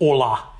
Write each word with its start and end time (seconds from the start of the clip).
Olá! 0.00 0.54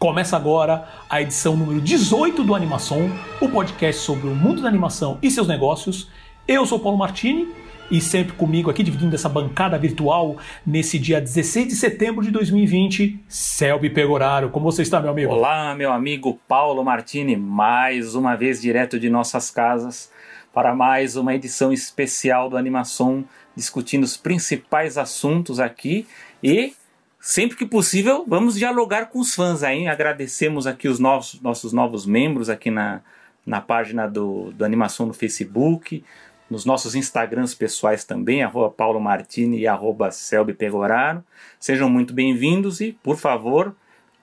Começa 0.00 0.36
agora 0.36 0.88
a 1.08 1.22
edição 1.22 1.56
número 1.56 1.80
18 1.80 2.42
do 2.42 2.56
Animação, 2.56 3.08
o 3.40 3.48
podcast 3.48 4.02
sobre 4.02 4.26
o 4.26 4.34
mundo 4.34 4.62
da 4.62 4.68
animação 4.68 5.16
e 5.22 5.30
seus 5.30 5.46
negócios. 5.46 6.10
Eu 6.46 6.66
sou 6.66 6.80
Paulo 6.80 6.98
Martini 6.98 7.54
e 7.88 8.00
sempre 8.00 8.32
comigo 8.32 8.68
aqui, 8.68 8.82
dividindo 8.82 9.14
essa 9.14 9.28
bancada 9.28 9.78
virtual 9.78 10.38
nesse 10.66 10.98
dia 10.98 11.20
16 11.20 11.68
de 11.68 11.76
setembro 11.76 12.24
de 12.24 12.32
2020, 12.32 13.20
Selby 13.28 13.90
Pegoraro. 13.90 14.50
Como 14.50 14.64
você 14.64 14.82
está, 14.82 15.00
meu 15.00 15.12
amigo? 15.12 15.32
Olá, 15.32 15.72
meu 15.76 15.92
amigo 15.92 16.40
Paulo 16.48 16.82
Martini, 16.82 17.36
mais 17.36 18.16
uma 18.16 18.34
vez 18.34 18.60
direto 18.60 18.98
de 18.98 19.08
nossas 19.08 19.52
casas 19.52 20.10
para 20.52 20.74
mais 20.74 21.14
uma 21.14 21.32
edição 21.32 21.72
especial 21.72 22.50
do 22.50 22.56
Animação, 22.56 23.24
discutindo 23.54 24.02
os 24.02 24.16
principais 24.16 24.98
assuntos 24.98 25.60
aqui 25.60 26.08
e 26.42 26.72
sempre 27.20 27.56
que 27.56 27.66
possível, 27.66 28.24
vamos 28.26 28.54
dialogar 28.56 29.06
com 29.06 29.18
os 29.18 29.34
fãs 29.34 29.62
aí. 29.62 29.86
Agradecemos 29.86 30.66
aqui 30.66 30.88
os 30.88 30.98
novos, 30.98 31.40
nossos 31.40 31.72
novos 31.72 32.06
membros 32.06 32.48
aqui 32.48 32.70
na, 32.70 33.00
na 33.44 33.60
página 33.60 34.06
do, 34.06 34.52
do 34.52 34.64
Animação 34.64 35.06
no 35.06 35.12
Facebook, 35.12 36.04
nos 36.50 36.64
nossos 36.64 36.94
Instagrams 36.94 37.54
pessoais 37.54 38.04
também, 38.04 38.42
arroba 38.42 38.70
Paulo 38.70 39.00
Martini 39.00 39.58
e 39.58 39.66
arroba 39.66 40.10
Selby 40.10 40.54
Pegoraro. 40.54 41.22
Sejam 41.60 41.90
muito 41.90 42.14
bem-vindos 42.14 42.80
e, 42.80 42.92
por 42.92 43.18
favor, 43.18 43.74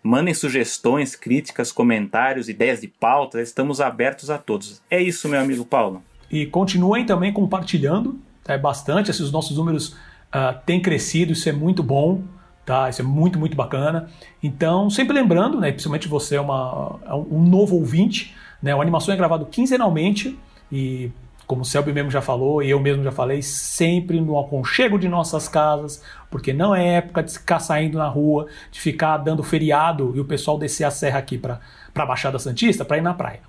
mandem 0.01 0.33
sugestões, 0.33 1.15
críticas, 1.15 1.71
comentários, 1.71 2.49
ideias 2.49 2.81
de 2.81 2.87
pauta. 2.87 3.41
Estamos 3.41 3.79
abertos 3.79 4.29
a 4.31 4.37
todos. 4.37 4.81
É 4.89 4.99
isso, 4.99 5.29
meu 5.29 5.39
amigo 5.39 5.65
Paulo. 5.65 6.03
E 6.31 6.47
continuem 6.47 7.05
também 7.05 7.31
compartilhando, 7.31 8.19
é 8.47 8.57
bastante. 8.57 9.11
Esses 9.11 9.31
nossos 9.31 9.57
números 9.57 9.89
uh, 9.89 10.59
têm 10.65 10.81
crescido, 10.81 11.33
isso 11.33 11.47
é 11.47 11.51
muito 11.51 11.83
bom 11.83 12.23
tá? 12.65 12.89
Isso 12.89 13.01
é 13.01 13.05
muito, 13.05 13.37
muito 13.37 13.55
bacana. 13.55 14.09
Então, 14.41 14.89
sempre 14.89 15.13
lembrando, 15.13 15.59
né, 15.59 15.71
principalmente 15.71 16.07
você 16.07 16.35
é, 16.35 16.41
uma, 16.41 16.99
é 17.05 17.13
um 17.13 17.43
novo 17.43 17.75
ouvinte, 17.75 18.35
né? 18.61 18.73
A 18.73 18.81
animação 18.81 19.13
é 19.13 19.17
gravado 19.17 19.45
quinzenalmente 19.45 20.37
e 20.71 21.11
como 21.45 21.61
o 21.61 21.65
Selby 21.65 21.93
mesmo 21.93 22.09
já 22.09 22.21
falou 22.21 22.61
e 22.63 22.69
eu 22.69 22.79
mesmo 22.79 23.03
já 23.03 23.11
falei, 23.11 23.41
sempre 23.41 24.19
no 24.19 24.39
aconchego 24.39 24.97
de 24.97 25.07
nossas 25.07 25.47
casas, 25.47 26.01
porque 26.31 26.51
não 26.51 26.73
é 26.73 26.95
época 26.95 27.21
de 27.21 27.33
ficar 27.33 27.59
saindo 27.59 27.97
na 27.97 28.07
rua, 28.07 28.47
de 28.71 28.79
ficar 28.79 29.17
dando 29.17 29.43
feriado 29.43 30.11
e 30.15 30.19
o 30.19 30.25
pessoal 30.25 30.57
descer 30.57 30.85
a 30.85 30.91
serra 30.91 31.19
aqui 31.19 31.37
para 31.37 31.59
a 31.93 32.05
Baixada 32.05 32.39
Santista 32.39 32.83
para 32.83 32.97
ir 32.97 33.01
na 33.01 33.13
praia. 33.13 33.41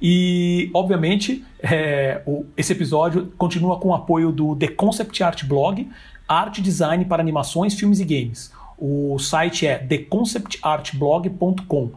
E, 0.00 0.70
obviamente, 0.74 1.44
é, 1.62 2.22
o, 2.26 2.44
esse 2.56 2.72
episódio 2.72 3.32
continua 3.38 3.78
com 3.78 3.88
o 3.88 3.94
apoio 3.94 4.30
do 4.30 4.54
The 4.54 4.68
Concept 4.68 5.22
Art 5.22 5.44
Blog, 5.44 5.88
arte 6.28 6.60
design 6.60 7.04
para 7.06 7.22
animações, 7.22 7.74
filmes 7.74 8.00
e 8.00 8.04
games. 8.04 8.52
O 8.78 9.18
site 9.18 9.66
é 9.66 9.76
theconceptartblog.com. 9.76 11.84
Uh, 11.84 11.92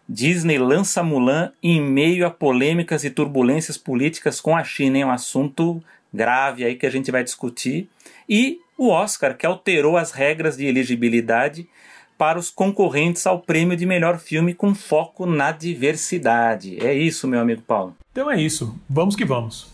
Disney 0.08 0.58
lança 0.58 1.02
Mulan 1.02 1.52
em 1.62 1.80
meio 1.80 2.26
a 2.26 2.30
polêmicas 2.30 3.04
e 3.04 3.10
turbulências 3.10 3.76
políticas 3.76 4.40
com 4.40 4.56
a 4.56 4.64
China, 4.64 4.96
hein? 4.96 5.04
Um 5.04 5.10
assunto 5.10 5.82
grave 6.12 6.64
aí 6.64 6.74
que 6.74 6.86
a 6.86 6.90
gente 6.90 7.10
vai 7.10 7.22
discutir. 7.22 7.88
E 8.26 8.58
o 8.78 8.88
Oscar, 8.88 9.36
que 9.36 9.44
alterou 9.44 9.96
as 9.96 10.10
regras 10.10 10.56
de 10.56 10.66
elegibilidade 10.66 11.68
para 12.16 12.38
os 12.38 12.50
concorrentes 12.50 13.26
ao 13.26 13.40
prêmio 13.40 13.76
de 13.76 13.84
melhor 13.84 14.18
filme 14.18 14.54
com 14.54 14.74
foco 14.74 15.26
na 15.26 15.52
diversidade. 15.52 16.78
É 16.84 16.94
isso, 16.94 17.28
meu 17.28 17.40
amigo 17.40 17.62
Paulo. 17.62 17.96
Então 18.10 18.30
é 18.30 18.40
isso. 18.40 18.74
Vamos 18.88 19.16
que 19.16 19.24
vamos. 19.24 19.71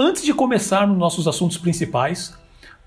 Antes 0.00 0.22
de 0.22 0.32
começar 0.32 0.86
nos 0.86 0.96
nossos 0.96 1.26
assuntos 1.26 1.58
principais, 1.58 2.28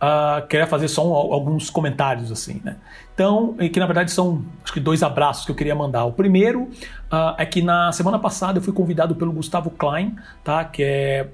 uh, 0.01 0.47
queria 0.47 0.65
fazer 0.65 0.87
só 0.87 1.05
um, 1.05 1.13
alguns 1.13 1.69
comentários 1.69 2.31
assim, 2.31 2.61
né? 2.63 2.77
Então, 3.13 3.53
que 3.53 3.79
na 3.81 3.85
verdade 3.85 4.11
são 4.11 4.45
acho 4.63 4.71
que 4.71 4.79
dois 4.79 5.03
abraços 5.03 5.43
que 5.43 5.51
eu 5.51 5.55
queria 5.55 5.75
mandar. 5.75 6.05
O 6.05 6.13
primeiro 6.13 6.63
uh, 6.63 7.35
é 7.37 7.45
que 7.45 7.61
na 7.61 7.91
semana 7.91 8.17
passada 8.17 8.59
eu 8.59 8.63
fui 8.63 8.71
convidado 8.71 9.13
pelo 9.13 9.33
Gustavo 9.33 9.69
Klein, 9.71 10.15
tá? 10.41 10.63
Que 10.63 10.83
é 10.83 11.27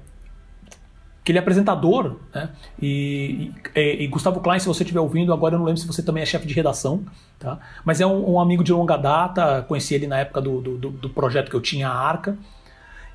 que 1.24 1.32
ele 1.32 1.38
é 1.38 1.42
apresentador, 1.42 2.16
né? 2.34 2.48
E, 2.80 3.52
e, 3.76 4.04
e, 4.04 4.06
Gustavo 4.08 4.40
Klein, 4.40 4.58
se 4.58 4.66
você 4.66 4.82
estiver 4.82 5.00
ouvindo, 5.00 5.30
agora 5.30 5.54
eu 5.54 5.58
não 5.58 5.66
lembro 5.66 5.78
se 5.78 5.86
você 5.86 6.02
também 6.02 6.22
é 6.22 6.26
chefe 6.26 6.46
de 6.46 6.54
redação, 6.54 7.04
tá? 7.38 7.58
Mas 7.84 8.00
é 8.00 8.06
um, 8.06 8.32
um, 8.32 8.40
amigo 8.40 8.64
de 8.64 8.72
longa 8.72 8.96
data, 8.96 9.62
conheci 9.68 9.94
ele 9.94 10.06
na 10.06 10.18
época 10.18 10.40
do, 10.40 10.60
do, 10.62 10.90
do 10.90 11.10
projeto 11.10 11.50
que 11.50 11.54
eu 11.54 11.60
tinha, 11.60 11.86
a 11.86 11.94
Arca 11.94 12.36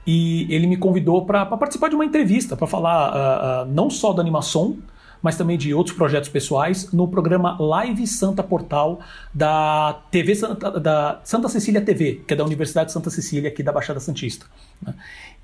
e 0.05 0.53
ele 0.53 0.67
me 0.67 0.77
convidou 0.77 1.25
para 1.25 1.45
participar 1.45 1.89
de 1.89 1.95
uma 1.95 2.05
entrevista 2.05 2.55
para 2.55 2.67
falar 2.67 3.63
uh, 3.65 3.67
uh, 3.67 3.73
não 3.73 3.89
só 3.89 4.13
da 4.13 4.21
animação, 4.21 4.77
mas 5.21 5.37
também 5.37 5.57
de 5.57 5.73
outros 5.73 5.95
projetos 5.95 6.27
pessoais 6.27 6.91
no 6.91 7.07
programa 7.07 7.55
Live 7.57 8.05
Santa 8.05 8.43
Portal 8.43 8.99
da 9.33 10.01
TV 10.11 10.35
Santa, 10.35 10.71
da 10.79 11.21
Santa 11.23 11.47
Cecília 11.47 11.81
TV, 11.81 12.21
que 12.27 12.33
é 12.33 12.37
da 12.37 12.43
Universidade 12.43 12.87
de 12.87 12.93
Santa 12.93 13.09
Cecília 13.09 13.49
aqui 13.49 13.63
da 13.63 13.71
Baixada 13.71 14.01
Santista. 14.01 14.45
Né? 14.81 14.93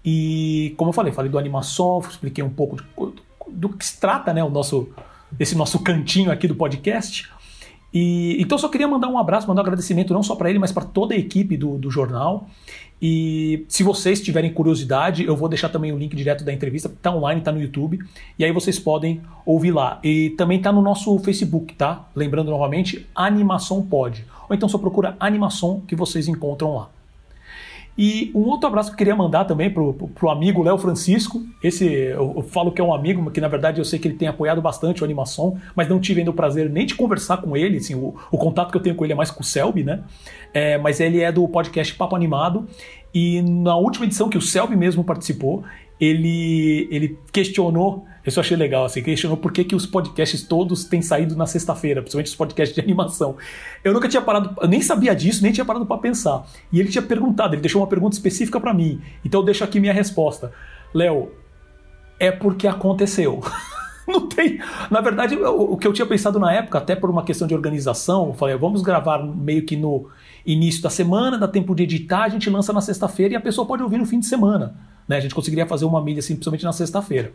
E 0.03 0.73
como 0.75 0.89
eu 0.89 0.93
falei, 0.93 1.13
falei 1.13 1.31
do 1.31 1.37
animação, 1.37 1.99
expliquei 1.99 2.43
um 2.43 2.49
pouco 2.49 2.75
do, 2.75 3.15
do 3.47 3.69
que 3.69 3.85
se 3.85 3.99
trata, 3.99 4.33
né, 4.33 4.43
o 4.43 4.49
nosso 4.49 4.89
esse 5.39 5.55
nosso 5.55 5.79
cantinho 5.79 6.31
aqui 6.31 6.47
do 6.47 6.55
podcast. 6.55 7.29
E, 7.93 8.37
então 8.39 8.57
só 8.57 8.67
queria 8.67 8.87
mandar 8.87 9.07
um 9.07 9.17
abraço, 9.17 9.47
mandar 9.47 9.61
um 9.61 9.65
agradecimento 9.65 10.13
não 10.13 10.23
só 10.23 10.35
para 10.35 10.49
ele, 10.49 10.59
mas 10.59 10.71
para 10.71 10.85
toda 10.85 11.13
a 11.13 11.17
equipe 11.17 11.57
do, 11.57 11.77
do 11.77 11.89
jornal. 11.89 12.47
E 13.01 13.65
se 13.69 13.81
vocês 13.81 14.21
tiverem 14.21 14.51
curiosidade, 14.51 15.23
eu 15.23 15.35
vou 15.35 15.47
deixar 15.47 15.69
também 15.69 15.91
o 15.91 15.97
link 15.97 16.15
direto 16.15 16.43
da 16.43 16.51
entrevista, 16.51 16.89
está 16.89 17.13
online, 17.15 17.39
está 17.39 17.51
no 17.51 17.61
YouTube, 17.61 17.99
e 18.37 18.43
aí 18.43 18.51
vocês 18.51 18.77
podem 18.77 19.21
ouvir 19.45 19.71
lá. 19.71 19.99
E 20.03 20.31
também 20.31 20.57
está 20.57 20.71
no 20.71 20.81
nosso 20.81 21.17
Facebook, 21.19 21.75
tá? 21.75 22.07
Lembrando 22.15 22.51
novamente, 22.51 23.07
Animação 23.15 23.81
Pode. 23.81 24.25
Ou 24.49 24.55
então 24.55 24.67
só 24.67 24.77
procura 24.77 25.15
Animação 25.19 25.81
que 25.87 25.95
vocês 25.95 26.27
encontram 26.27 26.75
lá. 26.75 26.89
E 28.01 28.31
um 28.33 28.47
outro 28.47 28.65
abraço 28.65 28.87
que 28.87 28.93
eu 28.93 28.97
queria 28.97 29.13
mandar 29.13 29.43
também 29.43 29.69
pro, 29.69 29.93
pro, 29.93 30.29
amigo 30.29 30.63
Léo 30.63 30.77
Francisco. 30.77 31.43
Esse 31.61 31.85
eu, 31.85 32.33
eu, 32.37 32.41
falo 32.43 32.71
que 32.71 32.79
é 32.79 32.83
um 32.83 32.93
amigo, 32.93 33.29
que 33.29 33.41
na 33.41 33.49
verdade 33.49 33.81
eu 33.81 33.83
sei 33.83 33.99
que 33.99 34.07
ele 34.07 34.15
tem 34.15 34.29
apoiado 34.29 34.61
bastante 34.61 35.01
o 35.01 35.03
animação, 35.03 35.57
mas 35.75 35.89
não 35.89 35.99
tive 35.99 36.21
ainda 36.21 36.31
o 36.31 36.33
prazer 36.33 36.69
nem 36.69 36.85
de 36.85 36.95
conversar 36.95 37.41
com 37.41 37.57
ele. 37.57 37.75
Assim, 37.75 37.95
o, 37.95 38.15
o 38.31 38.37
contato 38.37 38.71
que 38.71 38.77
eu 38.77 38.81
tenho 38.81 38.95
com 38.95 39.03
ele 39.03 39.11
é 39.11 39.15
mais 39.17 39.29
com 39.29 39.41
o 39.41 39.43
Selby, 39.43 39.83
né? 39.83 40.01
É, 40.53 40.77
mas 40.77 41.01
ele 41.01 41.19
é 41.19 41.29
do 41.29 41.45
podcast 41.49 41.93
Papo 41.95 42.15
Animado. 42.15 42.69
E 43.13 43.41
na 43.41 43.75
última 43.75 44.05
edição 44.05 44.29
que 44.29 44.37
o 44.37 44.41
Selby 44.41 44.77
mesmo 44.77 45.03
participou, 45.03 45.65
ele, 45.99 46.87
ele 46.89 47.19
questionou 47.33 48.05
isso 48.29 48.39
eu 48.39 48.41
achei 48.41 48.55
legal, 48.55 48.85
assim, 48.85 49.03
questionou 49.03 49.37
por 49.37 49.51
que, 49.51 49.63
que 49.63 49.75
os 49.75 49.85
podcasts 49.85 50.41
todos 50.43 50.85
têm 50.85 51.01
saído 51.01 51.35
na 51.35 51.45
sexta-feira, 51.45 52.01
principalmente 52.01 52.27
os 52.27 52.35
podcasts 52.35 52.73
de 52.73 52.81
animação. 52.81 53.35
Eu 53.83 53.93
nunca 53.93 54.07
tinha 54.07 54.21
parado, 54.21 54.55
eu 54.61 54.67
nem 54.67 54.81
sabia 54.81 55.13
disso, 55.13 55.43
nem 55.43 55.51
tinha 55.51 55.65
parado 55.65 55.85
para 55.85 55.97
pensar. 55.97 56.45
E 56.71 56.79
ele 56.79 56.89
tinha 56.89 57.01
perguntado, 57.01 57.55
ele 57.55 57.61
deixou 57.61 57.81
uma 57.81 57.87
pergunta 57.87 58.15
específica 58.15 58.59
para 58.59 58.73
mim. 58.73 59.01
Então 59.23 59.41
eu 59.41 59.45
deixo 59.45 59.63
aqui 59.63 59.79
minha 59.79 59.93
resposta. 59.93 60.51
Léo, 60.93 61.31
é 62.19 62.31
porque 62.31 62.67
aconteceu. 62.67 63.41
Não 64.07 64.27
tem. 64.27 64.59
Na 64.89 65.01
verdade, 65.01 65.35
o, 65.35 65.77
que 65.77 65.87
eu 65.87 65.93
tinha 65.93 66.05
pensado 66.05 66.39
na 66.39 66.51
época, 66.51 66.79
até 66.79 66.95
por 66.95 67.09
uma 67.11 67.23
questão 67.23 67.47
de 67.47 67.53
organização, 67.53 68.29
eu 68.29 68.33
falei, 68.33 68.57
vamos 68.57 68.81
gravar 68.81 69.23
meio 69.23 69.63
que 69.63 69.77
no 69.77 70.09
início 70.45 70.81
da 70.81 70.89
semana, 70.89 71.37
dá 71.37 71.47
tempo 71.47 71.75
de 71.75 71.83
editar, 71.83 72.23
a 72.23 72.29
gente 72.29 72.49
lança 72.49 72.73
na 72.73 72.81
sexta-feira 72.81 73.35
e 73.35 73.37
a 73.37 73.41
pessoa 73.41 73.67
pode 73.67 73.83
ouvir 73.83 73.99
no 73.99 74.05
fim 74.05 74.19
de 74.19 74.25
semana. 74.25 74.75
Né? 75.07 75.17
A 75.17 75.19
gente 75.19 75.35
conseguiria 75.35 75.65
fazer 75.67 75.85
uma 75.85 76.03
mídia 76.03 76.19
assim, 76.19 76.33
principalmente 76.33 76.63
na 76.63 76.73
sexta-feira. 76.73 77.31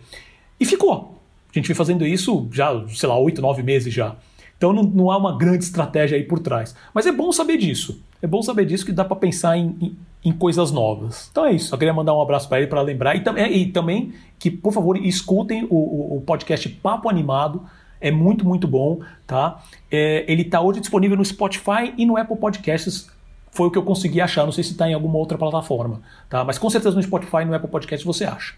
E 0.58 0.64
ficou. 0.64 1.20
A 1.50 1.58
gente 1.58 1.68
vem 1.68 1.76
fazendo 1.76 2.06
isso 2.06 2.48
já, 2.52 2.84
sei 2.88 3.08
lá, 3.08 3.16
oito, 3.18 3.40
nove 3.40 3.62
meses 3.62 3.92
já. 3.92 4.16
Então 4.56 4.72
não, 4.72 4.82
não, 4.82 5.10
há 5.10 5.16
uma 5.16 5.36
grande 5.36 5.64
estratégia 5.64 6.16
aí 6.16 6.24
por 6.24 6.38
trás. 6.38 6.74
Mas 6.92 7.06
é 7.06 7.12
bom 7.12 7.30
saber 7.32 7.56
disso. 7.58 8.00
É 8.22 8.26
bom 8.26 8.42
saber 8.42 8.64
disso 8.64 8.84
que 8.84 8.92
dá 8.92 9.04
para 9.04 9.16
pensar 9.16 9.56
em, 9.56 9.76
em, 9.80 9.96
em, 10.24 10.32
coisas 10.32 10.70
novas. 10.70 11.28
Então 11.30 11.44
é 11.44 11.52
isso. 11.52 11.68
Só 11.68 11.76
queria 11.76 11.92
mandar 11.92 12.14
um 12.14 12.22
abraço 12.22 12.48
para 12.48 12.58
ele 12.58 12.66
para 12.66 12.80
lembrar. 12.80 13.14
E, 13.14 13.20
tam, 13.20 13.36
é, 13.36 13.50
e, 13.50 13.66
também 13.66 14.14
que, 14.38 14.50
por 14.50 14.72
favor, 14.72 14.96
escutem 14.96 15.66
o, 15.70 15.76
o, 15.76 16.16
o, 16.16 16.20
podcast 16.22 16.68
Papo 16.68 17.08
Animado. 17.08 17.62
É 18.00 18.10
muito, 18.10 18.44
muito 18.44 18.66
bom. 18.66 19.00
tá? 19.26 19.62
É, 19.90 20.24
ele 20.26 20.42
está 20.42 20.60
hoje 20.60 20.80
disponível 20.80 21.16
no 21.16 21.24
Spotify 21.24 21.92
e 21.96 22.06
no 22.06 22.16
Apple 22.16 22.36
Podcasts. 22.36 23.08
Foi 23.50 23.68
o 23.68 23.70
que 23.70 23.78
eu 23.78 23.82
consegui 23.82 24.20
achar. 24.20 24.44
Não 24.44 24.52
sei 24.52 24.64
se 24.64 24.72
está 24.72 24.88
em 24.88 24.94
alguma 24.94 25.18
outra 25.18 25.36
plataforma. 25.36 26.00
tá? 26.28 26.42
Mas 26.42 26.58
com 26.58 26.70
certeza 26.70 26.96
no 26.96 27.02
Spotify 27.02 27.42
e 27.42 27.44
no 27.44 27.54
Apple 27.54 27.68
Podcasts 27.68 28.04
você 28.04 28.24
acha. 28.24 28.54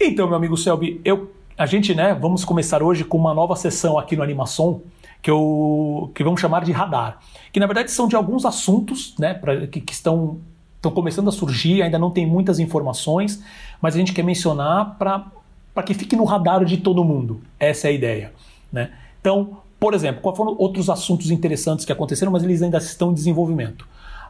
Então, 0.00 0.26
meu 0.26 0.36
amigo 0.36 0.56
Selby, 0.56 1.00
eu 1.04 1.30
a 1.58 1.66
gente, 1.66 1.92
né, 1.92 2.14
vamos 2.14 2.44
começar 2.44 2.84
hoje 2.84 3.02
com 3.02 3.18
uma 3.18 3.34
nova 3.34 3.56
sessão 3.56 3.98
aqui 3.98 4.14
no 4.14 4.22
Animação 4.22 4.80
que, 5.20 5.28
eu, 5.28 6.08
que 6.14 6.22
vamos 6.22 6.40
chamar 6.40 6.64
de 6.64 6.70
radar. 6.70 7.18
Que 7.52 7.58
na 7.58 7.66
verdade 7.66 7.90
são 7.90 8.06
de 8.06 8.14
alguns 8.14 8.44
assuntos 8.44 9.16
né, 9.18 9.34
pra, 9.34 9.66
que, 9.66 9.80
que 9.80 9.92
estão, 9.92 10.38
estão 10.76 10.92
começando 10.92 11.26
a 11.26 11.32
surgir, 11.32 11.82
ainda 11.82 11.98
não 11.98 12.12
tem 12.12 12.24
muitas 12.24 12.60
informações, 12.60 13.42
mas 13.82 13.96
a 13.96 13.98
gente 13.98 14.12
quer 14.12 14.22
mencionar 14.22 14.96
para 14.96 15.82
que 15.82 15.92
fique 15.94 16.14
no 16.14 16.22
radar 16.22 16.64
de 16.64 16.76
todo 16.76 17.02
mundo. 17.02 17.40
Essa 17.58 17.88
é 17.88 17.90
a 17.90 17.92
ideia. 17.92 18.32
Né? 18.72 18.92
Então, 19.20 19.58
por 19.80 19.94
exemplo, 19.94 20.20
quais 20.22 20.36
foram 20.36 20.54
outros 20.56 20.88
assuntos 20.88 21.32
interessantes 21.32 21.84
que 21.84 21.90
aconteceram, 21.90 22.30
mas 22.30 22.44
eles 22.44 22.62
ainda 22.62 22.78
estão 22.78 23.10
em 23.10 23.14
desenvolvimento? 23.14 23.84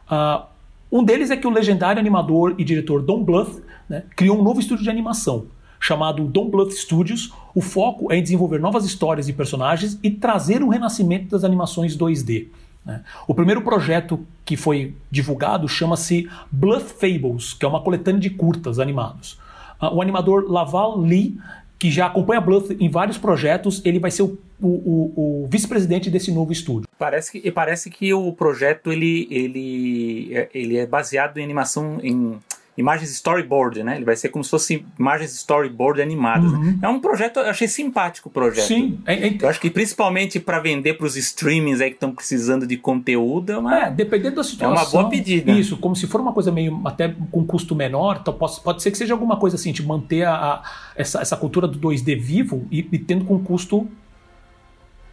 Uh, 0.09 0.43
um 0.91 1.03
deles 1.03 1.29
é 1.29 1.37
que 1.37 1.45
o 1.45 1.51
legendário 1.51 1.99
animador 1.99 2.55
e 2.57 2.63
diretor 2.63 3.03
Don 3.03 3.23
Bluth 3.23 3.61
né, 3.87 4.01
criou 4.15 4.39
um 4.39 4.41
novo 4.41 4.59
estúdio 4.59 4.83
de 4.83 4.89
animação 4.89 5.45
chamado 5.79 6.25
Don 6.25 6.49
Bluth 6.49 6.71
Studios. 6.71 7.33
O 7.55 7.61
foco 7.61 8.11
é 8.11 8.17
em 8.17 8.23
desenvolver 8.23 8.59
novas 8.59 8.85
histórias 8.85 9.29
e 9.29 9.33
personagens 9.33 9.97
e 10.03 10.11
trazer 10.11 10.61
um 10.61 10.67
renascimento 10.67 11.29
das 11.29 11.43
animações 11.43 11.97
2D. 11.97 12.47
Né? 12.85 13.01
O 13.27 13.33
primeiro 13.33 13.61
projeto 13.61 14.25
que 14.43 14.57
foi 14.57 14.95
divulgado 15.11 15.67
chama-se 15.67 16.29
Bluth 16.51 16.87
Fables, 16.99 17.53
que 17.53 17.65
é 17.65 17.67
uma 17.67 17.81
coletânea 17.81 18.19
de 18.19 18.29
curtas 18.29 18.79
animados. 18.79 19.33
Uh, 19.81 19.95
o 19.95 20.01
animador 20.01 20.51
Laval 20.51 20.99
Lee, 20.99 21.37
que 21.77 21.89
já 21.89 22.07
acompanha 22.07 22.41
Bluth 22.41 22.75
em 22.79 22.89
vários 22.89 23.17
projetos, 23.17 23.81
ele 23.85 23.99
vai 23.99 24.11
ser 24.11 24.23
o, 24.23 24.37
o, 24.61 24.67
o, 24.67 25.43
o 25.43 25.47
vice-presidente 25.49 26.09
desse 26.09 26.31
novo 26.31 26.51
estúdio. 26.51 26.89
Parece 26.97 27.31
que, 27.31 27.51
parece 27.51 27.89
que 27.89 28.13
o 28.13 28.33
projeto 28.33 28.91
ele, 28.91 29.27
ele, 29.31 30.35
é, 30.35 30.49
ele 30.53 30.77
é 30.77 30.85
baseado 30.85 31.37
em 31.37 31.43
animação 31.43 31.99
em 32.03 32.37
imagens 32.79 33.11
storyboard, 33.11 33.83
né? 33.83 33.97
Ele 33.97 34.05
vai 34.05 34.15
ser 34.15 34.29
como 34.29 34.43
se 34.43 34.49
fosse 34.49 34.85
imagens 34.97 35.33
storyboard 35.35 36.01
animadas. 36.01 36.49
Né? 36.51 36.57
Uhum. 36.57 36.63
Né? 36.63 36.79
É 36.81 36.87
um 36.87 36.99
projeto, 36.99 37.39
eu 37.41 37.49
achei 37.49 37.67
simpático 37.67 38.29
o 38.29 38.31
projeto. 38.31 38.67
Sim. 38.67 38.99
É, 39.05 39.27
é... 39.27 39.37
Eu 39.41 39.49
acho 39.49 39.59
que 39.59 39.69
principalmente 39.69 40.39
para 40.39 40.59
vender 40.59 40.93
para 40.93 41.05
os 41.05 41.17
streamings 41.17 41.81
aí 41.81 41.89
que 41.89 41.97
estão 41.97 42.15
precisando 42.15 42.65
de 42.65 42.77
conteúdo, 42.77 43.51
é, 43.51 43.57
uma... 43.57 43.85
é, 43.85 43.91
dependendo 43.91 44.37
da 44.37 44.43
situação. 44.43 44.75
É 44.75 44.79
uma 44.79 44.89
boa 44.89 45.09
pedida. 45.09 45.51
Isso, 45.51 45.75
como 45.77 45.95
se 45.95 46.07
for 46.07 46.21
uma 46.21 46.31
coisa 46.31 46.51
meio 46.51 46.81
até 46.85 47.13
com 47.31 47.45
custo 47.45 47.75
menor, 47.75 48.19
então 48.21 48.33
pode, 48.33 48.61
pode 48.61 48.81
ser 48.81 48.91
que 48.91 48.97
seja 48.97 49.13
alguma 49.13 49.35
coisa 49.35 49.57
assim, 49.57 49.73
de 49.73 49.85
manter 49.85 50.23
a, 50.23 50.33
a 50.33 50.63
essa, 50.95 51.19
essa 51.19 51.35
cultura 51.35 51.67
do 51.67 51.77
2D 51.79 52.17
vivo 52.17 52.65
e, 52.71 52.87
e 52.91 52.97
tendo 52.97 53.25
com 53.25 53.37
custo 53.39 53.87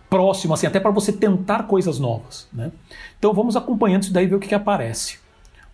próximo, 0.09 0.55
assim, 0.55 0.69
até 0.69 0.79
para 0.79 0.93
você 0.93 1.13
tentar 1.13 1.65
coisas 1.65 1.99
novas. 1.99 2.49
Né? 2.53 2.71
Então 3.19 3.33
vamos 3.33 3.57
acompanhando 3.57 4.05
isso 4.05 4.13
daí 4.13 4.25
e 4.25 4.29
ver 4.29 4.37
o 4.37 4.39
que, 4.39 4.49
que 4.49 4.55
aparece 4.55 5.19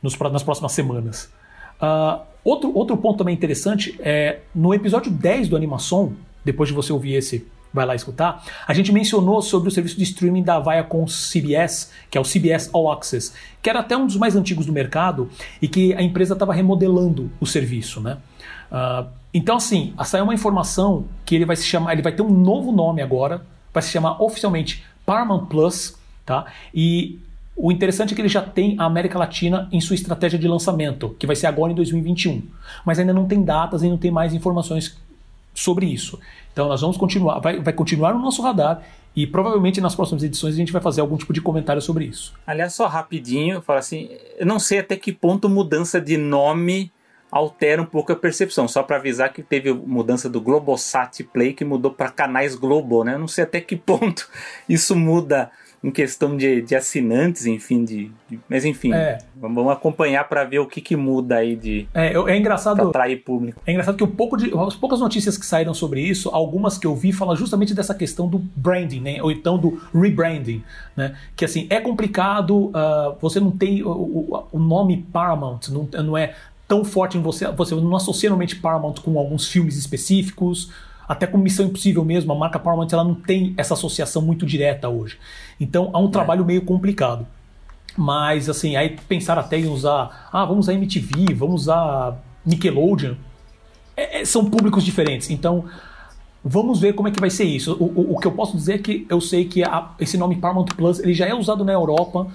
nos, 0.03 0.19
nas 0.19 0.43
próximas 0.43 0.73
semanas. 0.73 1.31
Uh, 1.83 2.21
outro, 2.45 2.73
outro 2.75 2.97
ponto 2.97 3.19
também 3.19 3.35
interessante 3.35 3.99
é 4.01 4.41
no 4.55 4.73
episódio 4.73 5.11
10 5.11 5.49
do 5.49 5.57
Animação, 5.57 6.13
depois 6.45 6.69
de 6.69 6.75
você 6.75 6.93
ouvir 6.93 7.15
esse, 7.15 7.47
vai 7.73 7.87
lá 7.87 7.95
escutar, 7.95 8.45
a 8.67 8.75
gente 8.75 8.93
mencionou 8.93 9.41
sobre 9.41 9.69
o 9.69 9.73
serviço 9.73 9.97
de 9.97 10.05
streaming 10.05 10.43
da 10.43 10.61
Viacom 10.61 11.07
CBS, 11.07 11.91
que 12.11 12.19
é 12.19 12.21
o 12.21 12.25
CBS 12.25 12.71
All 12.73 12.93
Access, 12.93 13.33
que 13.63 13.71
era 13.71 13.81
até 13.81 13.97
um 13.97 14.07
dos 14.07 14.17
mais 14.17 14.37
antigos 14.37 14.67
do 14.67 14.73
mercado 14.73 15.31
e 15.61 15.67
que 15.67 15.95
a 15.95 16.03
empresa 16.03 16.35
estava 16.35 16.53
remodelando 16.53 17.31
o 17.41 17.47
serviço, 17.47 18.01
né? 18.01 18.19
Uh, 18.71 19.09
então, 19.35 19.57
assim, 19.57 19.95
saiu 20.05 20.25
uma 20.25 20.35
informação 20.35 21.07
que 21.25 21.35
ele 21.35 21.47
vai 21.47 21.57
se 21.57 21.65
chamar, 21.65 21.95
ele 21.95 22.03
vai 22.03 22.13
ter 22.13 22.23
um 22.23 22.31
novo 22.31 22.71
nome 22.71 23.01
agora, 23.01 23.43
vai 23.73 23.83
se 23.83 23.91
chamar 23.91 24.23
oficialmente 24.23 24.85
Paramount 25.07 25.47
Plus, 25.47 25.97
tá? 26.27 26.47
E 26.75 27.19
o 27.57 27.71
interessante 27.71 28.13
é 28.13 28.17
que 28.17 28.21
ele 28.21 28.29
já 28.29 28.43
tem 28.43 28.77
a 28.79 28.85
América 28.85 29.19
Latina 29.19 29.69
em 29.71 29.81
sua 29.81 29.95
estratégia 29.95 30.39
de 30.39 30.49
lançamento, 30.49 31.15
que 31.19 31.27
vai 31.27 31.37
ser 31.37 31.47
agora 31.47 31.73
em 31.73 31.75
2021. 31.75 32.43
Mas 32.85 32.99
ainda 32.99 33.13
não 33.13 33.27
tem 33.27 33.43
datas 33.43 33.83
e 33.83 33.89
não 33.89 33.99
tem 33.99 34.11
mais 34.11 34.33
informações 34.33 34.97
sobre 35.55 35.87
isso. 35.87 36.19
Então 36.53 36.69
nós 36.69 36.81
vamos 36.81 36.97
continuar, 36.97 37.39
vai, 37.41 37.61
vai 37.61 37.73
continuar 37.73 38.15
no 38.15 38.21
nosso 38.21 38.43
radar 38.43 38.83
e 39.15 39.27
provavelmente 39.27 39.81
nas 39.81 39.95
próximas 39.95 40.23
edições 40.23 40.55
a 40.55 40.57
gente 40.57 40.73
vai 40.73 40.81
fazer 40.81 41.03
algum 41.03 41.17
tipo 41.17 41.33
de 41.33 41.41
comentário 41.41 41.83
sobre 41.83 42.07
isso. 42.07 42.33
Aliás, 42.47 42.75
só 42.75 42.87
rapidinho, 42.87 43.61
fala 43.61 43.79
assim, 43.81 44.09
eu 44.39 44.47
não 44.47 44.59
sei 44.59 44.79
até 44.79 44.97
que 44.97 45.13
ponto 45.13 45.49
mudança 45.49 46.01
de 46.01 46.17
nome 46.17 46.91
altera 47.33 47.81
um 47.81 47.87
pouco 47.87 48.13
a 48.13 48.17
percepção. 48.17 48.69
Só 48.69 48.83
para 48.83 48.97
avisar 48.97 49.33
que 49.33 49.43
teve 49.43 49.73
mudança 49.73 50.29
do 50.29 50.41
Globosat 50.41 51.25
Play 51.25 51.55
que 51.55 51.65
mudou 51.65 51.91
para 51.91 52.11
canais 52.11 52.55
Globo, 52.55 53.03
né? 53.03 53.15
Eu 53.15 53.19
não 53.19 53.29
sei 53.29 53.45
até 53.45 53.61
que 53.61 53.75
ponto 53.75 54.29
isso 54.69 54.95
muda 54.95 55.51
em 55.85 55.91
questão 55.91 56.37
de, 56.37 56.63
de 56.63 56.77
assinantes, 56.77 57.45
enfim, 57.45 57.85
de, 57.85 58.11
de 58.29 58.39
mas 58.49 58.65
enfim, 58.65 58.93
é. 58.93 59.19
vamos 59.35 59.73
acompanhar 59.73 60.29
para 60.29 60.45
ver 60.45 60.61
o 60.61 60.67
que, 60.67 60.81
que 60.81 60.95
muda 60.95 61.39
aí 61.39 61.57
de 61.57 61.89
é, 61.93 62.15
é 62.15 62.37
engraçado 62.37 62.89
atrair 62.89 63.17
público. 63.25 63.61
É 63.67 63.73
engraçado 63.73 63.97
que 63.97 64.05
o 64.05 64.09
pouco 64.09 64.37
de, 64.37 64.53
as 64.57 64.77
poucas 64.77 65.01
notícias 65.01 65.37
que 65.37 65.45
saíram 65.45 65.75
sobre 65.75 66.01
isso, 66.01 66.29
algumas 66.29 66.79
que 66.79 66.87
eu 66.87 66.95
vi 66.95 67.13
falam 67.13 67.35
justamente 67.35 67.75
dessa 67.75 67.95
questão 67.95 68.29
do 68.29 68.39
branding, 68.39 69.01
né, 69.01 69.21
ou 69.21 69.33
então 69.33 69.59
do 69.59 69.83
rebranding, 69.93 70.63
né, 70.97 71.17
que 71.35 71.45
assim 71.45 71.67
é 71.69 71.81
complicado, 71.81 72.67
uh, 72.67 73.17
você 73.21 73.41
não 73.41 73.51
tem 73.51 73.83
o, 73.83 73.91
o, 73.91 74.47
o 74.53 74.59
nome 74.61 75.05
Paramount, 75.13 75.63
não, 75.69 75.89
não 76.05 76.17
é 76.17 76.35
tão 76.73 76.87
forte 76.87 77.19
em 77.19 77.21
você, 77.21 77.47
você 77.53 77.75
não 77.75 77.95
associa 77.95 78.31
normalmente 78.31 78.57
Paramount 78.57 78.95
com 79.05 79.19
alguns 79.19 79.47
filmes 79.47 79.77
específicos 79.77 80.71
até 81.07 81.27
com 81.27 81.37
Missão 81.37 81.67
Impossível 81.67 82.03
mesmo, 82.03 82.33
a 82.33 82.35
marca 82.35 82.59
Paramount 82.59 82.89
ela 82.91 83.05
não 83.05 83.15
tem 83.15 83.53
essa 83.59 83.75
associação 83.75 84.23
muito 84.23 84.47
direta 84.47 84.89
hoje. 84.89 85.19
Então 85.61 85.91
há 85.93 85.99
um 85.99 86.09
é. 86.09 86.11
trabalho 86.11 86.47
meio 86.47 86.63
complicado. 86.63 87.27
Mas 87.95 88.49
assim, 88.49 88.75
aí 88.75 88.97
pensar 89.07 89.39
até 89.39 89.59
em 89.59 89.69
usar, 89.69 90.31
ah, 90.33 90.47
vamos 90.47 90.65
usar 90.65 90.73
MTV, 90.73 91.35
vamos 91.35 91.63
usar 91.63 92.17
Nickelodeon, 92.47 93.17
é, 93.95 94.23
é, 94.23 94.25
são 94.25 94.49
públicos 94.49 94.83
diferentes. 94.83 95.29
Então 95.29 95.67
vamos 96.43 96.81
ver 96.81 96.95
como 96.95 97.09
é 97.09 97.11
que 97.11 97.21
vai 97.21 97.29
ser 97.29 97.45
isso. 97.45 97.77
O, 97.79 97.85
o, 97.85 98.15
o 98.15 98.19
que 98.19 98.27
eu 98.27 98.33
posso 98.33 98.57
dizer 98.57 98.77
é 98.77 98.79
que 98.79 99.07
eu 99.11 99.21
sei 99.21 99.45
que 99.45 99.63
a, 99.63 99.91
esse 100.01 100.17
nome 100.17 100.37
Paramount 100.37 100.69
Plus 100.75 101.01
ele 101.01 101.13
já 101.13 101.27
é 101.27 101.35
usado 101.35 101.67
na 101.67 101.73
Europa 101.75 102.29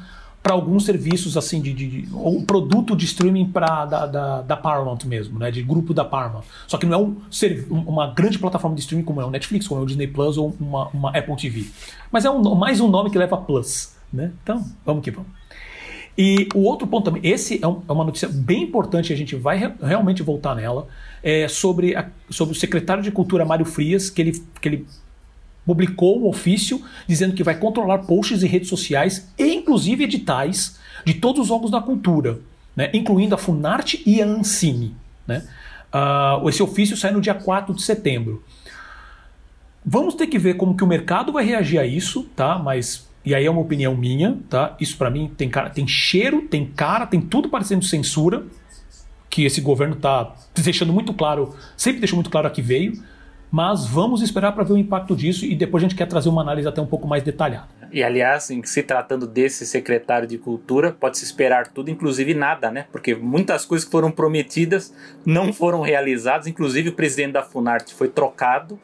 para 0.48 0.54
alguns 0.54 0.86
serviços 0.86 1.36
assim 1.36 1.62
de, 1.62 1.74
de, 1.74 2.08
um 2.16 2.42
produto 2.42 2.96
de 2.96 3.04
streaming 3.04 3.50
para 3.50 3.86
da, 3.86 4.06
da, 4.06 4.42
da, 4.42 4.56
Paramount 4.56 5.00
mesmo, 5.04 5.38
né, 5.38 5.52
de 5.52 5.62
grupo 5.62 5.94
da 5.94 6.06
Paramount. 6.06 6.44
Só 6.66 6.78
que 6.78 6.86
não 6.86 6.98
é 6.98 7.04
um, 7.04 7.18
uma 7.70 8.08
grande 8.08 8.40
plataforma 8.40 8.74
de 8.74 8.82
streaming 8.82 9.04
como 9.04 9.20
é 9.20 9.26
o 9.26 9.30
Netflix, 9.30 9.68
como 9.68 9.82
é 9.82 9.84
o 9.84 9.86
Disney 9.86 10.08
Plus 10.08 10.38
ou 10.38 10.56
uma, 10.58 10.88
uma 10.88 11.10
Apple 11.10 11.36
TV. 11.36 11.66
Mas 12.10 12.24
é 12.24 12.30
um, 12.30 12.56
mais 12.56 12.80
um 12.80 12.88
nome 12.88 13.10
que 13.10 13.18
leva 13.18 13.36
Plus, 13.36 13.94
né? 14.12 14.32
Então, 14.42 14.64
vamos 14.86 15.04
que 15.04 15.12
vamos. 15.12 15.30
E 16.18 16.48
o 16.56 16.62
outro 16.62 16.88
ponto 16.88 17.04
também, 17.04 17.30
esse 17.30 17.60
é, 17.62 17.68
um, 17.68 17.82
é 17.86 17.92
uma 17.92 18.06
notícia 18.06 18.30
bem 18.30 18.64
importante, 18.64 19.12
a 19.12 19.18
gente 19.18 19.36
vai 19.36 19.58
re, 19.58 19.74
realmente 19.84 20.24
voltar 20.24 20.56
nela, 20.56 20.88
é 21.22 21.50
sobre, 21.50 21.94
a, 21.94 22.10
sobre 22.30 22.56
o 22.56 22.58
secretário 22.58 23.04
de 23.04 23.12
Cultura 23.12 23.44
Mário 23.44 23.66
Frias, 23.66 24.10
que 24.10 24.22
ele, 24.22 24.42
que 24.62 24.70
ele 24.70 24.88
publicou 25.68 26.22
um 26.24 26.28
ofício 26.28 26.82
dizendo 27.06 27.36
que 27.36 27.44
vai 27.44 27.60
controlar 27.60 28.00
posts 28.00 28.42
e 28.42 28.48
redes 28.48 28.70
sociais 28.70 29.28
e 29.38 29.54
inclusive 29.54 30.06
editais 30.06 30.80
de 31.06 31.16
todos 31.16 31.42
os 31.42 31.52
órgãos 31.52 31.70
da 31.70 31.82
cultura, 31.82 32.40
né, 32.74 32.90
incluindo 32.94 33.36
a 33.36 33.38
Funarte 33.38 34.02
e 34.06 34.22
a 34.22 34.26
Ancine. 34.26 34.96
Né? 35.28 35.46
Uh, 35.94 36.48
esse 36.48 36.64
ofício 36.64 36.96
sai 36.96 37.12
no 37.12 37.20
dia 37.20 37.34
4 37.34 37.76
de 37.76 37.84
setembro. 37.84 38.42
Vamos 39.86 40.16
ter 40.16 40.28
que 40.28 40.40
ver 40.40 40.56
como 40.56 40.76
que 40.76 40.84
o 40.84 40.88
mercado 40.88 41.34
vai 41.34 41.46
reagir 41.46 41.80
a 41.80 41.86
isso, 41.86 42.24
tá? 42.36 42.58
Mas 42.58 43.08
e 43.26 43.36
aí 43.36 43.46
é 43.46 43.52
uma 43.52 43.62
opinião 43.62 43.96
minha, 43.96 44.38
tá? 44.50 44.76
Isso 44.80 44.98
para 44.98 45.10
mim 45.10 45.30
tem 45.36 45.50
cara, 45.50 45.70
tem 45.70 45.88
cheiro, 45.88 46.44
tem 46.44 46.66
cara, 46.66 47.06
tem 47.06 47.20
tudo 47.20 47.50
parecendo 47.50 47.84
censura 47.84 48.46
que 49.30 49.44
esse 49.44 49.60
governo 49.62 49.96
tá 49.96 50.34
deixando 50.56 50.94
muito 50.94 51.14
claro, 51.14 51.56
sempre 51.76 52.00
deixou 52.00 52.16
muito 52.18 52.30
claro 52.30 52.48
a 52.48 52.50
que 52.50 52.62
veio 52.62 53.02
mas 53.50 53.86
vamos 53.86 54.22
esperar 54.22 54.52
para 54.52 54.64
ver 54.64 54.74
o 54.74 54.78
impacto 54.78 55.16
disso 55.16 55.46
e 55.46 55.56
depois 55.56 55.84
a 55.84 55.88
gente 55.88 55.96
quer 55.98 56.06
trazer 56.06 56.30
uma 56.30 56.42
análise 56.42 56.68
até 56.68 56.82
um 56.82 56.86
pouco 56.86 57.08
mais 57.08 57.24
detalhada. 57.24 57.68
E 57.92 58.04
aliás, 58.04 58.52
em 58.52 58.62
se 58.64 58.84
tratando 58.84 59.26
desse 59.26 59.66
secretário 59.66 60.28
de 60.28 60.38
Cultura, 60.38 60.92
pode-se 60.92 61.24
esperar 61.24 61.68
tudo, 61.68 61.90
inclusive 61.90 62.34
nada, 62.34 62.70
né? 62.70 62.86
Porque 62.92 63.16
muitas 63.16 63.66
coisas 63.66 63.86
que 63.86 63.92
foram 63.92 64.12
prometidas 64.12 64.94
não 65.26 65.54
foram 65.54 65.82
realizadas, 65.82 66.48
inclusive 66.48 66.90
o 66.90 66.94
presidente 66.94 67.34
da 67.34 67.44
Funarte 67.44 67.94
foi 67.94 68.10
trocado, 68.10 68.78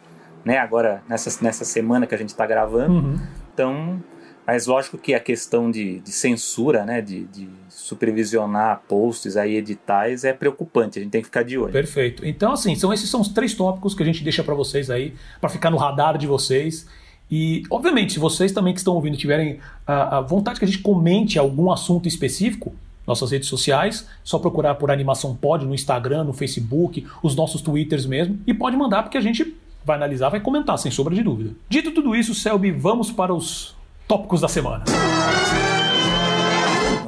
né? 0.46 0.58
Agora, 0.58 1.04
nessa, 1.10 1.44
nessa 1.44 1.66
semana 1.66 2.08
que 2.08 2.16
a 2.16 2.18
gente 2.18 2.30
está 2.30 2.46
gravando. 2.46 2.94
Uhum. 2.94 3.20
Então, 3.54 4.02
Mas 4.48 4.68
lógico 4.68 4.98
que 4.98 5.14
a 5.14 5.20
questão 5.20 5.70
de, 5.70 6.00
de 6.00 6.12
censura, 6.12 6.86
né, 6.86 7.02
de, 7.02 7.26
de, 7.26 7.50
supervisionar 7.84 8.82
posts 8.88 9.36
aí, 9.36 9.58
editais, 9.58 10.24
é 10.24 10.32
preocupante, 10.32 11.00
a 11.00 11.02
gente 11.02 11.12
tem 11.12 11.20
que 11.20 11.28
ficar 11.28 11.44
de 11.44 11.58
olho. 11.58 11.74
Perfeito. 11.74 12.26
Então, 12.26 12.54
assim, 12.54 12.76
são 12.76 12.94
esses 12.94 13.10
são 13.10 13.20
os 13.20 13.28
três 13.28 13.54
tópicos 13.54 13.94
que 13.94 14.02
a 14.02 14.06
gente 14.06 14.24
deixa 14.24 14.42
para 14.42 14.56
vocês 14.56 14.90
aí, 14.90 15.14
para 15.42 15.50
ficar 15.50 15.70
no 15.70 15.76
radar 15.76 16.18
de 16.18 16.26
vocês. 16.26 16.88
E, 17.30 17.64
obviamente, 17.70 18.14
se 18.14 18.20
vocês 18.20 18.54
também 18.54 18.74
que 18.74 18.80
estão 18.80 18.94
ouvindo 18.94 19.18
tiverem 19.18 19.60
a, 19.86 20.20
a 20.20 20.22
vontade 20.22 20.60
que 20.60 20.66
a 20.66 20.68
gente 20.68 20.80
comente 20.80 21.38
algum 21.38 21.70
assunto 21.74 22.08
específico, 22.08 22.74
nossas 23.06 23.32
redes 23.32 23.50
sociais, 23.50 24.08
só 24.24 24.40
procurar 24.40 24.76
por 24.76 24.90
Animação 24.90 25.36
Pod 25.36 25.66
no 25.66 25.76
Instagram, 25.76 26.24
no 26.24 26.32
Facebook, 26.32 27.06
os 27.22 27.36
nossos 27.36 27.62
Twitters 27.62 28.06
mesmo, 28.06 28.40
e 28.48 28.54
pode 28.54 28.78
mandar 28.78 29.04
porque 29.04 29.18
a 29.18 29.22
gente 29.22 29.58
vai 29.84 29.98
analisar, 29.98 30.30
vai 30.30 30.40
comentar, 30.40 30.80
sem 30.80 30.90
sombra 30.90 31.14
de 31.14 31.22
dúvida. 31.22 31.52
Dito 31.68 31.92
tudo 31.92 32.16
isso, 32.16 32.34
Selby, 32.34 32.72
vamos 32.72 33.12
para 33.12 33.34
os 33.34 33.76
tópicos 34.08 34.40
da 34.40 34.48
semana. 34.48 34.86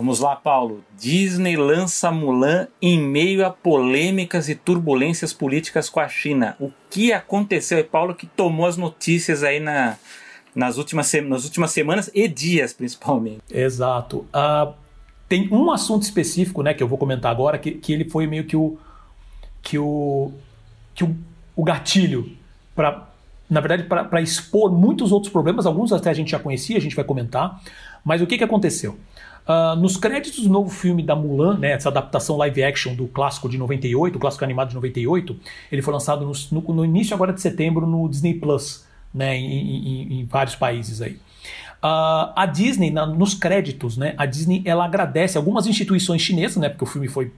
Vamos 0.05 0.19
lá, 0.19 0.35
Paulo. 0.35 0.83
Disney 0.95 1.57
lança 1.57 2.11
Mulan 2.11 2.67
em 2.79 2.99
meio 2.99 3.43
a 3.43 3.49
polêmicas 3.49 4.47
e 4.47 4.53
turbulências 4.53 5.33
políticas 5.33 5.89
com 5.89 5.99
a 5.99 6.07
China. 6.07 6.55
O 6.59 6.71
que 6.91 7.11
aconteceu? 7.11 7.79
É 7.79 7.83
Paulo 7.83 8.13
que 8.13 8.27
tomou 8.27 8.67
as 8.67 8.77
notícias 8.77 9.41
aí 9.41 9.59
na, 9.59 9.97
nas, 10.53 10.77
últimas, 10.77 11.11
nas 11.23 11.43
últimas 11.43 11.71
semanas 11.71 12.11
e 12.13 12.27
dias, 12.27 12.71
principalmente. 12.71 13.41
Exato. 13.49 14.27
Uh, 14.27 14.75
tem 15.27 15.51
um 15.51 15.71
assunto 15.71 16.03
específico, 16.03 16.61
né, 16.61 16.75
que 16.75 16.83
eu 16.83 16.87
vou 16.87 16.99
comentar 16.99 17.31
agora, 17.31 17.57
que, 17.57 17.71
que 17.71 17.91
ele 17.91 18.07
foi 18.07 18.27
meio 18.27 18.43
que 18.43 18.55
o 18.55 18.77
que 19.59 19.79
o 19.79 20.31
que 20.93 21.03
o, 21.03 21.15
o 21.55 21.63
gatilho 21.63 22.31
para 22.75 23.09
na 23.49 23.59
verdade, 23.59 23.83
para 23.83 24.21
expor 24.21 24.71
muitos 24.71 25.11
outros 25.11 25.31
problemas, 25.31 25.65
alguns 25.65 25.91
até 25.91 26.09
a 26.09 26.13
gente 26.13 26.31
já 26.31 26.39
conhecia, 26.39 26.77
a 26.77 26.81
gente 26.81 26.95
vai 26.95 27.05
comentar, 27.05 27.61
mas 28.03 28.21
o 28.21 28.27
que, 28.27 28.37
que 28.39 28.43
aconteceu? 28.43 28.97
Uh, 29.47 29.75
nos 29.75 29.95
créditos 29.95 30.43
do 30.43 30.49
novo 30.49 30.71
filme 30.71 31.03
da 31.03 31.15
Mulan, 31.15 31.59
né, 31.59 31.73
essa 31.73 31.89
adaptação 31.89 32.35
live 32.37 32.63
action 32.63 32.95
do 32.95 33.05
clássico 33.05 33.47
de 33.47 33.59
98, 33.59 34.15
o 34.15 34.19
clássico 34.19 34.43
animado 34.43 34.69
de 34.69 34.75
98, 34.75 35.37
ele 35.71 35.83
foi 35.83 35.93
lançado 35.93 36.25
no, 36.25 36.31
no, 36.51 36.73
no 36.73 36.83
início 36.83 37.13
agora 37.13 37.31
de 37.31 37.39
setembro 37.39 37.85
no 37.85 38.09
Disney 38.09 38.33
Plus, 38.33 38.85
né, 39.13 39.37
em, 39.37 39.43
em, 39.45 40.19
em 40.21 40.25
vários 40.25 40.55
países 40.55 40.99
aí. 40.99 41.13
Uh, 41.83 42.33
a 42.35 42.47
Disney, 42.51 42.89
na, 42.89 43.05
nos 43.05 43.35
créditos, 43.35 43.97
né, 43.97 44.15
a 44.17 44.25
Disney 44.25 44.63
ela 44.65 44.83
agradece 44.83 45.37
algumas 45.37 45.67
instituições 45.67 46.23
chinesas, 46.23 46.57
né, 46.57 46.67
porque 46.67 46.83
o 46.83 46.87
filme 46.87 47.07
foi 47.07 47.31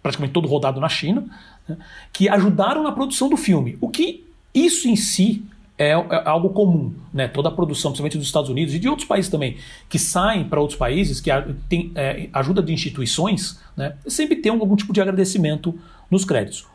praticamente 0.00 0.32
todo 0.32 0.46
rodado 0.46 0.80
na 0.80 0.88
China, 0.88 1.24
né, 1.68 1.76
que 2.12 2.28
ajudaram 2.28 2.84
na 2.84 2.92
produção 2.92 3.28
do 3.28 3.36
filme. 3.36 3.76
O 3.80 3.88
que 3.88 4.24
isso 4.54 4.86
em 4.86 4.94
si 4.94 5.42
é, 5.78 5.90
é, 5.90 5.96
algo 6.24 6.50
comum, 6.50 6.92
né? 7.14 7.28
Toda 7.28 7.48
a 7.48 7.52
produção, 7.52 7.92
principalmente 7.92 8.18
dos 8.18 8.26
Estados 8.26 8.50
Unidos 8.50 8.74
e 8.74 8.78
de 8.80 8.88
outros 8.88 9.06
países 9.06 9.30
também, 9.30 9.56
que 9.88 9.98
saem 9.98 10.44
para 10.44 10.60
outros 10.60 10.78
países, 10.78 11.20
que 11.20 11.30
tem 11.68 11.92
é, 11.94 12.28
ajuda 12.32 12.60
de 12.60 12.72
instituições, 12.72 13.60
né? 13.76 13.94
Sempre 14.06 14.36
tem 14.36 14.50
algum 14.50 14.74
tipo 14.74 14.92
de 14.92 15.00
agradecimento 15.00 15.78
nos 16.10 16.24
créditos. 16.24 16.66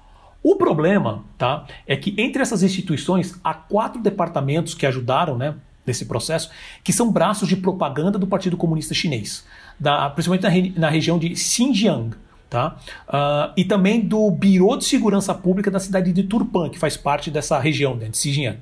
O 0.41 0.55
problema, 0.55 1.23
tá, 1.37 1.65
é 1.87 1.95
que 1.95 2.13
entre 2.17 2.41
essas 2.41 2.63
instituições 2.63 3.39
há 3.43 3.53
quatro 3.53 4.01
departamentos 4.01 4.73
que 4.73 4.85
ajudaram, 4.85 5.37
né, 5.37 5.55
nesse 5.85 6.05
processo, 6.05 6.49
que 6.83 6.91
são 6.91 7.11
braços 7.11 7.47
de 7.47 7.55
propaganda 7.55 8.17
do 8.17 8.27
Partido 8.27 8.57
Comunista 8.57 8.93
Chinês, 8.93 9.45
da, 9.79 10.09
principalmente 10.09 10.73
na, 10.73 10.81
na 10.81 10.89
região 10.89 11.17
de 11.17 11.35
Xinjiang. 11.35 12.15
Tá? 12.49 12.77
Uh, 13.07 13.51
e 13.57 13.65
também 13.65 13.99
do 13.99 14.29
Biro 14.29 14.77
de 14.77 14.85
Segurança 14.85 15.33
Pública 15.33 15.71
da 15.71 15.79
cidade 15.79 16.13
de 16.13 16.21
Turpan, 16.21 16.69
que 16.69 16.77
faz 16.77 16.95
parte 16.95 17.31
dessa 17.31 17.57
região 17.57 17.95
né, 17.95 18.09
de 18.09 18.17
Xinjiang. 18.17 18.59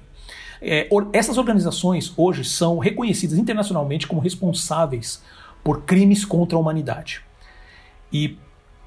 É, 0.61 0.87
essas 1.11 1.37
organizações 1.37 2.13
hoje 2.15 2.43
são 2.43 2.77
reconhecidas 2.77 3.37
internacionalmente 3.37 4.07
como 4.07 4.21
responsáveis 4.21 5.21
por 5.63 5.81
crimes 5.81 6.23
contra 6.23 6.57
a 6.57 6.61
humanidade. 6.61 7.21
E 8.13 8.37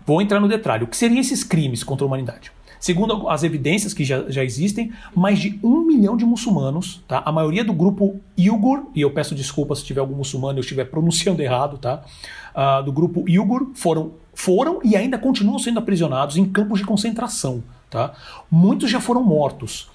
vou 0.06 0.22
entrar 0.22 0.40
no 0.40 0.48
detalhe: 0.48 0.84
o 0.84 0.86
que 0.86 0.96
seriam 0.96 1.20
esses 1.20 1.42
crimes 1.42 1.82
contra 1.82 2.04
a 2.04 2.06
humanidade? 2.06 2.52
Segundo 2.78 3.30
as 3.30 3.42
evidências 3.42 3.94
que 3.94 4.04
já, 4.04 4.30
já 4.30 4.44
existem, 4.44 4.92
mais 5.14 5.38
de 5.38 5.58
um 5.62 5.86
milhão 5.86 6.18
de 6.18 6.26
muçulmanos, 6.26 7.02
tá? 7.08 7.22
a 7.24 7.32
maioria 7.32 7.64
do 7.64 7.72
grupo 7.72 8.20
Uyghur, 8.38 8.88
e 8.94 9.00
eu 9.00 9.10
peço 9.10 9.34
desculpas 9.34 9.78
se 9.78 9.86
tiver 9.86 10.00
algum 10.00 10.14
muçulmano 10.14 10.58
e 10.58 10.60
eu 10.60 10.62
estiver 10.62 10.84
pronunciando 10.84 11.40
errado, 11.40 11.78
tá? 11.78 12.04
Uh, 12.54 12.84
do 12.84 12.92
grupo 12.92 13.24
Uyghur 13.26 13.70
foram 13.74 14.12
foram 14.34 14.80
e 14.84 14.96
ainda 14.96 15.16
continuam 15.16 15.58
sendo 15.58 15.78
aprisionados 15.78 16.36
em 16.36 16.44
campos 16.44 16.80
de 16.80 16.84
concentração. 16.84 17.62
Tá? 17.88 18.12
Muitos 18.50 18.90
já 18.90 19.00
foram 19.00 19.22
mortos. 19.22 19.88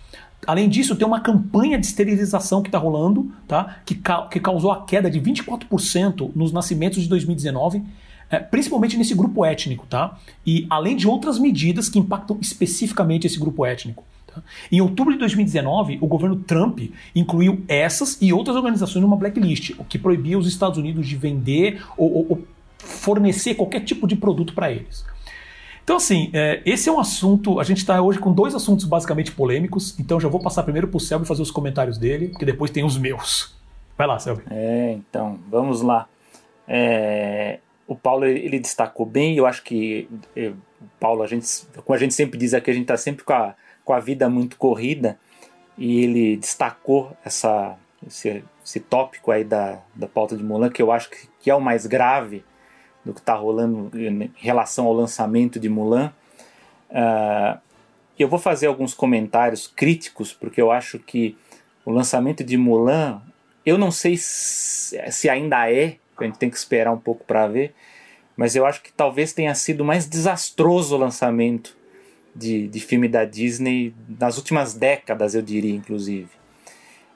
Além 0.50 0.68
disso, 0.68 0.96
tem 0.96 1.06
uma 1.06 1.20
campanha 1.20 1.78
de 1.78 1.86
esterilização 1.86 2.64
que 2.64 2.70
está 2.70 2.80
rolando, 2.80 3.32
tá? 3.48 3.82
que, 3.86 3.94
ca 3.94 4.28
que 4.28 4.40
causou 4.40 4.72
a 4.72 4.84
queda 4.84 5.08
de 5.08 5.22
24% 5.22 6.32
nos 6.36 6.52
nascimentos 6.52 7.04
de 7.04 7.08
2019, 7.08 7.84
é, 8.32 8.40
principalmente 8.40 8.98
nesse 8.98 9.14
grupo 9.14 9.46
étnico. 9.46 9.86
Tá? 9.88 10.18
E 10.44 10.66
além 10.68 10.98
de 10.98 11.08
outras 11.08 11.38
medidas 11.38 11.88
que 11.88 12.00
impactam 12.00 12.36
especificamente 12.42 13.28
esse 13.28 13.40
grupo 13.40 13.64
étnico. 13.64 14.04
Tá? 14.26 14.42
Em 14.72 14.82
outubro 14.82 15.14
de 15.14 15.20
2019, 15.20 16.00
o 16.02 16.08
governo 16.08 16.38
Trump 16.38 16.80
incluiu 17.16 17.64
essas 17.68 18.18
e 18.20 18.34
outras 18.34 18.56
organizações 18.56 19.04
numa 19.04 19.18
blacklist, 19.18 19.76
o 19.78 19.84
que 19.84 20.00
proibia 20.00 20.36
os 20.36 20.48
Estados 20.48 20.80
Unidos 20.80 21.08
de 21.08 21.16
vender 21.16 21.80
ou, 21.96 22.12
ou, 22.12 22.26
ou 22.28 22.48
fornecer 22.80 23.54
qualquer 23.54 23.82
tipo 23.82 24.08
de 24.08 24.16
produto 24.16 24.56
para 24.56 24.72
eles. 24.72 25.06
Então, 25.90 25.98
assim, 25.98 26.30
é, 26.34 26.62
esse 26.68 26.88
é 26.88 26.92
um 26.92 27.00
assunto. 27.00 27.60
A 27.60 27.64
gente 27.64 27.80
está 27.80 28.00
hoje 28.00 28.20
com 28.20 28.32
dois 28.32 28.54
assuntos 28.54 28.86
basicamente 28.86 29.32
polêmicos, 29.32 30.00
então 30.00 30.20
já 30.20 30.30
vou 30.30 30.40
passar 30.40 30.62
primeiro 30.62 30.88
para 30.88 30.98
o 30.98 31.00
Selby 31.00 31.26
fazer 31.26 31.42
os 31.42 31.50
comentários 31.50 31.98
dele, 31.98 32.28
porque 32.28 32.46
depois 32.46 32.70
tem 32.70 32.84
os 32.84 32.96
meus. 32.96 33.56
Vai 33.98 34.06
lá, 34.06 34.20
Selby. 34.20 34.44
É, 34.52 34.92
então, 34.92 35.40
vamos 35.50 35.82
lá. 35.82 36.08
É, 36.68 37.58
o 37.88 37.96
Paulo 37.96 38.26
ele 38.26 38.60
destacou 38.60 39.04
bem, 39.04 39.36
eu 39.36 39.48
acho 39.48 39.64
que 39.64 40.08
eu, 40.36 40.54
Paulo, 41.00 41.24
a 41.24 41.28
gente, 41.28 41.48
como 41.84 41.96
a 41.96 42.00
gente 42.00 42.14
sempre 42.14 42.38
diz 42.38 42.54
aqui, 42.54 42.70
a 42.70 42.74
gente 42.76 42.84
está 42.84 42.96
sempre 42.96 43.26
com 43.26 43.34
a, 43.34 43.56
com 43.84 43.92
a 43.92 44.00
vida 44.00 44.30
muito 44.30 44.58
corrida, 44.58 45.18
e 45.76 46.04
ele 46.04 46.38
destacou 46.38 47.18
essa, 47.26 47.76
esse, 48.06 48.44
esse 48.64 48.80
tópico 48.80 49.32
aí 49.32 49.44
da, 49.44 49.80
da 49.96 50.08
pauta 50.08 50.38
de 50.38 50.44
Mulan, 50.44 50.70
que 50.70 50.84
eu 50.84 50.92
acho 50.92 51.10
que, 51.10 51.28
que 51.42 51.50
é 51.50 51.56
o 51.56 51.60
mais 51.60 51.88
grave, 51.88 52.46
do 53.04 53.14
que 53.14 53.20
está 53.20 53.34
rolando 53.34 53.90
em 53.98 54.32
relação 54.36 54.86
ao 54.86 54.94
lançamento 54.94 55.60
de 55.60 55.70
Mulan. 55.70 56.14
Uh, 56.90 57.60
eu 58.18 58.28
vou 58.28 58.40
fazer 58.40 58.68
alguns 58.68 58.94
comentários 58.94 59.68
críticos, 59.68 60.34
porque 60.34 60.62
eu 60.62 60.72
acho 60.72 61.00
que 61.00 61.38
o 61.86 61.92
lançamento 61.92 62.44
de 62.44 62.58
Mulan, 62.58 63.22
eu 63.66 63.78
não 63.78 63.92
sei 63.92 64.16
se, 64.18 65.30
ainda 65.30 65.72
é, 65.72 65.98
a 66.18 66.24
gente 66.26 66.38
tem 66.38 66.50
que 66.50 66.58
esperar 66.58 66.92
um 66.92 67.00
pouco 67.00 67.24
para 67.24 67.48
ver, 67.48 67.74
mas 68.36 68.56
eu 68.56 68.66
acho 68.66 68.82
que 68.82 68.92
talvez 68.92 69.32
tenha 69.32 69.56
sido 69.56 69.82
o 69.82 69.86
mais 69.86 70.06
desastroso 70.06 70.98
lançamento 70.98 71.78
de, 72.36 72.68
de 72.68 72.80
filme 72.80 73.08
da 73.08 73.26
Disney 73.26 73.94
nas 74.20 74.38
últimas 74.38 74.74
décadas, 74.74 75.34
eu 75.34 75.42
diria, 75.42 75.74
inclusive. 75.74 76.30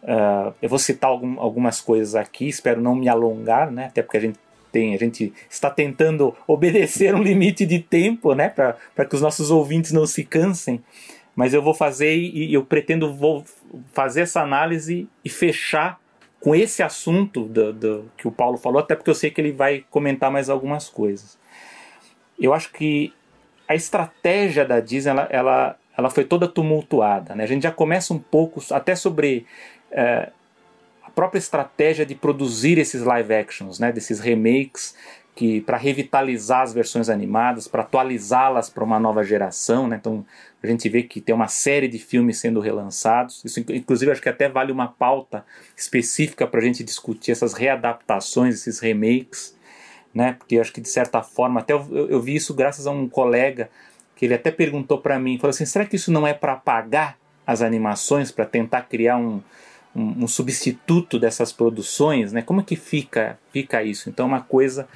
Uh, 0.03 0.53
eu 0.61 0.67
vou 0.67 0.79
citar 0.79 1.09
algum, 1.09 1.39
algumas 1.39 1.79
coisas 1.79 2.15
aqui, 2.15 2.47
espero 2.47 2.81
não 2.81 2.95
me 2.95 3.07
alongar, 3.07 3.71
né? 3.71 3.85
até 3.85 4.01
porque 4.01 4.17
a 4.17 4.21
gente 4.21 4.37
tem. 4.73 4.95
A 4.95 4.97
gente 4.97 5.31
está 5.49 5.69
tentando 5.69 6.35
obedecer 6.47 7.13
um 7.15 7.21
limite 7.21 7.65
de 7.65 7.79
tempo, 7.79 8.33
né, 8.33 8.49
para 8.49 9.05
que 9.05 9.15
os 9.15 9.21
nossos 9.21 9.51
ouvintes 9.51 9.93
não 9.93 10.05
se 10.05 10.23
cansem. 10.25 10.83
Mas 11.35 11.53
eu 11.53 11.61
vou 11.61 11.73
fazer 11.73 12.13
e 12.15 12.53
eu 12.53 12.63
pretendo 12.65 13.13
vou 13.13 13.43
fazer 13.93 14.21
essa 14.21 14.41
análise 14.41 15.07
e 15.23 15.29
fechar 15.29 15.99
com 16.39 16.53
esse 16.53 16.83
assunto 16.83 17.45
do, 17.45 17.71
do, 17.71 18.11
que 18.17 18.27
o 18.27 18.31
Paulo 18.31 18.57
falou, 18.57 18.79
até 18.79 18.95
porque 18.95 19.09
eu 19.09 19.15
sei 19.15 19.31
que 19.31 19.39
ele 19.39 19.53
vai 19.53 19.85
comentar 19.89 20.29
mais 20.29 20.49
algumas 20.49 20.89
coisas. 20.89 21.39
Eu 22.37 22.53
acho 22.53 22.71
que 22.73 23.13
a 23.67 23.73
estratégia 23.73 24.65
da 24.65 24.81
Disney 24.81 25.11
ela, 25.11 25.27
ela, 25.31 25.77
ela 25.97 26.09
foi 26.09 26.25
toda 26.25 26.47
tumultuada. 26.47 27.33
Né? 27.33 27.45
A 27.45 27.47
gente 27.47 27.63
já 27.63 27.71
começa 27.71 28.13
um 28.13 28.19
pouco 28.19 28.61
até 28.71 28.93
sobre 28.93 29.45
é, 29.89 30.31
própria 31.15 31.39
estratégia 31.39 32.05
de 32.05 32.15
produzir 32.15 32.77
esses 32.77 33.03
live 33.03 33.33
actions, 33.33 33.79
né, 33.79 33.91
desses 33.91 34.19
remakes, 34.19 34.95
que 35.35 35.61
para 35.61 35.77
revitalizar 35.77 36.61
as 36.61 36.73
versões 36.73 37.09
animadas, 37.09 37.67
para 37.67 37.81
atualizá-las 37.81 38.69
para 38.69 38.83
uma 38.83 38.99
nova 38.99 39.23
geração, 39.23 39.87
né? 39.87 39.97
Então 39.99 40.23
a 40.61 40.67
gente 40.67 40.87
vê 40.87 41.01
que 41.01 41.19
tem 41.19 41.33
uma 41.33 41.47
série 41.47 41.87
de 41.87 41.97
filmes 41.97 42.37
sendo 42.37 42.59
relançados. 42.59 43.43
Isso, 43.43 43.59
inclusive, 43.59 44.11
acho 44.11 44.21
que 44.21 44.29
até 44.29 44.47
vale 44.47 44.71
uma 44.71 44.87
pauta 44.87 45.43
específica 45.75 46.45
para 46.45 46.59
a 46.59 46.63
gente 46.63 46.83
discutir 46.83 47.31
essas 47.31 47.53
readaptações, 47.53 48.55
esses 48.55 48.79
remakes, 48.79 49.57
né? 50.13 50.33
Porque 50.33 50.59
acho 50.59 50.71
que 50.71 50.81
de 50.81 50.89
certa 50.89 51.23
forma, 51.23 51.61
até 51.61 51.73
eu, 51.73 52.07
eu 52.09 52.21
vi 52.21 52.35
isso 52.35 52.53
graças 52.53 52.85
a 52.85 52.91
um 52.91 53.09
colega 53.09 53.71
que 54.15 54.25
ele 54.25 54.35
até 54.35 54.51
perguntou 54.51 54.99
para 54.99 55.17
mim, 55.17 55.39
falou 55.39 55.49
assim, 55.49 55.65
será 55.65 55.85
que 55.85 55.95
isso 55.95 56.11
não 56.11 56.27
é 56.27 56.33
para 56.33 56.53
apagar 56.53 57.17
as 57.45 57.63
animações, 57.63 58.31
para 58.31 58.45
tentar 58.45 58.83
criar 58.83 59.17
um 59.17 59.41
um, 59.95 60.23
um, 60.23 60.27
substituto 60.27 61.19
dessas 61.19 61.51
produções, 61.51 62.33
né? 62.33 62.41
Como 62.41 62.61
é 62.61 62.63
que 62.63 62.75
fica, 62.75 63.37
fica 63.51 63.83
isso? 63.83 64.09
Então, 64.09 64.25
é 64.25 64.29
uma 64.29 64.41
coisa 64.41 64.87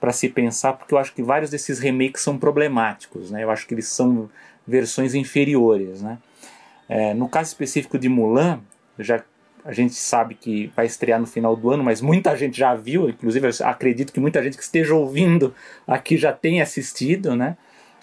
para 0.00 0.12
se 0.12 0.28
pensar, 0.28 0.74
porque 0.74 0.94
eu 0.94 0.98
acho 0.98 1.12
que 1.14 1.22
vários 1.22 1.50
desses 1.50 1.78
remakes 1.78 2.22
são 2.22 2.38
problemáticos, 2.38 3.30
né? 3.30 3.44
Eu 3.44 3.50
acho 3.50 3.66
que 3.66 3.74
eles 3.74 3.88
são 3.88 4.30
versões 4.66 5.14
inferiores, 5.14 6.02
né? 6.02 6.18
É, 6.88 7.14
no 7.14 7.28
caso 7.28 7.48
específico 7.48 7.98
de 7.98 8.08
Mulan, 8.08 8.60
já 8.98 9.22
a 9.64 9.72
gente 9.72 9.94
sabe 9.94 10.36
que 10.36 10.70
vai 10.76 10.86
estrear 10.86 11.18
no 11.18 11.26
final 11.26 11.56
do 11.56 11.70
ano, 11.70 11.82
mas 11.82 12.00
muita 12.00 12.36
gente 12.36 12.56
já 12.56 12.72
viu, 12.76 13.08
inclusive 13.08 13.48
acredito 13.64 14.12
que 14.12 14.20
muita 14.20 14.40
gente 14.40 14.56
que 14.56 14.62
esteja 14.62 14.94
ouvindo 14.94 15.52
aqui 15.84 16.16
já 16.16 16.32
tenha 16.32 16.62
assistido, 16.62 17.34
né? 17.34 17.56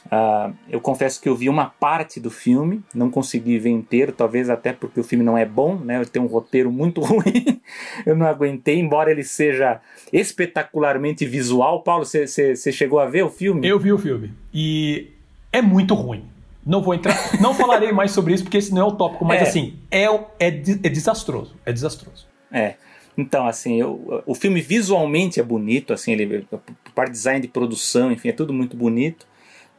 Uh, 0.05 0.53
eu 0.69 0.81
confesso 0.81 1.19
que 1.21 1.29
eu 1.29 1.35
vi 1.35 1.49
uma 1.49 1.65
parte 1.65 2.19
do 2.19 2.29
filme, 2.29 2.83
não 2.93 3.09
consegui 3.09 3.57
ver 3.57 3.69
inteiro, 3.69 4.11
talvez 4.11 4.49
até 4.49 4.73
porque 4.73 4.99
o 4.99 5.03
filme 5.03 5.23
não 5.23 5.37
é 5.37 5.45
bom, 5.45 5.75
né? 5.75 6.03
Tem 6.05 6.21
um 6.21 6.27
roteiro 6.27 6.71
muito 6.71 6.99
ruim, 7.01 7.61
eu 8.05 8.15
não 8.15 8.27
aguentei, 8.27 8.79
embora 8.79 9.11
ele 9.11 9.23
seja 9.23 9.79
espetacularmente 10.11 11.25
visual. 11.25 11.81
Paulo, 11.81 12.05
você 12.05 12.71
chegou 12.71 12.99
a 12.99 13.05
ver 13.05 13.23
o 13.23 13.29
filme? 13.29 13.65
Eu 13.67 13.79
vi 13.79 13.91
o 13.91 13.97
filme 13.97 14.31
e 14.53 15.11
é 15.51 15.61
muito 15.61 15.93
ruim. 15.93 16.25
Não 16.65 16.81
vou 16.81 16.93
entrar, 16.93 17.17
não 17.41 17.53
falarei 17.53 17.91
mais 17.91 18.11
sobre 18.11 18.33
isso 18.33 18.43
porque 18.43 18.57
esse 18.57 18.73
não 18.73 18.81
é 18.81 18.85
o 18.85 18.91
tópico, 18.93 19.25
mas 19.25 19.41
é. 19.41 19.43
assim, 19.43 19.79
é, 19.91 20.05
é, 20.05 20.47
é 20.47 20.51
desastroso, 20.51 21.55
é 21.65 21.73
desastroso. 21.73 22.25
É. 22.51 22.75
Então, 23.17 23.45
assim, 23.45 23.79
eu, 23.79 24.23
o 24.25 24.33
filme 24.33 24.61
visualmente 24.61 25.39
é 25.39 25.43
bonito, 25.43 25.91
assim, 25.91 26.13
ele, 26.13 26.47
parte 26.95 27.11
design 27.11 27.41
de 27.41 27.47
produção, 27.47 28.11
enfim, 28.11 28.29
é 28.29 28.31
tudo 28.31 28.53
muito 28.53 28.77
bonito 28.77 29.27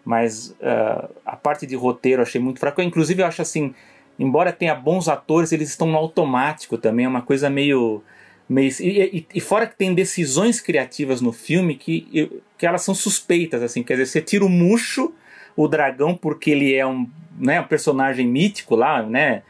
mas 0.05 0.51
uh, 0.61 1.09
a 1.25 1.37
parte 1.37 1.67
de 1.67 1.75
roteiro 1.75 2.21
eu 2.21 2.27
achei 2.27 2.41
muito 2.41 2.61
fraco. 2.61 2.83
Inclusive, 2.83 3.23
eu 3.23 3.27
acho 3.27 3.43
assim, 3.43 3.75
embora 4.19 4.53
tenha 4.53 4.75
bons 4.75 5.09
atores, 5.09 5.53
eles 5.53 5.71
estão 5.71 5.89
no 5.89 5.97
automático 5.97 6.77
também, 6.77 7.07
é 7.07 7.09
uma 7.09 7.23
coisa 7.23 7.49
meio. 7.49 8.03
meio 8.49 8.71
e, 8.81 9.19
e, 9.19 9.27
e 9.35 9.41
fora 9.41 9.67
que 9.67 9.77
tem 9.77 9.95
decisões 9.95 10.61
criativas 10.61 11.21
no 11.21 11.33
filme 11.33 11.75
que, 11.75 12.43
que 12.59 12.67
elas 12.67 12.83
são 12.83 12.95
suspeitas, 12.95 13.63
assim, 13.63 13.83
quer 13.83 13.95
dizer, 13.95 14.07
você 14.07 14.21
tira 14.21 14.45
o 14.45 14.49
murcho, 14.49 15.13
o 15.57 15.67
dragão, 15.67 16.15
porque 16.15 16.51
ele 16.51 16.75
é 16.75 16.87
um, 16.87 17.09
né, 17.39 17.61
um 17.61 17.67
personagem 17.67 18.27
mítico 18.27 18.77
lá, 18.77 19.03
né? 19.03 19.43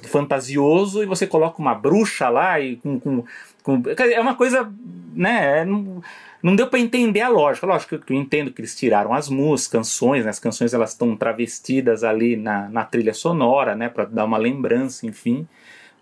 fantasioso 0.00 1.02
e 1.02 1.06
você 1.06 1.26
coloca 1.26 1.60
uma 1.60 1.74
bruxa 1.74 2.28
lá 2.28 2.58
e 2.58 2.76
com, 2.76 2.98
com, 2.98 3.24
com 3.62 3.82
é 3.98 4.20
uma 4.20 4.34
coisa 4.34 4.72
né 5.14 5.60
é, 5.60 5.64
não, 5.64 6.02
não 6.42 6.56
deu 6.56 6.66
para 6.66 6.80
entender 6.80 7.20
a 7.20 7.28
lógica. 7.28 7.66
Lógico 7.66 7.98
que 7.98 8.12
eu 8.12 8.16
entendo 8.16 8.50
que 8.50 8.60
eles 8.60 8.74
tiraram 8.74 9.14
as 9.14 9.28
músicas, 9.28 9.70
canções, 9.72 10.24
né? 10.24 10.30
as 10.30 10.40
canções 10.40 10.74
elas 10.74 10.90
estão 10.90 11.16
travestidas 11.16 12.02
ali 12.02 12.36
na, 12.36 12.68
na 12.68 12.84
trilha 12.84 13.14
sonora, 13.14 13.76
né, 13.76 13.88
para 13.88 14.04
dar 14.04 14.24
uma 14.24 14.38
lembrança, 14.38 15.06
enfim. 15.06 15.46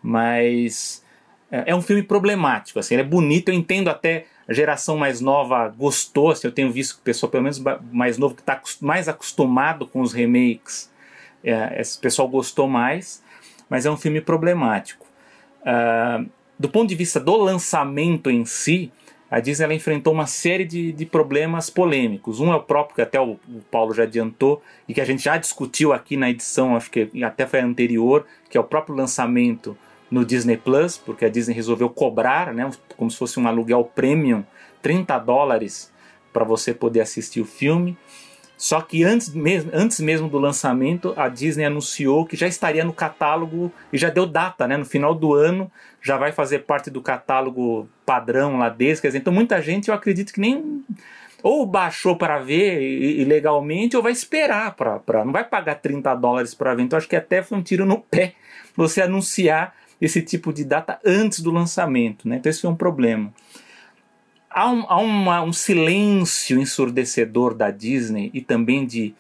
Mas 0.02 1.04
é, 1.50 1.70
é, 1.73 1.75
um 1.75 1.82
filme 1.82 2.02
problemático, 2.02 2.78
assim, 2.78 2.94
ele 2.94 3.02
é 3.02 3.06
bonito, 3.06 3.50
eu 3.50 3.54
entendo 3.54 3.88
até 3.88 4.26
a 4.49 4.52
geração 4.54 4.97
mais 4.97 5.20
nova 5.20 5.68
gostou, 5.68 6.30
assim, 6.30 6.47
eu 6.47 6.52
tenho 6.52 6.73
visto 6.73 6.94
que 6.94 7.00
o 7.00 7.04
pessoal, 7.04 7.30
pelo 7.30 7.42
menos 7.42 7.62
mais 7.92 8.16
novo, 8.16 8.35
que 8.35 8.40
está 8.40 8.61
mais 8.80 9.09
acostumado 9.09 9.87
com 9.87 10.00
os 10.00 10.12
remakes, 10.12 10.90
é, 11.44 11.80
esse 11.80 11.99
pessoal 11.99 12.26
gostou 12.28 12.66
mais, 12.66 13.23
mas 13.68 13.85
é 13.85 13.90
um 13.90 13.97
filme 13.97 14.20
problemático. 14.20 15.06
Uh, 15.61 16.28
do 16.59 16.68
ponto 16.68 16.88
de 16.88 16.94
vista 16.94 17.20
do 17.20 17.37
lançamento 17.37 18.30
em 18.30 18.44
si, 18.44 18.92
a 19.30 19.38
Disney 19.38 19.64
ela 19.64 19.75
enfrentou 19.75 20.12
uma 20.12 20.26
série 20.26 20.64
de, 20.64 20.92
de 20.92 21.06
problemas 21.06 21.70
polêmicos. 21.70 22.40
Um 22.40 22.52
é 22.52 22.56
o 22.56 22.62
próprio, 22.62 22.96
que 22.96 23.02
até 23.02 23.20
o, 23.20 23.38
o, 23.49 23.60
Paulo 23.70 23.94
já 23.94 24.02
adiantou, 24.02 24.60
e 24.88 24.92
que 24.92 25.00
a 25.00 25.04
gente 25.04 25.22
já 25.22 25.37
discutiu 25.37 25.92
aqui 25.92 26.16
na 26.16 26.28
edição, 26.28 26.75
acho 26.75 26.90
que 26.90 27.08
até 27.22 27.46
foi 27.46 27.60
anterior, 27.60 28.26
que 28.49 28.58
é 28.58 28.60
o 28.60 28.64
próprio 28.64 28.96
lançamento 28.96 29.78
no 30.10 30.25
Disney 30.25 30.56
Plus, 30.56 30.96
porque 30.99 31.25
a 31.25 31.28
Disney 31.28 31.54
resolveu 31.54 31.88
cobrar, 31.88 32.52
né, 32.52 32.68
como 32.96 33.08
se 33.08 33.16
fosse 33.16 33.38
um 33.38 33.46
aluguel 33.46 33.84
premium, 33.84 34.44
30 34.82 35.16
dólares 35.18 35.92
para 36.32 36.44
você 36.44 36.75
poder 36.75 37.00
assistir 37.00 37.40
o 37.40 37.44
filme. 37.44 37.96
Só 38.60 38.82
que 38.82 39.02
antes 39.02 39.30
mesmo, 39.30 39.70
antes 39.72 40.00
mesmo 40.00 40.28
do 40.28 40.38
lançamento, 40.38 41.14
a 41.16 41.30
Disney 41.30 41.64
anunciou 41.64 42.26
que 42.26 42.36
já 42.36 42.46
estaria 42.46 42.84
no 42.84 42.92
catálogo 42.92 43.72
e 43.90 43.96
já 43.96 44.10
deu 44.10 44.26
data, 44.26 44.68
né? 44.68 44.76
No 44.76 44.84
final 44.84 45.14
do 45.14 45.32
ano 45.32 45.72
já 46.02 46.18
vai 46.18 46.30
fazer 46.30 46.58
parte 46.58 46.90
do 46.90 47.00
catálogo 47.00 47.88
padrão 48.04 48.58
lá 48.58 48.68
deles. 48.68 49.00
Quer 49.00 49.06
dizer, 49.06 49.20
então 49.20 49.32
muita 49.32 49.62
gente 49.62 49.88
eu 49.88 49.94
acredito 49.94 50.30
que 50.30 50.40
nem 50.40 50.84
ou 51.42 51.64
baixou 51.64 52.16
para 52.16 52.38
ver 52.38 52.82
ilegalmente 52.82 53.96
ou 53.96 54.02
vai 54.02 54.12
esperar 54.12 54.74
para. 54.74 55.24
Não 55.24 55.32
vai 55.32 55.44
pagar 55.44 55.76
30 55.76 56.14
dólares 56.16 56.52
para 56.54 56.74
ver. 56.74 56.82
Então 56.82 56.98
acho 56.98 57.08
que 57.08 57.16
até 57.16 57.42
foi 57.42 57.56
um 57.56 57.62
tiro 57.62 57.86
no 57.86 57.96
pé 57.96 58.34
você 58.76 59.00
anunciar 59.00 59.74
esse 59.98 60.20
tipo 60.20 60.52
de 60.52 60.66
data 60.66 60.98
antes 61.02 61.40
do 61.40 61.50
lançamento, 61.50 62.28
né? 62.28 62.36
Então 62.36 62.50
esse 62.50 62.60
foi 62.60 62.68
um 62.68 62.76
problema 62.76 63.32
há, 64.50 64.71
um, 64.71 64.85
há 64.88 65.00
uma, 65.00 65.43
um 65.43 65.52
silêncio 65.52 66.58
ensurdecedor 66.58 67.54
da 67.54 67.71
Disney 67.71 68.30
e 68.34 68.41
também 68.41 68.84
de, 68.84 69.15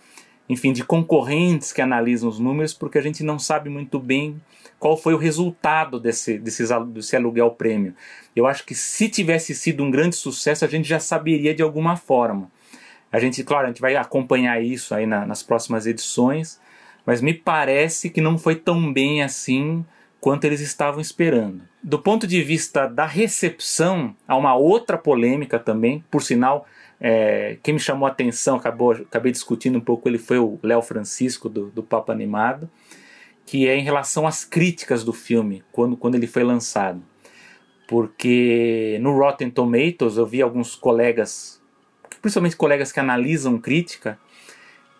enfim, 0.48 0.72
de 0.72 0.84
concorrentes 0.84 1.72
que 1.72 1.80
analisam 1.80 2.28
os 2.28 2.38
números, 2.38 2.74
porque 2.74 2.98
a 2.98 3.02
gente 3.02 3.22
não 3.22 3.38
sabe 3.38 3.70
muito 3.70 3.98
bem 3.98 4.40
qual 4.78 4.96
foi 4.96 5.14
o 5.14 5.18
resultado 5.18 6.00
desse, 6.00 6.38
desse, 6.38 6.64
desse 6.86 7.14
aluguel 7.14 7.50
prêmio. 7.52 7.94
Eu 8.34 8.46
acho 8.46 8.64
que 8.64 8.74
se 8.74 9.08
tivesse 9.08 9.54
sido 9.54 9.84
um 9.84 9.90
grande 9.90 10.16
sucesso, 10.16 10.64
a 10.64 10.68
gente 10.68 10.88
já 10.88 10.98
saberia 10.98 11.54
de 11.54 11.62
alguma 11.62 11.96
forma. 11.96 12.50
A 13.12 13.18
gente, 13.18 13.42
claro, 13.44 13.66
a 13.66 13.68
gente 13.68 13.80
vai 13.80 13.96
acompanhar 13.96 14.62
isso 14.62 14.94
aí 14.94 15.06
na, 15.06 15.26
nas 15.26 15.42
próximas 15.42 15.86
edições, 15.86 16.60
mas 17.04 17.20
me 17.20 17.34
parece 17.34 18.08
que 18.08 18.20
não 18.20 18.38
foi 18.38 18.54
tão 18.54 18.92
bem 18.92 19.22
assim 19.22 19.84
quanto 20.20 20.44
eles 20.44 20.60
estavam 20.60 21.00
esperando. 21.00 21.69
Do 21.82 21.98
ponto 21.98 22.26
de 22.26 22.42
vista 22.42 22.86
da 22.86 23.06
recepção, 23.06 24.14
há 24.28 24.36
uma 24.36 24.54
outra 24.54 24.98
polêmica 24.98 25.58
também, 25.58 26.04
por 26.10 26.22
sinal, 26.22 26.66
é, 27.00 27.56
quem 27.62 27.72
me 27.72 27.80
chamou 27.80 28.06
a 28.06 28.10
atenção, 28.10 28.56
acabou, 28.56 28.92
acabei 28.92 29.32
discutindo 29.32 29.78
um 29.78 29.80
pouco, 29.80 30.06
ele 30.06 30.18
foi 30.18 30.38
o 30.38 30.58
Léo 30.62 30.82
Francisco, 30.82 31.48
do, 31.48 31.70
do 31.70 31.82
Papo 31.82 32.12
Animado, 32.12 32.68
que 33.46 33.66
é 33.66 33.74
em 33.76 33.82
relação 33.82 34.26
às 34.26 34.44
críticas 34.44 35.02
do 35.02 35.12
filme, 35.12 35.64
quando, 35.72 35.96
quando 35.96 36.16
ele 36.16 36.26
foi 36.26 36.44
lançado. 36.44 37.02
Porque 37.88 38.98
no 39.00 39.18
Rotten 39.18 39.50
Tomatoes 39.50 40.18
eu 40.18 40.26
vi 40.26 40.42
alguns 40.42 40.76
colegas, 40.76 41.62
principalmente 42.20 42.56
colegas 42.56 42.92
que 42.92 43.00
analisam 43.00 43.58
crítica, 43.58 44.18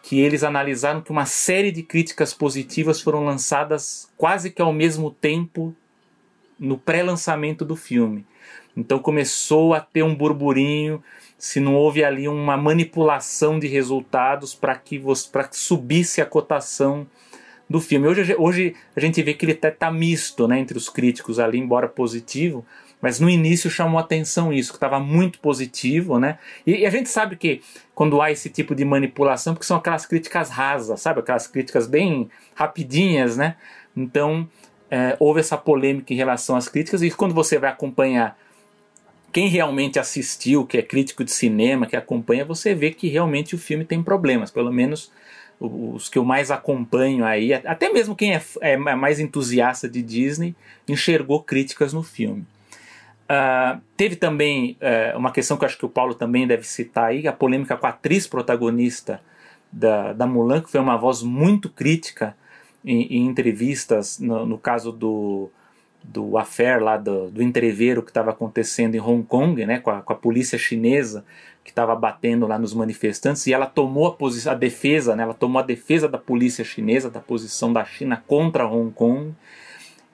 que 0.02 0.18
eles 0.18 0.42
analisaram 0.42 1.02
que 1.02 1.10
uma 1.10 1.26
série 1.26 1.70
de 1.70 1.82
críticas 1.82 2.32
positivas 2.32 3.02
foram 3.02 3.22
lançadas 3.22 4.10
quase 4.16 4.50
que 4.50 4.62
ao 4.62 4.72
mesmo 4.72 5.10
tempo 5.10 5.76
no 6.60 6.76
pré-lançamento 6.76 7.64
do 7.64 7.74
filme. 7.74 8.26
Então 8.76 8.98
começou 8.98 9.74
a 9.74 9.80
ter 9.80 10.02
um 10.02 10.14
burburinho 10.14 11.02
se 11.38 11.58
não 11.58 11.74
houve 11.74 12.04
ali 12.04 12.28
uma 12.28 12.56
manipulação 12.56 13.58
de 13.58 13.66
resultados 13.66 14.54
para 14.54 14.76
que, 14.76 14.98
que 15.00 15.56
subisse 15.56 16.20
a 16.20 16.26
cotação 16.26 17.06
do 17.68 17.80
filme. 17.80 18.06
Hoje, 18.06 18.36
hoje 18.38 18.74
a 18.94 19.00
gente 19.00 19.22
vê 19.22 19.32
que 19.32 19.44
ele 19.44 19.52
até 19.52 19.68
está 19.68 19.90
misto 19.90 20.46
né, 20.46 20.58
entre 20.58 20.76
os 20.76 20.88
críticos 20.88 21.38
ali, 21.38 21.58
embora 21.58 21.88
positivo, 21.88 22.66
mas 23.00 23.18
no 23.18 23.30
início 23.30 23.70
chamou 23.70 23.98
atenção 23.98 24.52
isso, 24.52 24.72
que 24.72 24.76
estava 24.76 25.00
muito 25.00 25.38
positivo, 25.38 26.18
né? 26.18 26.38
E, 26.66 26.80
e, 26.80 26.86
a 26.86 26.90
gente 26.90 27.08
sabe 27.08 27.36
que 27.36 27.62
quando 27.94 28.20
há 28.20 28.30
esse 28.30 28.50
tipo 28.50 28.74
de 28.74 28.84
manipulação, 28.84 29.54
porque 29.54 29.66
são 29.66 29.78
aquelas 29.78 30.04
críticas 30.04 30.50
rasas, 30.50 31.00
sabe? 31.00 31.20
Aquelas 31.20 31.46
críticas 31.46 31.86
bem 31.86 32.28
rapidinhas, 32.54 33.36
né? 33.36 33.56
Então 33.96 34.46
é, 34.90 35.16
houve 35.20 35.40
essa 35.40 35.56
polêmica 35.56 36.12
em 36.12 36.16
relação 36.16 36.56
às 36.56 36.68
críticas, 36.68 37.02
e 37.02 37.10
quando 37.10 37.34
você 37.34 37.58
vai 37.58 37.70
acompanhar 37.70 38.36
quem 39.32 39.48
realmente 39.48 39.98
assistiu, 39.98 40.66
que 40.66 40.76
é 40.76 40.82
crítico 40.82 41.22
de 41.22 41.30
cinema, 41.30 41.86
que 41.86 41.94
acompanha, 41.94 42.44
você 42.44 42.74
vê 42.74 42.90
que 42.90 43.08
realmente 43.08 43.54
o 43.54 43.58
filme 43.58 43.84
tem 43.84 44.02
problemas, 44.02 44.50
pelo 44.50 44.72
menos 44.72 45.12
os 45.60 46.08
que 46.08 46.18
eu 46.18 46.24
mais 46.24 46.50
acompanho 46.50 47.24
aí, 47.24 47.52
até 47.52 47.90
mesmo 47.90 48.16
quem 48.16 48.34
é, 48.34 48.42
é 48.62 48.76
mais 48.76 49.20
entusiasta 49.20 49.88
de 49.88 50.02
Disney, 50.02 50.54
enxergou 50.88 51.42
críticas 51.42 51.92
no 51.92 52.02
filme. 52.02 52.44
Uh, 53.30 53.80
teve 53.96 54.16
também 54.16 54.76
uh, 54.80 55.16
uma 55.16 55.30
questão 55.30 55.56
que 55.56 55.62
eu 55.62 55.66
acho 55.66 55.78
que 55.78 55.86
o 55.86 55.88
Paulo 55.88 56.14
também 56.14 56.46
deve 56.46 56.64
citar 56.64 57.10
aí, 57.10 57.28
a 57.28 57.32
polêmica 57.32 57.76
com 57.76 57.86
a 57.86 57.90
atriz 57.90 58.26
protagonista 58.26 59.20
da, 59.70 60.12
da 60.12 60.26
Mulan, 60.26 60.62
que 60.62 60.70
foi 60.70 60.80
uma 60.80 60.96
voz 60.96 61.22
muito 61.22 61.68
crítica 61.68 62.34
em, 62.84 63.02
em 63.02 63.26
entrevistas, 63.26 64.18
no, 64.18 64.46
no, 64.46 64.58
caso 64.58 64.92
do, 64.92 65.50
do 66.02 66.38
affair 66.38 66.82
lá, 66.82 66.96
do, 66.96 67.30
do 67.30 67.42
entreveiro 67.42 68.02
que 68.02 68.10
estava 68.10 68.30
acontecendo 68.30 68.94
em 68.94 69.00
Hong 69.00 69.24
Kong, 69.24 69.64
né, 69.66 69.78
com 69.78 69.90
a, 69.90 70.00
com 70.00 70.12
a 70.12 70.16
polícia 70.16 70.58
chinesa 70.58 71.24
que 71.62 71.70
estava 71.70 71.94
batendo 71.94 72.46
lá 72.46 72.58
nos 72.58 72.72
manifestantes, 72.72 73.46
e 73.46 73.52
ela 73.52 73.66
tomou 73.66 74.06
a, 74.06 74.12
posição, 74.12 74.52
a 74.52 74.54
defesa, 74.54 75.14
né, 75.14 75.22
ela 75.22 75.34
tomou 75.34 75.60
a 75.60 75.64
defesa 75.64 76.08
da 76.08 76.18
polícia 76.18 76.64
chinesa, 76.64 77.10
da 77.10 77.20
posição 77.20 77.72
da 77.72 77.84
China 77.84 78.22
contra 78.26 78.66
Hong 78.66 78.90
Kong, 78.92 79.34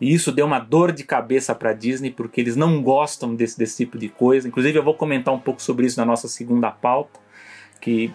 e 0.01 0.13
isso 0.13 0.31
deu 0.31 0.45
uma 0.45 0.59
dor 0.59 0.93
de 0.93 1.05
cabeça 1.05 1.55
para 1.55 1.71
a 1.71 1.73
Disney, 1.73 2.11
porque 2.11 2.41
eles 2.41 2.55
não 2.55 2.83
gostam 2.83 3.35
desse, 3.35 3.57
desse 3.57 3.79
tipo 3.79 3.97
de 3.97 4.11
coisa. 4.11 4.47
Inclusive, 4.47 4.79
eu 4.79 4.83
vou 4.83 4.93
comentar 4.93 5.33
um 5.33 5.41
pouco 5.41 5.63
sobre 5.63 5.87
isso 5.87 5.99
na 5.99 6.05
nossa 6.05 6.29
segunda 6.29 6.71
pauta, 6.71 7.19
que, 7.81 8.13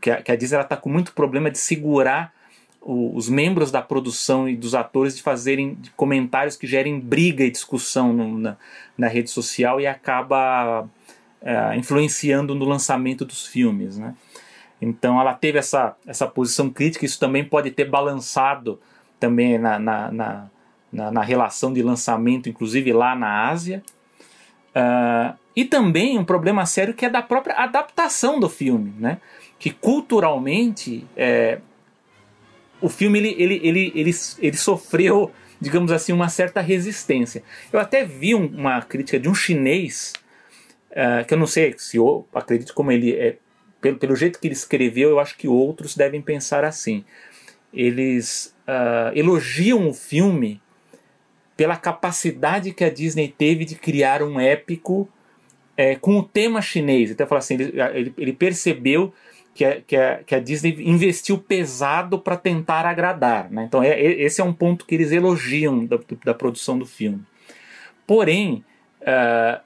que, 0.00 0.10
a, 0.10 0.22
que 0.22 0.30
a 0.30 0.36
Disney 0.36 0.60
está 0.60 0.76
com 0.76 0.88
muito 0.88 1.12
problema 1.12 1.50
de 1.50 1.58
segurar 1.58 2.32
os 2.80 3.28
membros 3.28 3.70
da 3.70 3.82
produção 3.82 4.48
e 4.48 4.56
dos 4.56 4.74
atores 4.74 5.16
de 5.16 5.22
fazerem 5.22 5.76
comentários 5.96 6.56
que 6.56 6.66
gerem 6.66 6.98
briga 6.98 7.44
e 7.44 7.50
discussão 7.50 8.12
no, 8.12 8.38
na, 8.38 8.56
na 8.96 9.08
rede 9.08 9.30
social 9.30 9.80
e 9.80 9.86
acaba 9.86 10.88
é, 11.42 11.76
influenciando 11.76 12.54
no 12.54 12.64
lançamento 12.64 13.24
dos 13.24 13.46
filmes. 13.46 13.98
Né? 13.98 14.14
Então, 14.80 15.20
ela 15.20 15.34
teve 15.34 15.58
essa, 15.58 15.94
essa 16.06 16.26
posição 16.26 16.70
crítica, 16.70 17.04
isso 17.04 17.20
também 17.20 17.44
pode 17.44 17.70
ter 17.70 17.84
balançado 17.84 18.80
também 19.18 19.58
na, 19.58 19.78
na, 19.78 20.10
na 20.10 20.50
na, 20.92 21.10
na 21.10 21.22
relação 21.22 21.72
de 21.72 21.82
lançamento, 21.82 22.48
inclusive 22.48 22.92
lá 22.92 23.14
na 23.14 23.48
Ásia. 23.48 23.82
Uh, 24.70 25.36
e 25.54 25.64
também 25.64 26.18
um 26.18 26.24
problema 26.24 26.64
sério 26.66 26.94
que 26.94 27.04
é 27.04 27.10
da 27.10 27.22
própria 27.22 27.56
adaptação 27.56 28.38
do 28.38 28.48
filme, 28.48 28.92
né? 28.98 29.18
que 29.58 29.70
culturalmente 29.70 31.06
é, 31.16 31.60
o 32.80 32.88
filme 32.88 33.18
ele, 33.18 33.34
ele, 33.38 33.60
ele, 33.62 33.92
ele, 33.94 34.10
ele 34.38 34.56
sofreu, 34.56 35.30
digamos 35.60 35.92
assim, 35.92 36.12
uma 36.12 36.28
certa 36.28 36.60
resistência. 36.60 37.42
Eu 37.72 37.78
até 37.78 38.04
vi 38.04 38.34
um, 38.34 38.46
uma 38.46 38.82
crítica 38.82 39.18
de 39.18 39.28
um 39.28 39.34
chinês, 39.34 40.12
uh, 40.90 41.24
que 41.26 41.34
eu 41.34 41.38
não 41.38 41.46
sei 41.46 41.74
se 41.76 41.96
eu 41.96 42.26
acredito 42.34 42.74
como 42.74 42.90
ele 42.90 43.12
é, 43.12 43.36
pelo, 43.80 43.98
pelo 43.98 44.16
jeito 44.16 44.38
que 44.38 44.46
ele 44.46 44.54
escreveu, 44.54 45.10
eu 45.10 45.20
acho 45.20 45.36
que 45.36 45.48
outros 45.48 45.96
devem 45.96 46.20
pensar 46.20 46.64
assim. 46.64 47.04
Eles 47.72 48.54
uh, 48.66 49.16
elogiam 49.16 49.88
o 49.88 49.94
filme 49.94 50.60
pela 51.56 51.76
capacidade 51.76 52.72
que 52.72 52.84
a 52.84 52.90
Disney 52.90 53.28
teve 53.36 53.64
de 53.64 53.74
criar 53.74 54.22
um 54.22 54.40
épico 54.40 55.08
é, 55.76 55.94
com 55.94 56.18
o 56.18 56.22
tema 56.22 56.60
chinês. 56.60 57.10
Então, 57.10 57.26
assim, 57.36 57.54
ele, 57.54 57.80
ele, 57.94 58.14
ele 58.16 58.32
percebeu 58.32 59.12
que 59.54 59.64
a, 59.64 59.80
que, 59.80 59.96
a, 59.96 60.22
que 60.24 60.34
a 60.34 60.40
Disney 60.40 60.76
investiu 60.80 61.38
pesado 61.38 62.18
para 62.18 62.36
tentar 62.36 62.86
agradar. 62.86 63.50
Né? 63.50 63.64
Então, 63.64 63.82
é, 63.82 64.00
esse 64.00 64.40
é 64.40 64.44
um 64.44 64.52
ponto 64.52 64.86
que 64.86 64.94
eles 64.94 65.12
elogiam 65.12 65.84
da, 65.84 65.98
da 66.24 66.34
produção 66.34 66.78
do 66.78 66.86
filme. 66.86 67.22
Porém, 68.06 68.64
uh, 69.02 69.60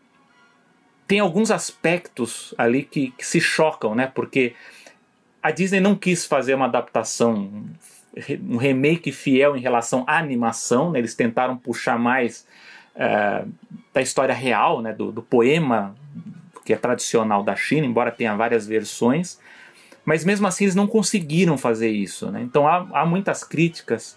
tem 1.07 1.21
alguns 1.21 1.51
aspectos 1.51 2.55
ali 2.57 2.83
que, 2.83 3.11
que, 3.13 3.27
se 3.27 3.41
chocam, 3.41 3.95
né? 3.95 4.11
porque 4.13 4.55
a 5.43 5.51
Disney 5.51 5.81
não 5.81 5.95
quis 5.95 6.25
fazer 6.25 6.55
uma 6.55 6.67
adaptação 6.67 7.65
um 8.49 8.57
remake 8.57 9.11
fiel 9.11 9.57
em 9.57 9.61
relação 9.61 10.05
à 10.07 10.19
animação, 10.19 10.91
né? 10.91 10.99
eles 11.01 11.15
tentaram 11.15 11.57
puxar 11.57 11.99
mais 11.99 12.47
uh, 12.95 13.51
da 13.93 14.01
história 14.01 14.35
real, 14.35 14.81
né? 14.81 14.93
do, 14.93 15.11
do, 15.11 15.23
poema 15.23 15.97
que 16.65 16.73
é 16.73 16.77
tradicional 16.77 17.43
da 17.43 17.57
China, 17.57 17.87
embora 17.87 18.11
tenha 18.11 18.35
várias 18.35 18.67
versões, 18.67 19.39
mas 20.05 20.25
mesmo 20.25 20.47
assim 20.47 20.65
eles 20.65 20.75
não 20.75 20.87
conseguiram 20.87 21.57
fazer 21.57 21.89
isso. 21.89 22.31
Né? 22.31 22.43
Então 22.43 22.67
há, 22.67 22.87
há 22.93 23.07
muitas 23.07 23.43
críticas 23.43 24.17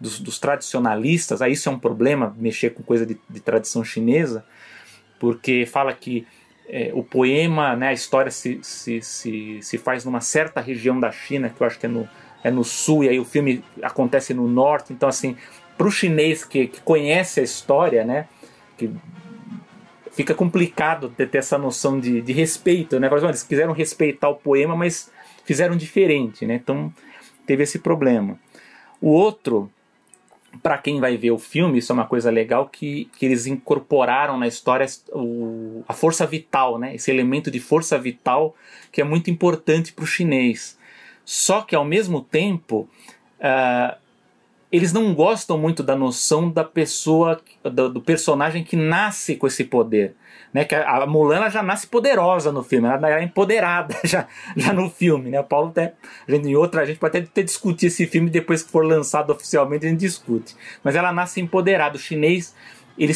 dos, 0.00 0.18
dos, 0.20 0.38
tradicionalistas, 0.38 1.40
aí 1.40 1.52
isso 1.52 1.68
é 1.68 1.72
um 1.72 1.78
problema, 1.78 2.34
mexer 2.38 2.70
com 2.70 2.82
coisa 2.82 3.06
de, 3.06 3.18
de 3.28 3.40
tradição 3.40 3.82
chinesa, 3.82 4.44
porque 5.18 5.64
fala 5.66 5.92
que 5.92 6.26
é, 6.68 6.90
o 6.94 7.02
poema, 7.02 7.76
né, 7.76 7.88
a 7.88 7.92
história 7.92 8.30
se, 8.30 8.58
se, 8.62 9.00
se, 9.00 9.58
se 9.62 9.78
faz 9.78 10.04
numa 10.04 10.20
certa 10.20 10.60
região 10.60 10.98
da 10.98 11.10
China, 11.10 11.48
que 11.48 11.60
eu 11.60 11.66
acho 11.66 11.78
que 11.78 11.86
é 11.86 11.88
no 11.88 12.08
é 12.44 12.50
no 12.50 12.62
sul 12.62 13.02
e 13.02 13.08
aí 13.08 13.18
o 13.18 13.24
filme 13.24 13.64
acontece 13.82 14.32
no 14.32 14.46
norte. 14.46 14.92
Então, 14.92 15.08
assim, 15.08 15.36
para 15.76 15.86
o 15.86 15.90
chinês 15.90 16.44
que, 16.44 16.68
que 16.68 16.80
conhece 16.80 17.40
a 17.40 17.42
história, 17.42 18.04
né, 18.04 18.28
que 18.76 18.90
fica 20.12 20.32
complicado 20.32 21.10
ter, 21.10 21.28
ter 21.28 21.38
essa 21.38 21.58
noção 21.58 21.98
de, 21.98 22.22
de 22.22 22.32
respeito, 22.32 22.98
né? 23.00 23.10
Eles 23.12 23.42
quiseram 23.42 23.72
respeitar 23.72 24.28
o 24.28 24.36
poema, 24.36 24.76
mas 24.76 25.10
fizeram 25.46 25.76
diferente, 25.76 26.44
né? 26.44 26.56
Então 26.56 26.92
teve 27.46 27.62
esse 27.62 27.78
problema. 27.78 28.38
O 29.00 29.10
outro, 29.10 29.70
para 30.62 30.76
quem 30.76 31.00
vai 31.00 31.16
ver 31.16 31.30
o 31.30 31.38
filme, 31.38 31.78
isso 31.78 31.92
é 31.92 31.94
uma 31.94 32.06
coisa 32.06 32.30
legal 32.30 32.68
que, 32.68 33.08
que 33.16 33.24
eles 33.24 33.46
incorporaram 33.46 34.36
na 34.36 34.48
história 34.48 34.86
o, 35.12 35.84
a 35.88 35.94
força 35.94 36.26
vital, 36.26 36.78
né? 36.78 36.94
Esse 36.94 37.10
elemento 37.10 37.50
de 37.50 37.60
força 37.60 37.96
vital 37.96 38.54
que 38.90 39.00
é 39.00 39.04
muito 39.04 39.30
importante 39.30 39.92
para 39.92 40.02
o 40.02 40.06
chinês. 40.06 40.76
Só 41.24 41.62
que 41.62 41.74
ao 41.74 41.84
mesmo 41.84 42.20
tempo, 42.20 42.88
uh, 43.40 43.96
eles 44.70 44.92
não 44.92 45.14
gostam 45.14 45.56
muito 45.56 45.82
da 45.82 45.96
noção 45.96 46.50
da 46.50 46.64
pessoa, 46.64 47.40
do, 47.62 47.88
do, 47.88 48.00
personagem 48.00 48.64
que 48.64 48.76
nasce 48.76 49.36
com 49.36 49.46
esse 49.46 49.64
poder. 49.64 50.14
Né? 50.56 50.64
Que 50.64 50.74
a, 50.74 51.02
a 51.02 51.06
Mulan 51.06 51.50
já 51.50 51.62
nasce 51.62 51.86
poderosa 51.86 52.50
no 52.50 52.62
filme, 52.62 52.88
ela 52.88 53.20
é 53.20 53.22
empoderada 53.22 53.94
já, 54.02 54.26
já 54.56 54.72
no 54.72 54.88
filme. 54.88 55.28
Né? 55.28 55.38
O 55.38 55.44
Paulo 55.44 55.68
até, 55.68 55.92
gente, 56.26 56.48
em 56.48 56.56
outra, 56.56 56.80
a 56.80 56.86
gente 56.86 56.98
pode 56.98 57.18
até, 57.18 57.28
até 57.28 57.42
discutir 57.42 57.88
esse 57.88 58.06
filme 58.06 58.30
depois 58.30 58.62
que 58.62 58.70
for 58.72 58.82
lançado 58.82 59.28
oficialmente, 59.28 59.84
a 59.84 59.90
gente 59.90 60.00
discute. 60.00 60.56
Mas 60.82 60.96
ela 60.96 61.12
nasce 61.12 61.42
empoderada. 61.42 61.96
O 61.96 61.98
chinês 61.98 62.54
ele, 62.96 63.12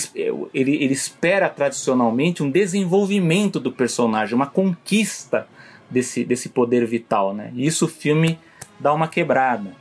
ele, 0.53 0.85
ele 0.85 0.93
espera 0.93 1.49
tradicionalmente 1.49 2.43
um 2.43 2.51
desenvolvimento 2.51 3.59
do 3.59 3.73
personagem, 3.73 4.35
uma 4.35 4.47
conquista 4.47 5.49
desse, 5.91 6.23
desse 6.23 6.51
poder 6.51 6.85
vital, 6.85 7.33
né? 7.33 7.51
E 7.55 7.67
isso 7.67 7.87
o 7.87 7.89
filme 7.89 8.39
dá 8.79 8.93
uma 8.93 9.09
quebrada. 9.09 9.73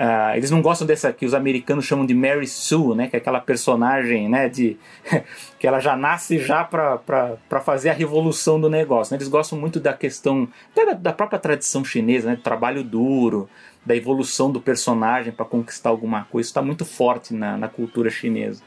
Uh, 0.00 0.34
eles 0.34 0.50
não 0.50 0.62
gostam 0.62 0.86
dessa 0.86 1.12
que 1.12 1.26
os 1.26 1.34
americanos 1.34 1.84
chamam 1.84 2.06
de 2.06 2.14
Mary 2.14 2.46
Sue, 2.46 2.96
né? 2.96 3.06
Que 3.06 3.16
é 3.16 3.18
aquela 3.18 3.38
personagem, 3.38 4.30
né? 4.30 4.48
De 4.48 4.78
que 5.60 5.66
ela 5.66 5.78
já 5.78 5.94
nasce 5.94 6.38
já 6.38 6.64
para 6.64 7.60
fazer 7.62 7.90
a 7.90 7.92
revolução 7.92 8.58
do 8.58 8.70
negócio. 8.70 9.12
Né? 9.12 9.18
Eles 9.18 9.28
gostam 9.28 9.58
muito 9.58 9.78
da 9.78 9.92
questão 9.92 10.48
até 10.72 10.86
da, 10.86 10.92
da 10.94 11.12
própria 11.12 11.38
tradição 11.38 11.84
chinesa, 11.84 12.30
né? 12.30 12.36
Do 12.36 12.40
trabalho 12.40 12.82
duro, 12.82 13.46
da 13.84 13.94
evolução 13.94 14.50
do 14.50 14.58
personagem 14.58 15.34
para 15.34 15.44
conquistar 15.44 15.90
alguma 15.90 16.24
coisa. 16.24 16.46
Isso 16.46 16.50
está 16.52 16.62
muito 16.62 16.86
forte 16.86 17.34
na, 17.34 17.58
na 17.58 17.68
cultura 17.68 18.08
chinesa. 18.08 18.62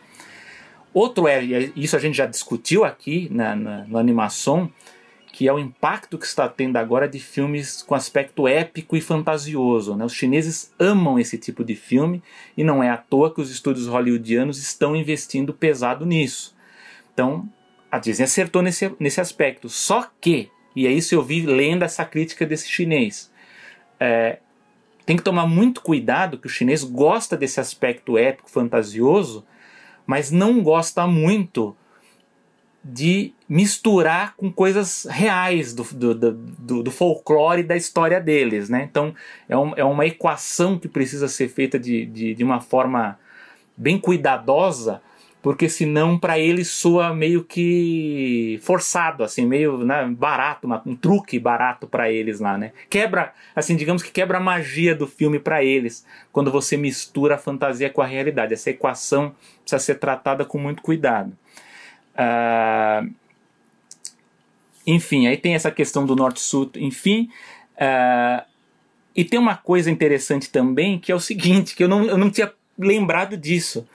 Outro 0.94 1.28
é, 1.28 1.44
isso 1.76 1.96
a 1.96 2.00
gente 2.00 2.16
já 2.16 2.28
discutiu 2.28 2.86
aqui 2.86 3.28
na, 3.32 3.56
na, 3.56 3.86
no 3.86 3.98
animação, 3.98 4.72
que 5.34 5.48
é 5.48 5.52
o 5.52 5.58
impacto 5.58 6.20
que 6.20 6.28
está 6.28 6.48
tendo 6.48 6.78
agora 6.78 7.10
de 7.10 7.20
filmes 7.20 7.82
com 7.82 7.96
aspecto 7.96 8.48
épico 8.48 8.96
e 8.96 9.02
fantasioso. 9.02 9.96
Né? 9.96 10.06
Os 10.06 10.14
chineses 10.14 10.72
amam 10.78 11.18
esse 11.18 11.40
tipo 11.40 11.66
de 11.66 11.76
filme 11.76 12.22
e 12.56 12.64
não 12.64 12.84
é 12.84 12.90
à 12.92 12.98
toa 12.98 13.34
que 13.34 13.42
os 13.42 13.50
estúdios 13.50 13.88
hollywoodianos 13.88 14.60
estão 14.60 14.96
investindo 14.96 15.52
pesado 15.52 16.06
nisso. 16.06 16.56
Então, 17.12 17.50
a 17.92 17.98
Disney 17.98 18.26
acertou 18.26 18.62
nesse, 18.62 18.96
nesse 19.00 19.20
aspecto. 19.20 19.68
Só 19.70 20.08
que, 20.22 20.52
e 20.76 20.86
é 20.86 20.92
isso 20.92 21.16
eu 21.16 21.24
vi 21.24 21.42
lendo 21.42 21.82
essa 21.82 22.06
crítica 22.06 22.46
desse 22.46 22.70
chinês, 22.70 23.34
é, 24.00 24.38
tem 25.04 25.18
que 25.18 25.24
tomar 25.24 25.48
muito 25.48 25.82
cuidado 25.82 26.38
que 26.38 26.46
o 26.46 26.50
chinês 26.50 26.84
gosta 26.84 27.36
desse 27.36 27.60
aspecto 27.60 28.20
épico, 28.20 28.52
fantasioso, 28.52 29.44
mas 30.06 30.30
não 30.30 30.62
gosta 30.62 31.08
muito 31.08 31.76
de 32.84 33.34
misturar 33.54 34.36
com 34.36 34.52
coisas 34.52 35.06
reais 35.08 35.76
do, 35.76 35.84
do, 35.84 36.16
do, 36.16 36.82
do, 36.82 36.90
folclore 36.90 37.62
da 37.62 37.78
história 37.78 38.20
deles. 38.20 38.68
Né? 38.68 38.88
Então 38.90 39.14
é, 39.48 39.56
um, 39.56 39.74
é 39.76 39.84
uma 39.84 40.08
equação 40.08 40.80
que 40.80 40.88
precisa 40.88 41.28
ser 41.28 41.50
feita 41.50 41.78
de, 41.78 42.04
de, 42.08 42.34
de 42.34 42.44
uma 42.44 42.60
forma 42.60 43.20
bem 43.78 44.00
cuidadosa, 44.00 45.04
porque 45.40 45.70
senão 45.70 46.18
para 46.18 46.40
eles 46.40 46.70
soa 46.70 47.14
meio 47.14 47.44
que 47.44 48.60
forçado, 48.64 49.24
assim, 49.24 49.46
meio 49.46 49.78
né, 49.86 50.04
barato, 50.18 50.68
um 50.84 50.96
truque 50.96 51.38
barato 51.38 51.86
para 51.86 52.12
eles 52.12 52.40
lá, 52.40 52.58
né? 52.58 52.72
Quebra, 52.90 53.34
assim, 53.56 53.76
digamos 53.76 54.02
que 54.02 54.10
quebra 54.10 54.40
a 54.40 54.42
magia 54.42 54.96
do 54.96 55.06
filme 55.06 55.38
para 55.38 55.64
eles, 55.64 56.04
quando 56.32 56.52
você 56.52 56.76
mistura 56.76 57.36
a 57.36 57.38
fantasia 57.38 57.92
com 57.92 58.02
a 58.02 58.08
realidade. 58.08 58.56
Essa 58.56 58.72
equação 58.72 59.36
precisa 59.62 59.80
ser 59.80 60.00
tratada 60.00 60.44
com 60.44 60.58
muito 60.58 60.82
cuidado. 60.82 61.34
Uh, 62.16 63.14
enfim, 64.86 65.28
aí 65.28 65.38
tem 65.38 65.56
essa 65.56 65.72
questão 65.72 66.06
do 66.06 66.16
norte-sul, 66.16 66.72
enfim. 66.76 67.30
Uh, 67.76 68.44
e 69.16 69.24
tem 69.24 69.40
uma 69.40 69.56
coisa 69.56 69.92
interessante 69.92 70.50
também, 70.50 71.00
que 71.00 71.12
é 71.12 71.16
o 71.16 71.20
seguinte, 71.20 71.76
que 71.76 71.84
eu 71.84 71.88
não, 71.88 72.04
eu 72.06 72.18
não 72.18 72.30
tinha 72.30 72.52
lembrado 72.78 73.38
disso. 73.38 73.88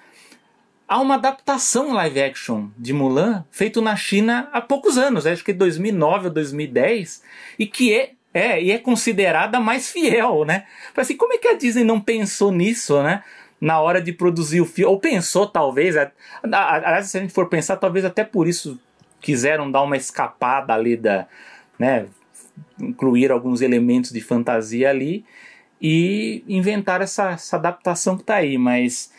Há 0.86 1.00
uma 1.00 1.16
adaptação 1.16 1.92
live 1.92 2.22
action 2.22 2.68
de 2.78 2.92
Mulan 2.92 3.44
feito 3.50 3.82
na 3.82 3.94
China 3.94 4.48
há 4.52 4.60
poucos 4.60 4.96
anos, 4.96 5.26
acho 5.26 5.44
que 5.44 5.52
2009 5.52 6.28
ou 6.28 6.32
2010, 6.32 7.22
e 7.58 7.66
que 7.66 7.94
é, 7.94 8.12
é, 8.32 8.62
e 8.62 8.70
é 8.70 8.78
considerada 8.78 9.60
mais 9.60 9.90
fiel, 9.90 10.46
né? 10.46 10.64
Assim, 10.96 11.16
como 11.16 11.34
é 11.34 11.38
que 11.38 11.48
a 11.48 11.54
Disney 11.54 11.84
não 11.84 12.00
pensou 12.00 12.50
nisso, 12.50 13.02
né? 13.02 13.22
na 13.60 13.80
hora 13.80 14.00
de 14.00 14.12
produzir 14.12 14.60
o 14.60 14.64
filme, 14.64 14.88
ou 14.90 15.00
pensou 15.00 15.44
talvez, 15.44 15.96
aliás, 16.42 17.10
se 17.10 17.18
a 17.18 17.20
gente 17.20 17.32
for 17.32 17.48
pensar, 17.48 17.76
talvez 17.76 18.04
até 18.04 18.22
por 18.22 18.46
isso 18.46 18.78
quiseram 19.20 19.70
dar 19.70 19.82
uma 19.82 19.96
escapada 19.96 20.74
ali 20.74 20.96
da, 20.96 21.26
né, 21.78 22.06
incluir 22.80 23.30
alguns 23.30 23.60
elementos 23.60 24.10
de 24.10 24.20
fantasia 24.20 24.90
ali 24.90 25.24
e 25.80 26.44
inventar 26.48 27.00
essa, 27.00 27.30
essa 27.30 27.56
adaptação 27.56 28.16
que 28.16 28.22
está 28.22 28.36
aí, 28.36 28.58
mas 28.58 29.12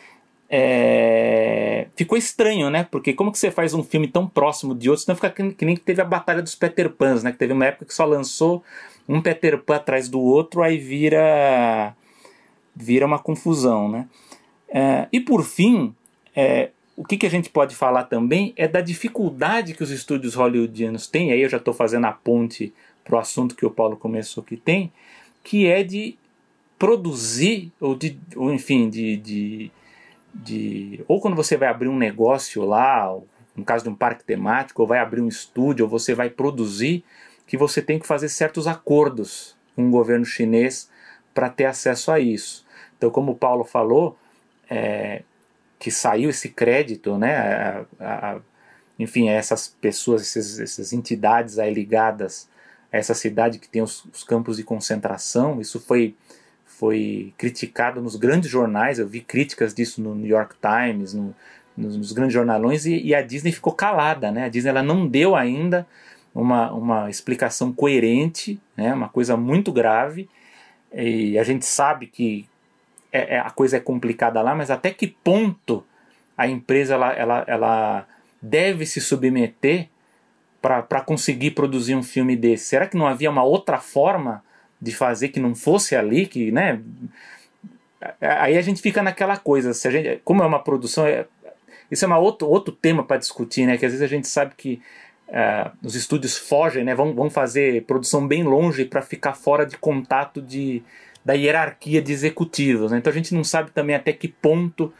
é, 0.48 1.86
ficou 1.94 2.18
estranho, 2.18 2.68
né? 2.70 2.86
Porque 2.90 3.12
como 3.12 3.30
que 3.30 3.38
você 3.38 3.50
faz 3.50 3.72
um 3.72 3.84
filme 3.84 4.08
tão 4.08 4.26
próximo 4.26 4.74
de 4.74 4.90
outros? 4.90 5.06
Não 5.06 5.14
fica 5.14 5.30
que, 5.30 5.52
que 5.52 5.64
nem 5.64 5.76
que 5.76 5.82
teve 5.82 6.02
a 6.02 6.04
Batalha 6.04 6.42
dos 6.42 6.56
Peter 6.56 6.90
Pans, 6.90 7.22
né? 7.22 7.30
Que 7.30 7.38
teve 7.38 7.52
uma 7.52 7.66
época 7.66 7.84
que 7.84 7.94
só 7.94 8.04
lançou 8.04 8.62
um 9.08 9.22
Peter 9.22 9.58
Pan 9.58 9.76
atrás 9.76 10.08
do 10.08 10.20
outro, 10.20 10.62
aí 10.62 10.76
vira 10.76 11.94
vira 12.74 13.06
uma 13.06 13.18
confusão, 13.18 13.88
né? 13.88 14.08
É, 14.68 15.08
e 15.12 15.20
por 15.20 15.44
fim, 15.44 15.94
é, 16.34 16.70
o 17.00 17.04
que, 17.04 17.16
que 17.16 17.24
a 17.24 17.30
gente 17.30 17.48
pode 17.48 17.74
falar 17.74 18.04
também 18.04 18.52
é 18.58 18.68
da 18.68 18.82
dificuldade 18.82 19.72
que 19.72 19.82
os 19.82 19.90
estúdios 19.90 20.34
hollywoodianos 20.34 21.06
têm, 21.06 21.32
aí 21.32 21.40
eu 21.40 21.48
já 21.48 21.56
estou 21.56 21.72
fazendo 21.72 22.04
a 22.04 22.12
ponte 22.12 22.74
para 23.02 23.16
o 23.16 23.18
assunto 23.18 23.56
que 23.56 23.64
o 23.64 23.70
Paulo 23.70 23.96
começou 23.96 24.42
que 24.42 24.54
tem, 24.54 24.92
que 25.42 25.66
é 25.66 25.82
de 25.82 26.18
produzir, 26.78 27.72
ou, 27.80 27.94
de, 27.94 28.20
ou 28.36 28.52
enfim, 28.52 28.90
de, 28.90 29.16
de, 29.16 29.70
de. 30.34 31.02
Ou 31.08 31.22
quando 31.22 31.34
você 31.34 31.56
vai 31.56 31.68
abrir 31.68 31.88
um 31.88 31.96
negócio 31.96 32.66
lá, 32.66 33.10
no 33.56 33.64
caso 33.64 33.82
de 33.82 33.88
um 33.88 33.94
parque 33.94 34.22
temático, 34.22 34.82
ou 34.82 34.86
vai 34.86 34.98
abrir 34.98 35.22
um 35.22 35.28
estúdio, 35.28 35.86
ou 35.86 35.90
você 35.90 36.14
vai 36.14 36.28
produzir, 36.28 37.02
que 37.46 37.56
você 37.56 37.80
tem 37.80 37.98
que 37.98 38.06
fazer 38.06 38.28
certos 38.28 38.66
acordos 38.66 39.56
com 39.74 39.88
o 39.88 39.90
governo 39.90 40.26
chinês 40.26 40.90
para 41.32 41.48
ter 41.48 41.64
acesso 41.64 42.12
a 42.12 42.20
isso. 42.20 42.66
Então, 42.98 43.08
como 43.08 43.32
o 43.32 43.36
Paulo 43.36 43.64
falou, 43.64 44.18
é, 44.68 45.22
que 45.80 45.90
saiu 45.90 46.28
esse 46.28 46.50
crédito, 46.50 47.16
né, 47.16 47.36
a, 47.36 47.84
a, 47.98 48.40
enfim, 48.98 49.30
a 49.30 49.32
essas 49.32 49.66
pessoas, 49.66 50.36
essas 50.36 50.92
entidades 50.92 51.58
aí 51.58 51.72
ligadas 51.72 52.48
a 52.92 52.98
essa 52.98 53.14
cidade 53.14 53.58
que 53.58 53.68
tem 53.68 53.80
os, 53.80 54.04
os 54.12 54.22
campos 54.22 54.58
de 54.58 54.62
concentração, 54.62 55.60
isso 55.60 55.80
foi 55.80 56.14
foi 56.66 57.34
criticado 57.36 58.00
nos 58.00 58.16
grandes 58.16 58.50
jornais, 58.50 58.98
eu 58.98 59.06
vi 59.06 59.20
críticas 59.20 59.74
disso 59.74 60.00
no 60.00 60.14
New 60.14 60.30
York 60.30 60.54
Times, 60.62 61.12
no, 61.12 61.34
nos, 61.76 61.94
nos, 61.94 62.12
grandes 62.12 62.32
jornalões, 62.32 62.86
e, 62.86 62.98
e, 63.02 63.14
a 63.14 63.20
Disney 63.20 63.52
ficou 63.52 63.74
calada, 63.74 64.30
né? 64.32 64.46
A 64.46 64.48
Disney 64.48 64.70
ela 64.70 64.82
não 64.82 65.06
deu 65.06 65.36
ainda 65.36 65.86
uma, 66.34 66.72
uma 66.72 67.10
explicação 67.10 67.70
coerente, 67.70 68.58
né? 68.74 68.94
uma 68.94 69.10
coisa 69.10 69.36
muito 69.36 69.70
grave, 69.70 70.26
e 70.90 71.38
a 71.38 71.44
gente 71.44 71.66
sabe 71.66 72.06
que 72.06 72.48
é, 73.12 73.36
é, 73.36 73.38
a 73.38 73.50
coisa 73.50 73.76
é 73.76 73.80
complicada 73.80 74.40
lá, 74.42 74.54
mas 74.54 74.70
até 74.70 74.90
que 74.90 75.06
ponto 75.06 75.84
a 76.36 76.48
empresa 76.48 76.94
ela, 76.94 77.12
ela, 77.12 77.44
ela 77.46 78.06
deve 78.40 78.86
se 78.86 79.00
submeter 79.00 79.88
para 80.60 81.00
conseguir 81.00 81.52
produzir 81.52 81.94
um 81.94 82.02
filme 82.02 82.36
desse? 82.36 82.66
Será 82.66 82.86
que 82.86 82.96
não 82.96 83.06
havia 83.06 83.30
uma 83.30 83.42
outra 83.42 83.78
forma 83.78 84.42
de 84.80 84.94
fazer 84.94 85.28
que 85.28 85.40
não 85.40 85.54
fosse 85.54 85.94
ali, 85.94 86.26
que, 86.26 86.50
né? 86.50 86.80
Aí 88.20 88.56
a 88.56 88.62
gente 88.62 88.80
fica 88.80 89.02
naquela 89.02 89.36
coisa, 89.36 89.74
se 89.74 89.86
a 89.86 89.90
gente, 89.90 90.20
como 90.24 90.42
é 90.42 90.46
uma 90.46 90.62
produção, 90.62 91.06
é, 91.06 91.26
isso 91.90 92.04
é 92.04 92.08
uma 92.08 92.18
outro, 92.18 92.48
outro 92.48 92.74
tema 92.74 93.02
para 93.02 93.18
discutir, 93.18 93.66
né? 93.66 93.76
Que 93.76 93.84
às 93.84 93.92
vezes 93.92 94.04
a 94.04 94.08
gente 94.08 94.28
sabe 94.28 94.54
que 94.56 94.80
uh, 95.28 95.70
os 95.82 95.94
estúdios 95.94 96.38
fogem, 96.38 96.84
né? 96.84 96.94
Vão, 96.94 97.14
vão 97.14 97.28
fazer 97.28 97.84
produção 97.84 98.26
bem 98.26 98.42
longe 98.42 98.84
para 98.84 99.02
ficar 99.02 99.34
fora 99.34 99.66
de 99.66 99.76
contato 99.76 100.40
de, 100.40 100.82
da 101.24 101.34
hierarquia 101.34 102.00
de 102.00 102.12
executivos. 102.12 102.90
Né? 102.90 102.98
Então 102.98 103.10
a 103.10 103.14
gente 103.14 103.34
não 103.34 103.44
sabe 103.44 103.70
também 103.70 103.94
até 103.94 104.12
que 104.12 104.28
ponto 104.28 104.92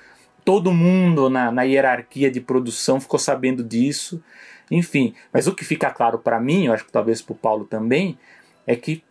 todo 0.44 0.72
mundo 0.72 1.28
na, 1.28 1.50
na 1.50 1.62
hierarquia 1.62 2.30
de 2.30 2.40
produção 2.40 3.00
ficou 3.00 3.18
sabendo 3.18 3.62
disso. 3.62 4.22
Enfim, 4.70 5.14
mas 5.32 5.46
o 5.46 5.54
que 5.54 5.64
fica 5.64 5.90
claro 5.90 6.18
para 6.18 6.40
mim, 6.40 6.66
eu 6.66 6.72
acho 6.72 6.84
que 6.84 6.92
talvez 6.92 7.20
para 7.20 7.32
o 7.32 7.36
Paulo 7.36 7.64
também, 7.64 8.18
é 8.66 8.76
que 8.76 9.02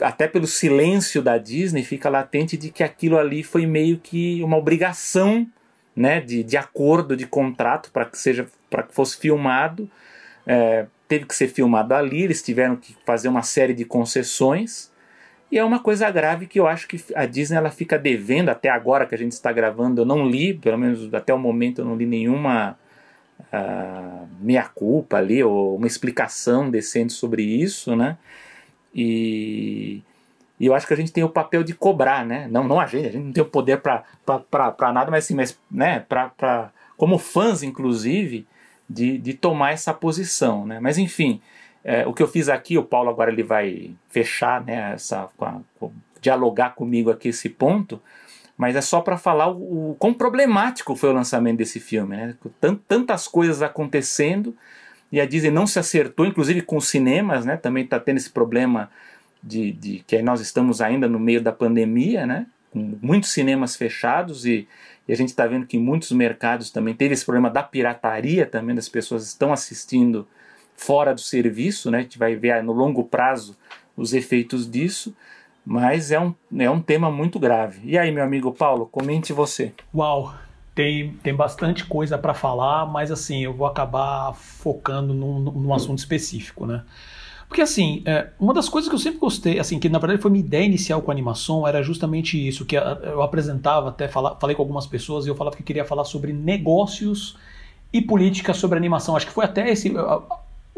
até 0.00 0.28
pelo 0.28 0.46
silêncio 0.46 1.20
da 1.20 1.38
Disney, 1.38 1.82
fica 1.82 2.08
latente 2.08 2.56
de 2.56 2.70
que 2.70 2.84
aquilo 2.84 3.18
ali 3.18 3.42
foi 3.42 3.66
meio 3.66 3.98
que 3.98 4.40
uma 4.42 4.56
obrigação 4.56 5.46
né, 5.94 6.20
de, 6.20 6.44
de 6.44 6.56
acordo, 6.56 7.16
de 7.16 7.26
contrato 7.26 7.90
para 7.90 8.04
que 8.04 8.16
seja 8.16 8.46
para 8.70 8.84
que 8.84 8.94
fosse 8.94 9.16
filmado. 9.16 9.90
É, 10.46 10.86
teve 11.08 11.26
que 11.26 11.34
ser 11.34 11.48
filmado 11.48 11.94
ali, 11.94 12.22
eles 12.22 12.42
tiveram 12.42 12.76
que 12.76 12.96
fazer 13.04 13.28
uma 13.28 13.42
série 13.42 13.74
de 13.74 13.84
concessões. 13.84 14.92
E 15.50 15.58
é 15.58 15.64
uma 15.64 15.80
coisa 15.80 16.10
grave 16.10 16.46
que 16.46 16.60
eu 16.60 16.66
acho 16.66 16.86
que 16.86 17.02
a 17.14 17.24
Disney 17.24 17.56
ela 17.56 17.70
fica 17.70 17.98
devendo 17.98 18.50
até 18.50 18.68
agora 18.68 19.06
que 19.06 19.14
a 19.14 19.18
gente 19.18 19.32
está 19.32 19.50
gravando. 19.50 20.02
Eu 20.02 20.04
não 20.04 20.28
li, 20.28 20.52
pelo 20.52 20.76
menos 20.76 21.12
até 21.14 21.32
o 21.32 21.38
momento, 21.38 21.80
eu 21.80 21.84
não 21.86 21.96
li 21.96 22.04
nenhuma 22.04 22.78
uh, 23.40 24.28
meia-culpa 24.40 25.16
ali, 25.16 25.42
ou 25.42 25.76
uma 25.76 25.86
explicação 25.86 26.70
decente 26.70 27.14
sobre 27.14 27.42
isso, 27.42 27.96
né? 27.96 28.18
E, 28.94 30.02
e 30.60 30.66
eu 30.66 30.74
acho 30.74 30.86
que 30.86 30.92
a 30.92 30.96
gente 30.96 31.12
tem 31.12 31.24
o 31.24 31.30
papel 31.30 31.62
de 31.62 31.74
cobrar, 31.74 32.26
né? 32.26 32.46
Não, 32.50 32.64
não 32.64 32.78
a 32.78 32.86
gente, 32.86 33.08
a 33.08 33.12
gente 33.12 33.24
não 33.24 33.32
tem 33.32 33.42
o 33.42 33.46
poder 33.46 33.80
para 33.80 34.04
nada, 34.92 35.10
mas 35.10 35.24
assim, 35.24 35.34
mas, 35.34 35.58
né? 35.70 36.00
Pra, 36.00 36.28
pra, 36.28 36.70
como 36.96 37.16
fãs, 37.16 37.62
inclusive, 37.62 38.46
de, 38.88 39.16
de 39.16 39.32
tomar 39.32 39.72
essa 39.72 39.94
posição, 39.94 40.66
né? 40.66 40.78
Mas 40.78 40.98
enfim, 40.98 41.40
é, 41.84 42.06
o 42.06 42.12
que 42.12 42.22
eu 42.22 42.28
fiz 42.28 42.48
aqui, 42.48 42.76
o 42.76 42.84
Paulo 42.84 43.10
agora 43.10 43.30
ele 43.30 43.42
vai 43.42 43.92
fechar, 44.08 44.64
né? 44.64 44.92
Essa, 44.94 45.28
com 45.36 45.62
com, 45.78 45.92
dialogar 46.20 46.74
comigo 46.74 47.10
aqui 47.10 47.28
esse 47.28 47.48
ponto, 47.48 48.00
mas 48.56 48.74
é 48.74 48.80
só 48.80 49.00
para 49.00 49.16
falar 49.16 49.48
o, 49.48 49.92
o 49.92 49.94
quão 49.98 50.12
problemático 50.12 50.96
foi 50.96 51.10
o 51.10 51.12
lançamento 51.12 51.58
desse 51.58 51.78
filme, 51.78 52.16
né? 52.16 52.34
Tantas 52.86 53.28
coisas 53.28 53.62
acontecendo 53.62 54.56
e 55.10 55.20
a 55.20 55.26
Disney 55.26 55.50
não 55.50 55.66
se 55.66 55.78
acertou, 55.78 56.26
inclusive 56.26 56.62
com 56.62 56.76
os 56.76 56.88
cinemas, 56.88 57.44
né? 57.44 57.56
Também 57.56 57.84
está 57.84 57.98
tendo 57.98 58.18
esse 58.18 58.30
problema 58.30 58.90
de, 59.42 59.72
de 59.72 60.04
que 60.06 60.20
nós 60.20 60.40
estamos 60.40 60.80
ainda 60.80 61.08
no 61.08 61.18
meio 61.18 61.40
da 61.40 61.52
pandemia, 61.52 62.26
né? 62.26 62.46
Com 62.70 62.98
muitos 63.00 63.30
cinemas 63.30 63.76
fechados 63.76 64.44
e, 64.44 64.68
e 65.06 65.12
a 65.12 65.16
gente 65.16 65.28
está 65.28 65.46
vendo 65.46 65.66
que 65.66 65.76
em 65.76 65.80
muitos 65.80 66.10
mercados 66.12 66.70
também 66.70 66.94
teve 66.94 67.14
esse 67.14 67.24
problema 67.24 67.48
da 67.48 67.62
pirataria 67.62 68.44
também, 68.44 68.74
das 68.74 68.88
pessoas 68.88 69.26
estão 69.26 69.52
assistindo 69.52 70.28
fora 70.78 71.12
do 71.12 71.20
serviço, 71.20 71.90
né? 71.90 71.98
A 71.98 72.02
gente 72.02 72.18
vai 72.18 72.36
ver 72.36 72.62
no 72.62 72.72
longo 72.72 73.04
prazo 73.04 73.56
os 73.96 74.14
efeitos 74.14 74.70
disso, 74.70 75.14
mas 75.66 76.12
é 76.12 76.20
um, 76.20 76.32
é 76.56 76.70
um 76.70 76.80
tema 76.80 77.10
muito 77.10 77.38
grave. 77.38 77.80
E 77.84 77.98
aí, 77.98 78.10
meu 78.10 78.22
amigo 78.22 78.52
Paulo, 78.52 78.86
comente 78.86 79.32
você. 79.32 79.74
Uau, 79.94 80.32
tem, 80.74 81.14
tem 81.22 81.34
bastante 81.34 81.84
coisa 81.84 82.16
para 82.16 82.32
falar, 82.32 82.86
mas 82.86 83.10
assim, 83.10 83.42
eu 83.42 83.52
vou 83.52 83.66
acabar 83.66 84.32
focando 84.34 85.12
num, 85.12 85.40
num 85.40 85.74
assunto 85.74 85.98
específico, 85.98 86.64
né? 86.64 86.84
Porque 87.48 87.62
assim, 87.62 88.02
é, 88.06 88.28
uma 88.38 88.54
das 88.54 88.68
coisas 88.68 88.88
que 88.88 88.94
eu 88.94 88.98
sempre 89.00 89.18
gostei, 89.18 89.58
assim, 89.58 89.80
que 89.80 89.88
na 89.88 89.98
verdade 89.98 90.22
foi 90.22 90.30
minha 90.30 90.44
ideia 90.44 90.64
inicial 90.64 91.02
com 91.02 91.10
a 91.10 91.14
animação, 91.14 91.66
era 91.66 91.82
justamente 91.82 92.46
isso, 92.46 92.64
que 92.64 92.76
eu 92.76 93.22
apresentava, 93.22 93.88
até 93.88 94.06
fala, 94.06 94.36
falei 94.38 94.54
com 94.54 94.62
algumas 94.62 94.86
pessoas 94.86 95.26
e 95.26 95.28
eu 95.28 95.34
falava 95.34 95.56
que 95.56 95.62
queria 95.62 95.84
falar 95.84 96.04
sobre 96.04 96.32
negócios 96.32 97.36
e 97.92 98.00
política 98.02 98.52
sobre 98.52 98.76
animação. 98.76 99.16
Acho 99.16 99.26
que 99.26 99.32
foi 99.32 99.46
até 99.46 99.70
esse 99.70 99.92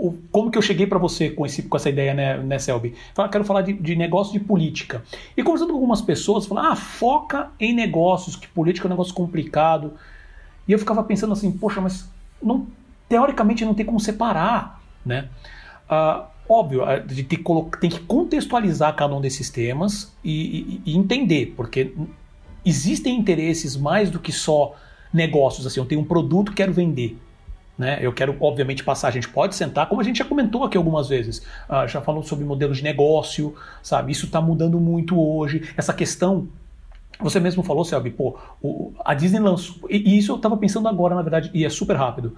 o, 0.01 0.15
como 0.33 0.51
que 0.51 0.57
eu 0.57 0.63
cheguei 0.63 0.87
para 0.87 0.99
você 0.99 1.29
com, 1.29 1.45
esse, 1.45 1.63
com 1.65 1.77
essa 1.77 1.91
ideia, 1.91 2.15
né, 2.15 2.39
né 2.39 2.59
Selby? 2.59 2.95
quero 3.31 3.45
falar 3.45 3.61
de, 3.61 3.75
de, 3.75 3.95
negócio 3.95 4.33
de 4.33 4.41
política. 4.41 5.03
E 5.37 5.43
conversando 5.43 5.69
com 5.69 5.75
algumas 5.75 6.01
pessoas, 6.01 6.47
falaram, 6.47 6.73
ah, 6.73 6.77
foca 6.77 7.51
em 7.61 7.75
negócios, 7.75 8.35
que 8.35 8.49
política 8.49 8.87
é 8.87 8.89
um 8.89 8.91
negócio 8.91 9.13
complicado. 9.13 9.93
E 10.67 10.73
eu 10.73 10.79
ficava 10.79 11.03
pensando 11.05 11.35
assim, 11.35 11.53
poxa, 11.53 11.83
mas 11.83 12.09
não, 12.43 12.67
teoricamente 13.11 13.63
não 13.63 13.75
tem 13.75 13.85
como 13.85 14.01
separar, 14.01 14.81
né? 15.05 15.29
Uh, 15.85 16.25
óbvio, 16.49 16.83
a 16.83 16.97
gente 17.07 17.25
tem, 17.25 17.91
que 17.91 18.01
contextualizar 18.01 18.97
cada 18.97 19.15
um 19.15 19.21
desses 19.21 19.51
temas 19.51 20.17
e, 20.25 20.81
e, 20.87 20.93
e 20.93 20.97
entender, 20.97 21.53
porque 21.55 21.93
existem 22.65 23.19
interesses 23.19 23.77
mais 23.77 24.11
do 24.11 24.19
que 24.19 24.33
só 24.33 24.75
negócios, 25.13 25.67
assim, 25.67 25.79
eu 25.79 25.85
tenho 25.85 26.01
um 26.01 26.05
produto, 26.05 26.53
quero 26.53 26.73
vender. 26.73 27.19
Né? 27.81 27.99
Eu 28.03 28.13
quero, 28.13 28.37
obviamente, 28.39 28.85
passar. 28.85 29.09
A 29.09 29.11
gente 29.11 29.27
pode 29.27 29.55
sentar, 29.55 29.89
como 29.89 30.03
a 30.03 30.05
gente 30.05 30.19
já 30.19 30.25
comentou 30.27 30.65
aqui 30.65 30.77
algumas 30.77 31.09
vezes, 31.09 31.39
uh, 31.67 31.89
já 31.89 31.99
falou 32.03 32.23
sobre 32.23 32.45
modelos 32.45 32.77
de 32.77 32.85
negócio, 32.85 33.55
sabe? 33.83 34.13
Isso 34.13 34.27
está 34.27 34.39
mudando 34.39 34.79
muito 34.79 35.19
hoje. 35.19 35.73
Essa 35.79 35.95
questão 35.95 36.47
você 37.19 37.41
mesmo 37.41 37.63
falou, 37.63 37.83
Selby, 37.83 38.11
pô, 38.11 38.37
a 39.03 39.15
Disney 39.15 39.41
lançou. 39.41 39.89
E, 39.89 40.19
isso 40.19 40.31
eu 40.31 40.37
estava 40.37 40.59
pensando 40.59 40.89
agora, 40.89 41.15
na 41.15 41.23
verdade, 41.23 41.51
e 41.55 41.65
é 41.65 41.71
super 41.71 41.97
rápido. 41.97 42.37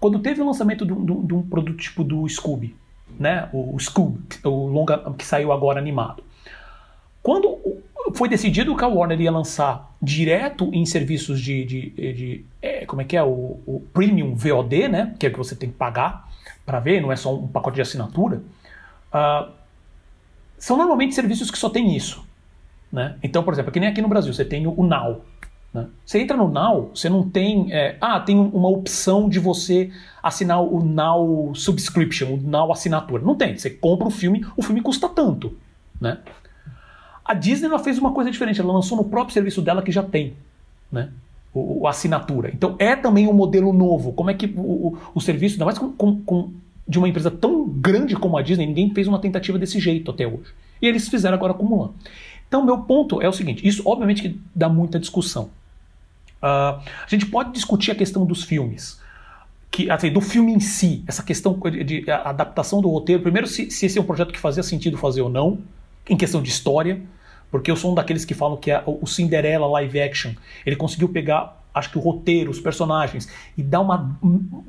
Quando 0.00 0.18
teve 0.18 0.42
o 0.42 0.46
lançamento 0.46 0.84
de, 0.84 0.92
um 0.92 1.42
produto 1.42 1.78
tipo 1.78 2.02
do 2.02 2.28
Scooby, 2.28 2.74
né? 3.16 3.48
O, 3.52 3.76
o 3.76 3.78
Scooby, 3.78 4.18
o 4.42 4.66
longa 4.66 4.98
que 5.16 5.24
saiu 5.24 5.52
agora 5.52 5.78
animado. 5.78 6.20
Quando 7.24 7.58
foi 8.14 8.28
decidido 8.28 8.76
que 8.76 8.84
a 8.84 8.86
Warner 8.86 9.18
ia 9.18 9.30
lançar 9.30 9.96
direto 10.00 10.68
em 10.74 10.84
serviços 10.84 11.40
de, 11.40 11.64
de, 11.64 11.90
de 11.90 12.44
é, 12.60 12.84
como 12.84 13.00
é 13.00 13.04
que 13.06 13.16
é 13.16 13.22
o, 13.22 13.58
o, 13.66 13.82
Premium 13.94 14.34
VOD, 14.34 14.88
né? 14.88 15.14
Que 15.18 15.26
é 15.26 15.30
que 15.30 15.38
você 15.38 15.56
tem 15.56 15.70
que 15.70 15.74
pagar 15.74 16.30
para 16.66 16.78
ver, 16.80 17.00
não 17.00 17.10
é 17.10 17.16
só 17.16 17.34
um 17.34 17.48
pacote 17.48 17.76
de 17.76 17.80
assinatura. 17.80 18.42
Uh, 19.08 19.50
são 20.58 20.76
normalmente 20.76 21.14
serviços 21.14 21.50
que 21.50 21.56
só 21.56 21.70
tem 21.70 21.96
isso, 21.96 22.22
né? 22.92 23.16
Então, 23.22 23.42
por 23.42 23.54
exemplo, 23.54 23.72
que 23.72 23.80
nem 23.80 23.88
aqui 23.88 24.02
no 24.02 24.08
Brasil, 24.08 24.34
você 24.34 24.44
tem 24.44 24.66
o, 24.66 24.78
o 24.78 24.86
Now. 24.86 25.24
Né? 25.72 25.86
Você 26.04 26.20
entra 26.20 26.36
no 26.36 26.46
Now, 26.46 26.90
você 26.94 27.08
não 27.08 27.26
tem, 27.26 27.72
é, 27.72 27.96
ah, 28.02 28.20
tem 28.20 28.38
uma 28.38 28.68
opção 28.68 29.30
de 29.30 29.38
você 29.38 29.90
assinar 30.22 30.62
o 30.62 30.84
Now 30.84 31.54
Subscription, 31.54 32.34
o 32.34 32.36
Now 32.36 32.70
assinatura. 32.70 33.22
Não 33.22 33.34
tem. 33.34 33.56
Você 33.56 33.70
compra 33.70 34.08
o 34.08 34.10
filme, 34.10 34.46
o 34.54 34.62
filme 34.62 34.82
custa 34.82 35.08
tanto, 35.08 35.56
né? 35.98 36.18
A 37.24 37.32
Disney 37.32 37.68
ela 37.68 37.78
fez 37.78 37.98
uma 37.98 38.12
coisa 38.12 38.30
diferente, 38.30 38.60
ela 38.60 38.72
lançou 38.72 38.98
no 38.98 39.04
próprio 39.04 39.32
serviço 39.32 39.62
dela 39.62 39.82
que 39.82 39.90
já 39.90 40.02
tem, 40.02 40.34
né? 40.92 41.10
O, 41.54 41.82
o 41.82 41.88
assinatura. 41.88 42.50
Então 42.52 42.76
é 42.78 42.94
também 42.94 43.26
um 43.26 43.32
modelo 43.32 43.72
novo. 43.72 44.12
Como 44.12 44.28
é 44.28 44.34
que 44.34 44.46
o, 44.46 44.60
o, 44.60 44.98
o 45.14 45.20
serviço, 45.20 45.54
ainda 45.54 45.64
mais 45.64 45.78
com, 45.78 45.90
com, 45.92 46.20
com, 46.20 46.52
de 46.86 46.98
uma 46.98 47.08
empresa 47.08 47.30
tão 47.30 47.66
grande 47.66 48.14
como 48.14 48.36
a 48.36 48.42
Disney, 48.42 48.66
ninguém 48.66 48.92
fez 48.92 49.08
uma 49.08 49.18
tentativa 49.18 49.58
desse 49.58 49.80
jeito 49.80 50.10
até 50.10 50.26
hoje. 50.26 50.52
E 50.82 50.86
eles 50.86 51.08
fizeram 51.08 51.36
agora 51.36 51.54
com 51.54 51.64
Mulan. 51.64 51.90
Então, 52.46 52.64
meu 52.64 52.78
ponto 52.78 53.22
é 53.22 53.28
o 53.28 53.32
seguinte: 53.32 53.66
isso 53.66 53.82
obviamente 53.86 54.20
que 54.20 54.38
dá 54.54 54.68
muita 54.68 54.98
discussão. 54.98 55.44
Uh, 56.42 56.76
a 56.76 57.06
gente 57.08 57.24
pode 57.26 57.52
discutir 57.52 57.90
a 57.90 57.94
questão 57.94 58.26
dos 58.26 58.44
filmes. 58.44 59.02
Que, 59.70 59.90
assim, 59.90 60.12
do 60.12 60.20
filme 60.20 60.52
em 60.52 60.60
si, 60.60 61.02
essa 61.06 61.22
questão 61.22 61.58
de, 61.58 61.82
de 61.82 62.10
adaptação 62.10 62.80
do 62.80 62.88
roteiro. 62.88 63.22
Primeiro, 63.22 63.46
se, 63.48 63.70
se 63.70 63.86
esse 63.86 63.98
é 63.98 64.00
um 64.00 64.04
projeto 64.04 64.32
que 64.32 64.38
fazia 64.38 64.62
sentido 64.62 64.96
fazer 64.96 65.22
ou 65.22 65.28
não 65.28 65.58
em 66.08 66.16
questão 66.16 66.42
de 66.42 66.50
história, 66.50 67.00
porque 67.50 67.70
eu 67.70 67.76
sou 67.76 67.92
um 67.92 67.94
daqueles 67.94 68.24
que 68.24 68.34
falam 68.34 68.56
que 68.56 68.70
o 68.86 69.06
Cinderela 69.06 69.66
live 69.66 70.00
action 70.00 70.32
ele 70.66 70.76
conseguiu 70.76 71.08
pegar 71.08 71.64
acho 71.74 71.90
que 71.90 71.98
o 71.98 72.00
roteiro, 72.00 72.50
os 72.50 72.60
personagens, 72.60 73.28
e 73.58 73.62
dá 73.62 73.80
uma, 73.80 74.16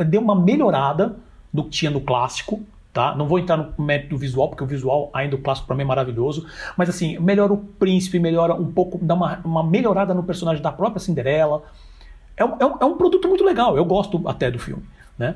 deu 0.08 0.20
uma 0.20 0.36
melhorada 0.36 1.16
do 1.54 1.64
que 1.64 1.70
tinha 1.70 1.92
no 1.92 2.02
clássico. 2.02 2.64
Tá? 2.92 3.14
Não 3.14 3.28
vou 3.28 3.38
entrar 3.38 3.58
no 3.58 3.86
mérito 3.86 4.12
do 4.12 4.18
visual, 4.18 4.48
porque 4.48 4.64
o 4.64 4.68
visual 4.68 5.10
ainda 5.14 5.36
o 5.36 5.40
clássico 5.40 5.68
para 5.68 5.76
mim 5.76 5.84
é 5.84 5.86
maravilhoso. 5.86 6.48
Mas 6.78 6.90
assim, 6.90 7.20
melhora 7.20 7.54
o 7.54 7.58
príncipe, 7.58 8.20
melhora 8.20 8.56
um 8.56 8.72
pouco, 8.72 8.98
dá 9.02 9.14
uma, 9.14 9.42
uma 9.44 9.64
melhorada 9.64 10.14
no 10.14 10.24
personagem 10.24 10.64
da 10.64 10.72
própria 10.72 11.00
Cinderela. 11.00 11.64
É 12.38 12.46
um, 12.46 12.56
é, 12.58 12.66
um, 12.66 12.78
é 12.80 12.86
um 12.86 12.98
produto 12.98 13.28
muito 13.28 13.44
legal, 13.44 13.78
eu 13.78 13.84
gosto 13.84 14.26
até 14.28 14.50
do 14.50 14.58
filme. 14.58 14.84
Né? 15.18 15.36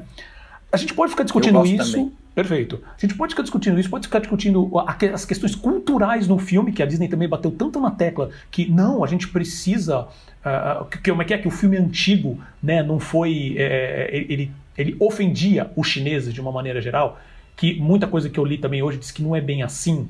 A 0.71 0.77
gente 0.77 0.93
pode 0.93 1.11
ficar 1.11 1.23
discutindo 1.23 1.65
isso. 1.65 1.91
Também. 1.91 2.11
Perfeito. 2.35 2.81
A 2.97 3.01
gente 3.01 3.15
pode 3.15 3.33
ficar 3.33 3.41
discutindo 3.43 3.79
isso, 3.79 3.89
pode 3.89 4.07
ficar 4.07 4.19
discutindo 4.19 4.71
as 5.13 5.25
questões 5.25 5.55
culturais 5.55 6.27
no 6.27 6.37
filme, 6.37 6.71
que 6.71 6.81
a 6.81 6.85
Disney 6.85 7.07
também 7.07 7.27
bateu 7.27 7.51
tanto 7.51 7.81
na 7.81 7.91
tecla 7.91 8.29
que 8.49 8.69
não, 8.69 9.03
a 9.03 9.07
gente 9.07 9.27
precisa. 9.27 10.07
Uh, 10.39 10.85
que, 10.85 11.09
como 11.09 11.21
é 11.21 11.25
que 11.25 11.33
é 11.33 11.37
que 11.37 11.47
o 11.47 11.51
filme 11.51 11.75
antigo 11.75 12.39
né, 12.61 12.81
não 12.81 12.99
foi. 12.99 13.55
É, 13.57 14.09
ele, 14.11 14.51
ele 14.77 14.95
ofendia 14.99 15.69
os 15.75 15.87
chineses 15.87 16.33
de 16.33 16.39
uma 16.39 16.51
maneira 16.51 16.79
geral 16.79 17.19
que 17.57 17.77
muita 17.77 18.07
coisa 18.07 18.29
que 18.29 18.39
eu 18.39 18.45
li 18.45 18.57
também 18.57 18.81
hoje 18.81 18.97
diz 18.97 19.11
que 19.11 19.21
não 19.21 19.35
é 19.35 19.41
bem 19.41 19.63
assim. 19.63 20.07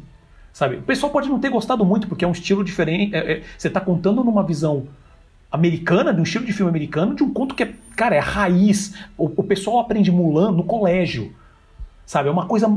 Sabe? 0.53 0.75
O 0.75 0.83
pessoal 0.83 1.11
pode 1.11 1.27
não 1.27 1.39
ter 1.39 1.49
gostado 1.49 1.83
muito, 1.83 2.07
porque 2.07 2.23
é 2.23 2.27
um 2.27 2.31
estilo 2.31 2.63
diferente. 2.63 3.15
É, 3.15 3.31
é, 3.31 3.43
você 3.57 3.69
está 3.69 3.79
contando 3.79 4.23
numa 4.23 4.43
visão 4.43 4.87
americana, 5.51 6.13
de 6.13 6.19
um 6.19 6.23
estilo 6.23 6.45
de 6.45 6.53
filme 6.53 6.69
americano, 6.69 7.15
de 7.15 7.23
um 7.23 7.33
conto 7.33 7.55
que 7.55 7.63
é, 7.63 7.73
cara, 7.95 8.15
é 8.15 8.19
raiz. 8.19 8.93
O, 9.17 9.25
o 9.25 9.43
pessoal 9.43 9.79
aprende 9.79 10.11
Mulan 10.11 10.51
no 10.51 10.63
colégio. 10.63 11.33
Sabe? 12.05 12.27
É 12.27 12.31
uma 12.31 12.47
coisa. 12.47 12.67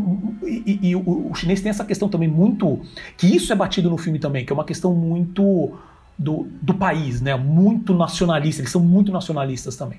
E, 0.42 0.78
e, 0.82 0.88
e 0.90 0.96
o, 0.96 1.30
o, 1.30 1.35
chinês 1.35 1.61
tem 1.61 1.70
essa 1.70 1.85
questão 1.85 2.08
também 2.08 2.28
muito. 2.28 2.80
Que 3.16 3.26
isso 3.35 3.52
é 3.52 3.56
batido 3.56 3.88
no 3.88 3.96
filme 3.96 4.18
também, 4.18 4.44
que 4.44 4.52
é 4.52 4.54
uma 4.54 4.64
questão 4.64 4.94
muito 4.94 5.72
do, 6.18 6.46
do 6.61 6.74
país, 6.74 7.20
né? 7.20 7.35
Muito 7.35 7.94
nacionalista. 7.94 8.61
Eles 8.61 8.72
são 8.72 8.82
muito 8.82 9.11
nacionalistas 9.11 9.76
também. 9.76 9.98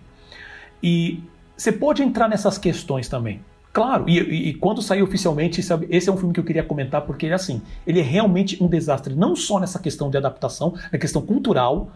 E 0.81 1.23
você 1.57 1.71
pode 1.71 2.03
entrar 2.03 2.27
nessas 2.27 2.57
questões 2.57 3.07
também. 3.07 3.39
Claro, 3.71 4.07
e, 4.07 4.19
e, 4.19 4.53
quando 4.53 4.83
sair 4.83 5.01
oficialmente, 5.01 5.63
sabe, 5.63 5.88
esse 5.89 6.07
é 6.07 6.13
um 6.13 6.17
filme 6.17 6.31
que 6.31 6.39
eu 6.39 6.43
queria 6.43 6.63
comentar, 6.63 7.01
porque 7.01 7.25
ele, 7.25 7.33
assim, 7.33 7.59
ele 7.88 7.99
é 7.99 8.03
realmente 8.03 8.63
um 8.63 8.67
desastre, 8.67 9.15
não 9.15 9.36
só 9.36 9.59
nessa 9.59 9.79
questão 9.79 10.12
de 10.12 10.17
adaptação, 10.17 10.75
na 10.91 10.99
questão 10.99 11.23
cultural, 11.23 11.89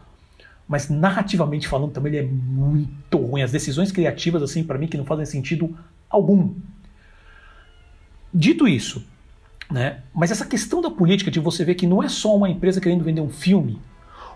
mas 0.68 0.90
narrativamente 0.90 1.68
falando 1.68 1.92
também 1.92 2.14
ele 2.14 2.26
é 2.26 2.30
muito 2.30 3.18
ruim. 3.18 3.42
As 3.42 3.52
decisões 3.52 3.92
criativas, 3.92 4.44
assim, 4.44 4.64
para 4.64 4.78
mim, 4.78 4.88
que 4.88 4.98
não 4.98 5.06
fazem 5.06 5.26
sentido 5.26 5.78
algum. 6.10 6.54
Dito 8.34 8.68
isso, 8.68 9.06
né, 9.72 10.02
mas 10.14 10.32
essa 10.32 10.46
questão 10.46 10.82
da 10.82 10.92
política, 10.92 11.32
de 11.32 11.40
você 11.40 11.64
ver 11.64 11.76
que 11.76 11.88
não 11.88 12.04
é 12.04 12.10
só 12.10 12.36
uma 12.36 12.50
empresa 12.50 12.82
querendo 12.82 13.04
vender 13.04 13.22
um 13.22 13.30
filme, 13.30 13.80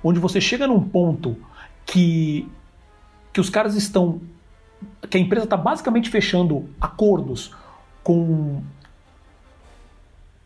onde 0.03 0.19
você 0.19 0.39
chega 0.39 0.65
num 0.65 0.81
ponto 0.81 1.37
que, 1.85 2.47
que 3.33 3.39
os 3.39 3.49
caras 3.49 3.75
estão 3.75 4.21
que 5.09 5.17
a 5.17 5.19
empresa 5.19 5.43
está 5.43 5.57
basicamente 5.57 6.09
fechando 6.09 6.69
acordos 6.79 7.51
com, 8.03 8.63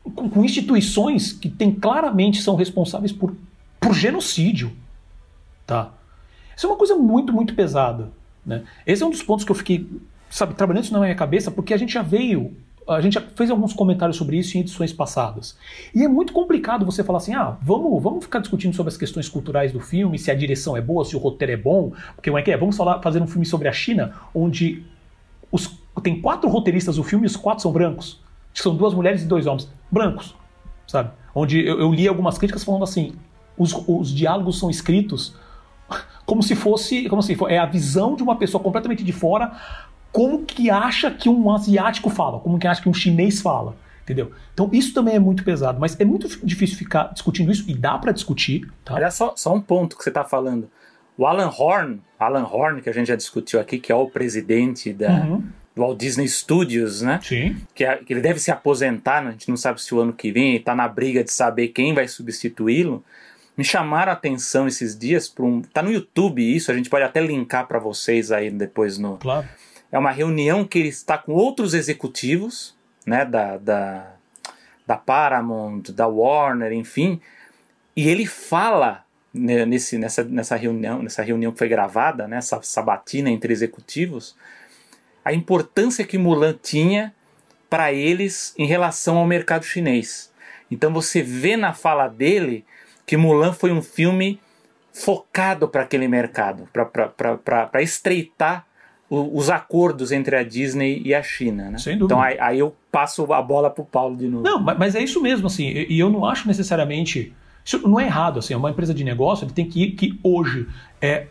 com, 0.03 0.43
instituições 0.43 1.31
que 1.31 1.49
tem, 1.49 1.71
claramente 1.71 2.41
são 2.41 2.55
responsáveis 2.55 3.11
por, 3.11 3.35
por 3.79 3.93
genocídio. 3.93 4.71
Tá? 5.65 5.91
Isso 6.55 6.65
é 6.65 6.69
uma 6.69 6.77
coisa 6.77 6.95
muito, 6.95 7.33
muito 7.33 7.55
pesada. 7.55 8.11
Né? 8.45 8.63
Esse 8.85 9.03
é 9.03 9.05
um 9.05 9.09
dos 9.09 9.23
pontos 9.23 9.43
que 9.43 9.51
eu 9.51 9.55
fiquei 9.55 9.87
sabe, 10.29 10.53
trabalhando 10.53 10.83
isso 10.83 10.93
na 10.93 10.99
minha 10.99 11.15
cabeça, 11.15 11.49
porque 11.49 11.73
a 11.73 11.77
gente 11.77 11.93
já 11.93 12.01
veio 12.01 12.55
a 12.87 13.01
gente 13.01 13.13
já 13.13 13.21
fez 13.21 13.49
alguns 13.49 13.73
comentários 13.73 14.15
sobre 14.15 14.37
isso 14.37 14.55
em 14.57 14.61
edições 14.61 14.93
passadas. 14.93 15.57
E 15.93 16.03
é 16.03 16.07
muito 16.07 16.31
complicado 16.31 16.85
você 16.85 17.03
falar 17.03 17.17
assim: 17.17 17.33
ah, 17.33 17.57
vamos, 17.61 18.01
vamos 18.01 18.23
ficar 18.23 18.39
discutindo 18.39 18.75
sobre 18.75 18.91
as 18.91 18.97
questões 18.97 19.27
culturais 19.27 19.71
do 19.71 19.79
filme, 19.79 20.19
se 20.19 20.29
a 20.29 20.35
direção 20.35 20.77
é 20.77 20.81
boa, 20.81 21.03
se 21.03 21.15
o 21.15 21.19
roteiro 21.19 21.53
é 21.53 21.57
bom. 21.57 21.93
Porque 22.15 22.29
como 22.29 22.37
é 22.37 22.43
que 22.43 22.51
é? 22.51 22.57
Vamos 22.57 22.77
falar, 22.77 23.01
fazer 23.01 23.19
um 23.21 23.27
filme 23.27 23.45
sobre 23.45 23.67
a 23.67 23.71
China, 23.71 24.13
onde 24.35 24.83
os, 25.51 25.79
tem 26.03 26.21
quatro 26.21 26.47
roteiristas 26.47 26.97
do 26.97 27.03
filme 27.03 27.25
e 27.25 27.27
os 27.27 27.35
quatro 27.35 27.63
são 27.63 27.71
brancos. 27.71 28.21
São 28.53 28.75
duas 28.75 28.93
mulheres 28.93 29.23
e 29.23 29.25
dois 29.25 29.47
homens. 29.47 29.67
Brancos, 29.89 30.35
sabe? 30.85 31.09
Onde 31.33 31.65
eu, 31.65 31.79
eu 31.79 31.91
li 31.91 32.07
algumas 32.07 32.37
críticas 32.37 32.63
falando 32.63 32.83
assim: 32.83 33.15
os, 33.57 33.73
os 33.87 34.13
diálogos 34.13 34.59
são 34.59 34.69
escritos 34.69 35.35
como 36.25 36.41
se 36.41 36.55
fosse, 36.55 37.07
como 37.07 37.21
se 37.21 37.35
fosse, 37.35 37.53
é 37.53 37.59
a 37.59 37.65
visão 37.65 38.15
de 38.15 38.23
uma 38.23 38.35
pessoa 38.35 38.61
completamente 38.61 39.03
de 39.03 39.11
fora 39.11 39.51
como 40.15 40.45
que 40.45 40.69
acha 40.69 41.11
que 41.11 41.27
um 41.27 41.51
asiático 41.51 42.09
fala, 42.09 42.39
como 42.39 42.57
que 42.57 42.65
acha 42.65 42.81
que 42.81 42.87
um 42.87 42.93
chinês 42.93 43.41
fala, 43.41 43.75
entendeu? 44.01 44.31
Então 44.53 44.69
isso 44.71 44.93
também 44.93 45.15
é 45.15 45.19
muito 45.19 45.43
pesado, 45.43 45.77
mas 45.77 45.99
é 45.99 46.05
muito 46.05 46.29
difícil 46.41 46.77
ficar 46.77 47.11
discutindo 47.11 47.51
isso 47.51 47.65
e 47.67 47.73
dá 47.73 47.97
para 47.97 48.13
discutir. 48.13 48.65
Tá? 48.85 48.93
Olha 48.93 49.11
só, 49.11 49.33
só 49.35 49.53
um 49.53 49.59
ponto 49.59 49.97
que 49.97 50.03
você 50.03 50.09
está 50.09 50.23
falando. 50.23 50.71
O 51.17 51.25
Alan 51.25 51.49
Horn, 51.49 51.99
Alan 52.17 52.45
Horn, 52.45 52.81
que 52.81 52.89
a 52.89 52.93
gente 52.93 53.07
já 53.07 53.15
discutiu 53.17 53.59
aqui, 53.59 53.77
que 53.77 53.91
é 53.91 53.95
o 53.95 54.07
presidente 54.07 54.93
da, 54.93 55.11
uhum. 55.11 55.43
do 55.75 55.81
Walt 55.81 55.99
Disney 55.99 56.29
Studios, 56.29 57.01
né? 57.01 57.19
Sim. 57.21 57.57
Que, 57.73 57.83
é, 57.83 57.97
que, 57.97 58.13
ele 58.13 58.21
deve 58.21 58.39
se 58.39 58.51
aposentar, 58.51 59.21
né? 59.21 59.29
a 59.29 59.31
gente 59.33 59.49
não 59.49 59.57
sabe 59.57 59.81
se 59.81 59.93
o 59.93 59.99
ano 59.99 60.13
que 60.13 60.31
vem, 60.31 60.55
está 60.55 60.73
na 60.73 60.87
briga 60.87 61.25
de 61.25 61.31
saber 61.33 61.69
quem 61.69 61.93
vai 61.93 62.07
substituí-lo. 62.07 63.03
Me 63.57 63.63
chamaram 63.63 64.11
a 64.11 64.15
atenção 64.15 64.67
esses 64.67 64.97
dias 64.97 65.27
para 65.27 65.45
um. 65.45 65.61
Tá 65.61 65.81
no 65.81 65.91
YouTube 65.91 66.55
isso, 66.55 66.71
a 66.71 66.75
gente 66.75 66.89
pode 66.89 67.03
até 67.03 67.21
linkar 67.21 67.67
para 67.67 67.79
vocês 67.79 68.31
aí 68.31 68.49
depois 68.49 68.97
no. 68.97 69.17
Claro 69.17 69.47
é 69.95 69.97
uma 69.97 70.11
reunião 70.11 70.65
que 70.65 70.79
ele 70.79 70.89
está 70.89 71.17
com 71.17 71.31
outros 71.31 71.73
executivos, 71.73 72.75
né, 73.05 73.23
da, 73.23 73.57
da, 73.57 74.13
da 74.85 74.97
Paramount, 74.97 75.83
da 75.93 76.05
Warner, 76.05 76.73
enfim, 76.73 77.21
e 77.95 78.09
ele 78.09 78.25
fala 78.25 79.05
nesse, 79.33 79.97
nessa, 79.97 80.23
nessa 80.25 80.57
reunião, 80.57 81.01
nessa 81.01 81.23
reunião 81.23 81.53
que 81.53 81.57
foi 81.57 81.69
gravada, 81.69 82.27
né, 82.27 82.37
essa 82.37 82.61
sabatina 82.61 83.29
entre 83.29 83.53
executivos, 83.53 84.35
a 85.23 85.31
importância 85.31 86.05
que 86.05 86.17
Mulan 86.17 86.57
tinha 86.61 87.13
para 87.69 87.93
eles 87.93 88.53
em 88.57 88.65
relação 88.65 89.17
ao 89.17 89.25
mercado 89.25 89.63
chinês. 89.63 90.29
Então 90.69 90.91
você 90.91 91.21
vê 91.21 91.55
na 91.55 91.73
fala 91.73 92.09
dele 92.09 92.65
que 93.05 93.17
Mulan 93.17 93.53
foi 93.53 93.71
um 93.71 93.81
filme 93.81 94.39
focado 94.91 95.67
para 95.67 95.81
aquele 95.81 96.07
mercado, 96.07 96.67
para 96.71 97.81
estreitar 97.81 98.65
os 99.09 99.49
acordos 99.49 100.11
entre 100.11 100.35
a 100.35 100.43
Disney 100.43 101.01
e 101.05 101.13
a 101.13 101.21
China, 101.21 101.69
né? 101.69 101.77
Sem 101.77 101.97
dúvida. 101.97 102.15
Então 102.15 102.21
aí, 102.21 102.37
aí 102.39 102.59
eu 102.59 102.75
passo 102.91 103.31
a 103.33 103.41
bola 103.41 103.69
pro 103.69 103.85
Paulo 103.85 104.15
de 104.15 104.27
novo. 104.27 104.43
Não, 104.43 104.59
mas 104.59 104.95
é 104.95 105.03
isso 105.03 105.21
mesmo, 105.21 105.47
assim, 105.47 105.67
e 105.67 105.99
eu 105.99 106.09
não 106.09 106.25
acho 106.25 106.47
necessariamente. 106.47 107.33
Isso 107.63 107.87
não 107.87 107.99
é 107.99 108.05
errado, 108.05 108.39
assim, 108.39 108.53
é 108.53 108.57
uma 108.57 108.69
empresa 108.69 108.93
de 108.93 109.03
negócio, 109.03 109.45
ele 109.45 109.53
tem 109.53 109.67
que 109.67 109.83
ir 109.83 109.91
que 109.91 110.19
hoje 110.23 110.67
é. 111.01 111.27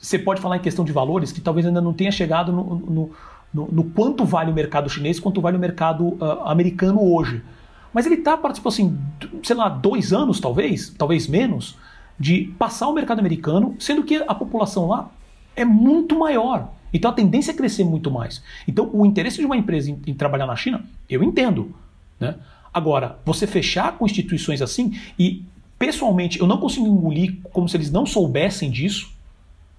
Você 0.00 0.16
pode 0.16 0.40
falar 0.40 0.56
em 0.56 0.60
questão 0.60 0.84
de 0.84 0.92
valores 0.92 1.32
que 1.32 1.40
talvez 1.40 1.66
ainda 1.66 1.80
não 1.80 1.92
tenha 1.92 2.12
chegado 2.12 2.52
no, 2.52 2.76
no, 2.76 3.10
no, 3.52 3.68
no 3.72 3.84
quanto 3.84 4.24
vale 4.24 4.50
o 4.50 4.54
mercado 4.54 4.88
chinês, 4.88 5.18
quanto 5.18 5.40
vale 5.40 5.56
o 5.56 5.60
mercado 5.60 6.14
uh, 6.22 6.42
americano 6.44 7.02
hoje. 7.02 7.42
Mas 7.92 8.06
ele 8.06 8.16
está, 8.16 8.36
tipo 8.52 8.68
assim, 8.68 8.98
sei 9.42 9.56
lá, 9.56 9.68
dois 9.68 10.12
anos 10.12 10.40
talvez, 10.40 10.94
talvez 10.96 11.26
menos, 11.26 11.76
de 12.18 12.52
passar 12.58 12.88
o 12.88 12.92
mercado 12.92 13.20
americano, 13.20 13.76
sendo 13.78 14.02
que 14.02 14.16
a 14.16 14.34
população 14.34 14.88
lá 14.88 15.10
é 15.54 15.64
muito 15.64 16.18
maior. 16.18 16.70
Então 16.92 17.10
a 17.10 17.14
tendência 17.14 17.50
é 17.50 17.54
crescer 17.54 17.84
muito 17.84 18.10
mais. 18.10 18.42
Então 18.66 18.90
o 18.92 19.04
interesse 19.04 19.38
de 19.38 19.46
uma 19.46 19.56
empresa 19.56 19.90
em, 19.90 20.00
em 20.06 20.14
trabalhar 20.14 20.46
na 20.46 20.56
China, 20.56 20.84
eu 21.08 21.22
entendo. 21.22 21.74
Né? 22.18 22.34
Agora, 22.72 23.18
você 23.24 23.46
fechar 23.46 23.96
com 23.96 24.06
instituições 24.06 24.62
assim, 24.62 24.98
e 25.18 25.44
pessoalmente 25.78 26.40
eu 26.40 26.46
não 26.46 26.58
consigo 26.58 26.86
engolir 26.86 27.38
como 27.52 27.68
se 27.68 27.76
eles 27.76 27.90
não 27.90 28.04
soubessem 28.04 28.70
disso, 28.70 29.12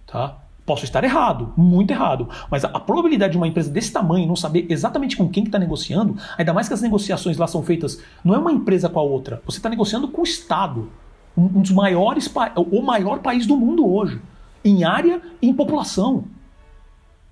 tá? 0.08 0.38
Posso 0.70 0.86
estar 0.86 1.04
errado, 1.04 1.52
muito 1.58 1.90
errado, 1.90 2.30
mas 2.48 2.64
a, 2.64 2.80
probabilidade 2.80 3.32
de 3.32 3.38
uma 3.38 3.48
empresa 3.48 3.72
desse 3.72 3.92
tamanho 3.92 4.28
não 4.28 4.36
saber 4.36 4.68
exatamente 4.70 5.18
com 5.18 5.28
quem 5.28 5.44
está 5.44 5.58
negociando, 5.58 6.16
ainda 6.38 6.54
mais 6.54 6.68
que 6.68 6.76
as 6.76 6.82
negociações 6.84 7.38
lá 7.38 7.48
são 7.48 7.64
feitas, 7.64 8.00
não 8.24 8.36
é 8.36 8.38
uma 8.38 8.52
empresa 8.52 8.88
com 8.88 9.00
a 9.00 9.02
outra, 9.02 9.42
você 9.48 9.58
está 9.58 9.68
negociando 9.68 10.08
com 10.10 10.22
o 10.22 10.24
Estado, 10.24 10.88
um, 11.36 11.48
dos 11.48 11.72
maiores, 11.72 12.32
o 12.56 12.84
maior 12.84 13.18
país 13.18 13.48
do 13.48 13.58
mundo 13.58 13.84
hoje 13.84 14.22
em 14.64 14.84
área 14.84 15.20
e 15.42 15.50
em 15.50 15.56
população. 15.56 16.26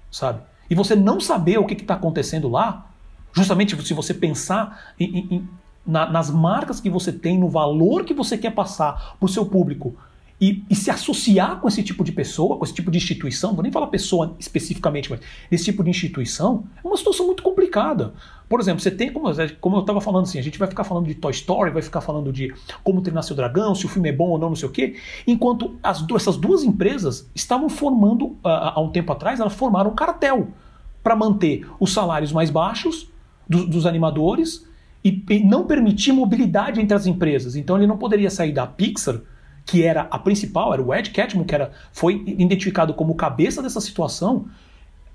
Sabe? 0.09 0.41
E 0.67 0.73
você 0.73 0.95
não 0.95 1.19
saber 1.19 1.59
o 1.59 1.65
que 1.67 1.75
está 1.75 1.93
acontecendo 1.93 2.49
lá, 2.49 2.89
justamente 3.33 3.79
se 3.85 3.93
você 3.93 4.15
pensar 4.15 4.95
em, 4.99 5.27
em, 5.29 5.49
na, 5.85 6.09
nas 6.09 6.31
marcas 6.31 6.79
que 6.79 6.89
você 6.89 7.11
tem, 7.11 7.37
no 7.37 7.49
valor 7.49 8.03
que 8.03 8.15
você 8.15 8.35
quer 8.35 8.55
passar 8.55 9.15
para 9.19 9.25
o 9.27 9.29
seu 9.29 9.45
público 9.45 9.95
e, 10.39 10.63
e, 10.69 10.75
se 10.75 10.91
associar 10.91 11.59
com 11.59 11.67
esse 11.67 11.81
tipo 11.81 12.03
de 12.03 12.11
pessoa, 12.11 12.57
com 12.57 12.63
esse 12.63 12.73
tipo 12.73 12.91
de 12.91 12.97
instituição, 12.97 13.55
vou 13.55 13.63
nem 13.63 13.71
falar 13.71 13.87
pessoa 13.87 14.35
especificamente, 14.37 15.09
mas 15.09 15.19
esse 15.51 15.65
tipo 15.65 15.83
de 15.83 15.89
instituição, 15.89 16.65
é 16.83 16.87
uma 16.87 16.95
situação 16.95 17.25
muito 17.25 17.41
complicada. 17.41 18.13
Por 18.47 18.59
exemplo, 18.59 18.79
você 18.79 18.91
tem, 18.91 19.11
como, 19.11 19.27
como 19.59 19.77
eu 19.77 19.81
estava 19.81 19.99
falando 19.99 20.23
assim, 20.23 20.37
a 20.37 20.43
gente 20.43 20.59
vai 20.59 20.67
ficar 20.67 20.83
falando 20.83 21.07
de 21.07 21.15
Toy 21.15 21.31
Story, 21.31 21.71
vai 21.71 21.81
ficar 21.81 22.01
falando 22.01 22.31
de 22.31 22.53
como 22.83 23.01
treinar 23.01 23.23
seu 23.23 23.35
dragão, 23.35 23.73
se 23.73 23.87
o 23.87 23.89
filme 23.89 24.09
é 24.09 24.13
bom 24.13 24.29
ou 24.29 24.37
não, 24.37 24.49
não 24.49 24.55
sei 24.55 24.69
o 24.69 24.71
quê, 24.71 24.95
enquanto 25.25 25.75
as 25.81 26.03
duas, 26.03 26.21
essas 26.21 26.37
duas 26.37 26.63
empresas 26.63 27.27
estavam 27.33 27.67
formando, 27.67 28.37
há 28.43 28.79
um 28.79 28.91
tempo 28.91 29.11
atrás, 29.11 29.39
elas 29.39 29.53
formaram 29.53 29.89
um 29.89 29.95
cartel 29.95 30.49
para 31.01 31.15
manter 31.15 31.67
os 31.79 31.91
salários 31.91 32.31
mais 32.31 32.51
baixos 32.51 33.09
do, 33.49 33.65
dos 33.65 33.87
animadores 33.87 34.67
e, 35.03 35.23
e 35.31 35.43
não 35.43 35.65
permitir 35.65 36.11
mobilidade 36.11 36.79
entre 36.79 36.95
as 36.95 37.07
empresas. 37.07 37.55
Então 37.55 37.75
ele 37.75 37.87
não 37.87 37.97
poderia 37.97 38.29
sair 38.29 38.51
da 38.51 38.67
Pixar 38.67 39.21
que 39.67 39.83
era 39.83 40.07
a 40.09 40.17
principal, 40.17 40.73
era 40.73 40.81
o 40.81 40.95
Ed 40.95 41.11
Catmull, 41.11 41.45
que 41.45 41.53
era, 41.53 41.71
foi 41.91 42.23
identificado 42.25 42.93
como 42.93 43.13
cabeça 43.13 43.61
dessa 43.61 43.81
situação, 43.81 44.45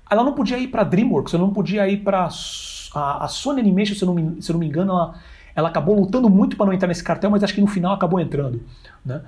ela 0.09 0.23
não 0.23 0.33
podia 0.33 0.59
ir 0.59 0.67
para 0.67 0.83
DreamWorks, 0.83 1.33
ela 1.33 1.43
não 1.43 1.51
podia 1.51 1.89
ir 1.89 2.03
para 2.03 2.25
a, 2.27 3.27
Sony 3.27 3.59
Animation, 3.59 3.95
se 3.95 4.03
eu 4.03 4.05
não 4.05 4.13
me, 4.13 4.41
se 4.41 4.51
eu 4.51 4.53
não 4.53 4.59
me 4.59 4.67
engano, 4.67 4.91
ela, 4.91 5.15
ela 5.55 5.69
acabou 5.69 5.99
lutando 5.99 6.29
muito 6.29 6.55
para 6.55 6.67
não 6.67 6.73
entrar 6.73 6.87
nesse 6.87 7.03
cartel, 7.03 7.31
mas 7.31 7.43
acho 7.43 7.55
que 7.55 7.61
no 7.61 7.67
final 7.67 7.93
acabou 7.93 8.19
entrando. 8.19 8.61
Né? 9.03 9.21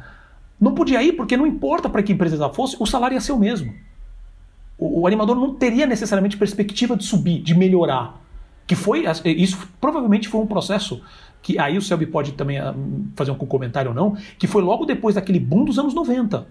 Não 0.61 0.75
podia 0.75 1.01
ir 1.01 1.13
porque 1.13 1.35
não 1.35 1.47
importa 1.47 1.89
para 1.89 2.03
que 2.03 2.13
empresa 2.13 2.35
ela 2.35 2.53
fosse, 2.53 2.77
o 2.79 2.85
salário 2.85 3.15
ia 3.15 3.21
ser 3.21 3.31
o 3.31 3.39
mesmo. 3.39 3.73
O, 4.77 5.01
o, 5.01 5.07
animador 5.07 5.35
não 5.35 5.55
teria 5.55 5.87
necessariamente 5.87 6.37
perspectiva 6.37 6.95
de 6.95 7.03
subir, 7.03 7.41
de 7.41 7.55
melhorar. 7.55 8.21
Que 8.67 8.75
foi 8.75 9.05
isso 9.25 9.67
provavelmente 9.81 10.27
foi 10.27 10.41
um 10.41 10.47
processo 10.47 11.01
que 11.45 11.59
aí 11.59 11.77
o 11.77 11.81
Selby 11.81 12.07
pode 12.07 12.31
também 12.31 12.57
ah, 12.57 12.73
fazer 13.15 13.29
um 13.29 13.35
comentário 13.35 13.91
ou 13.91 13.95
não, 13.95 14.17
que 14.39 14.47
foi 14.47 14.63
logo 14.63 14.83
depois 14.83 15.13
daquele 15.13 15.39
boom 15.39 15.63
dos 15.63 15.77
anos 15.77 15.93
90 15.93 16.47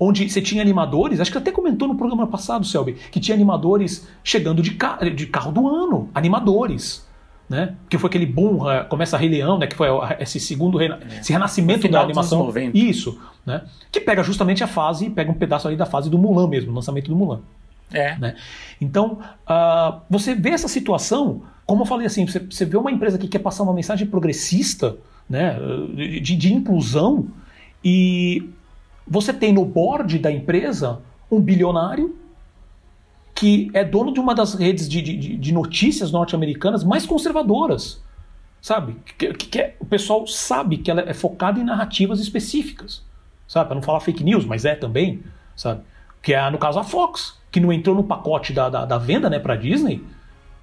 onde 0.00 0.30
você 0.30 0.40
tinha 0.40 0.62
animadores, 0.62 1.18
acho 1.20 1.30
que 1.30 1.36
até 1.36 1.50
comentou 1.50 1.88
no 1.88 1.96
programa 1.96 2.26
passado, 2.26 2.64
Selby, 2.64 2.92
que 3.10 3.18
tinha 3.18 3.34
animadores 3.34 4.08
chegando 4.22 4.62
de, 4.62 4.70
ca 4.70 4.96
de 4.96 5.26
carro 5.26 5.50
do 5.50 5.66
ano, 5.68 6.08
animadores. 6.14 7.06
Né? 7.48 7.74
Que 7.88 7.98
foi 7.98 8.08
aquele 8.08 8.24
boom, 8.24 8.58
uh, 8.58 8.86
começa 8.88 9.16
Rei 9.16 9.28
Leão, 9.28 9.58
né? 9.58 9.66
Que 9.66 9.74
foi 9.74 9.88
esse 10.20 10.38
segundo 10.38 10.78
rena 10.78 11.00
é. 11.10 11.18
esse 11.18 11.32
renascimento 11.32 11.88
da 11.88 12.00
animação. 12.00 12.52
Isso, 12.72 13.18
né? 13.44 13.62
Que 13.90 14.00
pega 14.00 14.22
justamente 14.22 14.62
a 14.62 14.68
fase, 14.68 15.10
pega 15.10 15.30
um 15.30 15.34
pedaço 15.34 15.66
ali 15.66 15.76
da 15.76 15.86
fase 15.86 16.08
do 16.08 16.16
Mulan 16.16 16.46
mesmo, 16.46 16.72
lançamento 16.72 17.08
do 17.08 17.16
Mulan. 17.16 17.40
É. 17.92 18.16
Né? 18.18 18.36
Então, 18.80 19.18
uh, 19.48 20.00
você 20.08 20.34
vê 20.34 20.50
essa 20.50 20.68
situação, 20.68 21.42
como 21.68 21.82
eu 21.82 21.86
falei 21.86 22.06
assim, 22.06 22.26
você, 22.26 22.38
você 22.38 22.64
vê 22.64 22.78
uma 22.78 22.90
empresa 22.90 23.18
que 23.18 23.28
quer 23.28 23.40
passar 23.40 23.62
uma 23.62 23.74
mensagem 23.74 24.06
progressista, 24.06 24.96
né? 25.28 25.58
de, 25.94 26.34
de 26.34 26.54
inclusão, 26.54 27.28
e 27.84 28.48
você 29.06 29.34
tem 29.34 29.52
no 29.52 29.66
board 29.66 30.18
da 30.18 30.32
empresa 30.32 31.02
um 31.30 31.38
bilionário 31.38 32.16
que 33.34 33.70
é 33.74 33.84
dono 33.84 34.14
de 34.14 34.18
uma 34.18 34.34
das 34.34 34.54
redes 34.54 34.88
de, 34.88 35.02
de, 35.02 35.36
de 35.36 35.52
notícias 35.52 36.10
norte-americanas 36.10 36.82
mais 36.82 37.04
conservadoras. 37.04 38.02
Sabe? 38.62 38.96
Que, 39.18 39.34
que, 39.34 39.46
que 39.46 39.58
é, 39.60 39.76
o 39.78 39.84
pessoal 39.84 40.26
sabe 40.26 40.78
que 40.78 40.90
ela 40.90 41.02
é 41.02 41.12
focada 41.12 41.60
em 41.60 41.64
narrativas 41.64 42.18
específicas. 42.18 43.02
Sabe? 43.46 43.66
Para 43.68 43.74
não 43.74 43.82
falar 43.82 44.00
fake 44.00 44.24
news, 44.24 44.46
mas 44.46 44.64
é 44.64 44.74
também. 44.74 45.22
Sabe? 45.54 45.82
Que 46.22 46.32
é, 46.32 46.50
no 46.50 46.56
caso, 46.56 46.78
a 46.78 46.82
Fox, 46.82 47.38
que 47.52 47.60
não 47.60 47.70
entrou 47.70 47.94
no 47.94 48.04
pacote 48.04 48.54
da, 48.54 48.70
da, 48.70 48.86
da 48.86 48.96
venda 48.96 49.28
né, 49.28 49.38
para 49.38 49.54
Disney. 49.54 50.02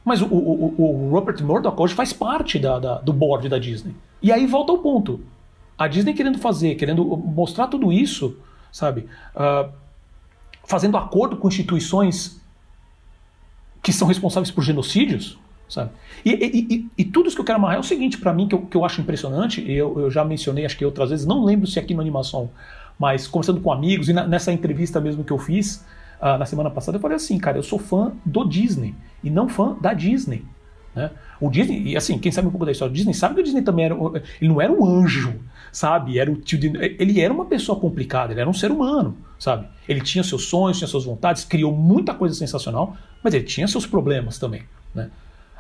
Mas 0.06 0.22
o, 0.22 0.28
o, 0.28 0.76
o, 0.78 1.10
Rupert 1.10 1.44
Murdoch 1.44 1.82
hoje 1.82 1.96
faz 1.96 2.14
parte 2.14 2.60
da, 2.60 2.78
da, 2.78 3.00
do 3.00 3.12
board 3.12 3.50
da 3.50 3.58
Disney. 3.58 3.96
E 4.22 4.32
aí 4.32 4.46
volta 4.46 4.72
ao 4.72 4.78
ponto 4.78 5.20
a 5.76 5.88
Disney 5.88 6.14
querendo 6.14 6.38
fazer, 6.38 6.76
querendo 6.76 7.04
mostrar 7.04 7.68
tudo 7.68 7.92
isso, 7.92 8.38
sabe? 8.72 9.08
Uh, 9.36 9.72
fazendo 10.64 10.96
acordo 10.96 11.36
com 11.38 11.48
instituições 11.48 12.40
que 13.82 13.92
são 13.92 14.08
responsáveis 14.08 14.52
por 14.52 14.64
genocídios, 14.64 15.38
sabe? 15.68 15.92
E, 16.24 16.32
e, 16.32 16.76
e, 16.76 16.88
e 17.00 17.06
tudo 17.06 17.28
isso 17.28 17.36
que 17.36 17.42
eu 17.42 17.46
quero 17.46 17.58
amarrar 17.58 17.78
é 17.78 17.80
o 17.80 17.84
seguinte, 17.84 18.18
para 18.18 18.32
mim, 18.32 18.48
que 18.48 18.56
eu, 18.56 18.62
que 18.62 18.78
eu 18.78 18.86
acho 18.86 19.02
impressionante, 19.02 19.64
eu, 19.70 20.00
eu 20.00 20.12
já 20.12 20.24
mencionei, 20.24 20.66
acho 20.66 20.78
que 20.78 20.86
outras 20.86 21.10
vezes, 21.10 21.26
não 21.26 21.44
lembro 21.44 21.68
se 21.68 21.80
aqui 21.80 21.94
no 21.94 22.02
Animação, 22.02 22.50
mas 22.98 23.28
conversando 23.28 23.60
com 23.60 23.72
amigos, 23.72 24.08
e 24.08 24.14
na, 24.14 24.26
nessa 24.26 24.52
entrevista 24.52 25.02
mesmo 25.02 25.24
que 25.24 25.32
eu 25.32 25.38
fiz 25.38 25.84
uh, 26.26 26.38
na 26.40 26.46
semana 26.46 26.72
passada, 26.72 26.98
eu 26.98 27.02
falei 27.02 27.18
assim, 27.18 27.38
cara, 27.38 27.58
eu 27.58 27.64
sou 27.64 27.78
fã 27.78 28.14
do 28.26 28.44
Disney, 28.44 28.96
e 29.24 29.30
não 29.30 29.48
fã 29.48 29.78
da 29.80 29.94
Disney. 29.94 30.44
Né? 30.96 31.12
O 31.40 31.50
Disney, 31.50 31.90
e 31.90 31.98
assim, 31.98 32.18
quem 32.18 32.32
sabe 32.32 32.48
um 32.48 32.52
pouco 32.52 32.66
da 32.66 32.72
história 32.72 32.92
do 32.92 32.96
Disney, 32.96 33.14
sabe 33.14 33.36
que 33.36 33.42
o 33.42 33.44
Disney 33.44 33.62
também 33.62 33.86
era. 33.86 33.96
Ele 34.42 34.50
não 34.50 34.62
era 34.62 34.72
um 34.72 34.86
anjo, 34.86 35.36
sabe? 35.72 36.18
Era 36.18 36.32
o 36.32 36.38
tio 36.38 36.58
de, 36.58 36.72
ele 36.98 37.20
era 37.20 37.34
uma 37.34 37.46
pessoa 37.46 37.78
complicada, 37.78 38.32
ele 38.32 38.40
era 38.40 38.50
um 38.50 38.54
ser 38.54 38.72
humano, 38.72 39.18
sabe? 39.38 39.68
Ele 39.88 40.00
tinha 40.02 40.24
seus 40.24 40.46
sonhos, 40.46 40.78
tinha 40.78 40.88
suas 40.88 41.04
vontades, 41.04 41.44
criou 41.44 41.74
muita 41.76 42.14
coisa 42.14 42.34
sensacional, 42.34 42.96
mas 43.22 43.34
ele 43.34 43.44
tinha 43.44 43.68
seus 43.68 43.86
problemas 43.86 44.40
também, 44.40 44.64
né? 44.94 45.10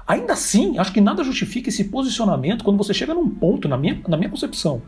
Ainda 0.07 0.34
assim, 0.34 0.78
acho 0.78 0.93
que 0.93 1.01
nada 1.01 1.24
justifica 1.24 1.68
esse 1.70 1.86
posicionamento 1.86 2.63
quando 2.63 2.78
você 2.78 2.93
chega 2.93 3.13
num 3.13 3.30
ponto, 3.30 3.68
na 3.68 3.76
minha, 3.76 3.99
na 4.07 4.16
minha 4.16 4.30
concepção, 4.30 4.82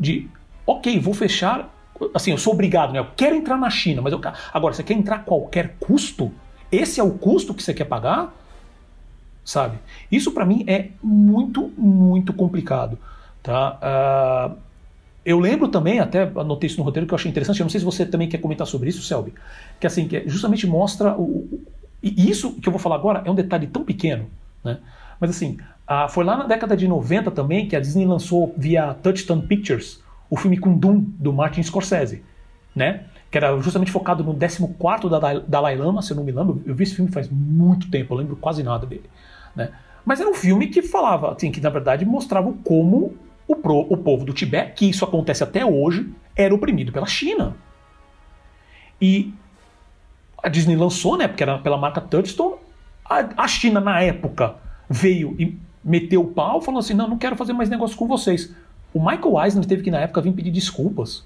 de 0.00 0.28
ok, 0.66 0.98
vou 0.98 1.14
fechar. 1.14 1.70
Assim, 2.12 2.30
eu 2.32 2.38
sou 2.38 2.52
obrigado, 2.52 2.92
né? 2.92 2.98
Eu 2.98 3.08
quero 3.16 3.34
entrar 3.34 3.56
na 3.56 3.70
China, 3.70 4.02
mas 4.02 4.12
eu. 4.12 4.20
Agora, 4.52 4.74
você 4.74 4.82
quer 4.82 4.94
entrar 4.94 5.16
a 5.16 5.20
qualquer 5.20 5.76
custo? 5.78 6.32
Esse 6.70 7.00
é 7.00 7.02
o 7.02 7.12
custo 7.12 7.54
que 7.54 7.62
você 7.62 7.72
quer 7.72 7.84
pagar? 7.84 8.32
sabe? 9.44 9.78
Isso 10.10 10.32
para 10.32 10.46
mim 10.46 10.64
é 10.66 10.88
muito, 11.02 11.70
muito 11.76 12.32
complicado, 12.32 12.98
tá? 13.42 13.78
Uh, 13.82 14.56
eu 15.24 15.38
lembro 15.38 15.68
também, 15.68 16.00
até 16.00 16.22
anotei 16.22 16.68
isso 16.68 16.78
no 16.78 16.84
roteiro 16.84 17.06
que 17.06 17.12
eu 17.12 17.16
achei 17.16 17.30
interessante, 17.30 17.60
eu 17.60 17.64
não 17.64 17.70
sei 17.70 17.80
se 17.80 17.84
você 17.84 18.06
também 18.06 18.28
quer 18.28 18.38
comentar 18.38 18.66
sobre 18.66 18.88
isso, 18.88 19.02
Selby, 19.02 19.34
que 19.78 19.86
assim, 19.86 20.08
que 20.08 20.28
justamente 20.28 20.66
mostra 20.66 21.14
o, 21.16 21.62
e 22.02 22.30
isso 22.30 22.52
que 22.54 22.68
eu 22.68 22.72
vou 22.72 22.80
falar 22.80 22.96
agora 22.96 23.22
é 23.24 23.30
um 23.30 23.34
detalhe 23.34 23.66
tão 23.66 23.84
pequeno, 23.84 24.26
né? 24.62 24.78
Mas 25.20 25.30
assim, 25.30 25.58
uh, 25.88 26.08
foi 26.08 26.24
lá 26.24 26.36
na 26.36 26.44
década 26.44 26.76
de 26.76 26.88
90 26.88 27.30
também 27.30 27.68
que 27.68 27.76
a 27.76 27.80
Disney 27.80 28.06
lançou 28.06 28.54
via 28.56 28.94
Touchstone 28.94 29.42
Pictures 29.42 30.02
o 30.34 30.36
filme 30.36 30.58
Kundum, 30.58 30.98
do 30.98 31.32
Martin 31.32 31.62
Scorsese, 31.62 32.24
né? 32.74 33.04
Que 33.30 33.38
era 33.38 33.56
justamente 33.60 33.92
focado 33.92 34.24
no 34.24 34.34
14 34.34 35.08
da 35.08 35.38
Dalai 35.46 35.76
Lama, 35.76 36.02
se 36.02 36.12
eu 36.12 36.16
não 36.16 36.24
me 36.24 36.32
lembro. 36.32 36.60
Eu 36.66 36.74
vi 36.74 36.82
esse 36.82 36.96
filme 36.96 37.08
faz 37.12 37.28
muito 37.30 37.88
tempo, 37.88 38.12
eu 38.12 38.18
lembro 38.18 38.34
quase 38.34 38.64
nada 38.64 38.84
dele. 38.84 39.08
Né? 39.54 39.70
Mas 40.04 40.20
era 40.20 40.28
um 40.28 40.34
filme 40.34 40.66
que 40.66 40.82
falava, 40.82 41.32
assim, 41.32 41.52
que 41.52 41.60
na 41.60 41.70
verdade 41.70 42.04
mostrava 42.04 42.52
como 42.64 43.14
o, 43.46 43.54
pro, 43.54 43.86
o 43.88 43.96
povo 43.96 44.24
do 44.24 44.32
Tibete, 44.32 44.72
que 44.72 44.90
isso 44.90 45.04
acontece 45.04 45.44
até 45.44 45.64
hoje, 45.64 46.12
era 46.34 46.52
oprimido 46.52 46.90
pela 46.90 47.06
China. 47.06 47.54
E 49.00 49.32
a 50.42 50.48
Disney 50.48 50.74
lançou, 50.74 51.16
né, 51.16 51.28
porque 51.28 51.44
era 51.44 51.58
pela 51.58 51.78
marca 51.78 52.00
Touchstone, 52.00 52.56
a, 53.04 53.44
a 53.44 53.46
China 53.46 53.80
na 53.80 54.00
época 54.00 54.56
veio 54.90 55.36
e 55.38 55.56
meteu 55.84 56.22
o 56.22 56.26
pau, 56.26 56.60
falou 56.60 56.80
assim, 56.80 56.94
não, 56.94 57.08
não 57.08 57.18
quero 57.18 57.36
fazer 57.36 57.52
mais 57.52 57.70
negócio 57.70 57.96
com 57.96 58.08
vocês. 58.08 58.52
O 58.94 59.00
Michael 59.00 59.44
Eisner 59.44 59.64
teve 59.66 59.82
que 59.82 59.90
na 59.90 60.00
época 60.00 60.20
vir 60.20 60.32
pedir 60.32 60.50
desculpas 60.50 61.24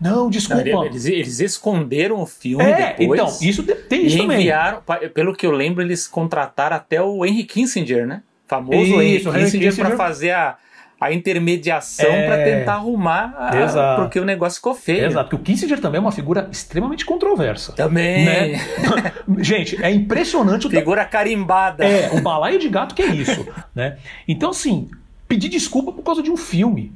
não, 0.00 0.28
desculpa. 0.28 0.64
Não, 0.64 0.84
eles, 0.84 1.06
eles, 1.06 1.40
esconderam 1.40 2.20
o 2.20 2.26
filme 2.26 2.64
é, 2.64 2.94
depois. 2.94 3.20
Então, 3.20 3.48
isso 3.48 3.62
tem 3.62 4.06
isso 4.06 4.18
e 4.18 4.22
enviaram, 4.22 4.82
também. 4.82 5.08
Pelo 5.08 5.34
que 5.34 5.46
eu 5.46 5.50
lembro, 5.52 5.82
eles 5.82 6.06
contrataram 6.06 6.76
até 6.76 7.00
o 7.00 7.24
Henry 7.24 7.44
Kissinger, 7.44 8.06
né? 8.06 8.22
Famoso 8.46 8.76
isso, 9.02 9.28
Henry 9.30 9.44
Kissinger, 9.44 9.68
Kissinger. 9.70 9.86
para 9.86 9.96
fazer 9.96 10.32
a, 10.32 10.56
a 11.00 11.12
intermediação 11.12 12.10
é, 12.10 12.26
para 12.26 12.44
tentar 12.44 12.74
arrumar, 12.74 13.34
a, 13.38 13.96
porque 13.96 14.18
o 14.18 14.24
negócio 14.24 14.56
ficou 14.56 14.74
feio. 14.74 15.06
Exato, 15.06 15.30
porque 15.30 15.36
o 15.36 15.54
Kissinger 15.54 15.80
também 15.80 15.98
é 15.98 16.00
uma 16.00 16.12
figura 16.12 16.48
extremamente 16.50 17.06
controversa. 17.06 17.72
Também. 17.72 18.24
Né? 18.26 18.60
Gente, 19.38 19.82
é 19.82 19.90
impressionante. 19.90 20.66
O 20.66 20.70
figura 20.70 21.04
carimbada. 21.04 21.84
É, 21.84 22.10
o 22.12 22.20
balaio 22.20 22.58
de 22.58 22.68
gato 22.68 22.94
que 22.94 23.02
é 23.02 23.06
isso. 23.06 23.46
né? 23.74 23.96
Então, 24.28 24.50
assim, 24.50 24.90
pedir 25.34 25.48
desculpa 25.48 25.90
por 25.90 26.02
causa 26.02 26.22
de 26.22 26.30
um 26.30 26.36
filme. 26.36 26.92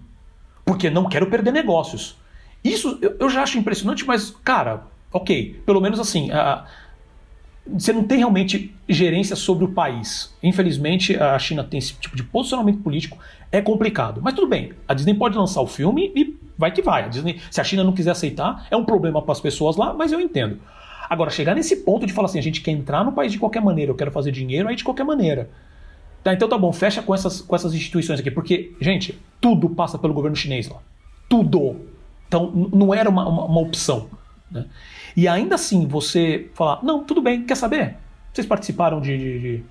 Porque 0.64 0.88
não 0.88 1.08
quero 1.08 1.26
perder 1.26 1.52
negócios. 1.52 2.16
Isso 2.62 2.98
eu, 3.18 3.28
já 3.28 3.42
acho 3.42 3.58
impressionante, 3.58 4.06
mas, 4.06 4.30
cara, 4.44 4.84
ok, 5.12 5.60
pelo 5.66 5.80
menos 5.80 5.98
assim, 5.98 6.30
a, 6.30 6.64
você 7.66 7.92
não 7.92 8.04
tem 8.04 8.18
realmente 8.18 8.72
gerência 8.88 9.34
sobre 9.34 9.64
o 9.64 9.72
país. 9.72 10.32
Infelizmente, 10.40 11.16
a 11.16 11.38
China 11.38 11.64
tem 11.64 11.78
esse 11.78 11.94
tipo 11.94 12.16
de 12.16 12.22
posicionamento 12.22 12.80
político, 12.80 13.18
é 13.50 13.60
complicado. 13.60 14.20
Mas 14.22 14.34
tudo 14.34 14.46
bem, 14.46 14.72
a 14.86 14.94
Disney 14.94 15.14
pode 15.14 15.36
lançar 15.36 15.60
o 15.60 15.66
filme 15.66 16.12
e 16.14 16.36
vai 16.56 16.70
que 16.70 16.82
vai. 16.82 17.04
A 17.04 17.08
Disney, 17.08 17.40
se 17.50 17.60
a 17.60 17.64
China 17.64 17.82
não 17.82 17.92
quiser 17.92 18.12
aceitar, 18.12 18.66
é 18.70 18.76
um 18.76 18.84
problema 18.84 19.20
para 19.20 19.32
as 19.32 19.40
pessoas 19.40 19.76
lá, 19.76 19.92
mas 19.92 20.12
eu 20.12 20.20
entendo. 20.20 20.60
Agora, 21.10 21.30
chegar 21.30 21.54
nesse 21.54 21.76
ponto 21.76 22.06
de 22.06 22.12
falar 22.12 22.26
assim, 22.26 22.38
a 22.38 22.42
gente 22.42 22.60
quer 22.60 22.70
entrar 22.70 23.04
no 23.04 23.12
país 23.12 23.32
de 23.32 23.38
qualquer 23.38 23.62
maneira, 23.62 23.90
eu 23.90 23.96
quero 23.96 24.12
fazer 24.12 24.30
dinheiro 24.30 24.68
aí 24.68 24.76
de 24.76 24.84
qualquer 24.84 25.04
maneira. 25.04 25.48
Tá, 26.28 26.34
então 26.34 26.46
tá 26.46 26.58
bom, 26.58 26.70
fecha 26.74 27.00
com 27.00 27.14
essas, 27.14 27.40
com 27.40 27.56
essas 27.56 27.72
instituições 27.72 28.20
aqui, 28.20 28.30
porque, 28.30 28.74
gente, 28.78 29.18
tudo 29.40 29.70
passa 29.70 29.98
pelo 29.98 30.12
governo 30.12 30.36
chinês 30.36 30.68
lá. 30.68 30.78
Tudo. 31.26 31.86
Então 32.26 32.50
não 32.50 32.92
era 32.92 33.08
uma, 33.08 33.26
uma, 33.26 33.44
uma 33.46 33.60
opção. 33.60 34.10
Né? 34.50 34.66
E 35.16 35.26
ainda 35.26 35.54
assim 35.54 35.86
você 35.86 36.50
falar, 36.52 36.84
não, 36.84 37.02
tudo 37.02 37.22
bem, 37.22 37.44
quer 37.46 37.54
saber? 37.54 37.96
Vocês 38.30 38.46
participaram 38.46 39.00
de, 39.00 39.16
de, 39.16 39.38
de 39.38 39.64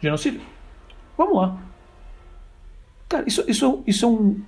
genocídio? 0.00 0.40
Vamos 1.16 1.36
lá. 1.36 1.58
Cara, 3.08 3.24
isso, 3.26 3.42
isso, 3.48 3.82
isso 3.84 4.04
é 4.04 4.08
um. 4.08 4.40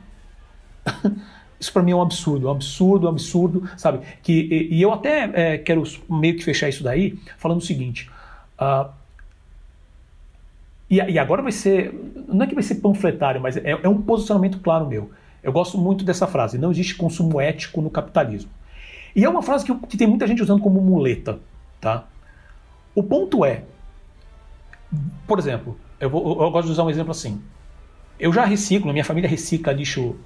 isso 1.58 1.72
para 1.72 1.82
mim 1.82 1.90
é 1.90 1.96
um 1.96 2.02
absurdo, 2.02 2.46
um 2.46 2.50
absurdo, 2.52 3.06
um 3.08 3.10
absurdo, 3.10 3.68
sabe? 3.76 4.06
Que, 4.22 4.68
e, 4.70 4.76
e 4.76 4.82
eu 4.82 4.92
até 4.92 5.54
é, 5.54 5.58
quero 5.58 5.82
meio 6.08 6.36
que 6.36 6.44
fechar 6.44 6.68
isso 6.68 6.84
daí 6.84 7.18
falando 7.38 7.58
o 7.58 7.64
seguinte. 7.64 8.08
Uh, 8.56 8.99
e, 10.90 10.96
e, 10.96 11.18
agora 11.18 11.40
vai 11.40 11.52
ser. 11.52 11.94
Não 12.26 12.42
é 12.42 12.46
que 12.48 12.54
vai 12.54 12.64
ser 12.64 12.76
panfletário, 12.76 13.40
mas 13.40 13.56
é, 13.56 13.78
é 13.82 13.88
um 13.88 14.02
posicionamento 14.02 14.58
claro 14.58 14.86
meu. 14.86 15.10
Eu 15.42 15.52
gosto 15.52 15.78
muito 15.78 16.04
dessa 16.04 16.26
frase: 16.26 16.58
não 16.58 16.72
existe 16.72 16.96
consumo 16.96 17.40
ético 17.40 17.80
no 17.80 17.88
capitalismo. 17.88 18.50
E 19.14 19.24
é 19.24 19.28
uma 19.28 19.42
frase 19.42 19.64
que, 19.64 19.74
que 19.86 19.96
tem 19.96 20.06
muita 20.06 20.26
gente 20.26 20.42
usando 20.42 20.60
como 20.60 20.80
muleta. 20.80 21.38
Tá? 21.80 22.06
O 22.94 23.02
ponto 23.02 23.44
é, 23.44 23.62
por 25.26 25.38
exemplo, 25.38 25.78
eu, 25.98 26.10
vou, 26.10 26.42
eu 26.42 26.50
gosto 26.50 26.66
de 26.66 26.72
usar 26.72 26.84
um 26.84 26.90
exemplo 26.90 27.12
assim. 27.12 27.40
Eu 28.18 28.32
já 28.32 28.44
reciclo, 28.44 28.92
minha 28.92 29.04
família 29.04 29.30
recicla 29.30 29.72
lixo, 29.72 30.16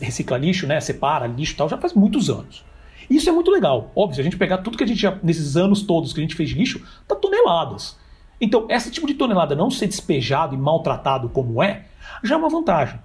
recicla 0.00 0.36
lixo, 0.36 0.66
né? 0.66 0.80
Separa 0.80 1.26
lixo 1.26 1.52
e 1.52 1.56
tal, 1.56 1.68
já 1.68 1.78
faz 1.78 1.92
muitos 1.92 2.28
anos. 2.28 2.64
Isso 3.08 3.28
é 3.28 3.32
muito 3.32 3.50
legal. 3.50 3.92
Óbvio, 3.94 4.16
se 4.16 4.20
a 4.22 4.24
gente 4.24 4.36
pegar 4.36 4.58
tudo 4.58 4.76
que 4.76 4.82
a 4.82 4.86
gente 4.86 5.00
já, 5.00 5.16
nesses 5.22 5.56
anos 5.56 5.82
todos 5.82 6.12
que 6.12 6.20
a 6.20 6.22
gente 6.22 6.34
fez 6.34 6.48
de 6.48 6.56
lixo, 6.56 6.82
tá 7.06 7.14
toneladas. 7.14 7.96
Então, 8.44 8.66
esse 8.68 8.90
tipo 8.90 9.06
de 9.06 9.14
tonelada 9.14 9.56
não 9.56 9.70
ser 9.70 9.86
despejado 9.86 10.54
e 10.54 10.58
maltratado 10.58 11.30
como 11.30 11.62
é, 11.62 11.86
já 12.22 12.34
é 12.34 12.38
uma 12.38 12.50
vantagem. 12.50 13.00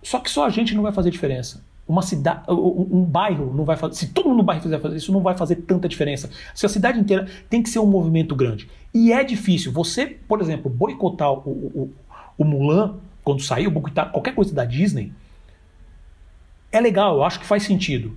Só 0.00 0.20
que 0.20 0.30
só 0.30 0.46
a 0.46 0.48
gente 0.48 0.76
não 0.76 0.82
vai 0.84 0.92
fazer 0.92 1.10
diferença. 1.10 1.60
Uma 1.88 2.02
cidade, 2.02 2.44
um 2.48 3.02
bairro 3.02 3.52
não 3.52 3.64
vai 3.64 3.76
fazer. 3.76 3.96
Se 3.96 4.06
todo 4.10 4.28
mundo 4.28 4.38
no 4.38 4.42
bairro 4.44 4.62
fizer 4.62 4.78
fazer 4.78 4.96
isso, 4.96 5.12
não 5.12 5.22
vai 5.22 5.36
fazer 5.36 5.56
tanta 5.56 5.88
diferença. 5.88 6.30
Se 6.54 6.64
a 6.64 6.68
cidade 6.68 7.00
inteira 7.00 7.26
tem 7.50 7.60
que 7.60 7.68
ser 7.68 7.80
um 7.80 7.86
movimento 7.86 8.36
grande. 8.36 8.70
E 8.94 9.12
é 9.12 9.24
difícil. 9.24 9.72
Você, 9.72 10.06
por 10.06 10.40
exemplo, 10.40 10.70
boicotar 10.70 11.32
o, 11.32 11.40
o, 11.40 11.92
o 12.38 12.44
Mulan, 12.44 12.94
quando 13.24 13.42
saiu, 13.42 13.72
boicotar 13.72 14.12
qualquer 14.12 14.36
coisa 14.36 14.54
da 14.54 14.64
Disney, 14.64 15.12
é 16.70 16.80
legal, 16.80 17.16
eu 17.16 17.24
acho 17.24 17.40
que 17.40 17.46
faz 17.46 17.64
sentido. 17.64 18.16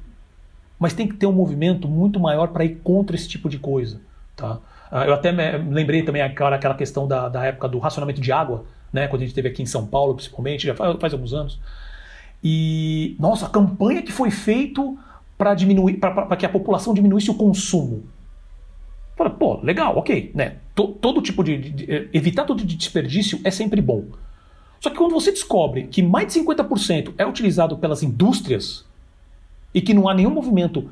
Mas 0.78 0.94
tem 0.94 1.08
que 1.08 1.16
ter 1.16 1.26
um 1.26 1.34
movimento 1.34 1.88
muito 1.88 2.20
maior 2.20 2.50
para 2.50 2.64
ir 2.64 2.76
contra 2.84 3.16
esse 3.16 3.28
tipo 3.28 3.50
de 3.50 3.58
coisa. 3.58 4.00
Tá? 4.36 4.60
Ah, 4.92 5.06
eu 5.06 5.14
até 5.14 5.32
lembrei 5.32 6.04
também 6.04 6.22
aquela, 6.22 6.56
aquela 6.56 6.76
questão 6.76 7.08
da, 7.08 7.28
da 7.30 7.44
época 7.46 7.68
do 7.68 7.80
racionamento 7.80 8.22
de 8.22 8.32
água, 8.32 8.66
né? 8.94 9.08
quando 9.08 9.24
a 9.24 9.26
gente 9.26 9.36
teve 9.36 9.50
aqui 9.50 9.62
em 9.62 9.66
São 9.66 9.86
Paulo, 9.86 10.16
principalmente, 10.16 10.68
já 10.68 10.76
faz, 10.76 10.96
faz 11.00 11.14
alguns 11.14 11.34
anos. 11.34 11.60
E, 12.44 13.16
nossa, 13.20 13.48
a 13.48 13.50
campanha 13.50 14.02
que 14.02 14.12
foi 14.12 14.30
feita 14.30 14.82
para 15.38 15.54
diminuir, 15.54 15.98
para 15.98 16.36
que 16.36 16.46
a 16.46 16.50
população 16.50 16.94
diminuísse 16.94 17.30
o 17.30 17.36
consumo. 17.36 18.04
Pô, 19.40 19.60
legal, 19.64 19.98
ok, 19.98 20.32
né? 20.36 20.58
Todo 20.76 21.22
tipo 21.22 21.44
de, 21.44 21.58
de, 21.58 21.70
de, 21.72 22.10
evitar 22.14 22.44
todo 22.44 22.58
tipo 22.58 22.70
de 22.70 22.76
desperdício 22.76 23.40
é 23.44 23.52
sempre 23.52 23.82
bom. 23.82 24.06
Só 24.80 24.90
que 24.90 24.98
quando 24.98 25.14
você 25.14 25.32
descobre 25.32 25.88
que 25.88 26.04
mais 26.04 26.28
de 26.28 26.40
50% 26.40 27.14
é 27.18 27.26
utilizado 27.26 27.78
pelas 27.78 28.04
indústrias 28.04 28.86
e 29.74 29.82
que 29.82 29.94
não 29.94 30.08
há 30.08 30.14
nenhum 30.14 30.30
movimento 30.30 30.90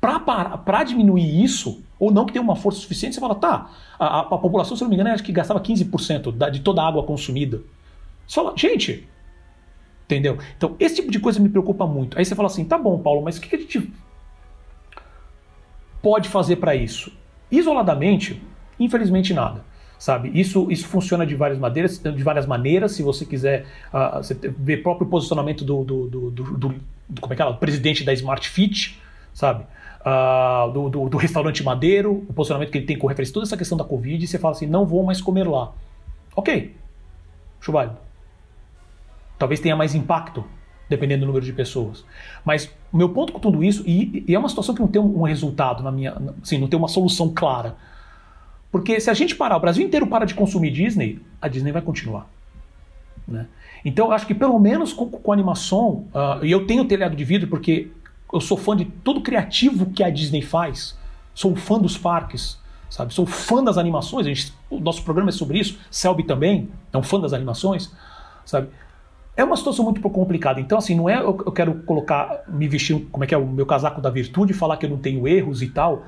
para 0.00 0.84
diminuir 0.84 1.42
isso, 1.42 1.82
ou 1.98 2.12
não 2.12 2.24
que 2.24 2.32
tenha 2.32 2.42
uma 2.42 2.56
força 2.56 2.80
suficiente, 2.80 3.14
você 3.14 3.20
fala, 3.20 3.34
tá, 3.34 3.70
a, 3.98 4.20
a, 4.20 4.24
população, 4.24 4.76
se 4.76 4.82
não 4.82 4.88
me 4.88 4.94
engano, 4.94 5.10
acho 5.10 5.24
que 5.24 5.32
gastava 5.32 5.60
15% 5.60 6.32
da, 6.32 6.48
de 6.48 6.60
toda 6.60 6.82
a 6.82 6.86
água 6.86 7.02
consumida. 7.02 7.62
Você 8.26 8.36
fala, 8.36 8.52
gente, 8.56 9.08
entendeu? 10.04 10.38
Então, 10.56 10.76
esse 10.78 10.96
tipo 10.96 11.10
de 11.10 11.18
coisa 11.18 11.40
me 11.40 11.48
preocupa 11.48 11.86
muito. 11.86 12.16
Aí 12.18 12.24
você 12.24 12.34
fala 12.34 12.46
assim, 12.46 12.64
tá 12.64 12.78
bom, 12.78 12.98
Paulo, 12.98 13.22
mas 13.22 13.38
o 13.38 13.40
que, 13.40 13.48
que 13.48 13.56
a 13.56 13.58
gente 13.58 13.92
pode 16.00 16.28
fazer 16.28 16.56
para 16.56 16.74
isso? 16.76 17.12
Isoladamente, 17.50 18.40
infelizmente 18.78 19.34
nada 19.34 19.66
sabe? 19.98 20.30
Isso, 20.32 20.70
isso 20.70 20.86
funciona 20.86 21.26
de 21.26 21.34
várias 21.34 21.58
maneiras, 21.58 21.98
de 21.98 22.22
várias 22.22 22.46
maneiras. 22.46 22.92
Se 22.92 23.02
você 23.02 23.24
quiser 23.24 23.66
uh, 23.92 24.22
você 24.22 24.34
ver 24.34 24.82
próprio 24.82 25.08
posicionamento 25.08 25.64
do, 25.64 25.82
do, 25.84 26.06
do, 26.06 26.30
do, 26.30 26.42
do 27.08 27.20
como 27.20 27.32
é 27.32 27.36
que 27.36 27.42
é, 27.42 27.44
o 27.44 27.56
presidente 27.56 28.04
da 28.04 28.12
Smart 28.12 28.48
Fit, 28.48 29.00
sabe? 29.38 29.64
Uh, 30.00 30.72
do, 30.72 30.88
do, 30.88 31.08
do, 31.10 31.16
restaurante 31.16 31.62
Madeiro, 31.62 32.24
o 32.28 32.32
posicionamento 32.32 32.72
que 32.72 32.78
ele 32.78 32.86
tem 32.86 32.98
com 32.98 33.06
referência 33.06 33.30
a 33.30 33.34
toda 33.34 33.46
essa 33.46 33.56
questão 33.56 33.78
da 33.78 33.84
Covid, 33.84 34.24
e 34.24 34.26
você 34.26 34.36
fala 34.36 34.52
assim, 34.52 34.66
não 34.66 34.84
vou 34.84 35.04
mais 35.04 35.20
comer 35.20 35.46
lá. 35.46 35.72
Ok, 36.34 36.74
acho. 37.60 37.96
Talvez 39.38 39.60
tenha 39.60 39.76
mais 39.76 39.94
impacto, 39.94 40.44
dependendo 40.88 41.20
do 41.20 41.26
número 41.28 41.44
de 41.44 41.52
pessoas. 41.52 42.04
Mas 42.44 42.68
meu 42.92 43.10
ponto 43.10 43.32
com 43.32 43.38
tudo 43.38 43.62
isso, 43.62 43.84
e, 43.86 44.24
e 44.26 44.34
é 44.34 44.38
uma 44.38 44.48
situação 44.48 44.74
que 44.74 44.80
não 44.80 44.88
tem 44.88 45.00
um, 45.00 45.20
um 45.20 45.22
resultado 45.22 45.84
na 45.84 45.92
minha. 45.92 46.16
Assim, 46.42 46.58
não 46.58 46.66
tem 46.66 46.76
uma 46.76 46.88
solução 46.88 47.32
clara. 47.32 47.76
Porque 48.72 48.98
se 48.98 49.08
a 49.08 49.14
gente 49.14 49.36
parar, 49.36 49.56
o 49.56 49.60
Brasil 49.60 49.86
inteiro 49.86 50.08
para 50.08 50.24
de 50.24 50.34
consumir 50.34 50.72
Disney, 50.72 51.20
a 51.40 51.46
Disney 51.46 51.70
vai 51.70 51.82
continuar. 51.82 52.28
Né? 53.26 53.46
Então, 53.84 54.10
acho 54.10 54.26
que 54.26 54.34
pelo 54.34 54.58
menos 54.58 54.92
com, 54.92 55.08
com 55.08 55.32
animação, 55.32 56.08
uh, 56.12 56.44
e 56.44 56.50
eu 56.50 56.66
tenho 56.66 56.84
telhado 56.84 57.14
de 57.14 57.24
vidro 57.24 57.48
porque 57.48 57.92
eu 58.32 58.40
sou 58.40 58.56
fã 58.56 58.76
de 58.76 58.84
todo 58.84 59.20
criativo 59.20 59.86
que 59.86 60.02
a 60.02 60.10
Disney 60.10 60.42
faz, 60.42 60.96
sou 61.34 61.54
fã 61.56 61.78
dos 61.78 61.96
parques, 61.96 62.58
sabe? 62.90 63.12
Sou 63.14 63.26
fã 63.26 63.62
das 63.62 63.78
animações, 63.78 64.26
gente, 64.26 64.52
o 64.70 64.78
nosso 64.78 65.02
programa 65.02 65.30
é 65.30 65.32
sobre 65.32 65.58
isso, 65.58 65.78
Selby 65.90 66.24
também 66.24 66.70
é 66.92 66.98
um 66.98 67.02
fã 67.02 67.20
das 67.20 67.32
animações, 67.32 67.92
sabe? 68.44 68.68
É 69.36 69.44
uma 69.44 69.56
situação 69.56 69.84
muito 69.84 70.00
complicada. 70.00 70.60
Então, 70.60 70.76
assim, 70.76 70.96
não 70.96 71.08
é 71.08 71.20
eu, 71.20 71.40
eu 71.46 71.52
quero 71.52 71.74
colocar, 71.84 72.42
me 72.48 72.66
vestir, 72.66 73.06
como 73.12 73.22
é 73.22 73.26
que 73.26 73.34
é, 73.34 73.38
o 73.38 73.46
meu 73.46 73.64
casaco 73.64 74.00
da 74.00 74.10
virtude, 74.10 74.52
falar 74.52 74.76
que 74.76 74.86
eu 74.86 74.90
não 74.90 74.98
tenho 74.98 75.28
erros 75.28 75.62
e 75.62 75.68
tal, 75.68 76.02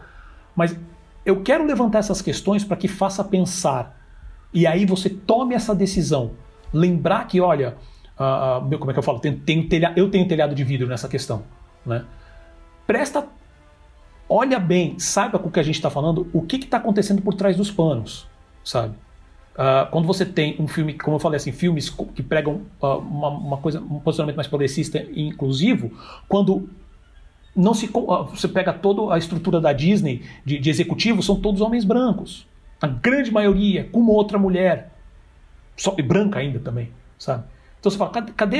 mas 0.57 0.77
eu 1.25 1.41
quero 1.43 1.65
levantar 1.65 2.01
essas 2.01 2.21
questões 2.21 2.65
para 2.65 2.77
que 2.77 2.89
faça 2.89 3.23
pensar. 3.23 3.97
E 4.53 4.67
aí 4.67 4.85
você 4.85 5.09
tome 5.09 5.55
essa 5.55 5.75
decisão. 5.75 6.33
Lembrar 6.73 7.27
que, 7.29 7.41
olha, 7.41 7.77
uh, 8.19 8.67
uh, 8.67 8.79
como 8.79 8.91
é 8.91 8.95
que 8.95 8.99
eu 8.99 9.03
falo? 9.03 9.21
Tenho, 9.21 9.39
tenho 9.39 9.69
telha, 9.69 9.93
eu 9.95 10.11
tenho 10.11 10.27
telhado 10.27 10.53
de 10.53 10.65
vidro 10.65 10.89
nessa 10.89 11.09
questão. 11.09 11.45
Né? 11.85 12.05
Presta. 12.87 13.27
Olha 14.29 14.61
bem, 14.61 14.99
saiba 14.99 15.39
com 15.39 15.49
o 15.49 15.51
que 15.51 15.59
a 15.59 15.63
gente 15.63 15.75
está 15.75 15.91
falando, 15.91 16.29
o 16.33 16.43
que 16.43 16.57
está 16.57 16.77
acontecendo 16.77 17.21
por 17.21 17.35
trás 17.35 17.57
dos 17.57 17.71
panos, 17.71 18.29
sabe? 18.65 18.95
Uh, 19.55 19.91
quando 19.91 20.07
você 20.07 20.25
tem 20.25 20.55
um 20.61 20.69
filme, 20.69 20.95
como 20.95 21.17
eu 21.17 21.21
falei 21.21 21.37
assim, 21.37 21.51
filmes 21.51 21.91
que 21.91 22.23
pregam 22.23 22.63
uh, 22.81 22.99
uma, 22.99 23.29
uma, 23.29 23.57
coisa, 23.57 23.81
um 23.81 23.99
posicionamento 23.99 24.37
mais 24.37 24.47
progressista 24.47 25.05
e 25.11 25.27
inclusivo, 25.27 25.91
quando 26.29 26.69
não 27.55 27.75
se 27.75 27.89
você 27.89 28.47
pega 28.47 28.73
toda 28.73 29.13
a 29.13 29.19
estrutura 29.19 29.61
da 29.61 29.73
Disney 29.73 30.23
de, 30.45 30.59
de 30.59 30.71
executivo 30.71 31.23
são 31.23 31.41
todos 31.41 31.61
homens 31.61 31.85
brancos 31.85 32.47
a 32.81 32.87
grande 32.87 33.31
maioria 33.31 33.89
com 33.91 33.99
uma 33.99 34.13
outra 34.13 34.39
mulher 34.39 34.93
só 35.77 35.91
branca 35.97 36.39
ainda 36.39 36.61
também 36.61 36.91
sabe 37.19 37.45
então 37.81 37.91
você 37.91 37.97
fala, 37.97 38.11
cadê, 38.11 38.33
cadê 38.33 38.59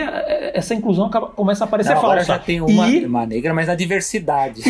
essa 0.55 0.75
inclusão? 0.75 1.11
Começa 1.11 1.63
a 1.65 1.67
aparecer 1.67 1.91
Não, 1.91 1.99
agora 1.99 2.25
falsa. 2.25 2.33
já 2.33 2.39
tem 2.39 2.63
uma, 2.63 2.89
e... 2.89 3.05
uma 3.05 3.27
negra, 3.27 3.53
mas 3.53 3.67
na 3.67 3.75
diversidade. 3.75 4.63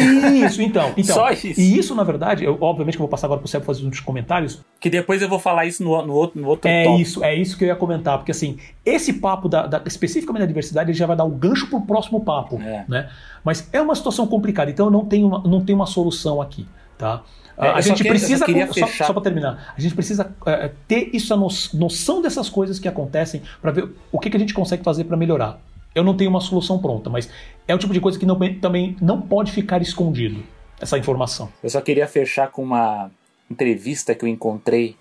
Isso, 0.44 0.60
então. 0.60 0.92
então 0.98 1.14
Só 1.14 1.30
isso. 1.30 1.46
E 1.46 1.78
isso, 1.78 1.94
na 1.94 2.02
verdade, 2.02 2.44
eu, 2.44 2.58
obviamente 2.60 2.96
que 2.96 2.98
eu 2.98 3.06
vou 3.06 3.08
passar 3.08 3.28
agora 3.28 3.38
para 3.38 3.46
o 3.46 3.48
Sérgio 3.48 3.64
fazer 3.64 3.86
uns 3.86 4.00
comentários. 4.00 4.60
Que 4.80 4.90
depois 4.90 5.22
eu 5.22 5.28
vou 5.28 5.38
falar 5.38 5.66
isso 5.66 5.84
no, 5.84 6.04
no 6.04 6.12
outro, 6.12 6.40
no 6.40 6.48
outro 6.48 6.68
É 6.68 6.84
isso, 6.96 7.22
é 7.22 7.32
isso 7.32 7.56
que 7.56 7.62
eu 7.62 7.68
ia 7.68 7.76
comentar, 7.76 8.18
porque 8.18 8.32
assim, 8.32 8.58
esse 8.84 9.12
papo 9.12 9.48
da, 9.48 9.68
da, 9.68 9.82
especificamente 9.86 10.40
da 10.40 10.46
diversidade, 10.46 10.90
ele 10.90 10.98
já 10.98 11.06
vai 11.06 11.16
dar 11.16 11.24
o 11.24 11.30
gancho 11.30 11.68
para 11.68 11.78
o 11.78 11.82
próximo 11.82 12.20
papo. 12.24 12.60
É. 12.60 12.84
Né? 12.88 13.08
Mas 13.44 13.68
é 13.72 13.80
uma 13.80 13.94
situação 13.94 14.26
complicada, 14.26 14.68
então 14.68 14.86
eu 14.86 14.90
não 14.90 15.04
tenho 15.04 15.28
uma, 15.28 15.40
não 15.44 15.64
tenho 15.64 15.78
uma 15.78 15.86
solução 15.86 16.42
aqui. 16.42 16.66
Tá? 16.98 17.22
É, 17.60 17.68
a 17.68 17.80
gente 17.82 18.02
precisa, 18.02 18.46
só, 18.72 18.86
só 18.86 19.12
para 19.12 19.22
terminar, 19.22 19.74
a 19.76 19.80
gente 19.80 19.94
precisa 19.94 20.34
é, 20.46 20.70
ter 20.88 21.10
isso, 21.12 21.34
a 21.34 21.36
noção 21.36 22.22
dessas 22.22 22.48
coisas 22.48 22.78
que 22.78 22.88
acontecem 22.88 23.42
para 23.60 23.70
ver 23.70 23.90
o 24.10 24.18
que, 24.18 24.30
que 24.30 24.36
a 24.36 24.40
gente 24.40 24.54
consegue 24.54 24.82
fazer 24.82 25.04
para 25.04 25.16
melhorar. 25.16 25.60
Eu 25.94 26.02
não 26.02 26.16
tenho 26.16 26.30
uma 26.30 26.40
solução 26.40 26.78
pronta, 26.78 27.10
mas 27.10 27.28
é 27.68 27.74
o 27.74 27.78
tipo 27.78 27.92
de 27.92 28.00
coisa 28.00 28.18
que 28.18 28.24
não, 28.24 28.38
também 28.60 28.96
não 29.00 29.20
pode 29.20 29.52
ficar 29.52 29.82
escondido, 29.82 30.42
essa 30.80 30.96
informação. 30.96 31.52
Eu 31.62 31.68
só 31.68 31.80
queria 31.82 32.06
fechar 32.06 32.50
com 32.50 32.62
uma 32.62 33.10
entrevista 33.50 34.14
que 34.14 34.24
eu 34.24 34.28
encontrei 34.28 34.96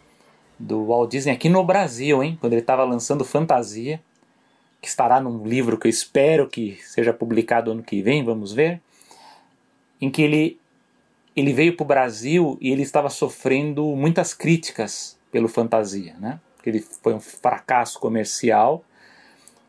do 0.58 0.88
Walt 0.88 1.12
Disney 1.12 1.32
aqui 1.32 1.48
no 1.48 1.64
Brasil, 1.64 2.22
hein? 2.22 2.38
Quando 2.42 2.54
ele 2.54 2.62
estava 2.62 2.84
lançando 2.84 3.24
Fantasia, 3.24 4.02
que 4.82 4.88
estará 4.88 5.22
num 5.22 5.46
livro 5.46 5.78
que 5.78 5.88
eu 5.88 5.90
espero 5.90 6.50
que 6.50 6.78
seja 6.84 7.14
publicado 7.14 7.72
ano 7.72 7.84
que 7.84 8.02
vem, 8.02 8.24
vamos 8.24 8.52
ver, 8.52 8.82
em 10.02 10.10
que 10.10 10.22
ele 10.22 10.60
ele 11.36 11.54
veio 11.54 11.76
para 11.76 11.84
o 11.84 11.88
Brasil 11.88 12.58
e 12.60 12.72
ele 12.72 12.82
estava 12.82 13.10
sofrendo 13.10 13.86
muitas 13.96 14.34
críticas 14.34 15.18
pelo 15.32 15.48
Fantasia, 15.48 16.16
né? 16.20 16.40
Ele 16.66 16.80
foi 17.02 17.14
um 17.14 17.20
fracasso 17.20 18.00
comercial 18.00 18.84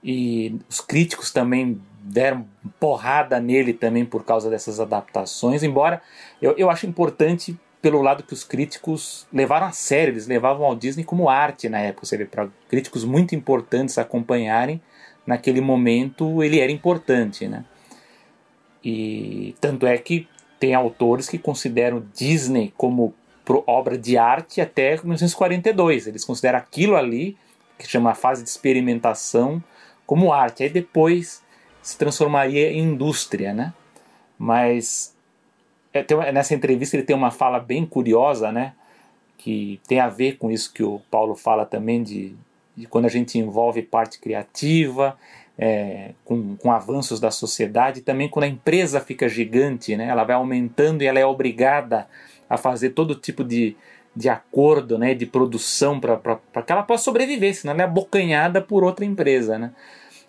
e 0.02 0.58
os 0.68 0.80
críticos 0.80 1.30
também 1.30 1.80
deram 2.02 2.46
porrada 2.78 3.38
nele 3.38 3.72
também 3.72 4.04
por 4.04 4.24
causa 4.24 4.50
dessas 4.50 4.80
adaptações, 4.80 5.62
embora 5.62 6.02
eu, 6.40 6.54
eu 6.56 6.70
acho 6.70 6.86
importante 6.86 7.58
pelo 7.80 8.02
lado 8.02 8.22
que 8.22 8.32
os 8.32 8.44
críticos 8.44 9.26
levaram 9.32 9.66
a 9.66 9.72
sério, 9.72 10.12
eles 10.12 10.26
levavam 10.26 10.66
ao 10.66 10.76
Disney 10.76 11.04
como 11.04 11.28
arte 11.28 11.68
na 11.68 11.78
época, 11.78 12.06
você 12.06 12.16
vê, 12.16 12.26
para 12.26 12.48
críticos 12.68 13.04
muito 13.04 13.34
importantes 13.34 13.96
acompanharem, 13.96 14.80
naquele 15.26 15.60
momento 15.60 16.42
ele 16.42 16.60
era 16.60 16.72
importante, 16.72 17.46
né? 17.48 17.64
E 18.84 19.54
tanto 19.60 19.86
é 19.86 19.96
que 19.98 20.26
tem 20.60 20.74
autores 20.74 21.28
que 21.28 21.38
consideram 21.38 22.04
Disney 22.14 22.72
como 22.76 23.14
obra 23.66 23.98
de 23.98 24.16
arte 24.16 24.60
até 24.60 24.90
1942. 24.90 26.06
Eles 26.06 26.24
consideram 26.24 26.58
aquilo 26.58 26.94
ali, 26.94 27.36
que 27.78 27.88
chama 27.88 28.10
a 28.10 28.14
fase 28.14 28.44
de 28.44 28.50
experimentação, 28.50 29.64
como 30.06 30.32
arte. 30.32 30.62
Aí 30.62 30.68
depois 30.68 31.42
se 31.82 31.96
transformaria 31.96 32.70
em 32.70 32.80
indústria, 32.80 33.54
né? 33.54 33.72
Mas 34.38 35.16
é, 35.94 36.04
nessa 36.30 36.54
entrevista 36.54 36.94
ele 36.94 37.04
tem 37.04 37.16
uma 37.16 37.30
fala 37.30 37.58
bem 37.58 37.86
curiosa, 37.86 38.52
né? 38.52 38.74
Que 39.38 39.80
tem 39.88 39.98
a 39.98 40.08
ver 40.08 40.36
com 40.36 40.50
isso 40.50 40.72
que 40.72 40.82
o 40.82 41.00
Paulo 41.10 41.34
fala 41.34 41.64
também 41.64 42.02
de, 42.02 42.36
de 42.76 42.86
quando 42.86 43.06
a 43.06 43.10
gente 43.10 43.38
envolve 43.38 43.80
parte 43.80 44.20
criativa 44.20 45.18
é, 45.62 46.12
com, 46.24 46.56
com 46.56 46.72
avanços 46.72 47.20
da 47.20 47.30
sociedade, 47.30 48.00
também 48.00 48.30
quando 48.30 48.44
a 48.44 48.48
empresa 48.48 48.98
fica 48.98 49.28
gigante, 49.28 49.94
né, 49.94 50.06
ela 50.06 50.24
vai 50.24 50.34
aumentando 50.34 51.02
e 51.02 51.06
ela 51.06 51.18
é 51.18 51.26
obrigada 51.26 52.08
a 52.48 52.56
fazer 52.56 52.90
todo 52.90 53.14
tipo 53.14 53.44
de, 53.44 53.76
de 54.16 54.30
acordo, 54.30 54.98
né, 54.98 55.12
de 55.12 55.26
produção 55.26 56.00
para 56.00 56.62
que 56.64 56.72
ela 56.72 56.82
possa 56.82 57.04
sobreviver, 57.04 57.54
senão 57.54 57.74
ela 57.74 57.82
é 57.82 57.84
abocanhada 57.84 58.62
por 58.62 58.82
outra 58.82 59.04
empresa, 59.04 59.58
né? 59.58 59.72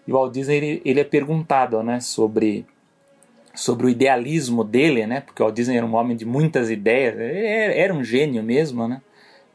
E 0.05 0.11
o 0.11 0.15
Walt 0.15 0.33
Disney 0.33 0.57
ele, 0.57 0.81
ele 0.83 0.99
é 0.99 1.05
perguntado, 1.05 1.81
né, 1.81 2.01
sobre 2.01 2.65
sobre 3.53 3.85
o 3.85 3.89
idealismo 3.89 4.63
dele, 4.63 5.05
né? 5.05 5.21
Porque 5.21 5.41
o 5.41 5.45
Walt 5.45 5.55
Disney 5.55 5.77
era 5.77 5.85
um 5.85 5.95
homem 5.95 6.15
de 6.15 6.25
muitas 6.25 6.69
ideias, 6.69 7.17
ele 7.17 7.79
era 7.79 7.93
um 7.93 8.03
gênio 8.03 8.43
mesmo, 8.43 8.85
né? 8.85 9.01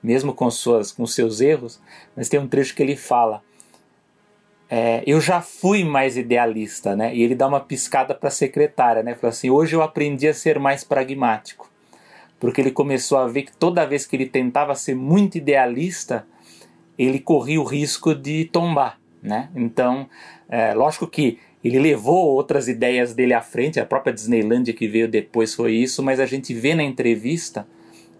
Mesmo 0.02 0.32
com 0.32 0.50
suas 0.50 0.90
com 0.90 1.06
seus 1.06 1.42
erros, 1.42 1.80
mas 2.14 2.30
tem 2.30 2.40
um 2.40 2.48
trecho 2.48 2.74
que 2.74 2.82
ele 2.82 2.96
fala: 2.96 3.42
é, 4.68 5.02
eu 5.06 5.20
já 5.20 5.40
fui 5.40 5.84
mais 5.84 6.16
idealista, 6.16 6.96
né? 6.96 7.14
E 7.14 7.22
ele 7.22 7.34
dá 7.34 7.46
uma 7.46 7.60
piscada 7.60 8.14
para 8.14 8.28
a 8.28 8.32
secretária, 8.32 9.02
né? 9.02 9.14
Fala 9.14 9.30
assim: 9.30 9.50
hoje 9.50 9.76
eu 9.76 9.82
aprendi 9.82 10.26
a 10.26 10.34
ser 10.34 10.58
mais 10.58 10.82
pragmático, 10.82 11.70
porque 12.40 12.60
ele 12.60 12.72
começou 12.72 13.18
a 13.18 13.28
ver 13.28 13.42
que 13.42 13.56
toda 13.56 13.86
vez 13.86 14.04
que 14.04 14.16
ele 14.16 14.26
tentava 14.26 14.74
ser 14.74 14.96
muito 14.96 15.38
idealista, 15.38 16.26
ele 16.98 17.20
corria 17.20 17.60
o 17.60 17.64
risco 17.64 18.14
de 18.14 18.46
tombar, 18.46 18.98
né? 19.22 19.50
Então, 19.54 20.08
é, 20.48 20.74
lógico 20.74 21.06
que 21.06 21.38
ele 21.62 21.78
levou 21.78 22.34
outras 22.34 22.68
ideias 22.68 23.14
dele 23.14 23.34
à 23.34 23.40
frente, 23.40 23.80
a 23.80 23.86
própria 23.86 24.12
Disneylandia 24.12 24.74
que 24.74 24.86
veio 24.86 25.08
depois 25.08 25.54
foi 25.54 25.72
isso, 25.72 26.02
mas 26.02 26.20
a 26.20 26.26
gente 26.26 26.54
vê 26.54 26.74
na 26.74 26.82
entrevista, 26.82 27.66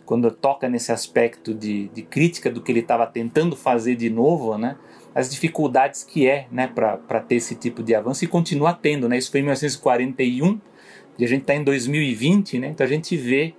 quando 0.05 0.31
toca 0.31 0.69
nesse 0.69 0.93
aspecto 0.93 1.53
de, 1.53 1.89
de 1.89 2.03
crítica 2.03 2.51
do 2.51 2.61
que 2.61 2.71
ele 2.71 2.81
estava 2.81 3.07
tentando 3.07 3.57
fazer 3.57 3.97
de 3.97 4.09
novo, 4.09 4.57
né? 4.57 4.77
As 5.17 5.31
dificuldades 5.31 6.05
que 6.05 6.29
é 6.29 6.47
né, 6.53 6.67
para 6.67 7.21
ter 7.21 7.37
esse 7.37 7.55
tipo 7.55 7.83
de 7.83 7.95
avanço 7.95 8.23
e 8.23 8.29
continua 8.29 8.75
tendo. 8.75 9.09
Né? 9.09 9.17
Isso 9.17 9.31
foi 9.31 9.41
em 9.41 9.45
1941 9.45 10.61
e 11.19 11.25
a 11.25 11.29
gente 11.29 11.41
está 11.41 11.55
em 11.55 11.65
2020, 11.65 12.59
né? 12.59 12.69
então 12.69 12.85
a 12.85 12.89
gente 12.89 13.17
vê 13.17 13.55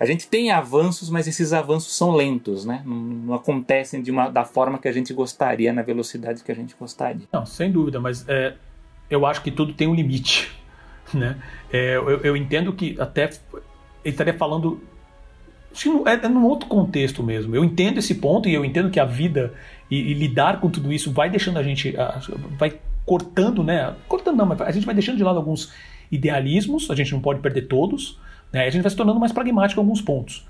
a 0.00 0.04
gente 0.04 0.26
tem 0.26 0.50
avanços, 0.50 1.08
mas 1.10 1.28
esses 1.28 1.52
avanços 1.52 1.94
são 1.94 2.12
lentos, 2.12 2.64
né? 2.64 2.82
Não, 2.86 2.96
não 2.96 3.34
acontecem 3.34 4.00
de 4.00 4.10
uma, 4.10 4.30
da 4.30 4.46
forma 4.46 4.78
que 4.78 4.88
a 4.88 4.92
gente 4.92 5.12
gostaria, 5.12 5.74
na 5.74 5.82
velocidade 5.82 6.42
que 6.42 6.50
a 6.50 6.54
gente 6.54 6.74
gostaria. 6.74 7.28
Não, 7.30 7.44
sem 7.44 7.70
dúvida, 7.70 8.00
mas 8.00 8.26
é, 8.26 8.54
eu 9.10 9.26
acho 9.26 9.42
que 9.42 9.50
tudo 9.50 9.74
tem 9.74 9.86
um 9.86 9.94
limite. 9.94 10.50
Né? 11.12 11.36
É, 11.72 11.96
eu, 11.96 12.20
eu, 12.20 12.36
entendo 12.36 12.72
que 12.72 12.96
até 13.00 13.24
ele 13.24 13.32
estaria 14.04 14.32
falando. 14.32 14.80
É, 16.06 16.24
é 16.24 16.28
num 16.28 16.44
outro 16.44 16.68
contexto 16.68 17.20
mesmo. 17.20 17.56
Eu 17.56 17.64
entendo 17.64 17.98
esse 17.98 18.14
ponto 18.14 18.48
e 18.48 18.54
eu 18.54 18.64
entendo 18.64 18.90
que 18.90 19.00
a 19.00 19.04
vida 19.04 19.52
e, 19.90 19.96
e 20.10 20.14
lidar 20.14 20.60
com 20.60 20.70
tudo 20.70 20.92
isso 20.92 21.12
vai 21.12 21.28
deixando 21.28 21.58
a 21.58 21.62
gente. 21.62 21.94
vai 22.58 22.78
cortando, 23.04 23.64
né? 23.64 23.94
Cortando 24.06 24.36
não, 24.36 24.46
mas 24.46 24.60
a 24.60 24.70
gente 24.70 24.86
vai 24.86 24.94
deixando 24.94 25.16
de 25.16 25.24
lado 25.24 25.36
alguns 25.36 25.72
idealismos, 26.10 26.90
a 26.90 26.94
gente 26.94 27.12
não 27.12 27.20
pode 27.20 27.40
perder 27.40 27.62
todos, 27.62 28.18
né? 28.52 28.66
A 28.66 28.70
gente 28.70 28.82
vai 28.82 28.90
se 28.90 28.96
tornando 28.96 29.18
mais 29.18 29.32
pragmático 29.32 29.80
em 29.80 29.82
alguns 29.82 30.00
pontos. 30.00 30.46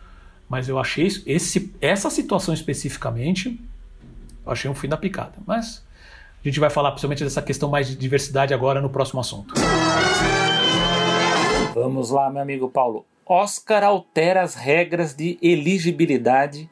Mas 0.48 0.68
eu 0.68 0.78
achei 0.78 1.06
esse, 1.26 1.72
essa 1.80 2.10
situação 2.10 2.52
especificamente, 2.52 3.60
eu 4.44 4.52
achei 4.52 4.70
um 4.70 4.74
fim 4.74 4.88
da 4.88 4.96
picada. 4.96 5.34
Mas 5.46 5.84
a 6.42 6.48
gente 6.48 6.58
vai 6.58 6.70
falar 6.70 6.90
principalmente 6.90 7.22
dessa 7.22 7.40
questão 7.40 7.70
mais 7.70 7.88
de 7.88 7.96
diversidade 7.96 8.52
agora 8.52 8.80
no 8.80 8.90
próximo 8.90 9.20
assunto. 9.20 9.54
Vamos 11.72 12.10
lá, 12.10 12.28
meu 12.30 12.42
amigo 12.42 12.68
Paulo. 12.68 13.06
Oscar 13.24 13.84
altera 13.84 14.42
as 14.42 14.56
regras 14.56 15.14
de 15.14 15.38
elegibilidade 15.40 16.68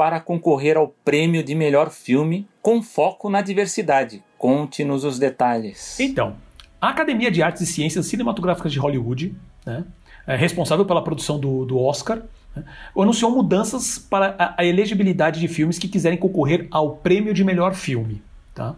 para 0.00 0.18
concorrer 0.18 0.78
ao 0.78 0.88
prêmio 0.88 1.44
de 1.44 1.54
melhor 1.54 1.90
filme 1.90 2.48
com 2.62 2.82
foco 2.82 3.28
na 3.28 3.42
diversidade. 3.42 4.22
Conte-nos 4.38 5.04
os 5.04 5.18
detalhes. 5.18 6.00
Então, 6.00 6.36
a 6.80 6.88
Academia 6.88 7.30
de 7.30 7.42
Artes 7.42 7.60
e 7.60 7.66
Ciências 7.66 8.06
Cinematográficas 8.06 8.72
de 8.72 8.78
Hollywood, 8.78 9.36
né, 9.66 9.84
é 10.26 10.34
responsável 10.34 10.86
pela 10.86 11.04
produção 11.04 11.38
do, 11.38 11.66
do 11.66 11.78
Oscar, 11.78 12.22
né, 12.56 12.64
anunciou 12.96 13.30
mudanças 13.30 13.98
para 13.98 14.34
a, 14.38 14.62
a 14.62 14.64
elegibilidade 14.64 15.38
de 15.38 15.46
filmes 15.48 15.78
que 15.78 15.86
quiserem 15.86 16.16
concorrer 16.16 16.66
ao 16.70 16.96
prêmio 16.96 17.34
de 17.34 17.44
melhor 17.44 17.74
filme. 17.74 18.22
Tá? 18.54 18.74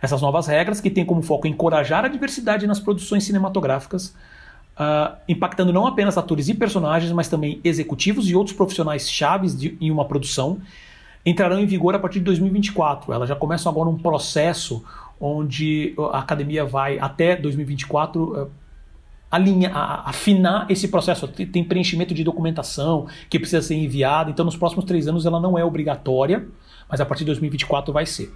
Essas 0.00 0.22
novas 0.22 0.46
regras, 0.46 0.80
que 0.80 0.88
têm 0.88 1.04
como 1.04 1.20
foco 1.20 1.48
encorajar 1.48 2.04
a 2.04 2.08
diversidade 2.08 2.64
nas 2.68 2.78
produções 2.78 3.24
cinematográficas, 3.24 4.14
uh, 4.80 5.16
impactando 5.28 5.72
não 5.72 5.86
apenas 5.86 6.16
atores 6.16 6.48
e 6.48 6.54
personagens, 6.54 7.12
mas 7.12 7.28
também 7.28 7.60
executivos 7.62 8.28
e 8.30 8.34
outros 8.34 8.56
profissionais 8.56 9.10
chaves 9.10 9.58
de, 9.58 9.76
em 9.78 9.90
uma 9.90 10.06
produção, 10.06 10.58
entrarão 11.24 11.60
em 11.60 11.66
vigor 11.66 11.94
a 11.94 11.98
partir 11.98 12.18
de 12.18 12.24
2024. 12.24 13.12
Elas 13.12 13.28
já 13.28 13.36
começam 13.36 13.70
agora 13.70 13.90
um 13.90 13.98
processo 13.98 14.82
onde 15.20 15.94
a 16.12 16.18
academia 16.20 16.64
vai 16.64 16.98
até 16.98 17.36
2024 17.36 18.22
uh, 18.22 18.50
alinha, 19.30 19.70
afinar 19.70 20.66
esse 20.70 20.88
processo. 20.88 21.28
Tem 21.28 21.62
preenchimento 21.62 22.14
de 22.14 22.24
documentação 22.24 23.06
que 23.28 23.38
precisa 23.38 23.60
ser 23.60 23.74
enviada. 23.74 24.30
Então, 24.30 24.44
nos 24.44 24.56
próximos 24.56 24.86
três 24.86 25.06
anos, 25.06 25.26
ela 25.26 25.38
não 25.38 25.58
é 25.58 25.64
obrigatória, 25.64 26.48
mas 26.88 27.00
a 27.00 27.06
partir 27.06 27.20
de 27.20 27.26
2024 27.26 27.92
vai 27.92 28.06
ser. 28.06 28.32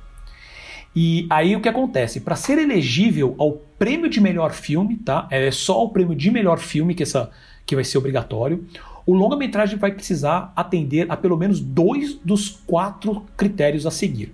E 0.96 1.26
aí 1.28 1.56
o 1.56 1.60
que 1.60 1.68
acontece? 1.68 2.20
Para 2.20 2.36
ser 2.36 2.56
elegível 2.58 3.34
ao 3.36 3.52
prêmio 3.52 4.08
de 4.08 4.20
melhor 4.20 4.52
filme, 4.52 4.96
tá? 4.96 5.26
É 5.30 5.50
só 5.50 5.82
o 5.82 5.88
prêmio 5.88 6.14
de 6.14 6.30
melhor 6.30 6.58
filme 6.58 6.94
que, 6.94 7.02
essa, 7.02 7.30
que 7.66 7.74
vai 7.74 7.82
ser 7.82 7.98
obrigatório. 7.98 8.64
O 9.04 9.12
longa-metragem 9.12 9.76
vai 9.76 9.90
precisar 9.90 10.52
atender 10.54 11.10
a 11.10 11.16
pelo 11.16 11.36
menos 11.36 11.58
dois 11.58 12.14
dos 12.14 12.48
quatro 12.48 13.26
critérios 13.36 13.86
a 13.86 13.90
seguir. 13.90 14.32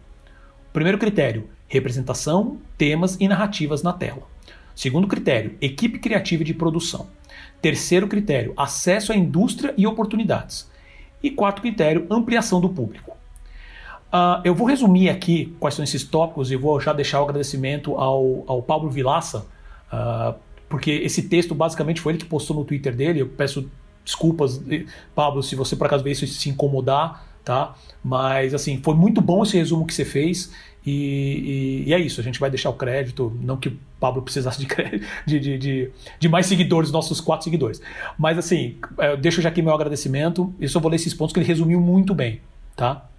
primeiro 0.73 0.99
critério: 0.99 1.49
representação, 1.67 2.59
temas 2.77 3.17
e 3.19 3.27
narrativas 3.27 3.83
na 3.83 3.93
tela. 3.93 4.23
Segundo 4.75 5.09
critério: 5.09 5.57
equipe 5.63 5.99
criativa 5.99 6.45
de 6.45 6.53
produção. 6.53 7.07
Terceiro 7.63 8.07
critério: 8.07 8.53
acesso 8.55 9.13
à 9.13 9.17
indústria 9.17 9.73
e 9.79 9.87
oportunidades. 9.87 10.71
E 11.23 11.31
quarto 11.31 11.63
critério: 11.63 12.07
ampliação 12.11 12.61
do 12.61 12.69
público. 12.69 13.20
Uh, 14.13 14.43
eu 14.43 14.55
vou 14.55 14.67
resumir 14.67 15.09
aqui 15.09 15.55
quais 15.61 15.75
são 15.75 15.85
esses 15.85 16.03
tópicos 16.03 16.51
e 16.51 16.57
vou 16.57 16.81
já 16.81 16.93
deixar 16.93 17.21
o 17.21 17.25
agradecimento 17.25 17.95
ao, 17.95 18.43
ao 18.47 18.61
Pablo 18.61 18.91
Vilaça, 18.91 19.47
uh, 19.93 20.35
porque 20.69 20.91
esse 20.91 21.23
texto 21.23 21.55
basicamente 21.55 22.01
foi 22.01 22.13
ele 22.13 22.19
que 22.19 22.27
postou 22.27 22.57
no 22.57 22.65
Twitter 22.65 22.95
dele. 22.95 23.21
Eu 23.21 23.29
peço 23.29 23.71
desculpas, 24.05 24.61
Pablo, 25.15 25.43
se 25.43 25.55
você 25.55 25.77
por 25.77 25.87
acaso 25.87 26.03
ver 26.03 26.11
isso 26.11 26.27
se 26.27 26.49
incomodar, 26.49 27.25
tá? 27.45 27.75
Mas 28.03 28.55
assim, 28.55 28.81
foi 28.83 28.95
muito 28.95 29.21
bom 29.21 29.43
esse 29.43 29.57
resumo 29.57 29.87
que 29.87 29.95
você 29.95 30.05
fez. 30.05 30.53
E, 30.85 31.85
e, 31.85 31.89
e, 31.89 31.95
é 31.95 31.99
isso, 31.99 32.21
a 32.21 32.25
gente 32.25 32.41
vai 32.41 32.49
deixar 32.49 32.71
o 32.71 32.75
crédito, 32.75 33.37
não 33.43 33.57
que 33.57 33.69
o 33.69 33.79
Pablo 33.99 34.23
precisasse 34.23 34.59
de, 34.59 34.67
de, 35.27 35.39
de, 35.39 35.59
de, 35.59 35.91
de 36.19 36.29
mais 36.29 36.47
seguidores, 36.47 36.91
nossos 36.91 37.21
quatro 37.21 37.45
seguidores. 37.45 37.83
Mas 38.19 38.39
assim, 38.39 38.77
eu 38.99 39.17
deixo 39.17 39.43
já 39.43 39.51
aqui 39.51 39.61
meu 39.61 39.75
agradecimento, 39.75 40.53
e 40.59 40.67
só 40.67 40.81
vou 40.81 40.91
ler 40.91 40.97
esses 40.97 41.13
pontos 41.13 41.35
que 41.35 41.39
ele 41.39 41.47
resumiu 41.47 41.81
muito 41.81 42.15
bem, 42.15 42.41
tá? 42.75 43.10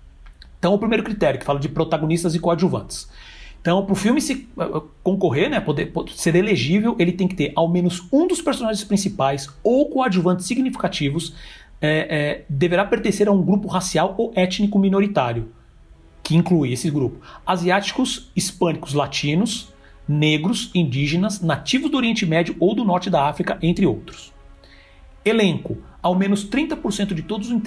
Então, 0.62 0.76
o 0.76 0.78
primeiro 0.78 1.03
critério, 1.03 1.39
que 1.39 1.45
fala 1.45 1.59
de 1.59 1.68
protagonistas 1.68 2.36
e 2.36 2.39
coadjuvantes. 2.39 3.09
Então, 3.59 3.84
para 3.84 3.93
o 3.93 3.95
filme 3.95 4.22
se 4.22 4.47
uh, 4.55 4.82
concorrer, 5.01 5.49
né, 5.49 5.59
poder, 5.59 5.91
ser 6.16 6.36
elegível, 6.36 6.95
ele 6.99 7.12
tem 7.12 7.28
que 7.28 7.34
ter 7.34 7.51
ao 7.55 7.68
menos 7.68 8.07
um 8.14 8.28
dos 8.28 8.43
personagens 8.43 8.84
principais 8.84 9.49
ou 9.64 9.89
coadjuvantes 9.89 10.45
significativos 10.45 11.34
é, 11.82 11.89
é, 11.89 12.45
deverá 12.47 12.86
pertencer 12.86 13.28
a 13.28 13.32
um 13.32 13.41
grupo 13.41 13.68
racial 13.68 14.14
ou 14.20 14.32
étnico 14.36 14.78
minoritário, 14.78 15.51
que 16.22 16.36
inclui 16.36 16.74
esse 16.74 16.91
grupo: 16.91 17.20
asiáticos, 17.43 18.32
hispânicos, 18.36 18.93
latinos, 18.93 19.74
negros, 20.07 20.70
indígenas, 20.76 21.41
nativos 21.41 21.89
do 21.89 21.97
Oriente 21.97 22.24
Médio 22.24 22.55
ou 22.59 22.76
do 22.76 22.86
Norte 22.86 23.09
da 23.09 23.28
África, 23.28 23.57
entre 23.64 23.88
outros. 23.88 24.32
Elenco: 25.26 25.80
ao 26.01 26.15
menos 26.15 26.49
30% 26.49 27.13
de 27.13 27.21
todos 27.21 27.49
os 27.49 27.61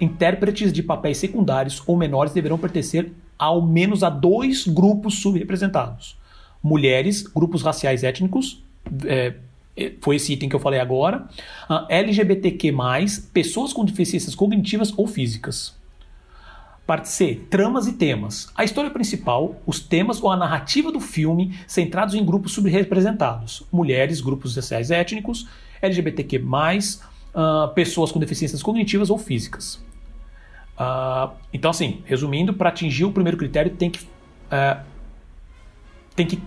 intérpretes 0.00 0.72
de 0.72 0.82
papéis 0.82 1.18
secundários 1.18 1.82
ou 1.86 1.96
menores 1.96 2.32
deverão 2.32 2.58
pertencer 2.58 3.12
ao 3.38 3.62
menos 3.62 4.02
a 4.02 4.10
dois 4.10 4.66
grupos 4.66 5.20
subrepresentados: 5.20 6.16
mulheres, 6.62 7.22
grupos 7.22 7.62
raciais 7.62 8.04
étnicos, 8.04 8.62
é, 9.06 9.34
é 9.76 9.92
foi 10.00 10.16
esse 10.16 10.32
item 10.32 10.48
que 10.48 10.54
eu 10.54 10.60
falei 10.60 10.78
agora, 10.78 11.28
LGBTQ, 11.88 12.74
pessoas 13.32 13.72
com 13.72 13.84
deficiências 13.84 14.34
cognitivas 14.34 14.92
ou 14.96 15.06
físicas. 15.06 15.78
Parte 16.86 17.08
C: 17.08 17.40
tramas 17.48 17.86
e 17.86 17.92
temas. 17.92 18.50
A 18.54 18.64
história 18.64 18.90
principal, 18.90 19.60
os 19.64 19.78
temas 19.78 20.20
ou 20.20 20.30
a 20.30 20.36
narrativa 20.36 20.90
do 20.90 21.00
filme 21.00 21.54
centrados 21.66 22.14
em 22.14 22.24
grupos 22.24 22.52
subrepresentados: 22.52 23.62
mulheres, 23.72 24.20
grupos 24.20 24.56
raciais 24.56 24.90
étnicos, 24.90 25.48
LGBTQ, 25.80 26.40
uh, 27.34 27.72
pessoas 27.74 28.12
com 28.12 28.18
deficiências 28.18 28.62
cognitivas 28.62 29.10
ou 29.10 29.18
físicas. 29.18 29.76
Uh, 30.78 31.30
então, 31.52 31.70
assim, 31.70 32.02
resumindo, 32.06 32.54
para 32.54 32.70
atingir 32.70 33.04
o 33.04 33.12
primeiro 33.12 33.36
critério, 33.36 33.70
tem 33.72 33.90
que. 33.90 34.00
Uh, 34.00 34.82
tem 36.14 36.26
que. 36.26 36.42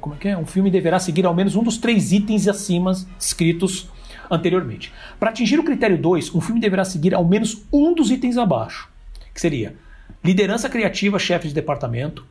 Como 0.00 0.14
é 0.14 0.18
que 0.18 0.28
é? 0.28 0.36
Um 0.36 0.46
filme 0.46 0.70
deverá 0.70 0.98
seguir 0.98 1.26
ao 1.26 1.34
menos 1.34 1.56
um 1.56 1.62
dos 1.62 1.76
três 1.76 2.12
itens 2.12 2.48
acima 2.48 2.92
descritos 3.18 3.88
anteriormente. 4.30 4.92
Para 5.18 5.30
atingir 5.30 5.58
o 5.58 5.64
critério 5.64 5.98
2, 5.98 6.34
um 6.34 6.40
filme 6.40 6.60
deverá 6.60 6.84
seguir 6.84 7.14
ao 7.14 7.24
menos 7.24 7.62
um 7.72 7.94
dos 7.94 8.10
itens 8.10 8.38
abaixo, 8.38 8.88
que 9.32 9.40
seria 9.40 9.76
liderança 10.22 10.68
criativa, 10.70 11.18
chefe 11.18 11.48
de 11.48 11.54
departamento, 11.54 12.24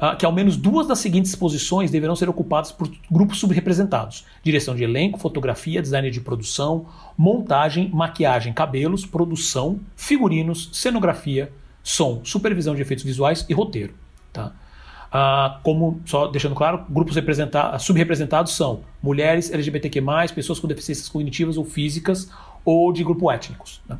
uh, 0.00 0.16
que 0.16 0.24
ao 0.24 0.32
menos 0.32 0.56
duas 0.56 0.86
das 0.86 0.98
seguintes 0.98 1.34
posições 1.34 1.90
deverão 1.90 2.16
ser 2.16 2.28
ocupadas 2.28 2.72
por 2.72 2.90
grupos 3.10 3.38
subrepresentados: 3.38 4.24
direção 4.42 4.74
de 4.74 4.82
elenco, 4.82 5.18
fotografia, 5.18 5.82
design 5.82 6.10
de 6.10 6.20
produção, 6.20 6.86
montagem, 7.16 7.90
maquiagem, 7.90 8.52
cabelos, 8.52 9.04
produção, 9.04 9.78
figurinos, 9.94 10.70
cenografia, 10.72 11.52
som, 11.82 12.20
supervisão 12.24 12.74
de 12.74 12.82
efeitos 12.82 13.04
visuais 13.04 13.44
e 13.48 13.54
roteiro. 13.54 13.94
Tá? 14.32 14.52
Ah, 15.12 15.58
como, 15.64 16.00
só 16.04 16.28
deixando 16.28 16.54
claro, 16.54 16.84
grupos 16.88 17.16
subrepresentados 17.80 18.52
são 18.52 18.82
mulheres, 19.02 19.50
LGBTQ+, 19.50 20.00
pessoas 20.34 20.60
com 20.60 20.68
deficiências 20.68 21.08
cognitivas 21.08 21.56
ou 21.56 21.64
físicas 21.64 22.30
ou 22.64 22.92
de 22.92 23.02
grupo 23.02 23.30
étnicos. 23.30 23.80
Né? 23.88 23.98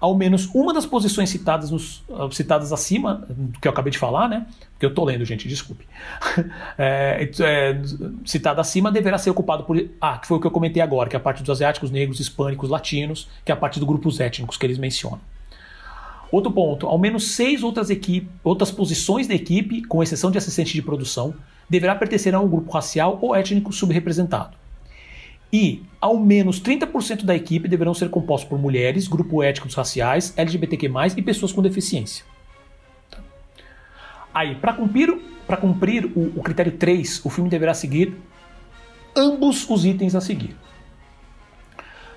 Ao 0.00 0.14
menos 0.14 0.48
uma 0.54 0.74
das 0.74 0.84
posições 0.84 1.30
citadas, 1.30 1.70
nos, 1.70 2.02
ah, 2.10 2.28
citadas 2.30 2.72
acima, 2.72 3.26
que 3.60 3.66
eu 3.66 3.72
acabei 3.72 3.90
de 3.90 3.98
falar, 3.98 4.28
né? 4.28 4.46
Que 4.78 4.86
eu 4.86 4.90
estou 4.90 5.04
lendo, 5.04 5.24
gente, 5.24 5.48
desculpe. 5.48 5.86
é, 6.78 7.30
é, 7.40 7.82
citada 8.24 8.60
acima 8.60 8.90
deverá 8.90 9.18
ser 9.18 9.30
ocupado 9.30 9.64
por. 9.64 9.76
Ah, 10.00 10.18
que 10.18 10.26
foi 10.26 10.36
o 10.36 10.40
que 10.40 10.46
eu 10.46 10.50
comentei 10.50 10.82
agora, 10.82 11.08
que 11.08 11.16
é 11.16 11.18
a 11.18 11.22
parte 11.22 11.42
dos 11.42 11.50
asiáticos, 11.50 11.90
negros, 11.90 12.20
hispânicos, 12.20 12.70
latinos, 12.70 13.28
que 13.44 13.52
é 13.52 13.54
a 13.54 13.56
parte 13.56 13.78
dos 13.78 13.88
grupos 13.88 14.20
étnicos 14.20 14.56
que 14.56 14.66
eles 14.66 14.78
mencionam. 14.78 15.20
Outro 16.30 16.50
ponto, 16.50 16.86
ao 16.86 16.98
menos 16.98 17.32
seis 17.32 17.62
outras, 17.62 17.90
equipe, 17.90 18.28
outras 18.42 18.70
posições 18.70 19.28
da 19.28 19.34
equipe, 19.34 19.82
com 19.82 20.02
exceção 20.02 20.30
de 20.30 20.38
assistente 20.38 20.72
de 20.72 20.82
produção, 20.82 21.34
deverá 21.70 21.94
pertencer 21.94 22.34
a 22.34 22.40
um 22.40 22.48
grupo 22.48 22.72
racial 22.72 23.18
ou 23.22 23.34
étnico 23.36 23.72
subrepresentado. 23.72 24.63
E 25.52 25.82
ao 26.00 26.18
menos 26.18 26.60
30% 26.60 27.24
da 27.24 27.34
equipe 27.34 27.68
deverão 27.68 27.94
ser 27.94 28.10
compostos 28.10 28.48
por 28.48 28.58
mulheres, 28.58 29.06
grupos 29.06 29.44
étnicos 29.44 29.74
raciais, 29.74 30.34
LGBTQ+, 30.36 30.88
e 31.16 31.22
pessoas 31.22 31.52
com 31.52 31.62
deficiência. 31.62 32.24
Tá. 33.10 33.18
Aí, 34.34 34.56
para 34.56 34.72
cumprir, 34.72 35.16
pra 35.46 35.56
cumprir 35.56 36.06
o, 36.06 36.38
o 36.38 36.42
critério 36.42 36.72
3, 36.72 37.24
o 37.24 37.30
filme 37.30 37.48
deverá 37.48 37.72
seguir 37.72 38.16
ambos 39.16 39.68
os 39.70 39.84
itens 39.84 40.14
a 40.14 40.20
seguir 40.20 40.56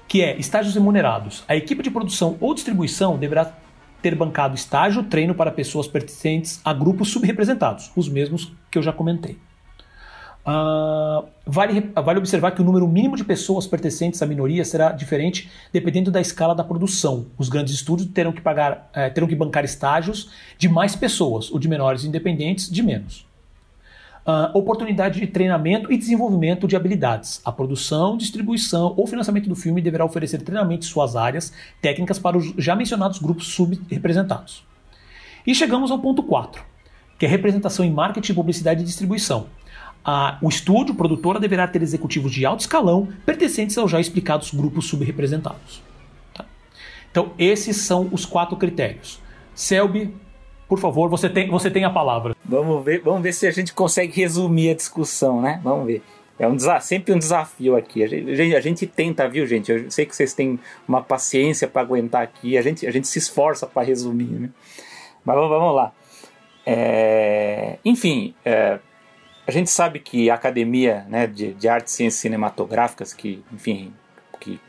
que 0.07 0.21
é 0.21 0.37
estágios 0.37 0.73
remunerados. 0.73 1.43
A 1.47 1.55
equipe 1.55 1.83
de 1.83 1.91
produção 1.91 2.37
ou 2.39 2.53
distribuição 2.53 3.17
deverá 3.17 3.53
ter 4.01 4.15
bancado 4.15 4.55
estágio, 4.55 5.03
treino 5.03 5.35
para 5.35 5.51
pessoas 5.51 5.87
pertencentes 5.87 6.61
a 6.63 6.73
grupos 6.73 7.09
subrepresentados, 7.09 7.91
os 7.95 8.07
mesmos 8.07 8.53
que 8.71 8.77
eu 8.77 8.83
já 8.83 8.93
comentei. 8.93 9.37
Uh, 10.47 11.27
vale, 11.45 11.91
vale 11.93 12.19
observar 12.19 12.51
que 12.51 12.61
o 12.61 12.63
número 12.63 12.87
mínimo 12.87 13.17
de 13.17 13.23
pessoas 13.25 13.67
pertencentes 13.67 14.21
à 14.21 14.25
minoria 14.25 14.63
será 14.63 14.93
diferente 14.93 15.51
dependendo 15.73 16.09
da 16.09 16.21
escala 16.21 16.55
da 16.55 16.63
produção. 16.63 17.25
Os 17.37 17.49
grandes 17.49 17.73
estúdios 17.73 18.09
terão 18.09 18.31
que, 18.31 18.39
pagar, 18.39 18.89
eh, 18.93 19.09
terão 19.09 19.27
que 19.27 19.35
bancar 19.35 19.65
estágios 19.65 20.31
de 20.57 20.69
mais 20.69 20.95
pessoas, 20.95 21.51
o 21.51 21.59
de 21.59 21.67
menores 21.67 22.05
independentes 22.05 22.69
de 22.69 22.81
menos 22.81 23.27
uh, 24.27 24.55
oportunidade 24.57 25.19
de 25.19 25.27
treinamento 25.27 25.91
e 25.91 25.97
desenvolvimento 25.97 26.67
de 26.67 26.75
habilidades. 26.75 27.41
A 27.45 27.51
produção, 27.51 28.17
distribuição 28.17 28.93
ou 28.97 29.07
financiamento 29.07 29.47
do 29.47 29.55
filme 29.55 29.81
deverá 29.81 30.03
oferecer 30.03 30.41
treinamento 30.41 30.85
em 30.85 30.89
suas 30.89 31.15
áreas 31.15 31.53
técnicas 31.81 32.19
para 32.19 32.37
os 32.37 32.53
já 32.57 32.75
mencionados 32.75 33.19
grupos 33.19 33.47
subrepresentados. 33.47 34.65
E 35.45 35.55
chegamos 35.55 35.89
ao 35.89 35.99
ponto 35.99 36.21
4, 36.21 36.61
que 37.17 37.25
é 37.25 37.29
representação 37.29 37.85
em 37.85 37.91
marketing, 37.91 38.33
publicidade 38.33 38.81
e 38.81 38.85
distribuição. 38.85 39.47
O 40.41 40.47
estúdio, 40.47 40.95
produtora, 40.95 41.39
deverá 41.39 41.67
ter 41.67 41.81
executivos 41.81 42.31
de 42.31 42.45
alto 42.45 42.61
escalão 42.61 43.09
pertencentes 43.25 43.77
aos 43.77 43.91
já 43.91 43.99
explicados 43.99 44.53
grupos 44.53 44.87
subrepresentados. 44.87 45.83
Tá? 46.33 46.45
Então, 47.11 47.31
esses 47.37 47.75
são 47.77 48.07
os 48.11 48.25
quatro 48.25 48.55
critérios. 48.55 49.19
Selby, 49.53 50.13
por 50.67 50.79
favor, 50.79 51.09
você 51.09 51.29
tem, 51.29 51.49
você 51.49 51.69
tem 51.69 51.83
a 51.83 51.89
palavra. 51.89 52.35
Vamos 52.45 52.85
ver, 52.85 53.01
vamos 53.01 53.21
ver 53.21 53.33
se 53.33 53.47
a 53.47 53.51
gente 53.51 53.73
consegue 53.73 54.13
resumir 54.15 54.69
a 54.69 54.75
discussão, 54.75 55.41
né? 55.41 55.59
Vamos 55.63 55.85
ver. 55.85 56.01
É 56.39 56.47
um 56.47 56.57
sempre 56.79 57.13
um 57.13 57.17
desafio 57.17 57.75
aqui. 57.75 58.03
A 58.03 58.07
gente, 58.07 58.55
a 58.55 58.61
gente, 58.61 58.85
tenta, 58.85 59.27
viu, 59.27 59.45
gente? 59.47 59.71
Eu 59.71 59.89
sei 59.89 60.05
que 60.05 60.15
vocês 60.15 60.33
têm 60.33 60.59
uma 60.87 61.01
paciência 61.01 61.67
para 61.67 61.81
aguentar 61.81 62.21
aqui. 62.21 62.57
A 62.57 62.61
gente, 62.61 62.85
a 62.85 62.91
gente 62.91 63.07
se 63.07 63.17
esforça 63.17 63.65
para 63.65 63.85
resumir, 63.85 64.25
né? 64.25 64.49
Mas 65.25 65.35
vamos, 65.35 65.49
vamos 65.49 65.75
lá. 65.75 65.91
É, 66.65 67.79
enfim, 67.83 68.35
é, 68.45 68.77
a 69.47 69.51
gente 69.51 69.69
sabe 69.69 69.99
que 69.99 70.29
a 70.29 70.35
Academia 70.35 71.05
né, 71.07 71.25
de, 71.25 71.53
de 71.53 71.69
Artes 71.69 71.93
e 71.93 71.95
Ciências 71.95 72.21
Cinematográficas, 72.21 73.13
que, 73.13 73.41
enfim, 73.51 73.93
que 74.41 74.59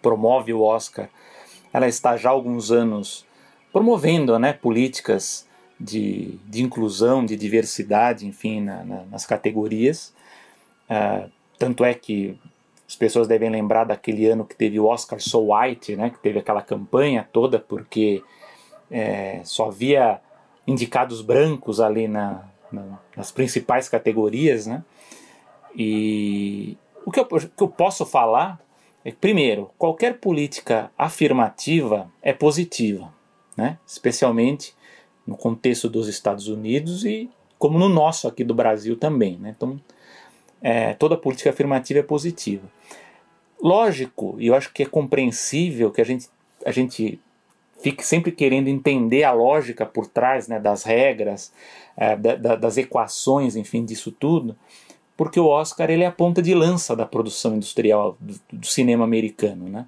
promove 0.00 0.52
o 0.52 0.62
Oscar, 0.62 1.08
ela 1.72 1.88
está 1.88 2.16
já 2.16 2.28
há 2.28 2.32
alguns 2.32 2.70
anos 2.70 3.26
promovendo 3.72 4.38
né, 4.38 4.52
políticas 4.52 5.44
de, 5.78 6.38
de 6.46 6.62
inclusão, 6.62 7.26
de 7.26 7.34
diversidade, 7.36 8.26
enfim, 8.26 8.60
na, 8.60 8.84
na, 8.84 9.04
nas 9.06 9.26
categorias. 9.26 10.14
Uh, 10.88 11.28
tanto 11.58 11.84
é 11.84 11.92
que 11.92 12.38
as 12.86 12.94
pessoas 12.94 13.26
devem 13.26 13.50
lembrar 13.50 13.84
daquele 13.84 14.26
ano 14.26 14.44
que 14.44 14.54
teve 14.54 14.78
o 14.78 14.86
Oscar 14.86 15.20
So 15.20 15.52
White, 15.52 15.96
né, 15.96 16.10
que 16.10 16.18
teve 16.20 16.38
aquela 16.38 16.62
campanha 16.62 17.28
toda, 17.32 17.58
porque 17.58 18.22
é, 18.88 19.40
só 19.42 19.66
havia 19.66 20.20
indicados 20.64 21.22
brancos 21.22 21.80
ali 21.80 22.06
na, 22.06 22.44
na, 22.72 22.98
nas 23.16 23.30
principais 23.30 23.88
categorias. 23.88 24.66
Né? 24.66 24.82
E 25.76 26.76
o 27.04 27.10
que 27.10 27.20
eu, 27.20 27.24
o 27.24 27.38
que 27.40 27.62
eu 27.62 27.68
posso 27.68 28.04
falar 28.04 28.60
é 29.04 29.10
que, 29.10 29.16
primeiro, 29.16 29.70
qualquer 29.78 30.18
política 30.18 30.90
afirmativa 30.96 32.10
é 32.22 32.32
positiva, 32.32 33.12
né? 33.56 33.78
especialmente 33.86 34.74
no 35.26 35.36
contexto 35.36 35.88
dos 35.88 36.08
Estados 36.08 36.48
Unidos 36.48 37.04
e 37.04 37.30
como 37.58 37.78
no 37.78 37.88
nosso 37.88 38.28
aqui 38.28 38.44
do 38.44 38.54
Brasil 38.54 38.96
também. 38.96 39.36
Né? 39.38 39.54
Então, 39.56 39.80
é, 40.60 40.94
toda 40.94 41.16
política 41.16 41.50
afirmativa 41.50 42.00
é 42.00 42.02
positiva. 42.02 42.66
Lógico, 43.60 44.36
e 44.38 44.46
eu 44.46 44.54
acho 44.54 44.72
que 44.72 44.84
é 44.84 44.86
compreensível 44.86 45.90
que 45.90 46.00
a 46.00 46.04
gente, 46.04 46.28
a 46.64 46.70
gente 46.70 47.20
fique 47.80 48.04
sempre 48.04 48.32
querendo 48.32 48.68
entender 48.68 49.24
a 49.24 49.32
lógica 49.32 49.86
por 49.86 50.06
trás 50.06 50.48
né, 50.48 50.58
das 50.58 50.82
regras, 50.82 51.52
é, 51.96 52.16
da, 52.16 52.36
da, 52.36 52.56
das 52.56 52.76
equações, 52.76 53.56
enfim, 53.56 53.84
disso 53.84 54.12
tudo, 54.12 54.56
porque 55.16 55.40
o 55.40 55.46
Oscar 55.46 55.90
ele 55.90 56.04
é 56.04 56.06
a 56.06 56.12
ponta 56.12 56.40
de 56.40 56.54
lança 56.54 56.94
da 56.94 57.06
produção 57.06 57.56
industrial 57.56 58.16
do, 58.20 58.40
do 58.52 58.66
cinema 58.66 59.04
americano. 59.04 59.68
Né? 59.68 59.86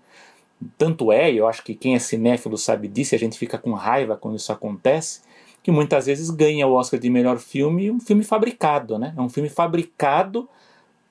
Tanto 0.77 1.13
é, 1.13 1.33
eu 1.33 1.47
acho 1.47 1.63
que 1.63 1.75
quem 1.75 1.95
é 1.95 1.99
cinéfilo 1.99 2.57
sabe 2.57 2.89
disso, 2.89 3.15
a 3.15 3.19
gente 3.19 3.39
fica 3.39 3.59
com 3.59 3.73
raiva 3.73 4.17
quando 4.17 4.37
isso 4.37 4.53
acontece, 4.53 5.23
que 5.63 5.71
muitas 5.71 6.07
vezes 6.07 6.31
ganha 6.31 6.67
o 6.67 6.73
Oscar 6.73 6.99
de 6.99 7.11
melhor 7.11 7.39
filme 7.39 7.91
um 7.91 8.01
filme 8.01 8.25
fabricado, 8.25 8.99
né? 8.99 9.13
É 9.17 9.21
um 9.21 9.29
filme 9.29 9.49
fabricado 9.49 10.49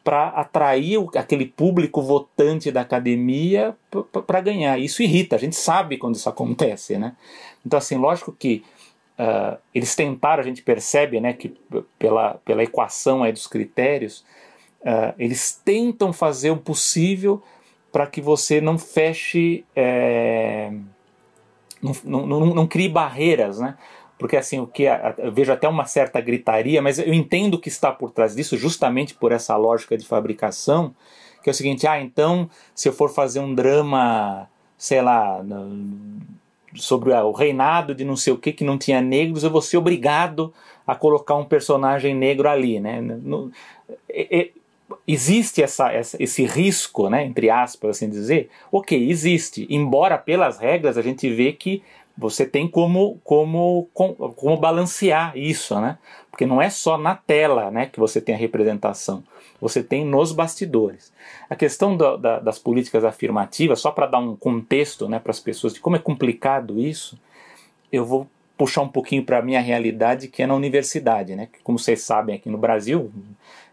para 0.09 0.29
atrair 0.29 0.97
aquele 1.15 1.45
público 1.45 2.01
votante 2.01 2.71
da 2.71 2.81
academia 2.81 3.77
para 4.25 4.41
ganhar. 4.41 4.79
Isso 4.79 5.03
irrita, 5.03 5.35
a 5.35 5.39
gente 5.39 5.55
sabe 5.55 5.99
quando 5.99 6.15
isso 6.15 6.27
acontece, 6.27 6.97
né? 6.97 7.15
Então, 7.63 7.77
assim, 7.77 7.95
lógico 7.95 8.31
que 8.31 8.63
uh, 9.19 9.55
eles 9.71 9.95
tentaram, 9.95 10.41
a 10.41 10.43
gente 10.43 10.63
percebe, 10.63 11.19
né, 11.19 11.33
que 11.33 11.55
pela, 11.99 12.41
pela 12.43 12.63
equação 12.63 13.21
aí 13.21 13.31
dos 13.31 13.45
critérios, 13.45 14.25
uh, 14.81 15.13
eles 15.19 15.61
tentam 15.63 16.11
fazer 16.11 16.49
o 16.49 16.57
possível 16.57 17.39
para 17.91 18.07
que 18.07 18.19
você 18.19 18.59
não 18.59 18.79
feche, 18.79 19.63
é, 19.75 20.71
não, 21.83 21.93
não, 22.03 22.25
não, 22.25 22.45
não 22.55 22.67
crie 22.67 22.89
barreiras, 22.89 23.59
né? 23.59 23.77
Porque 24.19 24.35
assim 24.35 24.59
o 24.59 24.67
que 24.67 24.83
eu 25.17 25.31
vejo 25.31 25.51
até 25.51 25.67
uma 25.67 25.85
certa 25.85 26.19
gritaria, 26.19 26.81
mas 26.81 26.99
eu 26.99 27.13
entendo 27.13 27.53
o 27.55 27.59
que 27.59 27.69
está 27.69 27.89
por 27.89 28.11
trás 28.11 28.35
disso, 28.35 28.57
justamente 28.57 29.15
por 29.15 29.31
essa 29.31 29.55
lógica 29.55 29.97
de 29.97 30.05
fabricação, 30.05 30.93
que 31.41 31.49
é 31.49 31.51
o 31.51 31.55
seguinte: 31.55 31.87
ah, 31.87 31.99
então 31.99 32.49
se 32.75 32.89
eu 32.89 32.93
for 32.93 33.09
fazer 33.09 33.39
um 33.39 33.55
drama, 33.55 34.47
sei 34.77 35.01
lá, 35.01 35.41
sobre 36.75 37.13
o 37.13 37.31
reinado 37.31 37.95
de 37.95 38.03
não 38.03 38.17
sei 38.17 38.33
o 38.33 38.37
que 38.37 38.51
que 38.51 38.65
não 38.65 38.77
tinha 38.77 39.01
negros, 39.01 39.43
eu 39.43 39.49
vou 39.49 39.61
ser 39.61 39.77
obrigado 39.77 40.53
a 40.85 40.93
colocar 40.95 41.35
um 41.35 41.45
personagem 41.45 42.13
negro 42.13 42.49
ali, 42.49 42.77
né? 42.79 42.99
No, 42.99 43.49
é, 44.09 44.39
é, 44.39 44.49
existe 45.07 45.61
essa, 45.61 45.91
essa, 45.91 46.21
esse 46.21 46.43
risco, 46.45 47.09
né, 47.09 47.23
entre 47.23 47.49
aspas, 47.49 47.97
assim 47.97 48.09
dizer? 48.09 48.49
Ok, 48.71 49.09
existe. 49.09 49.65
Embora 49.69 50.17
pelas 50.17 50.57
regras 50.59 50.97
a 50.97 51.01
gente 51.01 51.29
vê 51.29 51.53
que 51.53 51.81
você 52.19 52.45
tem 52.45 52.67
como, 52.67 53.17
como, 53.23 53.87
como, 53.93 54.57
balancear 54.57 55.37
isso, 55.37 55.79
né? 55.79 55.97
Porque 56.29 56.45
não 56.45 56.61
é 56.61 56.69
só 56.69 56.97
na 56.97 57.15
tela 57.15 57.71
né, 57.71 57.85
que 57.85 57.99
você 57.99 58.19
tem 58.19 58.35
a 58.35 58.37
representação, 58.37 59.23
você 59.59 59.81
tem 59.81 60.05
nos 60.05 60.33
bastidores. 60.33 61.13
A 61.49 61.55
questão 61.55 61.95
do, 61.95 62.17
da, 62.17 62.39
das 62.39 62.59
políticas 62.59 63.05
afirmativas, 63.05 63.79
só 63.79 63.91
para 63.91 64.05
dar 64.05 64.19
um 64.19 64.35
contexto 64.35 65.07
né, 65.07 65.17
para 65.17 65.31
as 65.31 65.39
pessoas 65.39 65.73
de 65.73 65.79
como 65.79 65.95
é 65.95 65.99
complicado 65.99 66.79
isso, 66.79 67.17
eu 67.91 68.05
vou 68.05 68.27
puxar 68.57 68.81
um 68.81 68.89
pouquinho 68.89 69.23
para 69.23 69.39
a 69.39 69.41
minha 69.41 69.61
realidade, 69.61 70.27
que 70.27 70.43
é 70.43 70.47
na 70.47 70.55
universidade. 70.55 71.35
Né? 71.35 71.47
Como 71.63 71.79
vocês 71.79 72.01
sabem, 72.01 72.35
aqui 72.35 72.49
no 72.49 72.57
Brasil, 72.57 73.11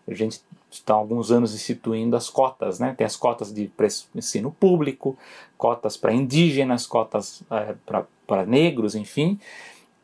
a 0.07 0.15
gente 0.15 0.41
está 0.71 0.95
há 0.95 0.97
alguns 0.97 1.33
anos 1.33 1.53
instituindo 1.55 2.17
as 2.17 2.31
cotas, 2.31 2.79
né? 2.79 2.95
Tem 2.97 3.05
as 3.05 3.17
cotas 3.17 3.53
de 3.53 3.71
ensino 4.15 4.53
público, 4.53 5.17
cotas 5.57 5.97
para 5.97 6.13
indígenas, 6.13 6.87
cotas 6.87 7.43
é, 7.51 7.75
para 7.85 8.05
negros, 8.47 8.95
enfim. 8.95 9.39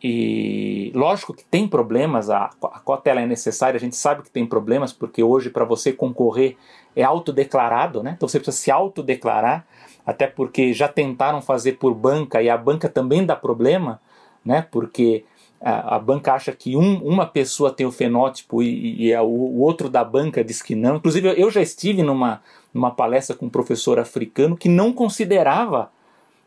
e 0.03 0.91
lógico 0.95 1.33
que 1.33 1.45
tem 1.45 1.68
problemas, 1.68 2.29
a, 2.29 2.51
a 2.62 2.81
cota 2.81 3.11
ela 3.11 3.20
é 3.20 3.27
necessária, 3.27 3.77
a 3.77 3.81
gente 3.81 3.97
sabe 3.97 4.23
que 4.23 4.31
tem 4.31 4.45
problemas, 4.45 4.93
porque 4.93 5.23
hoje 5.23 5.49
para 5.49 5.64
você 5.64 5.93
concorrer 5.93 6.57
é 6.95 7.03
autodeclarado, 7.03 8.03
né? 8.03 8.14
Então 8.16 8.29
você 8.29 8.39
precisa 8.39 8.57
se 8.57 8.70
autodeclarar, 8.70 9.66
até 10.05 10.27
porque 10.27 10.73
já 10.73 10.89
tentaram 10.89 11.41
fazer 11.41 11.73
por 11.73 11.95
banca 11.95 12.43
e 12.43 12.51
a 12.51 12.57
banca 12.57 12.89
também 12.89 13.25
dá 13.25 13.37
problema, 13.37 14.01
né? 14.45 14.66
Porque 14.70 15.25
a, 15.62 15.97
a 15.97 15.99
banca 15.99 16.35
acha 16.35 16.53
que 16.53 16.77
um, 16.77 16.97
uma 17.05 17.25
pessoa 17.25 17.73
tem 17.73 17.87
o 17.87 17.93
fenótipo 17.93 18.62
e, 18.62 19.07
e 19.07 19.14
a, 19.14 19.23
o, 19.23 19.29
o, 19.29 19.61
outro 19.61 19.89
da 19.89 20.03
banca 20.03 20.43
diz 20.43 20.61
que 20.61 20.75
não. 20.75 20.97
Inclusive 20.97 21.41
eu 21.41 21.51
já 21.51 21.62
estive 21.62 22.03
numa, 22.03 22.43
numa 22.75 22.91
palestra 22.91 23.37
com 23.37 23.47
um 23.47 23.51
professor 23.51 23.99
africano 23.99 24.57
que 24.57 24.68
não 24.68 24.93
considerava 24.93 25.91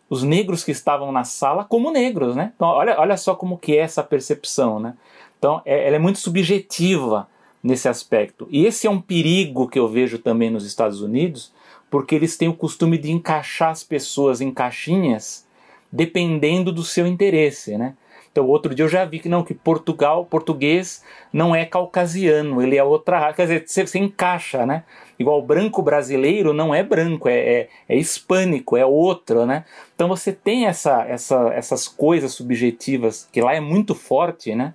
os 0.09 0.23
negros 0.23 0.63
que 0.63 0.71
estavam 0.71 1.11
na 1.11 1.23
sala 1.23 1.63
como 1.63 1.91
negros, 1.91 2.35
né? 2.35 2.53
Então 2.55 2.67
olha, 2.67 2.99
olha 2.99 3.17
só 3.17 3.35
como 3.35 3.57
que 3.57 3.75
é 3.75 3.81
essa 3.81 4.03
percepção, 4.03 4.79
né? 4.79 4.95
Então 5.37 5.61
é, 5.65 5.87
ela 5.87 5.95
é 5.95 5.99
muito 5.99 6.19
subjetiva 6.19 7.27
nesse 7.63 7.87
aspecto. 7.89 8.47
E 8.51 8.65
esse 8.65 8.85
é 8.85 8.89
um 8.89 9.01
perigo 9.01 9.67
que 9.67 9.79
eu 9.79 9.87
vejo 9.87 10.19
também 10.19 10.49
nos 10.49 10.65
Estados 10.65 11.01
Unidos, 11.01 11.51
porque 11.89 12.13
eles 12.13 12.37
têm 12.37 12.47
o 12.47 12.53
costume 12.53 12.97
de 12.97 13.11
encaixar 13.11 13.69
as 13.69 13.83
pessoas 13.83 14.41
em 14.41 14.51
caixinhas 14.51 15.45
dependendo 15.91 16.71
do 16.71 16.83
seu 16.83 17.07
interesse, 17.07 17.77
né? 17.77 17.95
Então, 18.31 18.45
outro 18.47 18.75
dia 18.75 18.83
eu 18.83 18.89
já 18.89 19.05
vi 19.05 19.19
que 19.19 19.29
não, 19.29 19.45
que 19.45 19.53
Portugal, 19.53 20.25
português 20.25 21.01
não 21.31 21.55
é 21.55 21.63
caucasiano, 21.63 22.61
ele 22.61 22.75
é 22.75 22.83
outra 22.83 23.17
raça. 23.17 23.33
Quer 23.33 23.43
dizer, 23.43 23.63
você, 23.65 23.87
você 23.87 23.97
encaixa, 23.97 24.65
né? 24.65 24.83
Igual 25.17 25.41
branco 25.41 25.81
brasileiro 25.81 26.53
não 26.53 26.75
é 26.75 26.83
branco, 26.83 27.29
é, 27.29 27.37
é, 27.37 27.69
é, 27.87 27.97
hispânico, 27.97 28.75
é 28.75 28.85
outro, 28.85 29.45
né? 29.45 29.63
Então 29.93 30.07
você 30.07 30.33
tem 30.33 30.65
essa, 30.65 31.03
essa, 31.03 31.53
essas 31.53 31.87
coisas 31.87 32.33
subjetivas 32.33 33.27
que 33.31 33.41
lá 33.41 33.53
é 33.53 33.61
muito 33.61 33.95
forte, 33.95 34.53
né? 34.53 34.73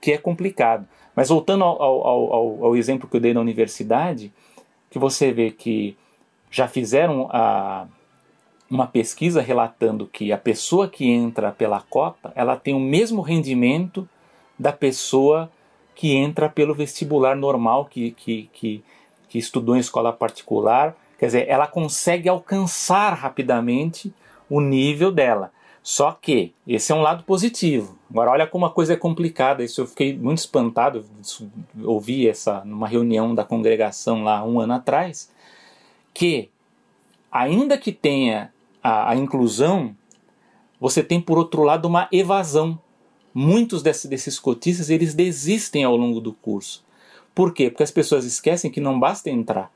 Que 0.00 0.12
é 0.12 0.18
complicado. 0.18 0.86
Mas 1.16 1.30
voltando 1.30 1.64
ao, 1.64 1.82
ao, 1.82 2.06
ao, 2.06 2.64
ao 2.66 2.76
exemplo 2.76 3.08
que 3.08 3.16
eu 3.16 3.20
dei 3.20 3.32
na 3.32 3.40
universidade, 3.40 4.32
que 4.90 4.98
você 4.98 5.32
vê 5.32 5.50
que 5.50 5.96
já 6.50 6.68
fizeram 6.68 7.28
a 7.30 7.86
uma 8.70 8.86
pesquisa 8.86 9.40
relatando 9.40 10.06
que 10.06 10.30
a 10.30 10.38
pessoa 10.38 10.88
que 10.88 11.08
entra 11.08 11.50
pela 11.50 11.80
cota, 11.80 12.30
ela 12.34 12.54
tem 12.56 12.74
o 12.74 12.80
mesmo 12.80 13.22
rendimento 13.22 14.06
da 14.58 14.72
pessoa 14.72 15.50
que 15.94 16.14
entra 16.14 16.48
pelo 16.48 16.74
vestibular 16.74 17.34
normal, 17.34 17.86
que, 17.86 18.10
que, 18.12 18.48
que, 18.52 18.84
que 19.28 19.38
estudou 19.38 19.76
em 19.76 19.80
escola 19.80 20.12
particular. 20.12 20.96
Quer 21.18 21.26
dizer, 21.26 21.48
ela 21.48 21.66
consegue 21.66 22.28
alcançar 22.28 23.12
rapidamente 23.14 24.12
o 24.48 24.60
nível 24.60 25.10
dela. 25.10 25.52
Só 25.82 26.12
que 26.12 26.52
esse 26.66 26.92
é 26.92 26.94
um 26.94 27.00
lado 27.00 27.24
positivo. 27.24 27.96
Agora, 28.10 28.30
olha 28.30 28.46
como 28.46 28.66
a 28.66 28.70
coisa 28.70 28.92
é 28.92 28.96
complicada. 28.96 29.64
Isso 29.64 29.80
eu 29.80 29.86
fiquei 29.86 30.16
muito 30.16 30.38
espantado. 30.38 31.04
Ouvi 31.82 32.28
essa 32.28 32.62
numa 32.64 32.86
reunião 32.86 33.34
da 33.34 33.44
congregação 33.44 34.22
lá 34.22 34.44
um 34.44 34.60
ano 34.60 34.74
atrás. 34.74 35.30
Que, 36.12 36.50
ainda 37.30 37.78
que 37.78 37.92
tenha 37.92 38.52
a, 38.82 39.12
a 39.12 39.16
inclusão, 39.16 39.96
você 40.80 41.02
tem 41.02 41.20
por 41.20 41.38
outro 41.38 41.62
lado 41.62 41.86
uma 41.86 42.08
evasão. 42.12 42.78
Muitos 43.32 43.82
desses, 43.82 44.10
desses 44.10 44.38
cotistas 44.38 44.90
eles 44.90 45.14
desistem 45.14 45.84
ao 45.84 45.96
longo 45.96 46.20
do 46.20 46.32
curso. 46.32 46.84
Por 47.38 47.54
quê? 47.54 47.70
Porque 47.70 47.84
as 47.84 47.92
pessoas 47.92 48.24
esquecem 48.24 48.68
que 48.68 48.80
não 48.80 48.98
basta 48.98 49.30
entrar, 49.30 49.70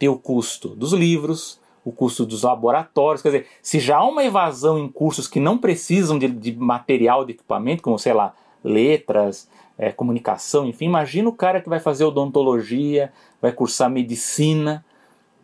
ter 0.00 0.08
o 0.08 0.18
custo 0.18 0.70
dos 0.70 0.92
livros, 0.92 1.60
o 1.84 1.92
custo 1.92 2.26
dos 2.26 2.42
laboratórios. 2.42 3.22
Quer 3.22 3.28
dizer, 3.28 3.46
se 3.62 3.78
já 3.78 3.98
há 3.98 4.04
uma 4.04 4.24
evasão 4.24 4.76
em 4.76 4.88
cursos 4.88 5.28
que 5.28 5.38
não 5.38 5.56
precisam 5.56 6.18
de, 6.18 6.26
de 6.26 6.56
material, 6.56 7.24
de 7.24 7.30
equipamento, 7.30 7.84
como 7.84 8.00
sei 8.00 8.12
lá, 8.14 8.34
letras, 8.64 9.48
é, 9.78 9.92
comunicação, 9.92 10.66
enfim, 10.66 10.86
imagina 10.86 11.28
o 11.28 11.32
cara 11.32 11.60
que 11.60 11.68
vai 11.68 11.78
fazer 11.78 12.02
odontologia, 12.02 13.12
vai 13.40 13.52
cursar 13.52 13.88
medicina. 13.88 14.84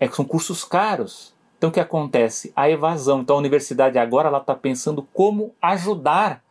É 0.01 0.09
são 0.09 0.25
cursos 0.25 0.65
caros. 0.65 1.33
Então 1.57 1.71
o 1.71 1.73
que 1.73 1.79
acontece? 1.79 2.53
A 2.57 2.69
evasão. 2.69 3.21
Então 3.21 3.37
a 3.37 3.39
universidade 3.39 3.97
agora 3.97 4.27
ela 4.27 4.39
está 4.39 4.57
pensando 4.57 5.07
como 5.15 5.55
ajudar 5.63 6.43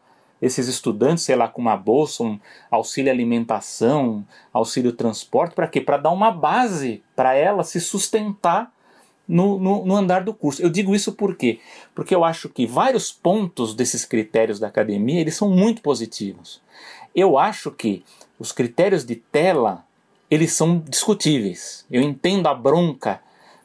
esses 0.42 0.68
estudantes, 0.68 1.24
sei 1.24 1.36
lá, 1.36 1.48
com 1.48 1.62
uma 1.62 1.76
bolsa, 1.76 2.24
um 2.24 2.40
auxílio 2.72 3.12
alimentação, 3.12 4.26
auxílio 4.54 4.94
transporte, 4.94 5.54
para 5.54 5.68
quê? 5.68 5.82
Para 5.82 5.98
dar 5.98 6.12
uma 6.12 6.32
base 6.32 7.04
para 7.16 7.36
ela 7.36 7.64
se 7.64 7.80
sustentar 7.80 8.72
no, 9.28 9.60
no, 9.60 9.86
no, 9.86 9.96
andar 9.96 10.24
do 10.24 10.34
curso. 10.34 10.62
Eu 10.62 10.70
digo 10.70 10.96
isso 10.96 11.12
por 11.12 11.36
quê? 11.36 11.60
Porque 11.94 12.16
eu 12.16 12.24
acho 12.24 12.50
que 12.50 12.66
vários 12.66 13.12
pontos 13.12 13.76
desses 13.76 14.06
critérios 14.06 14.60
da 14.60 14.68
academia 14.68 15.22
eles 15.22 15.36
são 15.36 15.50
muito 15.50 15.82
positivos. 15.82 16.62
Eu 17.14 17.38
acho 17.38 17.70
que 17.72 18.04
os 18.40 18.52
critérios 18.52 19.06
de 19.06 19.16
tela 19.16 19.86
eles 20.30 20.54
são 20.54 20.80
discutíveis. 20.80 21.86
Eu 21.90 22.02
entendo 22.02 22.48
a 22.48 22.54
bronca 22.54 23.22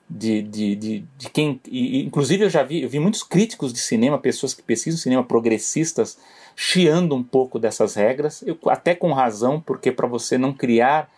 de, 0.09 0.43
de, 0.43 0.77
de, 0.77 1.05
de 1.17 1.31
quem. 1.31 1.61
E, 1.67 2.03
inclusive, 2.05 2.45
eu 2.45 2.51
já 2.51 2.63
vi, 2.63 2.83
eu 2.83 2.89
vi 2.89 2.99
muitos 2.99 3.23
críticos 3.23 3.73
de 3.73 3.79
cinema, 3.79 4.19
pessoas 4.19 4.55
que 4.55 4.63
pesquisam 4.63 4.99
cinema 4.99 5.25
progressistas, 5.25 6.19
chiando 6.57 7.15
um 7.15 7.23
pouco 7.23 7.59
dessas 7.59 7.95
regras, 7.95 8.43
eu, 8.43 8.57
até 8.67 8.95
com 8.95 9.13
razão, 9.13 9.61
porque 9.61 9.91
para 9.91 10.07
você 10.07 10.39
não 10.39 10.53
criar 10.53 11.11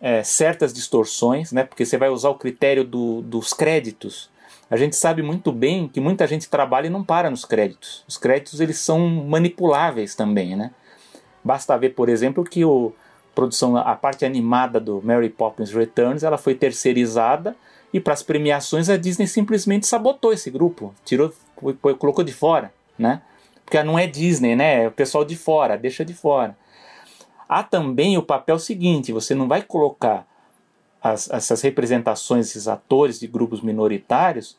é, 0.00 0.22
certas 0.22 0.72
distorções, 0.72 1.52
né, 1.52 1.64
porque 1.64 1.84
você 1.84 1.96
vai 1.96 2.08
usar 2.08 2.30
o 2.30 2.34
critério 2.34 2.84
do, 2.84 3.20
dos 3.22 3.52
créditos. 3.52 4.30
A 4.70 4.76
gente 4.76 4.96
sabe 4.96 5.22
muito 5.22 5.50
bem 5.50 5.88
que 5.88 6.00
muita 6.00 6.26
gente 6.26 6.48
trabalha 6.48 6.86
e 6.86 6.90
não 6.90 7.02
para 7.02 7.30
nos 7.30 7.44
créditos. 7.44 8.04
Os 8.06 8.18
créditos 8.18 8.60
eles 8.60 8.78
são 8.78 9.08
manipuláveis 9.08 10.14
também, 10.14 10.54
né? 10.54 10.72
Basta 11.42 11.76
ver, 11.78 11.90
por 11.90 12.10
exemplo, 12.10 12.44
que 12.44 12.64
o 12.64 12.92
produção, 13.34 13.76
a 13.76 13.94
parte 13.94 14.24
animada 14.24 14.80
do 14.80 15.00
Mary 15.00 15.28
Poppins 15.28 15.72
Returns, 15.72 16.24
ela 16.24 16.36
foi 16.36 16.56
terceirizada 16.56 17.54
e 17.92 18.00
para 18.00 18.12
as 18.12 18.20
premiações 18.20 18.90
a 18.90 18.96
Disney 18.96 19.28
simplesmente 19.28 19.86
sabotou 19.86 20.32
esse 20.32 20.50
grupo, 20.50 20.92
tirou, 21.04 21.32
colocou 21.98 22.24
de 22.24 22.32
fora, 22.32 22.72
né? 22.98 23.22
Porque 23.68 23.82
não 23.82 23.98
é 23.98 24.06
Disney, 24.06 24.56
né? 24.56 24.84
É 24.84 24.88
o 24.88 24.90
pessoal 24.90 25.26
de 25.26 25.36
fora, 25.36 25.76
deixa 25.76 26.02
de 26.02 26.14
fora. 26.14 26.56
Há 27.46 27.62
também 27.62 28.16
o 28.16 28.22
papel 28.22 28.58
seguinte: 28.58 29.12
você 29.12 29.34
não 29.34 29.46
vai 29.46 29.60
colocar 29.60 30.26
as, 31.02 31.28
essas 31.28 31.60
representações, 31.60 32.46
esses 32.48 32.66
atores 32.66 33.20
de 33.20 33.26
grupos 33.26 33.60
minoritários, 33.60 34.56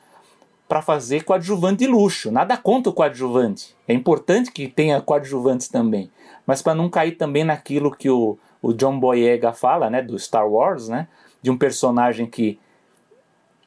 para 0.68 0.84
fazer 0.84 1.24
coadjuvante 1.24 1.80
de 1.80 1.88
luxo. 1.88 2.32
Nada 2.32 2.56
contra 2.56 2.92
o 2.92 2.94
coadjuvante. 2.94 3.76
É 3.88 3.96
importante 3.96 4.52
que 4.52 4.68
tenha 4.68 5.02
coadjuvantes 5.02 5.68
também. 5.70 6.12
Mas 6.46 6.62
para 6.62 6.76
não 6.76 6.88
cair 6.88 7.14
também 7.14 7.44
naquilo 7.44 7.90
que 7.90 8.12
o, 8.12 8.38
o 8.62 8.74
John 8.74 9.00
Boyega 9.00 9.52
fala, 9.54 9.90
né, 9.90 10.04
do 10.04 10.20
Star 10.20 10.48
Wars, 10.48 10.88
né, 10.88 11.08
de 11.42 11.50
um 11.50 11.58
personagem 11.58 12.28
que 12.28 12.60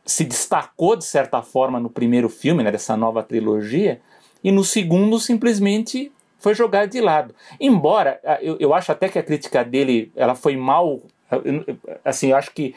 se 0.06 0.22
destacou 0.24 0.94
de 0.94 1.04
certa 1.04 1.42
forma 1.42 1.80
no 1.80 1.90
primeiro 1.90 2.28
filme, 2.28 2.62
né, 2.62 2.70
dessa 2.70 2.96
nova 2.96 3.24
trilogia, 3.24 4.00
e 4.42 4.50
no 4.50 4.64
segundo 4.64 5.18
simplesmente 5.18 6.10
foi 6.38 6.54
jogado 6.54 6.90
de 6.90 7.00
lado. 7.00 7.34
Embora 7.60 8.20
ah, 8.24 8.38
eu, 8.42 8.56
eu 8.58 8.74
acho 8.74 8.90
até 8.90 9.08
que 9.08 9.18
a 9.18 9.22
crítica 9.22 9.64
dele 9.64 10.10
ela 10.16 10.34
foi 10.34 10.56
mal, 10.56 11.00
assim, 12.04 12.30
eu 12.30 12.36
acho 12.36 12.50
que 12.50 12.74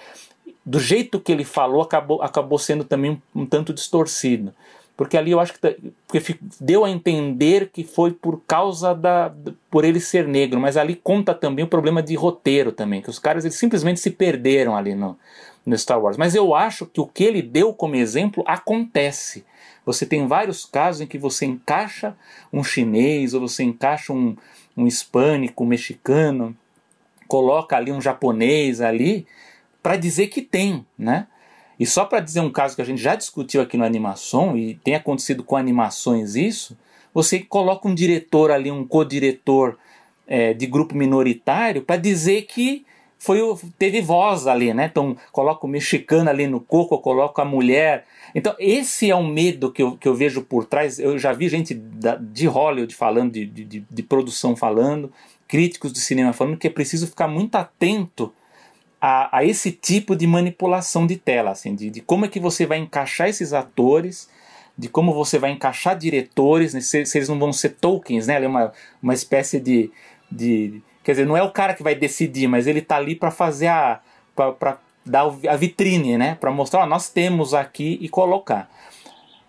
do 0.66 0.80
jeito 0.80 1.20
que 1.20 1.32
ele 1.32 1.44
falou 1.44 1.82
acabou, 1.82 2.22
acabou 2.22 2.58
sendo 2.58 2.84
também 2.84 3.12
um, 3.12 3.42
um 3.42 3.46
tanto 3.46 3.74
distorcido. 3.74 4.54
Porque 4.98 5.18
ali 5.18 5.32
eu 5.32 5.42
acho 5.42 5.54
que 5.54 5.60
porque 6.08 6.38
deu 6.60 6.86
a 6.86 6.90
entender 6.90 7.70
que 7.70 7.84
foi 7.84 8.12
por 8.12 8.42
causa 8.48 8.96
da 8.96 9.34
por 9.70 9.84
ele 9.84 10.00
ser 10.00 10.26
negro, 10.26 10.60
mas 10.60 10.78
ali 10.78 10.96
conta 10.96 11.34
também 11.34 11.66
o 11.66 11.68
problema 11.68 12.02
de 12.02 12.16
roteiro 12.16 12.72
também, 12.72 13.02
que 13.02 13.10
os 13.10 13.20
caras 13.20 13.44
eles 13.44 13.58
simplesmente 13.58 14.00
se 14.00 14.10
perderam 14.12 14.76
ali 14.76 14.96
no, 14.96 15.18
no 15.66 15.78
Star 15.78 16.02
Wars. 16.02 16.16
Mas 16.16 16.34
eu 16.34 16.56
acho 16.56 16.86
que 16.86 17.02
o 17.02 17.06
que 17.06 17.26
ele 17.26 17.42
deu 17.42 17.74
como 17.74 17.96
exemplo 17.96 18.42
acontece. 18.48 19.44
Você 19.86 20.06
tem 20.06 20.28
vários 20.28 20.66
casos 20.66 21.02
em 21.02 21.08
que 21.08 21.18
você 21.18 21.46
encaixa 21.46 22.16
um 22.52 22.64
chinês 22.64 23.34
ou 23.34 23.42
você 23.42 23.64
encaixa 23.64 24.12
um, 24.12 24.36
um 24.76 24.88
hispânico, 24.88 25.64
um 25.64 25.68
mexicano, 25.68 26.56
coloca 27.28 27.76
ali 27.76 27.92
um 27.92 28.02
japonês 28.02 28.82
ali 28.82 29.28
para 29.84 29.96
dizer 29.96 30.28
que 30.28 30.42
tem, 30.42 30.86
né? 30.98 31.28
E 31.80 31.86
só 31.86 32.06
para 32.06 32.20
dizer 32.20 32.40
um 32.40 32.50
caso 32.50 32.76
que 32.76 32.82
a 32.82 32.86
gente 32.86 33.02
já 33.02 33.16
discutiu 33.16 33.62
aqui 33.62 33.78
no 33.78 33.84
Animação 33.84 34.58
e 34.58 34.76
tem 34.76 34.96
acontecido 34.96 35.44
com 35.44 35.58
animações 35.58 36.36
isso, 36.36 36.78
você 37.14 37.40
coloca 37.40 37.88
um 37.88 37.94
diretor 37.94 38.50
ali, 38.50 38.72
um 38.72 38.86
co-diretor 38.88 39.78
é, 40.28 40.54
de 40.54 40.66
grupo 40.66 40.96
minoritário 40.96 41.82
para 41.82 41.98
dizer 41.98 42.44
que 42.44 42.86
foi 43.18 43.42
o, 43.42 43.58
teve 43.78 44.02
voz 44.02 44.48
ali, 44.48 44.74
né? 44.74 44.86
Então 44.86 45.16
coloca 45.32 45.66
o 45.66 45.70
mexicano 45.70 46.30
ali 46.30 46.48
no 46.48 46.60
coco, 46.60 46.98
coloca 47.00 47.42
a 47.42 47.46
mulher. 47.46 48.06
Então 48.34 48.56
esse 48.60 49.10
é 49.10 49.16
um 49.16 49.28
medo 49.28 49.72
que 49.72 49.82
eu, 49.82 49.98
que 49.98 50.08
eu 50.08 50.16
vejo 50.16 50.42
por 50.42 50.66
trás. 50.66 51.00
Eu 51.00 51.18
já 51.18 51.34
vi 51.34 51.50
gente 51.50 51.74
da, 51.74 52.16
de 52.16 52.48
Hollywood 52.48 52.96
falando, 52.96 53.34
de, 53.34 53.46
de, 53.46 53.86
de 53.90 54.04
produção 54.04 54.56
falando, 54.56 55.12
críticos 55.48 55.92
de 55.92 56.00
cinema 56.00 56.34
falando 56.34 56.58
que 56.58 56.68
é 56.68 56.72
preciso 56.72 57.08
ficar 57.08 57.28
muito 57.28 57.56
atento 57.56 58.34
a, 59.02 59.40
a 59.40 59.46
esse 59.46 59.72
tipo 59.72 60.16
de 60.16 60.26
manipulação 60.26 61.06
de 61.06 61.16
tela, 61.16 61.52
assim, 61.52 61.76
de, 61.76 61.90
de 61.90 62.02
como 62.02 62.26
é 62.26 62.28
que 62.28 62.40
você 62.40 62.66
vai 62.66 62.80
encaixar 62.80 63.30
esses 63.30 63.54
atores 63.54 64.30
de 64.78 64.90
como 64.90 65.14
você 65.14 65.40
vai 65.40 65.52
encaixar 65.52 65.98
diretores, 65.98 66.74
né, 66.74 66.82
se, 66.82 67.06
se, 67.06 67.18
eles 67.18 67.30
não 67.30 67.40
vão 67.40 67.54
ser 67.54 67.70
tokens, 67.70 68.28
né? 68.28 68.44
É 68.44 68.48
uma, 68.48 68.74
uma 69.02 69.14
espécie 69.14 69.60
de, 69.60 69.90
de. 70.30 70.82
Quer 71.06 71.12
dizer, 71.12 71.28
não 71.28 71.38
é 71.38 71.44
o 71.44 71.52
cara 71.52 71.76
que 71.76 71.84
vai 71.84 71.94
decidir, 71.94 72.48
mas 72.48 72.66
ele 72.66 72.80
está 72.80 72.98
ali 72.98 73.16
para 73.16 73.30
fazer 73.30 73.68
a. 73.68 74.02
para 74.36 74.80
dar 75.06 75.26
a 75.48 75.56
vitrine, 75.56 76.18
né? 76.18 76.34
Para 76.34 76.50
mostrar, 76.50 76.82
ó, 76.82 76.86
nós 76.88 77.10
temos 77.10 77.54
aqui 77.54 78.00
e 78.02 78.10
colocar. 78.10 78.68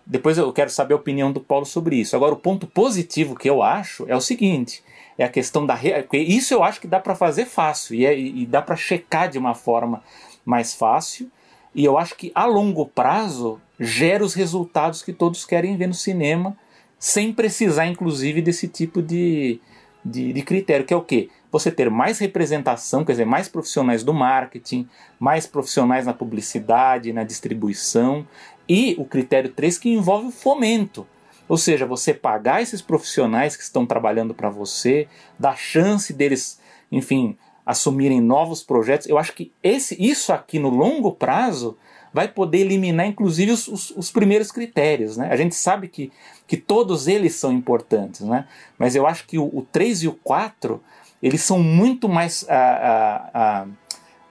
Depois 0.05 0.37
eu 0.37 0.53
quero 0.53 0.69
saber 0.69 0.93
a 0.93 0.97
opinião 0.97 1.31
do 1.31 1.41
Paulo 1.41 1.65
sobre 1.65 1.95
isso. 1.95 2.15
Agora, 2.15 2.35
o 2.35 2.37
ponto 2.37 2.67
positivo 2.67 3.35
que 3.35 3.49
eu 3.49 3.63
acho 3.63 4.05
é 4.07 4.15
o 4.15 4.21
seguinte: 4.21 4.83
é 5.17 5.23
a 5.23 5.29
questão 5.29 5.65
da. 5.65 5.79
Isso 6.13 6.53
eu 6.53 6.63
acho 6.63 6.79
que 6.79 6.85
dá 6.85 6.99
para 6.99 7.15
fazer 7.15 7.45
fácil 7.45 7.95
e, 7.95 8.05
é, 8.05 8.15
e 8.15 8.45
dá 8.45 8.61
para 8.61 8.75
checar 8.75 9.27
de 9.27 9.39
uma 9.39 9.55
forma 9.55 10.03
mais 10.45 10.75
fácil. 10.75 11.27
E 11.73 11.83
eu 11.83 11.97
acho 11.97 12.15
que 12.15 12.31
a 12.35 12.45
longo 12.45 12.85
prazo 12.85 13.59
gera 13.79 14.23
os 14.23 14.35
resultados 14.35 15.01
que 15.01 15.11
todos 15.11 15.43
querem 15.43 15.75
ver 15.75 15.87
no 15.87 15.93
cinema, 15.95 16.55
sem 16.99 17.33
precisar, 17.33 17.87
inclusive, 17.87 18.43
desse 18.43 18.67
tipo 18.67 19.01
de, 19.01 19.59
de, 20.05 20.33
de 20.33 20.41
critério, 20.43 20.85
que 20.85 20.93
é 20.93 20.97
o 20.97 21.01
quê? 21.01 21.29
Você 21.51 21.71
ter 21.71 21.89
mais 21.89 22.19
representação, 22.19 23.05
quer 23.05 23.13
dizer, 23.13 23.25
mais 23.25 23.47
profissionais 23.47 24.03
do 24.03 24.13
marketing, 24.13 24.87
mais 25.19 25.47
profissionais 25.47 26.05
na 26.05 26.13
publicidade, 26.13 27.13
na 27.13 27.23
distribuição, 27.23 28.27
e 28.67 28.95
o 28.97 29.05
critério 29.05 29.49
3 29.49 29.77
que 29.77 29.89
envolve 29.89 30.27
o 30.27 30.31
fomento. 30.31 31.07
Ou 31.47 31.57
seja, 31.57 31.85
você 31.85 32.13
pagar 32.13 32.61
esses 32.61 32.81
profissionais 32.81 33.55
que 33.55 33.63
estão 33.63 33.85
trabalhando 33.85 34.33
para 34.33 34.49
você, 34.49 35.07
dar 35.39 35.57
chance 35.57 36.11
deles, 36.11 36.59
enfim, 36.91 37.37
assumirem 37.65 38.19
novos 38.19 38.61
projetos. 38.61 39.07
Eu 39.07 39.17
acho 39.17 39.33
que 39.33 39.51
esse, 39.63 39.95
isso 40.01 40.33
aqui 40.33 40.59
no 40.59 40.69
longo 40.69 41.13
prazo 41.13 41.77
vai 42.13 42.27
poder 42.27 42.59
eliminar, 42.59 43.05
inclusive, 43.05 43.51
os, 43.51 43.67
os, 43.67 43.91
os, 43.91 44.09
primeiros 44.09 44.51
critérios. 44.51 45.17
Né? 45.17 45.29
A 45.29 45.35
gente 45.35 45.53
sabe 45.55 45.87
que, 45.87 46.11
que 46.47 46.57
todos 46.57 47.07
eles 47.07 47.35
são 47.35 47.51
importantes, 47.51 48.21
né? 48.21 48.47
mas 48.77 48.95
eu 48.95 49.05
acho 49.05 49.27
que 49.27 49.37
o, 49.37 49.45
o 49.45 49.61
3 49.71 50.03
e 50.03 50.07
o 50.07 50.13
4 50.13 50.81
eles 51.21 51.41
são 51.41 51.59
muito 51.59 52.07
mais 52.07 52.45
ah, 52.49 53.29
ah, 53.33 53.65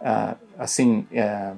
ah, 0.01 0.37
assim 0.59 1.07
eh, 1.13 1.53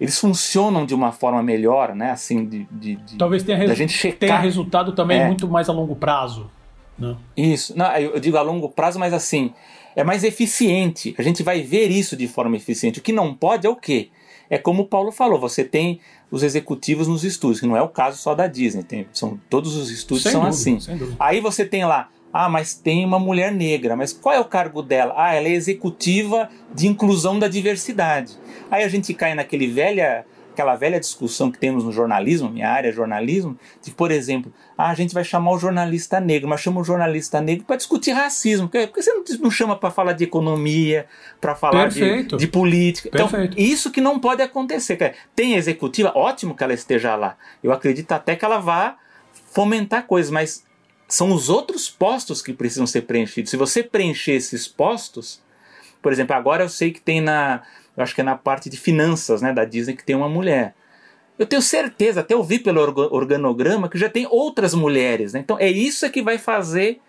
eles 0.00 0.18
funcionam 0.18 0.84
de 0.84 0.94
uma 0.94 1.12
forma 1.12 1.42
melhor, 1.42 1.94
né? 1.94 2.10
Assim, 2.10 2.44
de, 2.44 2.66
de, 2.70 2.96
de 2.96 3.16
talvez 3.16 3.44
tenha, 3.44 3.56
resu 3.56 3.74
gente 3.74 3.92
checar. 3.92 4.18
tenha 4.18 4.38
resultado 4.38 4.92
também 4.92 5.20
é. 5.20 5.26
muito 5.26 5.46
mais 5.46 5.68
a 5.68 5.72
longo 5.72 5.94
prazo. 5.94 6.50
Né? 6.98 7.16
Isso, 7.36 7.76
não, 7.76 7.86
eu 7.96 8.18
digo 8.18 8.36
a 8.36 8.42
longo 8.42 8.68
prazo, 8.68 8.98
mas 8.98 9.12
assim 9.12 9.52
é 9.94 10.02
mais 10.02 10.24
eficiente. 10.24 11.14
A 11.18 11.22
gente 11.22 11.42
vai 11.42 11.62
ver 11.62 11.88
isso 11.90 12.16
de 12.16 12.26
forma 12.26 12.56
eficiente. 12.56 12.98
O 12.98 13.02
que 13.02 13.12
não 13.12 13.34
pode 13.34 13.66
é 13.66 13.70
o 13.70 13.76
quê? 13.76 14.10
É 14.50 14.58
como 14.58 14.82
o 14.82 14.86
Paulo 14.86 15.12
falou, 15.12 15.38
você 15.38 15.64
tem 15.64 16.00
os 16.30 16.42
executivos 16.42 17.08
nos 17.08 17.24
estúdios, 17.24 17.60
que 17.60 17.66
não 17.66 17.76
é 17.76 17.82
o 17.82 17.88
caso 17.88 18.18
só 18.18 18.34
da 18.34 18.46
Disney. 18.46 18.82
Tem, 18.82 19.06
são, 19.12 19.38
todos 19.48 19.76
os 19.76 19.90
estúdios 19.90 20.24
sem 20.24 20.32
são 20.32 20.42
dúvida, 20.42 20.56
assim. 20.56 21.16
Aí 21.18 21.40
você 21.40 21.64
tem 21.64 21.84
lá 21.84 22.08
ah, 22.32 22.48
mas 22.48 22.74
tem 22.74 23.04
uma 23.04 23.18
mulher 23.18 23.52
negra. 23.52 23.94
Mas 23.94 24.12
qual 24.12 24.34
é 24.34 24.40
o 24.40 24.44
cargo 24.44 24.82
dela? 24.82 25.14
Ah, 25.16 25.34
ela 25.34 25.48
é 25.48 25.52
executiva 25.52 26.48
de 26.74 26.86
inclusão 26.86 27.38
da 27.38 27.46
diversidade. 27.46 28.36
Aí 28.70 28.82
a 28.82 28.88
gente 28.88 29.12
cai 29.12 29.34
naquele 29.34 29.66
velha, 29.66 30.24
aquela 30.50 30.74
velha 30.74 30.98
discussão 30.98 31.50
que 31.50 31.58
temos 31.58 31.84
no 31.84 31.92
jornalismo, 31.92 32.48
minha 32.48 32.70
área 32.70 32.88
é 32.88 32.92
jornalismo, 32.92 33.58
de, 33.82 33.90
por 33.90 34.10
exemplo, 34.10 34.50
ah, 34.78 34.88
a 34.88 34.94
gente 34.94 35.12
vai 35.12 35.24
chamar 35.24 35.50
o 35.52 35.58
jornalista 35.58 36.20
negro, 36.20 36.48
mas 36.48 36.60
chama 36.60 36.80
o 36.80 36.84
jornalista 36.84 37.38
negro 37.38 37.66
para 37.66 37.76
discutir 37.76 38.12
racismo. 38.12 38.66
Por 38.68 38.88
que 38.88 39.02
você 39.02 39.12
não 39.38 39.50
chama 39.50 39.76
para 39.76 39.90
falar 39.90 40.14
de 40.14 40.24
economia, 40.24 41.06
para 41.38 41.54
falar 41.54 41.88
de, 41.88 42.22
de, 42.22 42.46
política? 42.46 43.10
Então, 43.12 43.28
Perfeito. 43.28 43.52
Então, 43.52 43.64
isso 43.64 43.90
que 43.90 44.00
não 44.00 44.18
pode 44.18 44.40
acontecer. 44.40 45.14
Tem 45.36 45.54
executiva, 45.54 46.12
ótimo 46.14 46.54
que 46.54 46.64
ela 46.64 46.72
esteja 46.72 47.14
lá. 47.14 47.36
Eu 47.62 47.72
acredito 47.72 48.10
até 48.12 48.34
que 48.34 48.44
ela 48.44 48.58
vá 48.58 48.96
fomentar 49.52 50.06
coisas, 50.06 50.30
mas 50.30 50.64
são 51.08 51.32
os 51.32 51.48
outros 51.48 51.90
postos 51.90 52.40
que 52.40 52.52
precisam 52.52 52.86
ser 52.86 53.02
preenchidos. 53.02 53.50
Se 53.50 53.56
você 53.56 53.82
preencher 53.82 54.32
esses 54.32 54.66
postos, 54.66 55.42
por 56.00 56.12
exemplo, 56.12 56.34
agora 56.34 56.64
eu 56.64 56.68
sei 56.68 56.90
que 56.90 57.00
tem 57.00 57.20
na, 57.20 57.62
acho 57.96 58.14
que 58.14 58.20
é 58.20 58.24
na 58.24 58.36
parte 58.36 58.70
de 58.70 58.76
finanças, 58.76 59.42
né, 59.42 59.52
da 59.52 59.64
Disney 59.64 59.94
que 59.94 60.04
tem 60.04 60.16
uma 60.16 60.28
mulher. 60.28 60.74
Eu 61.38 61.46
tenho 61.46 61.62
certeza, 61.62 62.20
até 62.20 62.34
eu 62.34 62.42
vi 62.42 62.58
pelo 62.58 62.80
organograma 62.80 63.88
que 63.88 63.98
já 63.98 64.08
tem 64.08 64.26
outras 64.30 64.74
mulheres, 64.74 65.32
né? 65.32 65.40
Então 65.40 65.58
é 65.58 65.68
isso 65.68 66.08
que 66.10 66.22
vai 66.22 66.38
fazer 66.38 67.00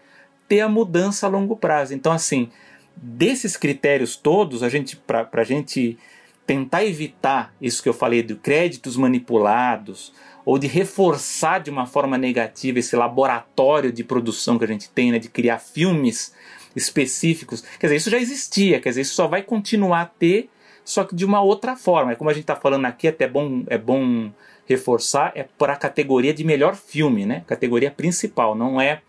ter 0.47 0.61
a 0.61 0.69
mudança 0.69 1.27
a 1.27 1.29
longo 1.29 1.55
prazo. 1.55 1.93
Então 1.93 2.11
assim, 2.11 2.49
desses 2.95 3.57
critérios 3.57 4.15
todos, 4.15 4.63
a 4.63 4.69
gente 4.69 4.95
para 4.95 5.27
a 5.31 5.43
gente 5.43 5.97
tentar 6.45 6.83
evitar 6.85 7.53
isso 7.61 7.81
que 7.81 7.89
eu 7.89 7.93
falei 7.93 8.21
de 8.21 8.35
créditos 8.35 8.97
manipulados, 8.97 10.13
ou 10.45 10.57
de 10.57 10.67
reforçar 10.67 11.59
de 11.59 11.69
uma 11.69 11.85
forma 11.85 12.17
negativa 12.17 12.79
esse 12.79 12.95
laboratório 12.95 13.91
de 13.91 14.03
produção 14.03 14.57
que 14.57 14.65
a 14.65 14.67
gente 14.67 14.89
tem, 14.89 15.11
né, 15.11 15.19
de 15.19 15.29
criar 15.29 15.59
filmes 15.59 16.33
específicos. 16.75 17.61
Quer 17.79 17.87
dizer, 17.87 17.95
isso 17.97 18.09
já 18.09 18.17
existia, 18.17 18.79
quer 18.79 18.89
dizer, 18.89 19.01
isso 19.01 19.15
só 19.15 19.27
vai 19.27 19.41
continuar 19.41 20.01
a 20.01 20.05
ter, 20.05 20.49
só 20.83 21.03
que 21.03 21.15
de 21.15 21.25
uma 21.25 21.41
outra 21.41 21.75
forma. 21.75 22.11
É 22.11 22.15
como 22.15 22.29
a 22.29 22.33
gente 22.33 22.43
está 22.43 22.55
falando 22.55 22.85
aqui, 22.85 23.07
até 23.07 23.27
bom, 23.27 23.63
é 23.67 23.77
bom 23.77 24.31
reforçar, 24.65 25.31
é 25.35 25.43
para 25.57 25.73
a 25.73 25.77
categoria 25.77 26.33
de 26.33 26.43
melhor 26.43 26.75
filme, 26.75 27.25
né? 27.25 27.43
Categoria 27.47 27.91
principal, 27.91 28.55
não 28.55 28.79
é 28.79 29.01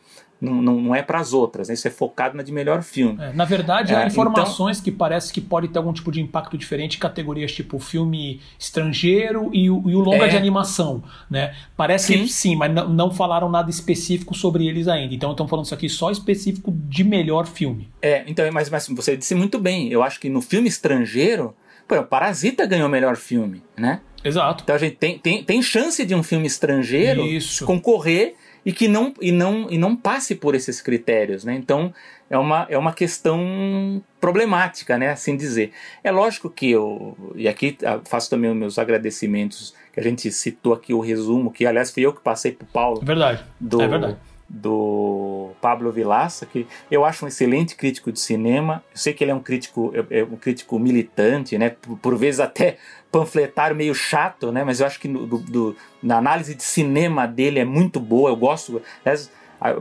não, 0.44 0.62
não, 0.62 0.80
não 0.80 0.94
é 0.94 1.02
para 1.02 1.18
as 1.18 1.32
outras, 1.32 1.68
né? 1.68 1.74
isso 1.74 1.88
é 1.88 1.90
focado 1.90 2.36
na 2.36 2.42
de 2.42 2.52
melhor 2.52 2.82
filme. 2.82 3.18
É, 3.20 3.32
na 3.32 3.44
verdade, 3.44 3.94
há 3.94 4.04
é, 4.04 4.06
informações 4.06 4.78
então... 4.78 4.84
que 4.84 4.92
parece 4.92 5.32
que 5.32 5.40
pode 5.40 5.68
ter 5.68 5.78
algum 5.78 5.92
tipo 5.92 6.12
de 6.12 6.20
impacto 6.20 6.56
diferente 6.56 6.96
em 6.96 7.00
categorias 7.00 7.52
tipo 7.52 7.78
filme 7.78 8.40
estrangeiro 8.58 9.50
e 9.52 9.70
o, 9.70 9.82
e 9.88 9.94
o 9.94 10.00
longa 10.00 10.26
é. 10.26 10.28
de 10.28 10.36
animação. 10.36 11.02
Né? 11.30 11.54
Parece 11.76 12.12
sim. 12.12 12.26
sim, 12.26 12.56
mas 12.56 12.72
não, 12.72 12.88
não 12.88 13.10
falaram 13.10 13.48
nada 13.48 13.70
específico 13.70 14.34
sobre 14.34 14.66
eles 14.66 14.88
ainda. 14.88 15.14
Então 15.14 15.30
estão 15.30 15.48
falando 15.48 15.64
isso 15.64 15.74
aqui 15.74 15.88
só 15.88 16.10
específico 16.10 16.72
de 16.72 17.02
melhor 17.02 17.46
filme. 17.46 17.88
É, 18.02 18.24
então, 18.26 18.50
mas, 18.52 18.68
mas 18.68 18.86
você 18.88 19.16
disse 19.16 19.34
muito 19.34 19.58
bem. 19.58 19.88
Eu 19.88 20.02
acho 20.02 20.20
que 20.20 20.28
no 20.28 20.40
filme 20.40 20.68
estrangeiro, 20.68 21.54
pô, 21.88 22.02
Parasita 22.02 22.66
ganhou 22.66 22.88
melhor 22.88 23.16
filme, 23.16 23.62
né? 23.76 24.00
Exato. 24.24 24.64
Então 24.64 24.74
a 24.74 24.78
gente 24.78 24.96
tem, 24.96 25.18
tem, 25.18 25.44
tem 25.44 25.62
chance 25.62 26.04
de 26.04 26.14
um 26.14 26.22
filme 26.22 26.46
estrangeiro 26.46 27.22
Isso. 27.26 27.66
concorrer 27.66 28.34
e 28.64 28.72
que 28.72 28.88
não, 28.88 29.12
e 29.20 29.30
não, 29.30 29.66
e 29.70 29.76
não 29.76 29.94
passe 29.94 30.34
por 30.34 30.54
esses 30.54 30.80
critérios. 30.80 31.44
Né? 31.44 31.54
Então 31.54 31.92
é 32.30 32.38
uma, 32.38 32.66
é 32.68 32.78
uma 32.78 32.92
questão 32.92 34.02
problemática, 34.20 34.96
né? 34.96 35.10
assim 35.10 35.36
dizer. 35.36 35.72
É 36.02 36.10
lógico 36.10 36.48
que 36.48 36.70
eu, 36.70 37.16
e 37.34 37.46
aqui 37.46 37.76
ah, 37.84 38.00
faço 38.04 38.30
também 38.30 38.50
os 38.50 38.56
meus 38.56 38.78
agradecimentos, 38.78 39.74
que 39.92 40.00
a 40.00 40.02
gente 40.02 40.30
citou 40.32 40.72
aqui 40.72 40.94
o 40.94 41.00
resumo, 41.00 41.50
que 41.50 41.66
aliás 41.66 41.90
fui 41.90 42.04
eu 42.04 42.12
que 42.12 42.20
passei 42.20 42.52
para 42.52 42.64
o 42.64 42.68
Paulo. 42.68 43.00
Verdade. 43.02 43.44
Do, 43.60 43.80
é 43.80 43.88
verdade. 43.88 44.16
Do 44.48 45.52
Pablo 45.60 45.90
Vilaça, 45.90 46.44
que 46.44 46.66
eu 46.90 47.04
acho 47.04 47.24
um 47.24 47.28
excelente 47.28 47.74
crítico 47.74 48.12
de 48.12 48.20
cinema. 48.20 48.84
Eu 48.92 48.98
sei 48.98 49.14
que 49.14 49.24
ele 49.24 49.30
é 49.30 49.34
um 49.34 49.40
crítico, 49.40 49.92
é, 49.94 50.20
é 50.20 50.24
um 50.24 50.36
crítico 50.36 50.78
militante, 50.78 51.56
né? 51.56 51.70
Por, 51.70 51.96
por 51.98 52.16
vezes 52.16 52.40
até 52.40 52.76
panfletário 53.10 53.74
meio 53.74 53.94
chato, 53.94 54.52
né? 54.52 54.62
Mas 54.64 54.80
eu 54.80 54.86
acho 54.86 55.00
que 55.00 55.08
no, 55.08 55.26
do, 55.26 55.38
do, 55.38 55.76
na 56.02 56.18
análise 56.18 56.54
de 56.54 56.62
cinema 56.62 57.26
dele 57.26 57.60
é 57.60 57.64
muito 57.64 57.98
boa. 57.98 58.30
Eu 58.30 58.36
gosto. 58.36 58.82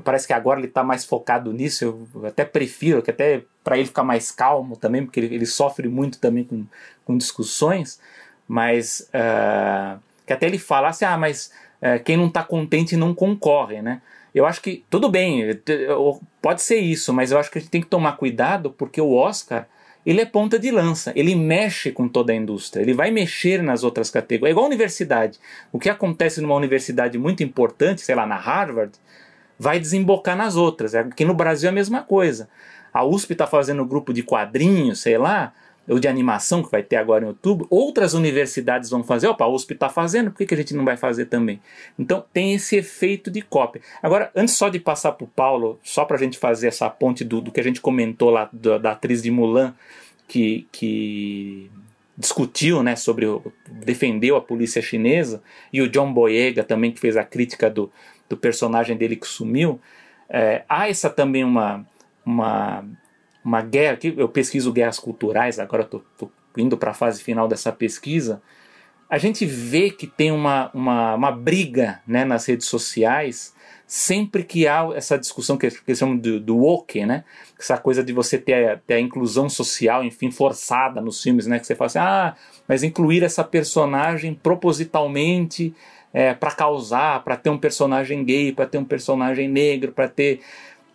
Parece 0.03 0.28
que 0.28 0.34
agora 0.34 0.59
ele 0.59 0.68
está 0.68 0.84
mais 0.84 1.03
focado 1.03 1.51
nisso. 1.51 2.07
Eu 2.16 2.26
até 2.26 2.45
prefiro, 2.45 3.01
que 3.01 3.11
até 3.11 3.43
para 3.64 3.78
ele 3.78 3.88
ficar 3.88 4.03
mais 4.03 4.32
calmo 4.32 4.78
também, 4.78 5.03
porque 5.03 5.20
ele, 5.20 5.36
ele 5.36 5.45
sofre 5.45 5.88
muito 5.88 6.20
também 6.20 6.43
com, 6.43 6.66
com 7.03 7.18
discussões. 7.18 7.99
Mas 8.47 9.09
uh, 9.09 9.99
que 10.26 10.34
até 10.34 10.45
ele 10.45 10.59
falasse, 10.59 11.03
ah, 11.03 11.18
mas 11.18 11.51
uh, 11.82 12.03
quem 12.03 12.16
não 12.16 12.28
está 12.28 12.43
contente 12.43 12.95
não 12.95 13.14
concorre, 13.14 13.82
né? 13.82 14.01
Eu 14.34 14.45
acho 14.45 14.61
que 14.61 14.84
tudo 14.89 15.09
bem, 15.09 15.59
pode 16.41 16.61
ser 16.61 16.77
isso, 16.77 17.13
mas 17.13 17.31
eu 17.31 17.38
acho 17.38 17.51
que 17.51 17.57
a 17.59 17.61
gente 17.61 17.69
tem 17.69 17.81
que 17.81 17.88
tomar 17.88 18.13
cuidado 18.13 18.71
porque 18.71 18.99
o 18.99 19.13
Oscar 19.13 19.67
ele 20.05 20.19
é 20.19 20.25
ponta 20.25 20.59
de 20.59 20.69
lança, 20.69 21.13
ele 21.15 21.34
mexe 21.34 21.91
com 21.91 22.09
toda 22.09 22.34
a 22.34 22.36
indústria, 22.36 22.81
ele 22.81 22.93
vai 22.93 23.09
mexer 23.09 23.63
nas 23.63 23.84
outras 23.84 24.09
categorias. 24.09 24.49
É 24.49 24.51
igual 24.51 24.65
a 24.65 24.67
universidade. 24.67 25.39
O 25.71 25.79
que 25.79 25.89
acontece 25.89 26.41
numa 26.41 26.55
universidade 26.55 27.17
muito 27.17 27.41
importante, 27.41 28.01
sei 28.01 28.13
lá, 28.13 28.25
na 28.25 28.36
Harvard, 28.36 28.91
vai 29.57 29.79
desembocar 29.79 30.36
nas 30.36 30.55
outras. 30.57 30.93
Aqui 30.93 31.23
no 31.23 31.34
Brasil 31.34 31.67
é 31.67 31.71
a 31.71 31.73
mesma 31.73 32.01
coisa. 32.01 32.49
A 32.93 33.05
USP 33.05 33.31
está 33.31 33.47
fazendo 33.47 33.86
grupo 33.86 34.13
de 34.13 34.23
quadrinhos, 34.23 34.99
sei 34.99 35.17
lá, 35.17 35.53
ou 35.88 35.99
de 35.99 36.07
animação 36.07 36.63
que 36.63 36.71
vai 36.71 36.81
ter 36.81 36.95
agora 36.95 37.25
em 37.25 37.27
outubro, 37.27 37.67
outras 37.69 38.13
universidades 38.13 38.89
vão 38.89 39.03
fazer. 39.03 39.27
Opa, 39.27 39.43
a 39.43 39.47
USP 39.47 39.73
está 39.73 39.89
fazendo, 39.89 40.31
por 40.31 40.38
que, 40.38 40.45
que 40.45 40.53
a 40.53 40.57
gente 40.57 40.73
não 40.73 40.86
vai 40.86 40.95
fazer 40.95 41.25
também? 41.25 41.61
Então 41.99 42.23
tem 42.34 42.53
esse 42.53 42.77
efeito 42.77 43.29
de 43.29 43.41
cópia. 43.41 43.81
Agora, 44.01 44.31
antes 44.36 44.55
só 44.55 44.69
de 44.69 44.79
passar 44.79 45.11
para 45.13 45.25
o 45.25 45.27
Paulo, 45.27 45.79
só 45.84 46.05
para 46.05 46.15
a 46.15 46.19
gente 46.19 46.38
fazer 46.38 46.67
essa 46.67 46.89
ponte 46.89 47.23
do, 47.23 47.41
do 47.41 47.51
que 47.51 47.59
a 47.59 47.63
gente 47.63 47.81
comentou 47.81 48.29
lá 48.29 48.49
da, 48.53 48.77
da 48.77 48.91
atriz 48.91 49.21
de 49.21 49.29
Mulan, 49.29 49.73
que, 50.27 50.67
que 50.71 51.69
discutiu 52.17 52.81
né, 52.81 52.95
sobre 52.95 53.25
o, 53.25 53.43
defendeu 53.69 54.38
a 54.38 54.41
polícia 54.41 54.81
chinesa, 54.81 55.43
e 55.71 55.81
o 55.81 55.89
John 55.89 56.13
Boyega 56.13 56.63
também, 56.63 56.91
que 56.91 56.99
fez 56.99 57.17
a 57.17 57.23
crítica 57.23 57.69
do, 57.69 57.91
do 58.29 58.38
personagem 58.38 58.95
dele 58.95 59.17
que 59.17 59.27
sumiu. 59.27 59.81
É, 60.29 60.63
há 60.69 60.89
essa 60.89 61.09
também 61.09 61.43
uma, 61.43 61.86
uma 62.25 62.86
uma 63.43 63.61
guerra, 63.61 63.97
que 63.97 64.13
eu 64.15 64.29
pesquiso 64.29 64.71
guerras 64.71 64.99
culturais, 64.99 65.59
agora 65.59 65.83
estou 65.83 66.03
indo 66.57 66.77
para 66.77 66.91
a 66.91 66.93
fase 66.93 67.21
final 67.21 67.47
dessa 67.47 67.71
pesquisa, 67.71 68.41
a 69.09 69.17
gente 69.17 69.45
vê 69.45 69.91
que 69.91 70.07
tem 70.07 70.31
uma, 70.31 70.71
uma, 70.73 71.15
uma 71.15 71.31
briga 71.31 72.01
né, 72.07 72.25
nas 72.25 72.45
redes 72.45 72.67
sociais 72.67 73.53
sempre 73.85 74.43
que 74.43 74.67
há 74.67 74.89
essa 74.95 75.19
discussão 75.19 75.55
que, 75.55 75.67
eles 75.67 75.99
chamam 75.99 76.17
do, 76.17 76.39
do 76.39 76.57
woke, 76.57 77.05
né? 77.05 77.23
Essa 77.59 77.77
coisa 77.77 78.03
de 78.03 78.11
você 78.11 78.39
ter, 78.39 78.81
ter 78.87 78.95
a 78.95 78.99
inclusão 78.99 79.47
social, 79.47 80.03
enfim, 80.03 80.31
forçada 80.31 80.99
nos 80.99 81.21
filmes, 81.21 81.45
né? 81.45 81.59
Que 81.59 81.67
você 81.67 81.75
fala 81.75 81.85
assim, 81.85 81.99
ah, 81.99 82.35
mas 82.67 82.81
incluir 82.81 83.21
essa 83.21 83.43
personagem 83.43 84.33
propositalmente 84.33 85.75
é, 86.11 86.33
para 86.33 86.51
causar, 86.51 87.23
para 87.23 87.37
ter 87.37 87.51
um 87.51 87.57
personagem 87.57 88.23
gay, 88.23 88.51
para 88.51 88.65
ter 88.65 88.79
um 88.79 88.85
personagem 88.85 89.47
negro, 89.47 89.91
para 89.91 90.07
ter. 90.07 90.39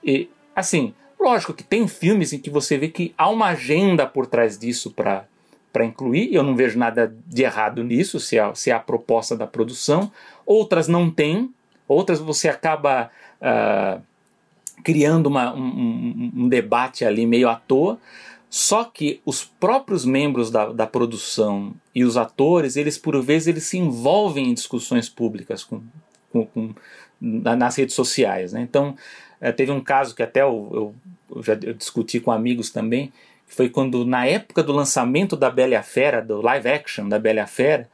E, 0.03 0.28
assim, 0.57 0.92
lógico 1.19 1.55
que 1.55 1.64
tem 1.64 1.87
filmes 1.89 2.33
em 2.33 2.39
que 2.39 2.51
você 2.51 2.79
vê 2.79 2.89
que 2.89 3.14
há 3.16 3.29
uma 3.29 3.47
agenda 3.47 4.07
por 4.07 4.27
trás 4.27 4.59
disso 4.59 4.91
para 4.91 5.25
para 5.71 5.85
incluir, 5.85 6.35
eu 6.35 6.43
não 6.43 6.57
vejo 6.57 6.79
nada 6.79 7.14
de 7.27 7.43
errado 7.43 7.85
nisso, 7.85 8.19
se 8.19 8.39
é, 8.39 8.55
se 8.55 8.71
é 8.71 8.73
a 8.73 8.81
proposta 8.81 9.37
da 9.37 9.47
produção. 9.47 10.11
Outras 10.47 10.89
não 10.89 11.11
tem, 11.11 11.53
outras 11.87 12.19
você 12.19 12.49
acaba 12.49 13.11
uh, 13.41 14.03
criando 14.83 15.27
uma, 15.27 15.55
um, 15.55 16.33
um, 16.35 16.49
debate 16.49 17.05
ali 17.05 17.27
meio 17.27 17.49
à 17.49 17.55
toa. 17.55 17.99
Só 18.51 18.83
que 18.83 19.21
os 19.27 19.45
próprios 19.45 20.07
membros 20.07 20.51
da, 20.51 20.73
da 20.73 20.87
produção 20.87 21.75
e 21.95 22.03
os 22.03 22.16
atores, 22.16 22.77
eles 22.77 22.97
por 22.97 23.21
vezes 23.23 23.49
eles 23.49 23.64
se 23.64 23.77
envolvem 23.77 24.49
em 24.49 24.55
discussões 24.55 25.09
públicas 25.09 25.62
com, 25.62 25.83
com, 26.33 26.47
com 26.47 26.75
nas 27.21 27.77
redes 27.77 27.95
sociais. 27.95 28.53
Né? 28.55 28.62
Então, 28.62 28.97
eh, 29.41 29.53
teve 29.53 29.70
um 29.72 29.80
caso 29.80 30.14
que 30.14 30.22
até 30.22 30.43
eu, 30.43 30.95
eu 31.32 31.43
já 31.43 31.55
eu 31.55 31.74
discuti 31.74 32.20
com 32.20 32.30
amigos 32.30 32.70
também, 32.70 33.12
foi 33.47 33.68
quando, 33.68 34.05
na 34.05 34.26
época 34.26 34.62
do 34.62 34.72
lançamento 34.72 35.36
da 35.36 35.51
Bela 35.51 35.72
e 35.72 35.76
a 35.76 35.82
Fera, 35.82 36.20
do 36.20 36.41
live 36.41 36.68
action 36.68 37.09
da 37.09 37.18
Bela 37.18 37.39
e 37.39 37.43
a 37.43 37.47
Fera, 37.47 37.89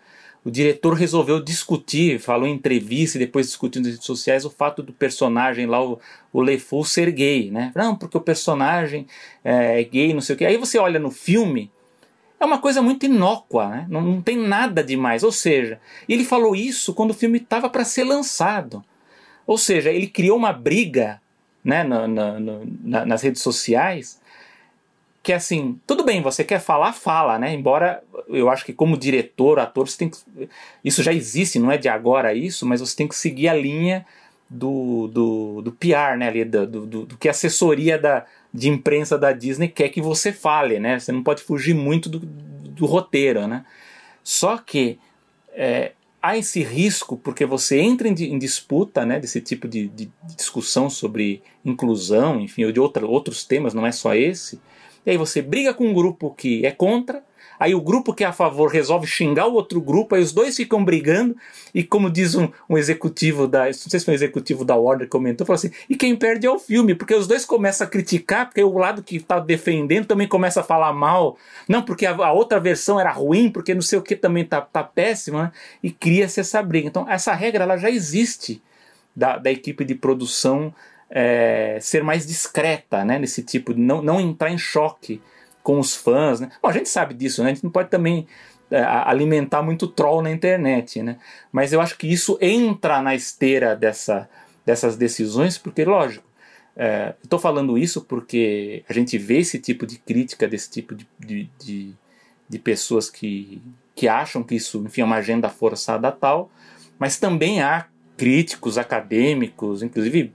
o 0.44 0.50
diretor 0.50 0.92
resolveu 0.92 1.42
discutir, 1.42 2.20
falou 2.20 2.46
em 2.46 2.52
entrevista 2.52 3.16
e 3.16 3.20
depois 3.20 3.46
discutiu 3.46 3.80
nas 3.80 3.92
redes 3.92 4.04
sociais 4.04 4.44
o 4.44 4.50
fato 4.50 4.82
do 4.82 4.92
personagem 4.92 5.64
lá, 5.64 5.82
o, 5.82 5.98
o 6.32 6.40
LeFou, 6.42 6.84
ser 6.84 7.10
gay, 7.12 7.50
né? 7.50 7.72
Não, 7.74 7.96
porque 7.96 8.18
o 8.18 8.20
personagem 8.20 9.06
é, 9.42 9.80
é 9.80 9.84
gay, 9.84 10.12
não 10.12 10.20
sei 10.20 10.34
o 10.34 10.38
que. 10.38 10.44
Aí 10.44 10.58
você 10.58 10.76
olha 10.76 10.98
no 10.98 11.10
filme, 11.10 11.70
é 12.38 12.44
uma 12.44 12.58
coisa 12.58 12.82
muito 12.82 13.06
inócua, 13.06 13.68
né? 13.68 13.86
não, 13.88 14.02
não 14.02 14.20
tem 14.20 14.36
nada 14.36 14.84
demais. 14.84 15.22
Ou 15.22 15.32
seja, 15.32 15.80
ele 16.06 16.24
falou 16.24 16.54
isso 16.54 16.92
quando 16.92 17.12
o 17.12 17.14
filme 17.14 17.38
estava 17.38 17.70
para 17.70 17.84
ser 17.84 18.04
lançado. 18.04 18.84
Ou 19.46 19.56
seja, 19.56 19.90
ele 19.90 20.06
criou 20.06 20.36
uma 20.36 20.52
briga 20.52 21.22
né, 21.64 21.82
na, 21.82 22.06
na, 22.06 22.38
na, 22.38 23.06
nas 23.06 23.22
redes 23.22 23.42
sociais 23.42 24.20
que 25.24 25.32
assim, 25.32 25.80
tudo 25.86 26.04
bem, 26.04 26.20
você 26.20 26.44
quer 26.44 26.60
falar, 26.60 26.92
fala, 26.92 27.38
né? 27.38 27.54
Embora 27.54 28.04
eu 28.28 28.50
acho 28.50 28.62
que 28.62 28.74
como 28.74 28.94
diretor, 28.94 29.58
ator, 29.58 29.88
você 29.88 29.96
tem 29.96 30.10
que. 30.10 30.18
Isso 30.84 31.02
já 31.02 31.14
existe, 31.14 31.58
não 31.58 31.72
é 31.72 31.78
de 31.78 31.88
agora 31.88 32.34
isso, 32.34 32.66
mas 32.66 32.82
você 32.82 32.94
tem 32.94 33.08
que 33.08 33.16
seguir 33.16 33.48
a 33.48 33.54
linha 33.54 34.04
do, 34.50 35.08
do, 35.08 35.62
do 35.62 35.72
PR, 35.72 36.18
né? 36.18 36.28
Ali, 36.28 36.44
do, 36.44 36.66
do, 36.66 37.06
do 37.06 37.16
que 37.16 37.26
a 37.26 37.30
assessoria 37.30 37.98
da, 37.98 38.26
de 38.52 38.68
imprensa 38.68 39.16
da 39.16 39.32
Disney 39.32 39.68
quer 39.68 39.88
que 39.88 40.02
você 40.02 40.30
fale, 40.30 40.78
né? 40.78 40.98
Você 40.98 41.10
não 41.10 41.22
pode 41.22 41.42
fugir 41.42 41.74
muito 41.74 42.10
do, 42.10 42.18
do 42.18 42.84
roteiro, 42.84 43.46
né? 43.46 43.64
Só 44.22 44.58
que 44.58 44.98
é, 45.54 45.92
há 46.24 46.38
esse 46.38 46.62
risco 46.62 47.16
porque 47.16 47.44
você 47.44 47.78
entra 47.80 48.08
em, 48.08 48.14
em 48.14 48.38
disputa, 48.38 49.04
né? 49.04 49.20
Desse 49.20 49.40
tipo 49.40 49.68
de, 49.68 49.88
de, 49.88 50.10
discussão 50.36 50.88
sobre 50.88 51.42
inclusão, 51.64 52.40
enfim, 52.40 52.64
ou 52.64 52.72
de 52.72 52.80
outra, 52.80 53.06
outros 53.06 53.44
temas, 53.44 53.74
não 53.74 53.86
é 53.86 53.92
só 53.92 54.14
esse 54.14 54.58
e 55.06 55.10
aí 55.10 55.16
você 55.16 55.42
briga 55.42 55.74
com 55.74 55.86
um 55.86 55.94
grupo 55.94 56.30
que 56.30 56.64
é 56.64 56.70
contra, 56.70 57.22
aí 57.58 57.74
o 57.74 57.80
grupo 57.80 58.12
que 58.12 58.24
é 58.24 58.26
a 58.26 58.32
favor 58.32 58.70
resolve 58.70 59.06
xingar 59.06 59.46
o 59.46 59.54
outro 59.54 59.80
grupo, 59.80 60.14
aí 60.14 60.22
os 60.22 60.32
dois 60.32 60.56
ficam 60.56 60.84
brigando, 60.84 61.36
e 61.74 61.82
como 61.82 62.10
diz 62.10 62.34
um, 62.34 62.48
um 62.68 62.78
executivo 62.78 63.46
da. 63.46 63.66
Não 63.66 63.72
sei 63.72 64.00
se 64.00 64.04
foi 64.04 64.12
um 64.12 64.16
executivo 64.16 64.64
da 64.64 64.76
Warner 64.76 65.08
comentou, 65.08 65.46
falou 65.46 65.56
assim: 65.56 65.70
e 65.88 65.96
quem 65.96 66.16
perde 66.16 66.46
é 66.46 66.50
o 66.50 66.58
filme, 66.58 66.94
porque 66.94 67.14
os 67.14 67.26
dois 67.26 67.44
começam 67.44 67.86
a 67.86 67.90
criticar, 67.90 68.46
porque 68.46 68.62
o 68.62 68.78
lado 68.78 69.02
que 69.02 69.16
está 69.16 69.38
defendendo 69.38 70.06
também 70.06 70.28
começa 70.28 70.60
a 70.60 70.64
falar 70.64 70.92
mal. 70.92 71.36
Não, 71.68 71.82
porque 71.82 72.06
a, 72.06 72.14
a, 72.14 72.32
outra 72.32 72.60
versão 72.60 72.98
era 72.98 73.10
ruim, 73.10 73.50
porque 73.50 73.74
não 73.74 73.82
sei 73.82 73.98
o 73.98 74.02
que 74.02 74.16
também 74.16 74.44
tá, 74.44 74.60
tá 74.60 74.82
péssima, 74.82 75.44
né? 75.44 75.52
e 75.82 75.90
cria-se 75.90 76.40
essa 76.40 76.62
briga. 76.62 76.88
Então, 76.88 77.08
essa 77.08 77.32
regra 77.34 77.64
ela 77.64 77.76
já 77.76 77.90
existe 77.90 78.62
da, 79.14 79.36
da 79.36 79.50
equipe 79.50 79.84
de 79.84 79.94
produção 79.94 80.74
é, 81.10 81.78
ser 81.80 82.02
mais 82.02 82.26
discreta 82.26 83.04
né, 83.04 83.18
nesse 83.18 83.42
tipo, 83.42 83.72
de 83.72 83.80
não, 83.80 84.02
não 84.02 84.20
entrar 84.20 84.50
em 84.50 84.58
choque 84.58 85.20
com 85.64 85.80
os 85.80 85.96
fãs. 85.96 86.38
Né? 86.38 86.50
Bom, 86.62 86.68
a 86.68 86.72
gente 86.72 86.88
sabe 86.88 87.14
disso, 87.14 87.42
né? 87.42 87.50
a 87.50 87.54
gente 87.54 87.64
não 87.64 87.70
pode 87.72 87.88
também 87.88 88.28
é, 88.70 88.80
alimentar 88.80 89.62
muito 89.62 89.88
troll 89.88 90.22
na 90.22 90.30
internet, 90.30 91.02
né? 91.02 91.16
mas 91.50 91.72
eu 91.72 91.80
acho 91.80 91.98
que 91.98 92.06
isso 92.06 92.38
entra 92.40 93.02
na 93.02 93.14
esteira 93.16 93.74
dessa, 93.74 94.28
dessas 94.64 94.96
decisões, 94.96 95.58
porque, 95.58 95.84
lógico, 95.84 96.24
é, 96.76 97.14
estou 97.22 97.38
falando 97.38 97.78
isso 97.78 98.02
porque 98.02 98.84
a 98.88 98.92
gente 98.92 99.16
vê 99.16 99.38
esse 99.38 99.58
tipo 99.58 99.86
de 99.86 99.98
crítica 99.98 100.46
desse 100.46 100.70
tipo 100.70 100.94
de, 100.94 101.08
de, 101.18 101.48
de, 101.58 101.94
de 102.48 102.58
pessoas 102.58 103.08
que, 103.08 103.62
que 103.94 104.06
acham 104.06 104.42
que 104.42 104.56
isso 104.56 104.82
enfim, 104.84 105.00
é 105.00 105.04
uma 105.04 105.16
agenda 105.16 105.48
forçada 105.48 106.12
tal, 106.12 106.50
mas 106.98 107.18
também 107.18 107.62
há 107.62 107.86
críticos 108.16 108.76
acadêmicos, 108.76 109.82
inclusive 109.82 110.32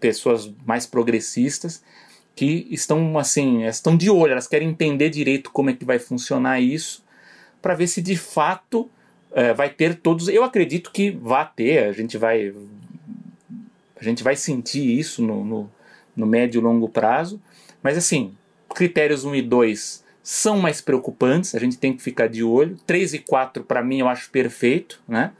pessoas 0.00 0.52
mais 0.64 0.86
progressistas 0.86 1.82
que 2.34 2.66
estão 2.70 3.18
assim, 3.18 3.64
estão 3.64 3.96
de 3.96 4.10
olho, 4.10 4.32
elas 4.32 4.48
querem 4.48 4.68
entender 4.68 5.08
direito 5.08 5.50
como 5.50 5.70
é 5.70 5.72
que 5.72 5.84
vai 5.84 5.98
funcionar 5.98 6.60
isso, 6.60 7.04
para 7.62 7.74
ver 7.74 7.86
se 7.86 8.02
de 8.02 8.16
fato 8.16 8.90
é, 9.32 9.54
vai 9.54 9.70
ter 9.70 9.94
todos. 9.96 10.28
Eu 10.28 10.44
acredito 10.44 10.90
que 10.90 11.10
vai 11.10 11.48
ter, 11.54 11.84
a 11.84 11.92
gente 11.92 12.18
vai 12.18 12.52
a 13.96 14.04
gente 14.04 14.22
vai 14.22 14.36
sentir 14.36 14.98
isso 14.98 15.22
no, 15.22 15.44
no, 15.44 15.70
no 16.14 16.26
médio 16.26 16.60
e 16.60 16.62
longo 16.62 16.88
prazo, 16.88 17.40
mas 17.82 17.96
assim, 17.96 18.34
critérios 18.74 19.24
1 19.24 19.36
e 19.36 19.42
2 19.42 20.04
são 20.22 20.58
mais 20.58 20.80
preocupantes, 20.80 21.54
a 21.54 21.58
gente 21.58 21.78
tem 21.78 21.94
que 21.94 22.02
ficar 22.02 22.28
de 22.28 22.42
olho. 22.42 22.78
3 22.86 23.14
e 23.14 23.18
4 23.18 23.62
para 23.62 23.82
mim 23.82 24.00
eu 24.00 24.08
acho 24.08 24.30
perfeito, 24.30 25.00
né? 25.06 25.32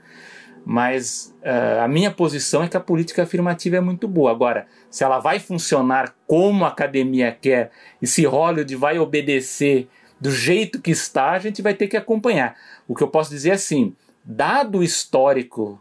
Mas 0.65 1.35
uh, 1.43 1.83
a 1.83 1.89
minha 1.89 2.11
posição 2.11 2.63
é 2.63 2.69
que 2.69 2.77
a 2.77 2.81
política 2.81 3.23
afirmativa 3.25 3.77
é 3.77 3.81
muito 3.81 4.09
boa. 4.09 4.31
Agora, 4.31 4.67
se 4.91 5.05
ela 5.05 5.19
vai 5.19 5.39
funcionar 5.39 6.15
como 6.27 6.65
a 6.65 6.69
academia 6.69 7.37
quer 7.39 7.71
e 8.01 8.07
se 8.07 8.25
Hollywood 8.25 8.75
vai 8.77 8.99
obedecer 8.99 9.89
do 10.19 10.31
jeito 10.31 10.81
que 10.81 10.91
está, 10.91 11.33
a 11.33 11.39
gente 11.39 11.61
vai 11.61 11.75
ter 11.75 11.87
que 11.87 11.97
acompanhar. 11.97 12.57
O 12.89 12.95
que 12.95 13.03
eu 13.03 13.09
posso 13.09 13.31
dizer 13.31 13.51
é 13.51 13.55
assim, 13.55 13.95
dado 14.25 14.79
o 14.79 14.83
histórico 14.83 15.81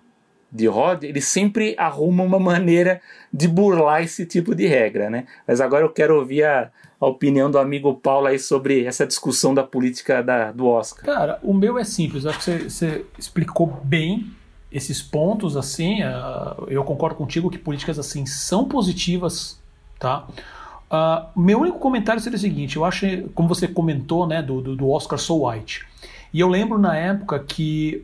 de 0.52 0.68
Rod, 0.68 1.04
ele 1.04 1.22
sempre 1.22 1.74
arruma 1.78 2.24
uma 2.24 2.40
maneira 2.40 3.02
de 3.34 3.48
burlar 3.48 4.04
esse 4.04 4.26
tipo 4.26 4.54
de 4.54 4.68
regra, 4.68 5.10
né? 5.10 5.26
Mas 5.48 5.60
agora 5.60 5.84
eu 5.84 5.90
quero 5.90 6.16
ouvir 6.16 6.44
a, 6.44 6.70
a 7.00 7.08
opinião 7.08 7.50
do 7.50 7.58
amigo 7.58 7.96
Paulo 7.96 8.28
aí 8.28 8.38
sobre 8.38 8.86
essa 8.86 9.08
discussão 9.08 9.54
da 9.54 9.64
política 9.64 10.22
da, 10.22 10.52
do 10.52 10.68
Oscar. 10.68 11.06
Cara, 11.06 11.40
o 11.42 11.54
meu 11.56 11.80
é 11.80 11.84
simples, 11.84 12.26
acho 12.28 12.38
que 12.38 12.44
você, 12.44 12.70
você 12.70 13.06
explicou 13.18 13.66
bem 13.84 14.32
esses 14.74 15.02
pontos, 15.04 15.56
assim, 15.56 16.02
uh, 16.04 16.66
eu 16.68 16.84
concordo 16.84 17.16
contigo 17.16 17.50
que 17.50 17.60
políticas 17.60 18.00
assim 18.00 18.26
são 18.26 18.66
positivas, 18.66 19.60
tá? 20.00 20.28
Uh, 20.92 21.40
meu 21.40 21.62
único 21.62 21.78
comentário 21.78 22.20
seria 22.20 22.38
o 22.38 22.42
seguinte: 22.42 22.76
eu 22.76 22.84
acho, 22.84 23.06
como 23.36 23.48
você 23.48 23.68
comentou, 23.68 24.26
né, 24.26 24.42
do, 24.42 24.76
do, 24.76 24.90
Oscar 24.90 25.20
So 25.20 25.48
White, 25.48 25.86
e 26.34 26.40
eu 26.40 26.48
lembro 26.48 26.80
na 26.80 26.96
época 26.96 27.40
que 27.40 28.04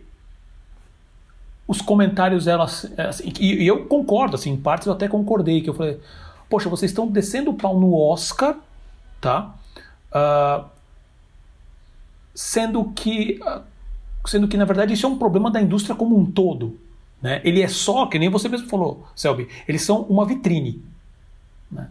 os 1.67 1.81
comentários 1.81 2.47
eram 2.47 2.63
assim, 2.63 3.33
e, 3.39 3.65
eu 3.65 3.85
concordo, 3.85 4.35
assim, 4.35 4.51
em 4.51 4.57
partes 4.57 4.85
eu 4.87 4.93
até 4.93 5.07
concordei, 5.07 5.61
que 5.61 5.69
eu 5.71 5.73
falei, 5.73 5.99
poxa, 6.47 6.69
vocês 6.69 6.91
estão 6.91 7.07
descendo 7.07 7.49
o 7.49 7.55
pau 7.55 7.79
no 7.79 7.95
Oscar, 7.95 8.55
tá? 9.19 9.55
Uh, 10.11 10.65
sendo 12.33 12.85
que 12.91 13.39
sendo 14.25 14.47
que 14.47 14.57
na 14.57 14.65
verdade 14.65 14.93
isso 14.93 15.05
é 15.05 15.09
um 15.09 15.17
problema 15.17 15.49
da 15.49 15.61
indústria 15.61 15.95
como 15.95 16.17
um 16.17 16.25
todo. 16.25 16.77
Né? 17.21 17.41
Ele 17.43 17.61
é 17.61 17.67
só, 17.67 18.05
que 18.05 18.17
nem 18.17 18.29
você 18.29 18.47
mesmo 18.47 18.67
falou, 18.67 19.07
Selby, 19.15 19.47
eles 19.67 19.81
são 19.81 20.01
uma 20.03 20.25
vitrine. 20.25 20.83
Né? 21.71 21.89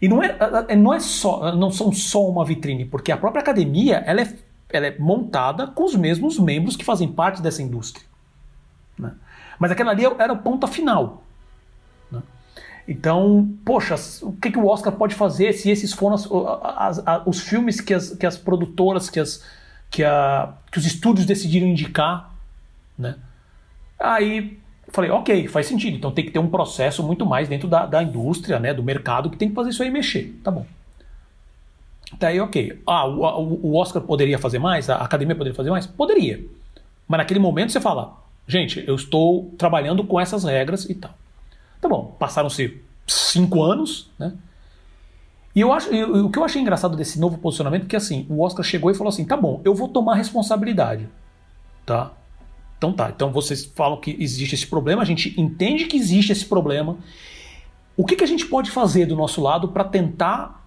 E 0.00 0.08
não, 0.08 0.22
é, 0.22 0.36
é, 0.68 0.76
não, 0.76 0.92
é 0.92 1.00
só, 1.00 1.54
não 1.54 1.70
são 1.70 1.92
só 1.92 2.28
uma 2.28 2.44
vitrine, 2.44 2.84
porque 2.84 3.12
a 3.12 3.16
própria 3.16 3.40
academia 3.40 3.98
ela 4.06 4.22
é, 4.22 4.34
ela 4.70 4.86
é 4.86 4.98
montada 4.98 5.66
com 5.68 5.84
os 5.84 5.94
mesmos 5.94 6.38
membros 6.38 6.76
que 6.76 6.84
fazem 6.84 7.10
parte 7.10 7.40
dessa 7.40 7.62
indústria. 7.62 8.04
Né? 8.98 9.12
Mas 9.58 9.70
aquela 9.70 9.92
ali 9.92 10.04
era 10.04 10.32
o 10.32 10.38
ponto 10.38 10.66
final. 10.66 11.22
Né? 12.10 12.20
Então, 12.86 13.48
poxa, 13.64 13.94
o 14.22 14.32
que, 14.32 14.50
que 14.50 14.58
o 14.58 14.66
Oscar 14.66 14.92
pode 14.92 15.14
fazer 15.14 15.52
se 15.52 15.70
esses 15.70 15.92
foram 15.92 16.16
as, 16.16 16.28
as, 16.62 17.06
as, 17.06 17.22
os 17.26 17.40
filmes 17.40 17.80
que 17.80 17.94
as, 17.94 18.10
que 18.10 18.26
as 18.26 18.36
produtoras, 18.36 19.08
que 19.08 19.20
as, 19.20 19.44
que, 19.94 20.02
a, 20.02 20.52
que 20.72 20.78
os 20.78 20.84
estúdios 20.84 21.24
decidiram 21.24 21.68
indicar, 21.68 22.34
né? 22.98 23.14
Aí 23.98 24.58
falei, 24.88 25.08
ok, 25.08 25.46
faz 25.46 25.66
sentido. 25.66 25.96
Então 25.96 26.10
tem 26.10 26.24
que 26.24 26.32
ter 26.32 26.40
um 26.40 26.50
processo 26.50 27.00
muito 27.00 27.24
mais 27.24 27.48
dentro 27.48 27.68
da, 27.68 27.86
da 27.86 28.02
indústria, 28.02 28.58
né, 28.58 28.74
do 28.74 28.82
mercado, 28.82 29.30
que 29.30 29.36
tem 29.36 29.48
que 29.48 29.54
fazer 29.54 29.70
isso 29.70 29.84
aí 29.84 29.90
mexer. 29.92 30.36
Tá 30.42 30.50
bom. 30.50 30.66
Tá 32.18 32.28
aí, 32.28 32.40
ok. 32.40 32.82
Ah, 32.84 33.06
o, 33.06 33.60
o 33.62 33.76
Oscar 33.76 34.02
poderia 34.02 34.36
fazer 34.36 34.58
mais? 34.58 34.90
A 34.90 34.96
academia 34.96 35.36
poderia 35.36 35.56
fazer 35.56 35.70
mais? 35.70 35.86
Poderia. 35.86 36.44
Mas 37.06 37.18
naquele 37.18 37.38
momento 37.38 37.70
você 37.70 37.80
fala, 37.80 38.16
gente, 38.48 38.82
eu 38.88 38.96
estou 38.96 39.54
trabalhando 39.56 40.02
com 40.02 40.18
essas 40.18 40.42
regras 40.42 40.90
e 40.90 40.94
tal. 40.94 41.14
Tá 41.80 41.88
bom, 41.88 42.16
passaram-se 42.18 42.82
cinco 43.06 43.62
anos, 43.62 44.10
né? 44.18 44.32
E 45.54 45.60
eu 45.60 45.72
acho, 45.72 45.88
eu, 45.90 46.26
o 46.26 46.30
que 46.30 46.38
eu 46.38 46.44
achei 46.44 46.60
engraçado 46.60 46.96
desse 46.96 47.18
novo 47.20 47.38
posicionamento 47.38 47.84
é 47.84 47.86
que 47.86 47.96
assim, 47.96 48.26
o 48.28 48.42
Oscar 48.42 48.64
chegou 48.64 48.90
e 48.90 48.94
falou 48.94 49.10
assim: 49.10 49.24
tá 49.24 49.36
bom, 49.36 49.60
eu 49.64 49.74
vou 49.74 49.88
tomar 49.88 50.16
responsabilidade. 50.16 51.08
Tá? 51.86 52.12
Então 52.76 52.92
tá, 52.92 53.10
então 53.14 53.32
vocês 53.32 53.64
falam 53.64 54.00
que 54.00 54.16
existe 54.18 54.54
esse 54.54 54.66
problema, 54.66 55.02
a 55.02 55.04
gente 55.04 55.40
entende 55.40 55.86
que 55.86 55.96
existe 55.96 56.32
esse 56.32 56.44
problema. 56.44 56.98
O 57.96 58.04
que, 58.04 58.16
que 58.16 58.24
a 58.24 58.26
gente 58.26 58.46
pode 58.46 58.70
fazer 58.70 59.06
do 59.06 59.14
nosso 59.14 59.40
lado 59.40 59.68
para 59.68 59.84
tentar 59.84 60.63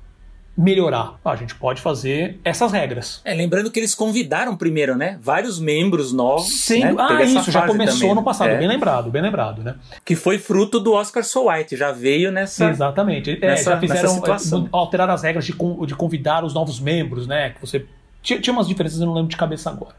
melhorar? 0.58 1.20
A 1.24 1.36
gente 1.36 1.54
pode 1.54 1.82
fazer 1.82 2.40
essas 2.44 2.72
regras. 2.72 3.22
É, 3.24 3.34
lembrando 3.34 3.70
que 3.70 3.80
eles 3.80 3.94
convidaram 3.94 4.58
primeiro, 4.58 4.96
né? 4.96 5.20
Vários 5.22 5.60
membros 5.60 6.12
novos. 6.12 6.48
Sim, 6.48 6.80
né? 6.80 6.96
ah, 6.98 7.22
isso 7.22 7.52
já 7.52 7.68
começou 7.68 8.00
também, 8.00 8.16
no 8.16 8.24
passado, 8.24 8.50
é. 8.50 8.58
bem 8.58 8.68
lembrado, 8.68 9.12
bem 9.12 9.22
lembrado, 9.22 9.62
né? 9.62 9.76
Que 10.04 10.16
foi 10.16 10.40
fruto 10.40 10.80
do 10.80 10.94
Oscar 10.94 11.24
So 11.24 11.50
White, 11.50 11.78
já 11.78 11.92
veio 11.92 12.32
nessa. 12.32 12.70
Exatamente. 12.70 13.38
É, 13.42 13.48
nessa- 13.48 13.72
já 13.72 13.80
fizeram 13.80 14.10
situação. 14.10 14.68
alterar 14.72 15.10
as 15.12 15.22
regras 15.22 15.46
de, 15.46 15.54
de 15.54 15.96
convidar 15.96 16.44
os 16.44 16.54
novos 16.54 16.80
membros, 16.80 17.28
né? 17.28 17.52
Que 17.52 17.62
você 17.62 17.86
tinha, 18.24 18.42
tinha 18.42 18.54
umas 18.54 18.68
diferenças, 18.68 19.00
eu 19.00 19.06
não 19.06 19.14
lembro 19.14 19.30
de 19.30 19.38
cabeça 19.38 19.70
agora. 19.70 19.96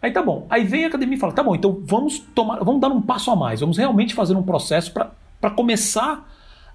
Aí 0.00 0.10
tá 0.10 0.22
bom. 0.22 0.46
Aí 0.48 0.64
vem 0.64 0.84
a 0.84 0.88
academia 0.88 1.16
e 1.16 1.20
fala: 1.20 1.32
tá 1.32 1.42
bom, 1.42 1.54
então 1.54 1.80
vamos 1.84 2.18
tomar, 2.18 2.58
vamos 2.64 2.80
dar 2.80 2.88
um 2.88 3.02
passo 3.02 3.30
a 3.30 3.36
mais, 3.36 3.60
vamos 3.60 3.76
realmente 3.76 4.14
fazer 4.14 4.34
um 4.34 4.42
processo 4.42 4.92
para 4.92 5.50
começar 5.50 6.26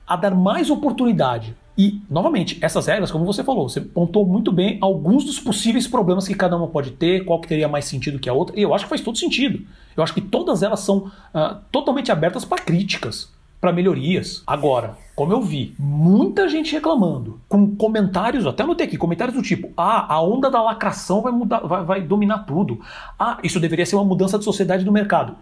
a 0.06 0.16
dar 0.16 0.36
mais 0.36 0.70
oportunidade. 0.70 1.56
E, 1.78 2.02
novamente, 2.10 2.58
essas 2.62 2.88
regras, 2.88 3.12
como 3.12 3.26
você 3.26 3.44
falou, 3.44 3.68
você 3.68 3.80
pontou 3.80 4.26
muito 4.26 4.52
bem 4.52 4.78
alguns 4.82 5.24
dos 5.24 5.40
possíveis 5.40 5.88
problemas 5.88 6.28
que 6.28 6.36
cada 6.36 6.58
uma 6.58 6.68
pode 6.68 6.92
ter, 6.92 7.24
qual 7.24 7.40
que 7.40 7.48
teria 7.48 7.68
mais 7.68 7.86
sentido 7.86 8.20
que 8.20 8.30
a 8.30 8.34
outra, 8.34 8.60
e 8.60 8.62
eu 8.62 8.74
acho 8.74 8.86
que 8.86 8.90
faz 8.90 9.02
todo 9.02 9.18
sentido. 9.18 9.66
Eu 9.96 10.04
acho 10.04 10.14
que 10.14 10.22
todas 10.22 10.64
elas 10.64 10.82
são 10.82 11.12
ah, 11.34 11.60
totalmente 11.72 12.12
abertas 12.12 12.44
para 12.44 12.62
críticas, 12.62 13.32
para 13.60 13.72
melhorias. 13.72 14.44
Agora, 14.46 14.98
como 15.16 15.32
eu 15.32 15.42
vi, 15.42 15.74
muita 15.78 16.50
gente 16.50 16.74
reclamando, 16.74 17.40
com 17.48 17.76
comentários, 17.76 18.46
até 18.46 18.64
anotei 18.64 18.88
aqui, 18.88 18.98
comentários 18.98 19.36
do 19.36 19.42
tipo: 19.42 19.70
ah, 19.78 20.14
a 20.14 20.22
onda 20.22 20.50
da 20.50 20.62
lacração 20.62 21.22
vai, 21.22 21.32
mudar, 21.32 21.60
vai, 21.60 21.84
vai 21.84 22.02
dominar 22.02 22.40
tudo. 22.40 22.82
Ah, 23.18 23.38
isso 23.44 23.60
deveria 23.60 23.86
ser 23.86 23.96
uma 23.96 24.06
mudança 24.06 24.38
de 24.38 24.44
sociedade 24.44 24.84
no 24.84 24.92
mercado. 24.92 25.36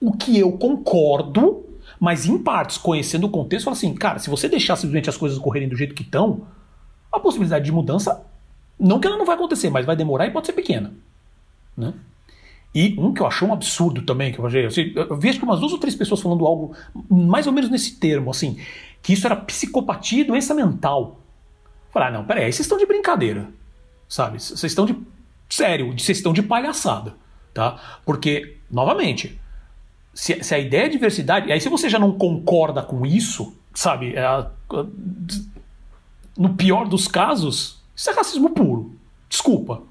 O 0.00 0.12
que 0.12 0.38
eu 0.38 0.52
concordo, 0.52 1.64
mas 2.02 2.26
em 2.26 2.36
partes, 2.36 2.78
conhecendo 2.78 3.28
o 3.28 3.30
contexto, 3.30 3.66
falo 3.66 3.76
assim, 3.76 3.94
cara, 3.94 4.18
se 4.18 4.28
você 4.28 4.48
deixar 4.48 4.74
simplesmente 4.74 5.08
as 5.08 5.16
coisas 5.16 5.38
correrem 5.38 5.68
do 5.68 5.76
jeito 5.76 5.94
que 5.94 6.02
estão, 6.02 6.48
a 7.12 7.20
possibilidade 7.20 7.64
de 7.64 7.70
mudança, 7.70 8.26
não 8.76 8.98
que 8.98 9.06
ela 9.06 9.16
não 9.16 9.24
vai 9.24 9.36
acontecer, 9.36 9.70
mas 9.70 9.86
vai 9.86 9.94
demorar 9.94 10.26
e 10.26 10.32
pode 10.32 10.46
ser 10.46 10.52
pequena. 10.52 10.92
Né? 11.76 11.94
E 12.74 12.96
um 12.98 13.14
que 13.14 13.22
eu 13.22 13.26
achei 13.28 13.46
um 13.46 13.52
absurdo 13.52 14.02
também, 14.02 14.32
que 14.32 14.40
eu 14.40 14.44
achei, 14.44 14.66
assim, 14.66 14.92
eu 14.96 15.14
acho 15.14 15.38
que 15.38 15.44
umas 15.44 15.60
duas 15.60 15.70
ou 15.70 15.78
três 15.78 15.94
pessoas 15.94 16.20
falando 16.20 16.44
algo 16.44 16.74
mais 17.08 17.46
ou 17.46 17.52
menos 17.52 17.70
nesse 17.70 17.94
termo, 17.94 18.32
assim, 18.32 18.58
que 19.00 19.12
isso 19.12 19.24
era 19.24 19.36
psicopatia 19.36 20.22
e 20.22 20.24
doença 20.24 20.52
mental. 20.54 21.20
Falei, 21.92 22.08
ah, 22.08 22.10
não, 22.10 22.24
peraí, 22.24 22.46
aí 22.46 22.52
vocês 22.52 22.66
estão 22.66 22.78
de 22.78 22.84
brincadeira, 22.86 23.48
sabe? 24.08 24.42
Vocês 24.42 24.64
estão 24.64 24.86
de 24.86 24.96
sério, 25.48 25.92
vocês 25.96 26.18
estão 26.18 26.32
de 26.32 26.42
palhaçada, 26.42 27.14
tá? 27.54 28.00
Porque, 28.04 28.56
novamente, 28.68 29.40
se, 30.14 30.42
se 30.42 30.54
a 30.54 30.58
ideia 30.58 30.84
é 30.86 30.88
diversidade, 30.88 31.50
aí 31.50 31.60
se 31.60 31.68
você 31.68 31.88
já 31.88 31.98
não 31.98 32.12
concorda 32.12 32.82
com 32.82 33.04
isso, 33.06 33.54
sabe, 33.74 34.14
é 34.14 34.46
no 36.36 36.54
pior 36.54 36.88
dos 36.88 37.06
casos, 37.08 37.78
isso 37.94 38.10
é 38.10 38.12
racismo 38.14 38.50
puro. 38.50 38.94
Desculpa, 39.28 39.82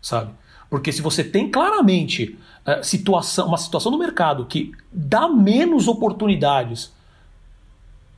sabe? 0.00 0.30
Porque 0.68 0.92
se 0.92 1.00
você 1.02 1.22
tem 1.22 1.50
claramente 1.50 2.38
eh, 2.64 2.82
situação, 2.82 3.46
uma 3.48 3.56
situação 3.58 3.92
no 3.92 3.98
mercado 3.98 4.46
que 4.46 4.72
dá 4.92 5.28
menos 5.28 5.88
oportunidades 5.88 6.92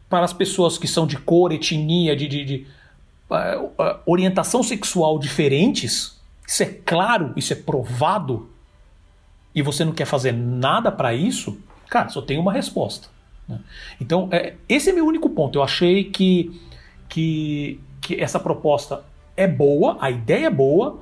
para 0.08 0.24
as 0.24 0.32
pessoas 0.32 0.78
que 0.78 0.88
são 0.88 1.06
de 1.06 1.16
cor, 1.18 1.52
etnia, 1.52 2.16
de, 2.16 2.26
de- 2.26 2.44
de, 2.44 2.66
eh, 3.30 3.60
orientação 4.06 4.62
sexual 4.62 5.18
diferentes, 5.18 6.18
isso 6.46 6.62
é 6.62 6.66
claro, 6.66 7.32
isso 7.36 7.52
é 7.52 7.56
provado, 7.56 8.48
e 9.58 9.62
você 9.62 9.84
não 9.84 9.90
quer 9.92 10.04
fazer 10.04 10.30
nada 10.32 10.92
para 10.92 11.12
isso, 11.12 11.58
cara, 11.90 12.08
só 12.10 12.22
tem 12.22 12.38
uma 12.38 12.52
resposta. 12.52 13.08
né? 13.48 13.58
Então, 14.00 14.28
é, 14.30 14.54
esse 14.68 14.90
é 14.90 14.92
meu 14.92 15.04
único 15.04 15.28
ponto. 15.30 15.58
Eu 15.58 15.64
achei 15.64 16.04
que, 16.04 16.60
que, 17.08 17.80
que 18.00 18.20
essa 18.20 18.38
proposta 18.38 19.02
é 19.36 19.48
boa, 19.48 19.96
a 20.00 20.12
ideia 20.12 20.46
é 20.46 20.50
boa, 20.50 21.00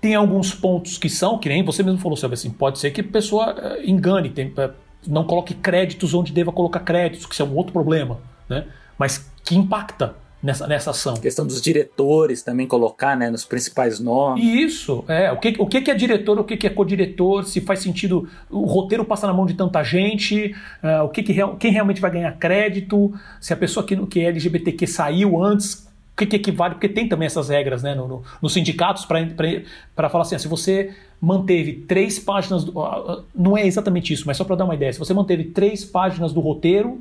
tem 0.00 0.16
alguns 0.16 0.52
pontos 0.52 0.98
que 0.98 1.08
são, 1.08 1.38
que 1.38 1.48
nem 1.48 1.62
você 1.62 1.84
mesmo 1.84 2.00
falou, 2.00 2.16
sabe 2.16 2.34
assim, 2.34 2.50
pode 2.50 2.80
ser 2.80 2.90
que 2.90 3.00
a 3.00 3.04
pessoa 3.04 3.54
eh, 3.56 3.84
engane, 3.86 4.30
tem, 4.30 4.52
eh, 4.56 4.70
não 5.06 5.22
coloque 5.22 5.54
créditos 5.54 6.14
onde 6.14 6.32
deva 6.32 6.50
colocar 6.50 6.80
créditos, 6.80 7.26
que 7.26 7.32
isso 7.32 7.42
é 7.42 7.46
um 7.46 7.54
outro 7.54 7.72
problema, 7.72 8.18
né? 8.48 8.66
mas 8.98 9.30
que 9.44 9.54
impacta 9.54 10.16
nessa, 10.42 10.66
nessa 10.66 10.90
ação. 10.90 11.14
questão 11.16 11.46
dos 11.46 11.60
diretores 11.60 12.42
também 12.42 12.66
colocar, 12.66 13.16
né, 13.16 13.30
nos 13.30 13.44
principais 13.44 14.00
nomes. 14.00 14.44
Isso, 14.44 15.04
é. 15.08 15.30
O 15.30 15.38
que, 15.38 15.54
o 15.58 15.66
que 15.66 15.90
é 15.90 15.94
diretor, 15.94 16.38
o 16.38 16.44
que, 16.44 16.66
é 16.66 16.70
co-diretor, 16.70 17.44
se 17.44 17.60
faz 17.60 17.80
sentido 17.80 18.28
o 18.50 18.64
roteiro 18.66 19.04
passa 19.04 19.26
na 19.26 19.32
mão 19.32 19.46
de 19.46 19.54
tanta 19.54 19.82
gente, 19.82 20.54
ah, 20.82 21.04
o 21.04 21.08
que, 21.08 21.22
que 21.22 21.32
real- 21.32 21.56
quem 21.56 21.70
realmente 21.70 22.00
vai 22.00 22.10
ganhar 22.10 22.32
crédito, 22.32 23.12
se 23.40 23.52
a 23.52 23.56
pessoa 23.56 23.84
que, 23.86 23.96
que 24.06 24.20
é 24.20 24.24
LGBTQ 24.24 24.86
saiu 24.86 25.42
antes, 25.42 25.86
o 26.12 26.16
que, 26.16 26.26
que 26.26 26.36
equivale, 26.36 26.74
porque 26.74 26.88
tem 26.90 27.08
também 27.08 27.26
essas 27.26 27.48
regras 27.48 27.82
né, 27.82 27.94
no, 27.94 28.06
no- 28.06 28.22
nos 28.42 28.52
sindicatos 28.52 29.06
para 29.06 30.08
falar 30.10 30.22
assim, 30.22 30.34
ah, 30.34 30.38
se 30.38 30.48
você 30.48 30.92
manteve 31.20 31.72
três 31.86 32.18
páginas, 32.18 32.64
do, 32.64 32.80
ah, 32.82 33.04
ah, 33.08 33.22
não 33.34 33.56
é 33.56 33.66
exatamente 33.66 34.12
isso, 34.12 34.24
mas 34.26 34.36
só 34.36 34.44
para 34.44 34.56
dar 34.56 34.64
uma 34.64 34.74
ideia, 34.74 34.92
se 34.92 34.98
você 34.98 35.14
manteve 35.14 35.44
três 35.44 35.84
páginas 35.84 36.32
do 36.32 36.40
roteiro, 36.40 37.00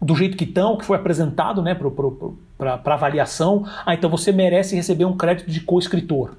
do 0.00 0.14
jeito 0.14 0.36
que 0.36 0.44
estão, 0.44 0.76
que 0.76 0.84
foi 0.84 0.96
apresentado 0.96 1.62
né, 1.62 1.74
para 1.74 2.94
avaliação, 2.94 3.66
ah, 3.84 3.94
então 3.94 4.10
você 4.10 4.30
merece 4.32 4.76
receber 4.76 5.04
um 5.04 5.16
crédito 5.16 5.50
de 5.50 5.60
co-escritor. 5.60 6.32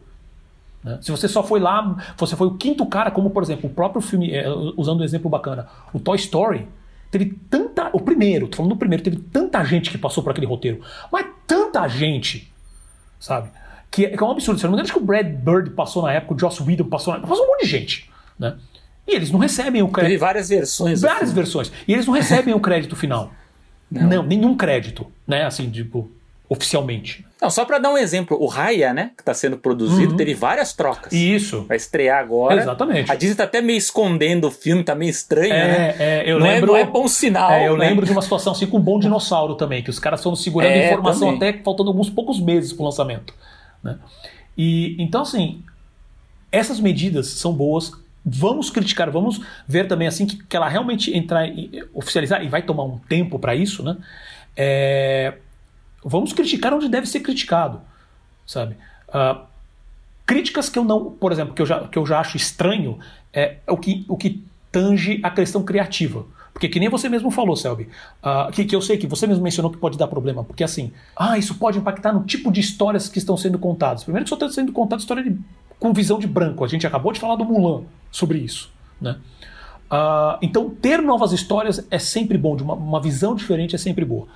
né? 0.83 0.99
Se 1.01 1.11
você 1.11 1.27
só 1.27 1.43
foi 1.43 1.59
lá, 1.59 1.97
você 2.17 2.35
foi 2.35 2.47
o 2.47 2.51
quinto 2.55 2.85
cara, 2.85 3.09
como 3.11 3.29
por 3.29 3.41
exemplo, 3.43 3.69
o 3.69 3.73
próprio 3.73 4.01
filme, 4.01 4.31
eh, 4.31 4.45
usando 4.77 5.01
um 5.01 5.03
exemplo 5.03 5.29
bacana, 5.29 5.67
o 5.93 5.99
Toy 5.99 6.15
Story, 6.17 6.67
teve 7.11 7.37
tanta. 7.49 7.89
O 7.93 7.99
primeiro, 7.99 8.47
tô 8.47 8.57
falando 8.57 8.73
do 8.73 8.77
primeiro, 8.77 9.03
teve 9.03 9.17
tanta 9.17 9.63
gente 9.63 9.89
que 9.89 9.97
passou 9.97 10.23
por 10.23 10.31
aquele 10.31 10.45
roteiro, 10.47 10.81
mas 11.11 11.25
tanta 11.47 11.87
gente, 11.87 12.51
sabe? 13.19 13.49
Que, 13.89 14.05
é- 14.05 14.09
que 14.15 14.21
é 14.23 14.25
um 14.25 14.31
absurdo. 14.31 14.59
Se 14.59 14.65
eu 14.65 14.69
não 14.69 14.75
me 14.77 14.81
engano, 14.81 14.85
acho 14.91 14.93
que 14.99 15.03
o 15.03 15.05
Brad 15.05 15.25
Bird 15.27 15.69
passou 15.71 16.03
na 16.03 16.11
época, 16.13 16.35
o 16.35 16.39
Joss 16.39 16.61
Whedon 16.61 16.85
passou 16.85 17.13
na 17.13 17.17
época, 17.19 17.29
passou 17.31 17.45
um 17.45 17.47
monte 17.49 17.61
de 17.63 17.69
gente, 17.69 18.09
né? 18.37 18.55
E 19.07 19.15
eles 19.15 19.31
não 19.31 19.39
recebem 19.39 19.81
o 19.81 19.87
crédito. 19.87 20.09
Teve 20.11 20.19
várias 20.19 20.49
versões. 20.49 21.01
Várias 21.01 21.19
filme. 21.29 21.35
versões. 21.35 21.71
E 21.87 21.93
eles 21.93 22.05
não 22.05 22.13
recebem 22.13 22.53
o 22.53 22.59
crédito 22.59 22.93
final. 22.93 23.31
Não. 23.89 24.23
nenhum 24.23 24.55
crédito, 24.55 25.07
né? 25.27 25.45
Assim, 25.45 25.69
tipo, 25.69 26.09
oficialmente. 26.49 27.25
Não, 27.41 27.49
só 27.49 27.65
pra 27.65 27.77
dar 27.77 27.91
um 27.91 27.97
exemplo, 27.97 28.35
o 28.41 28.47
Raya, 28.47 28.93
né, 28.93 29.11
que 29.15 29.23
tá 29.23 29.33
sendo 29.33 29.57
produzido, 29.57 30.11
Uhum. 30.11 30.17
teve 30.17 30.33
várias 30.33 30.73
trocas. 30.73 31.13
Isso. 31.13 31.63
Vai 31.67 31.77
estrear 31.77 32.19
agora. 32.19 32.59
Exatamente. 32.61 33.11
A 33.11 33.15
Disney 33.15 33.35
tá 33.35 33.43
até 33.43 33.61
meio 33.61 33.77
escondendo 33.77 34.47
o 34.47 34.51
filme, 34.51 34.83
tá 34.83 34.95
meio 34.95 35.11
estranho, 35.11 35.49
né? 35.53 35.89
É, 35.89 35.95
é, 35.99 36.23
eu 36.31 36.39
não, 36.39 36.47
lembro. 36.47 36.75
é, 36.75 36.83
não 36.83 36.87
é 36.89 36.91
bom 36.91 37.07
sinal. 37.07 37.51
É, 37.51 37.67
eu 37.67 37.77
né? 37.77 37.87
lembro 37.89 38.05
de 38.05 38.11
uma 38.11 38.21
situação 38.21 38.53
assim 38.53 38.65
com 38.65 38.77
um 38.77 38.81
bom 38.81 38.97
dinossauro 38.99 39.53
também, 39.55 39.83
que 39.83 39.89
os 39.89 39.99
caras 39.99 40.23
foram 40.23 40.35
segurando 40.35 40.71
É, 40.71 40.87
informação 40.87 41.33
também. 41.33 41.49
até 41.49 41.63
faltando 41.63 41.89
alguns 41.89 42.09
poucos 42.09 42.39
meses 42.39 42.73
pro 42.73 42.85
lançamento. 42.85 43.33
Né? 43.83 43.97
E 44.57 44.95
então 45.01 45.21
assim, 45.21 45.61
essas 46.51 46.79
medidas 46.79 47.27
são 47.27 47.53
boas. 47.53 47.91
Vamos 48.29 48.69
criticar, 48.69 49.09
vamos 49.09 49.39
ver 49.65 49.87
também 49.87 50.05
assim 50.05 50.27
que, 50.27 50.35
que 50.43 50.57
ela 50.57 50.67
realmente 50.67 51.15
entrar 51.15 51.47
e 51.47 51.81
oficializar 51.93 52.43
e 52.43 52.49
vai 52.49 52.61
tomar 52.61 52.83
um 52.83 52.97
tempo 52.97 53.39
para 53.39 53.55
isso, 53.55 53.81
né? 53.81 53.95
É, 54.55 55.37
vamos 56.03 56.33
criticar 56.33 56.73
onde 56.73 56.89
deve 56.89 57.07
ser 57.07 57.21
criticado, 57.21 57.79
sabe? 58.45 58.75
Ah, 59.13 59.45
críticas 60.25 60.67
que 60.67 60.77
eu 60.77 60.83
não, 60.83 61.11
por 61.11 61.31
exemplo, 61.31 61.53
que 61.53 61.61
eu 61.61 61.65
já, 61.65 61.87
que 61.87 61.97
eu 61.97 62.05
já 62.05 62.19
acho 62.19 62.35
estranho 62.35 62.99
é 63.31 63.59
o 63.65 63.77
que, 63.77 64.03
o 64.09 64.17
que 64.17 64.43
tange 64.73 65.21
a 65.23 65.29
questão 65.29 65.63
criativa. 65.63 66.25
Porque 66.51 66.67
que 66.67 66.79
nem 66.81 66.89
você 66.89 67.07
mesmo 67.07 67.31
falou, 67.31 67.55
Selby, 67.55 67.87
ah, 68.21 68.49
que, 68.51 68.65
que 68.65 68.75
eu 68.75 68.81
sei 68.81 68.97
que 68.97 69.07
você 69.07 69.25
mesmo 69.25 69.41
mencionou 69.43 69.71
que 69.71 69.77
pode 69.77 69.97
dar 69.97 70.07
problema, 70.07 70.43
porque 70.43 70.65
assim, 70.65 70.91
ah, 71.15 71.37
isso 71.37 71.55
pode 71.55 71.77
impactar 71.77 72.11
no 72.11 72.25
tipo 72.25 72.51
de 72.51 72.59
histórias 72.59 73.07
que 73.07 73.19
estão 73.19 73.37
sendo 73.37 73.57
contadas. 73.57 74.03
Primeiro 74.03 74.25
que 74.25 74.29
só 74.29 74.35
está 74.35 74.49
sendo 74.49 74.73
contada 74.73 74.99
história 74.99 75.23
de- 75.23 75.39
com 75.79 75.93
visão 75.93 76.19
de 76.19 76.27
branco. 76.27 76.63
A 76.63 76.67
gente 76.67 76.85
acabou 76.85 77.11
de 77.11 77.19
falar 77.19 77.35
do 77.35 77.45
Mulan 77.45 77.83
sobre 78.11 78.39
isso, 78.39 78.71
né? 78.99 79.17
Ah, 79.89 80.37
então, 80.41 80.69
ter 80.69 81.01
novas 81.01 81.31
histórias 81.31 81.85
é 81.89 81.99
sempre 81.99 82.37
bom, 82.37 82.55
de 82.55 82.63
uma, 82.63 82.73
uma 82.73 83.01
visão 83.01 83.35
diferente 83.35 83.75
é 83.75 83.77
sempre 83.77 84.03
boa. 84.03 84.27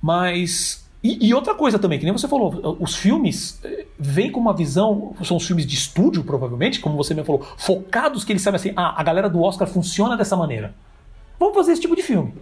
Mas. 0.00 0.86
E, 1.02 1.28
e 1.28 1.34
outra 1.34 1.54
coisa 1.54 1.78
também, 1.78 1.98
que 1.98 2.04
nem 2.04 2.12
você 2.12 2.26
falou, 2.26 2.76
os 2.80 2.96
filmes 2.96 3.60
eh, 3.64 3.86
vêm 3.96 4.32
com 4.32 4.40
uma 4.40 4.52
visão, 4.52 5.14
são 5.22 5.36
os 5.36 5.46
filmes 5.46 5.64
de 5.64 5.76
estúdio, 5.76 6.24
provavelmente, 6.24 6.80
como 6.80 6.96
você 6.96 7.14
mesmo 7.14 7.26
falou, 7.26 7.46
focados 7.56 8.24
que 8.24 8.32
eles 8.32 8.42
sabem 8.42 8.56
assim, 8.56 8.72
ah, 8.76 9.00
a 9.00 9.02
galera 9.04 9.30
do 9.30 9.40
Oscar 9.40 9.68
funciona 9.68 10.16
dessa 10.16 10.36
maneira. 10.36 10.74
Vamos 11.38 11.54
fazer 11.54 11.72
esse 11.72 11.80
tipo 11.80 11.94
de 11.94 12.02
filme. 12.02 12.34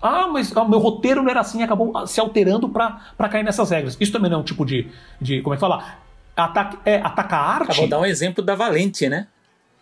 Ah, 0.00 0.28
mas 0.28 0.52
o 0.52 0.68
meu 0.68 0.78
roteiro 0.78 1.22
não 1.22 1.30
era 1.30 1.40
assim, 1.40 1.62
acabou 1.62 2.06
se 2.06 2.20
alterando 2.20 2.68
para 2.68 3.28
cair 3.30 3.42
nessas 3.42 3.70
regras. 3.70 3.96
Isso 3.98 4.12
também 4.12 4.30
não 4.30 4.38
é 4.38 4.40
um 4.40 4.44
tipo 4.44 4.64
de. 4.66 4.86
de 5.18 5.40
como 5.40 5.54
é 5.54 5.56
que 5.56 5.60
fala? 5.60 5.96
Ataque, 6.44 6.78
é, 6.84 6.96
ataca 6.96 7.36
a 7.36 7.54
arte. 7.54 7.76
Vou 7.76 7.88
dar 7.88 8.00
um 8.00 8.06
exemplo 8.06 8.44
da 8.44 8.54
Valente, 8.54 9.08
né? 9.08 9.26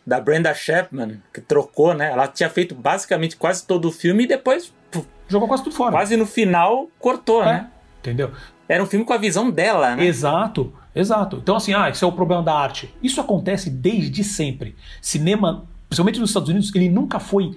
Da 0.06 0.20
Brenda 0.20 0.54
Chapman, 0.54 1.20
que 1.32 1.40
trocou, 1.40 1.92
né? 1.94 2.10
Ela 2.12 2.28
tinha 2.28 2.48
feito 2.48 2.74
basicamente 2.74 3.36
quase 3.36 3.66
todo 3.66 3.88
o 3.88 3.92
filme 3.92 4.24
e 4.24 4.26
depois. 4.26 4.72
Puf, 4.90 5.06
Jogou 5.28 5.48
quase 5.48 5.64
tudo 5.64 5.74
fora. 5.74 5.92
Quase 5.92 6.16
no 6.16 6.26
final 6.26 6.88
cortou, 6.98 7.42
é, 7.42 7.46
né? 7.46 7.70
Entendeu? 8.00 8.30
Era 8.68 8.82
um 8.82 8.86
filme 8.86 9.04
com 9.04 9.12
a 9.12 9.18
visão 9.18 9.50
dela, 9.50 9.96
né? 9.96 10.04
Exato, 10.04 10.72
exato. 10.94 11.38
Então, 11.42 11.56
assim, 11.56 11.74
ah, 11.74 11.88
esse 11.88 12.02
é 12.02 12.06
o 12.06 12.12
problema 12.12 12.42
da 12.42 12.54
arte. 12.54 12.94
Isso 13.02 13.20
acontece 13.20 13.70
desde 13.70 14.24
sempre. 14.24 14.76
Cinema, 15.00 15.66
principalmente 15.88 16.20
nos 16.20 16.30
Estados 16.30 16.48
Unidos, 16.48 16.74
ele 16.74 16.88
nunca 16.88 17.18
foi. 17.18 17.56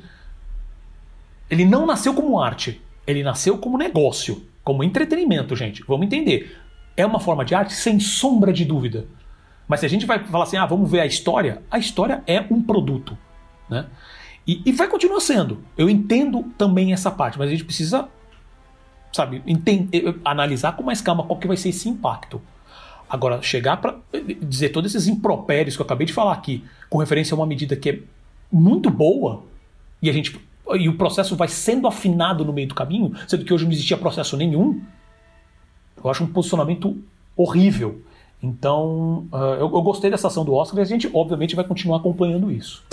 Ele 1.49 1.65
não 1.65 1.85
nasceu 1.85 2.13
como 2.13 2.39
arte. 2.39 2.81
Ele 3.07 3.23
nasceu 3.23 3.57
como 3.57 3.77
negócio, 3.77 4.45
como 4.63 4.83
entretenimento, 4.83 5.55
gente. 5.55 5.83
Vamos 5.87 6.05
entender. 6.05 6.55
É 6.99 7.05
uma 7.05 7.21
forma 7.21 7.45
de 7.45 7.55
arte 7.55 7.71
sem 7.71 7.97
sombra 7.97 8.51
de 8.51 8.65
dúvida. 8.65 9.07
Mas 9.65 9.79
se 9.79 9.85
a 9.85 9.89
gente 9.89 10.05
vai 10.05 10.21
falar 10.21 10.43
assim, 10.43 10.57
ah, 10.57 10.65
vamos 10.65 10.91
ver 10.91 10.99
a 10.99 11.05
história, 11.05 11.61
a 11.71 11.79
história 11.79 12.21
é 12.27 12.43
um 12.51 12.61
produto. 12.61 13.17
Né? 13.69 13.85
E, 14.45 14.61
e 14.65 14.71
vai 14.73 14.85
continuar 14.89 15.21
sendo. 15.21 15.63
Eu 15.77 15.89
entendo 15.89 16.43
também 16.57 16.91
essa 16.91 17.09
parte, 17.09 17.39
mas 17.39 17.47
a 17.47 17.51
gente 17.51 17.63
precisa, 17.63 18.09
sabe, 19.13 19.41
entender, 19.47 20.19
analisar 20.25 20.73
com 20.73 20.83
mais 20.83 20.99
calma 20.99 21.23
qual 21.23 21.39
que 21.39 21.47
vai 21.47 21.55
ser 21.55 21.69
esse 21.69 21.87
impacto. 21.87 22.41
Agora, 23.09 23.41
chegar 23.41 23.77
para 23.77 23.95
dizer 24.41 24.67
todos 24.67 24.93
esses 24.93 25.07
impropérios 25.07 25.77
que 25.77 25.81
eu 25.81 25.85
acabei 25.85 26.05
de 26.05 26.11
falar 26.11 26.33
aqui, 26.33 26.65
com 26.89 26.97
referência 26.97 27.33
a 27.33 27.37
uma 27.37 27.45
medida 27.45 27.77
que 27.77 27.89
é 27.91 27.99
muito 28.51 28.89
boa, 28.89 29.45
e 30.01 30.09
a 30.09 30.13
gente 30.13 30.37
e 30.75 30.89
o 30.89 30.97
processo 30.97 31.33
vai 31.37 31.47
sendo 31.47 31.87
afinado 31.87 32.43
no 32.43 32.51
meio 32.51 32.67
do 32.67 32.75
caminho, 32.75 33.13
sendo 33.25 33.45
que 33.45 33.53
hoje 33.53 33.63
não 33.63 33.71
existia 33.71 33.97
processo 33.97 34.35
nenhum, 34.35 34.83
eu 36.03 36.09
acho 36.09 36.23
um 36.23 36.27
posicionamento 36.27 36.97
horrível. 37.35 38.01
Então, 38.41 39.27
uh, 39.31 39.55
eu, 39.55 39.71
eu, 39.73 39.81
gostei 39.81 40.09
dessa 40.09 40.27
ação 40.27 40.45
do 40.45 40.53
Oscar 40.53 40.79
e 40.79 40.81
a 40.81 40.85
gente, 40.85 41.09
obviamente, 41.13 41.55
vai 41.55 41.65
continuar 41.65 41.97
acompanhando 41.97 42.51
isso. 42.51 42.83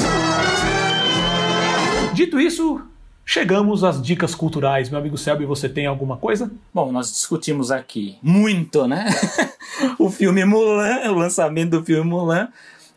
Dito 2.12 2.40
isso, 2.40 2.80
chegamos 3.24 3.84
às 3.84 4.02
dicas 4.02 4.34
culturais. 4.34 4.90
Meu 4.90 4.98
amigo 4.98 5.16
Selby, 5.16 5.44
você 5.44 5.68
tem 5.68 5.86
alguma 5.86 6.16
coisa? 6.16 6.50
Bom, 6.74 6.90
nós 6.90 7.12
discutimos 7.12 7.70
aqui 7.70 8.18
muito, 8.20 8.88
né? 8.88 9.06
o 9.98 10.10
filme 10.10 10.44
Mulan, 10.44 11.10
o 11.10 11.14
lançamento 11.14 11.70
do 11.70 11.84
filme 11.84 12.08
Mulan. 12.08 12.48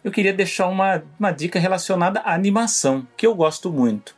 Eu 0.03 0.11
queria 0.11 0.34
deixar 0.34 0.68
uma, 0.68 1.03
uma 1.19 1.31
dica 1.31 1.60
relacionada 1.60 2.22
à 2.22 2.34
animação, 2.34 3.06
que 3.15 3.27
eu 3.27 3.36
gosto 3.36 3.69
muito. 3.69 4.15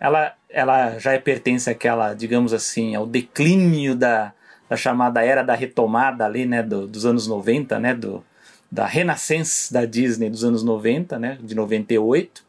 Ela, 0.00 0.32
ela 0.48 0.98
já 0.98 1.16
pertence 1.20 1.68
àquela, 1.68 2.14
digamos 2.14 2.52
assim, 2.52 2.94
ao 2.94 3.06
declínio 3.06 3.94
da, 3.94 4.32
da 4.68 4.76
chamada 4.76 5.24
era 5.24 5.42
da 5.42 5.54
retomada 5.54 6.24
ali, 6.24 6.44
né, 6.44 6.62
do, 6.62 6.86
dos 6.86 7.06
anos 7.06 7.26
90, 7.26 7.78
né, 7.78 7.94
do, 7.94 8.24
da 8.70 8.86
Renaissance 8.86 9.72
da 9.72 9.84
Disney 9.84 10.28
dos 10.28 10.44
anos 10.44 10.62
90, 10.62 11.18
né, 11.18 11.38
de 11.42 11.54
98. 11.54 12.38
Uh, 12.38 12.44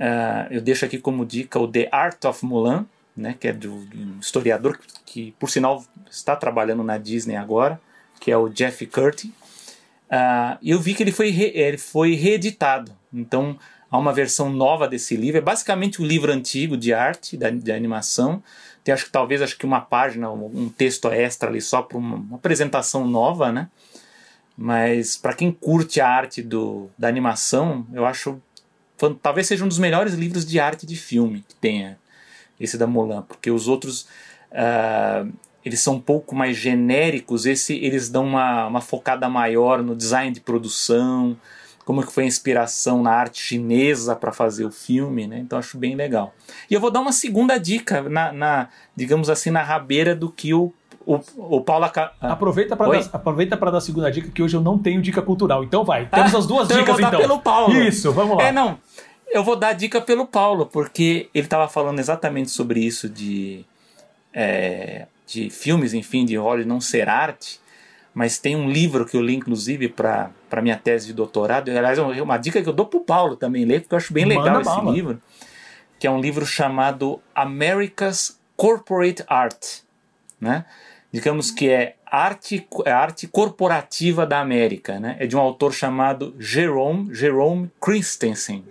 ah, 0.00 0.46
eu 0.50 0.60
deixo 0.60 0.84
aqui 0.84 0.98
como 0.98 1.24
dica 1.24 1.58
o 1.58 1.66
The 1.66 1.88
Art 1.90 2.24
of 2.24 2.44
Mulan, 2.44 2.86
né, 3.16 3.34
que 3.38 3.48
é 3.48 3.52
do, 3.52 3.84
do 3.84 4.20
historiador 4.20 4.78
que, 5.04 5.34
por 5.38 5.50
sinal, 5.50 5.84
está 6.10 6.36
trabalhando 6.36 6.82
na 6.82 6.98
Disney 6.98 7.36
agora, 7.36 7.80
que 8.20 8.30
é 8.30 8.36
o 8.36 8.48
Jeff 8.48 8.84
Curtin. 8.86 9.28
Uh, 10.08 10.58
eu 10.62 10.80
vi 10.80 10.94
que 10.94 11.02
ele 11.02 11.12
foi, 11.12 11.30
re, 11.30 11.52
ele 11.54 11.78
foi 11.78 12.14
reeditado. 12.14 12.92
Então, 13.12 13.58
há 13.90 13.98
uma 13.98 14.12
versão 14.12 14.50
nova 14.50 14.86
desse 14.86 15.16
livro. 15.16 15.38
É 15.38 15.40
basicamente 15.40 16.00
um 16.00 16.04
livro 16.04 16.32
antigo 16.32 16.76
de 16.76 16.92
arte, 16.92 17.36
de, 17.36 17.50
de 17.50 17.72
animação, 17.72 18.42
tem 18.88 18.94
acho 18.94 19.04
que 19.04 19.12
talvez 19.12 19.42
acho 19.42 19.58
que 19.58 19.66
uma 19.66 19.82
página, 19.82 20.30
um 20.32 20.70
texto 20.70 21.08
extra 21.08 21.50
ali 21.50 21.60
só 21.60 21.82
para 21.82 21.98
uma, 21.98 22.16
uma, 22.16 22.36
apresentação 22.36 23.06
nova, 23.06 23.52
né? 23.52 23.68
Mas 24.56 25.14
para 25.14 25.34
quem 25.34 25.52
curte 25.52 26.00
a 26.00 26.08
arte 26.08 26.40
do, 26.40 26.88
da 26.96 27.06
animação, 27.06 27.86
eu 27.92 28.06
acho 28.06 28.40
talvez 29.22 29.46
seja 29.46 29.62
um 29.62 29.68
dos 29.68 29.78
melhores 29.78 30.14
livros 30.14 30.44
de 30.44 30.58
arte 30.58 30.86
de 30.86 30.96
filme 30.96 31.44
que 31.46 31.54
tenha 31.54 31.98
esse 32.58 32.78
da 32.78 32.86
Molan, 32.86 33.22
porque 33.22 33.50
os 33.50 33.68
outros 33.68 34.08
uh, 34.52 35.30
eles 35.62 35.80
são 35.80 35.96
um 35.96 36.00
pouco 36.00 36.34
mais 36.34 36.56
genéricos, 36.56 37.44
esse 37.44 37.74
eles 37.76 38.08
dão 38.08 38.24
uma, 38.24 38.68
uma 38.68 38.80
focada 38.80 39.28
maior 39.28 39.82
no 39.82 39.94
design 39.94 40.32
de 40.32 40.40
produção, 40.40 41.36
como 41.88 42.04
que 42.04 42.12
foi 42.12 42.24
a 42.24 42.26
inspiração 42.26 43.02
na 43.02 43.10
arte 43.12 43.40
chinesa 43.40 44.14
para 44.14 44.30
fazer 44.30 44.62
o 44.66 44.70
filme, 44.70 45.26
né? 45.26 45.38
Então 45.38 45.58
acho 45.58 45.78
bem 45.78 45.96
legal. 45.96 46.34
E 46.70 46.74
eu 46.74 46.80
vou 46.82 46.90
dar 46.90 47.00
uma 47.00 47.12
segunda 47.12 47.56
dica, 47.56 48.02
na, 48.02 48.30
na 48.30 48.68
digamos 48.94 49.30
assim, 49.30 49.48
na 49.48 49.62
rabeira 49.62 50.14
do 50.14 50.30
que 50.30 50.52
o 50.52 50.70
o, 51.06 51.18
o 51.38 51.62
Paulo 51.62 51.86
ah. 51.86 52.12
aproveita 52.20 52.76
para 52.76 52.90
dar, 53.00 53.08
aproveita 53.10 53.56
para 53.56 53.70
dar 53.70 53.78
a 53.78 53.80
segunda 53.80 54.12
dica 54.12 54.30
que 54.30 54.42
hoje 54.42 54.54
eu 54.54 54.60
não 54.60 54.76
tenho 54.76 55.00
dica 55.00 55.22
cultural. 55.22 55.64
Então 55.64 55.82
vai, 55.82 56.04
temos 56.04 56.34
as 56.34 56.46
duas 56.46 56.68
então 56.68 56.78
dicas 56.78 56.98
eu 56.98 57.00
vou 57.00 57.08
então. 57.08 57.20
Dar 57.20 57.26
pelo 57.26 57.40
Paulo. 57.40 57.74
Isso, 57.80 58.12
vamos 58.12 58.36
lá. 58.36 58.44
É 58.44 58.52
não, 58.52 58.78
eu 59.30 59.42
vou 59.42 59.56
dar 59.56 59.68
a 59.68 59.72
dica 59.72 59.98
pelo 59.98 60.26
Paulo 60.26 60.66
porque 60.66 61.30
ele 61.34 61.46
estava 61.46 61.68
falando 61.68 62.00
exatamente 62.00 62.50
sobre 62.50 62.80
isso 62.80 63.08
de 63.08 63.64
é, 64.34 65.06
de 65.26 65.48
filmes, 65.48 65.94
enfim, 65.94 66.26
de 66.26 66.36
Hollywood 66.36 66.68
não 66.68 66.82
ser 66.82 67.08
arte 67.08 67.58
mas 68.14 68.38
tem 68.38 68.56
um 68.56 68.68
livro 68.68 69.06
que 69.06 69.16
eu 69.16 69.22
li, 69.22 69.34
inclusive, 69.34 69.88
para 69.88 70.32
minha 70.62 70.76
tese 70.76 71.06
de 71.06 71.12
doutorado. 71.12 71.70
Aliás, 71.70 71.98
é 71.98 72.22
uma 72.22 72.36
dica 72.36 72.60
que 72.60 72.68
eu 72.68 72.72
dou 72.72 72.86
para 72.86 72.98
o 72.98 73.04
Paulo 73.04 73.36
também 73.36 73.64
ler, 73.64 73.80
porque 73.80 73.94
eu 73.94 73.98
acho 73.98 74.12
bem 74.12 74.24
legal 74.24 74.46
Manda 74.46 74.60
esse 74.60 74.70
bala. 74.70 74.90
livro, 74.90 75.22
que 75.98 76.06
é 76.06 76.10
um 76.10 76.20
livro 76.20 76.44
chamado 76.44 77.20
America's 77.34 78.38
Corporate 78.56 79.22
Art. 79.28 79.80
Né? 80.40 80.64
Digamos 81.12 81.50
que 81.50 81.68
é 81.68 81.96
arte, 82.06 82.66
é 82.84 82.90
arte 82.90 83.26
corporativa 83.28 84.26
da 84.26 84.40
América. 84.40 84.98
Né? 84.98 85.16
É 85.18 85.26
de 85.26 85.36
um 85.36 85.40
autor 85.40 85.72
chamado 85.72 86.34
Jerome, 86.38 87.14
Jerome 87.14 87.70
Christensen. 87.80 88.64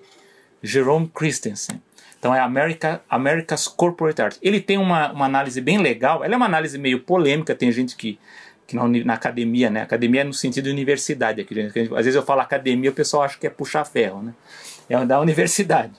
Jerome 0.61 1.09
Christensen. 1.13 1.81
Então 2.19 2.33
é 2.33 2.39
America, 2.39 3.01
America's 3.09 3.67
Corporate 3.67 4.21
Art. 4.21 4.37
Ele 4.41 4.59
tem 4.59 4.77
uma, 4.77 5.11
uma 5.11 5.25
análise 5.25 5.61
bem 5.61 5.77
legal. 5.77 6.23
Ela 6.23 6.33
é 6.33 6.37
uma 6.37 6.45
análise 6.45 6.77
meio 6.77 6.99
polêmica, 6.99 7.55
tem 7.55 7.71
gente 7.71 7.95
que 7.95 8.19
que 8.67 8.75
na, 8.75 8.87
na, 8.87 9.13
academia, 9.13 9.69
né? 9.69 9.81
Academia 9.81 10.21
é 10.21 10.23
no 10.25 10.33
sentido 10.33 10.65
de 10.65 10.71
universidade. 10.71 11.41
Aqui, 11.41 11.59
às 11.61 11.73
vezes 12.05 12.15
eu 12.15 12.23
falo 12.23 12.41
academia, 12.41 12.91
o 12.91 12.93
pessoal 12.93 13.23
acha 13.23 13.37
que 13.37 13.47
é 13.47 13.49
puxar 13.49 13.85
ferro, 13.85 14.21
né? 14.21 14.33
É 14.89 15.05
da 15.05 15.19
universidade. 15.21 15.93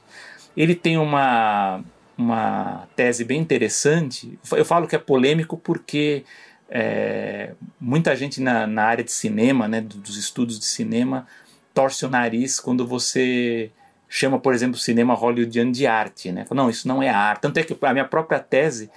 Ele 0.57 0.74
tem 0.74 0.99
uma, 0.99 1.82
uma 2.16 2.86
tese 2.95 3.24
bem 3.24 3.40
interessante. 3.40 4.39
Eu 4.53 4.65
falo 4.65 4.86
que 4.86 4.95
é 4.95 4.99
polêmico 4.99 5.57
porque 5.57 6.24
é, 6.69 7.53
muita 7.81 8.15
gente 8.15 8.40
na, 8.40 8.66
na 8.66 8.85
área 8.85 9.05
de 9.05 9.12
cinema, 9.12 9.66
né, 9.66 9.81
dos 9.81 10.16
estudos 10.16 10.59
de 10.59 10.66
cinema, 10.66 11.27
torce 11.73 12.05
o 12.05 12.11
nariz 12.11 12.61
quando 12.61 12.86
você 12.86 13.70
chama, 14.09 14.39
por 14.39 14.55
exemplo, 14.55 14.78
cinema 14.78 15.15
hollywoodiano 15.15 15.73
de 15.73 15.86
arte. 15.86 16.32
Né? 16.32 16.45
Não, 16.51 16.69
isso 16.69 16.89
não 16.89 17.03
é 17.03 17.09
arte. 17.09 17.43
Tanto 17.43 17.59
é 17.59 17.62
que 17.62 17.77
a 17.81 17.93
minha 17.93 18.05
própria 18.05 18.40
tese 18.40 18.90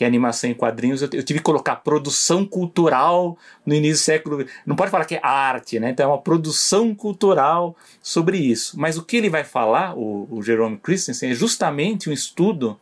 que 0.00 0.04
é 0.04 0.06
animação 0.06 0.48
em 0.48 0.54
quadrinhos, 0.54 1.02
eu, 1.02 1.08
tive 1.08 1.40
que 1.40 1.42
colocar 1.42 1.76
produção 1.76 2.46
cultural 2.46 3.36
no 3.66 3.74
início 3.74 3.96
do 3.96 4.04
século. 4.06 4.46
Não 4.64 4.74
pode 4.74 4.90
falar 4.90 5.04
que 5.04 5.16
é 5.16 5.20
arte, 5.22 5.78
né? 5.78 5.90
Então 5.90 6.04
é 6.04 6.08
uma 6.08 6.22
produção 6.22 6.94
cultural 6.94 7.76
sobre 8.02 8.38
isso. 8.38 8.80
Mas 8.80 8.96
o 8.96 9.02
que 9.02 9.18
ele 9.18 9.28
vai 9.28 9.44
falar, 9.44 9.94
o, 9.94 10.26
o 10.30 10.42
Jerome 10.42 10.78
Christensen, 10.78 11.32
é 11.32 11.34
justamente 11.34 12.08
um 12.08 12.14
estudo 12.14 12.80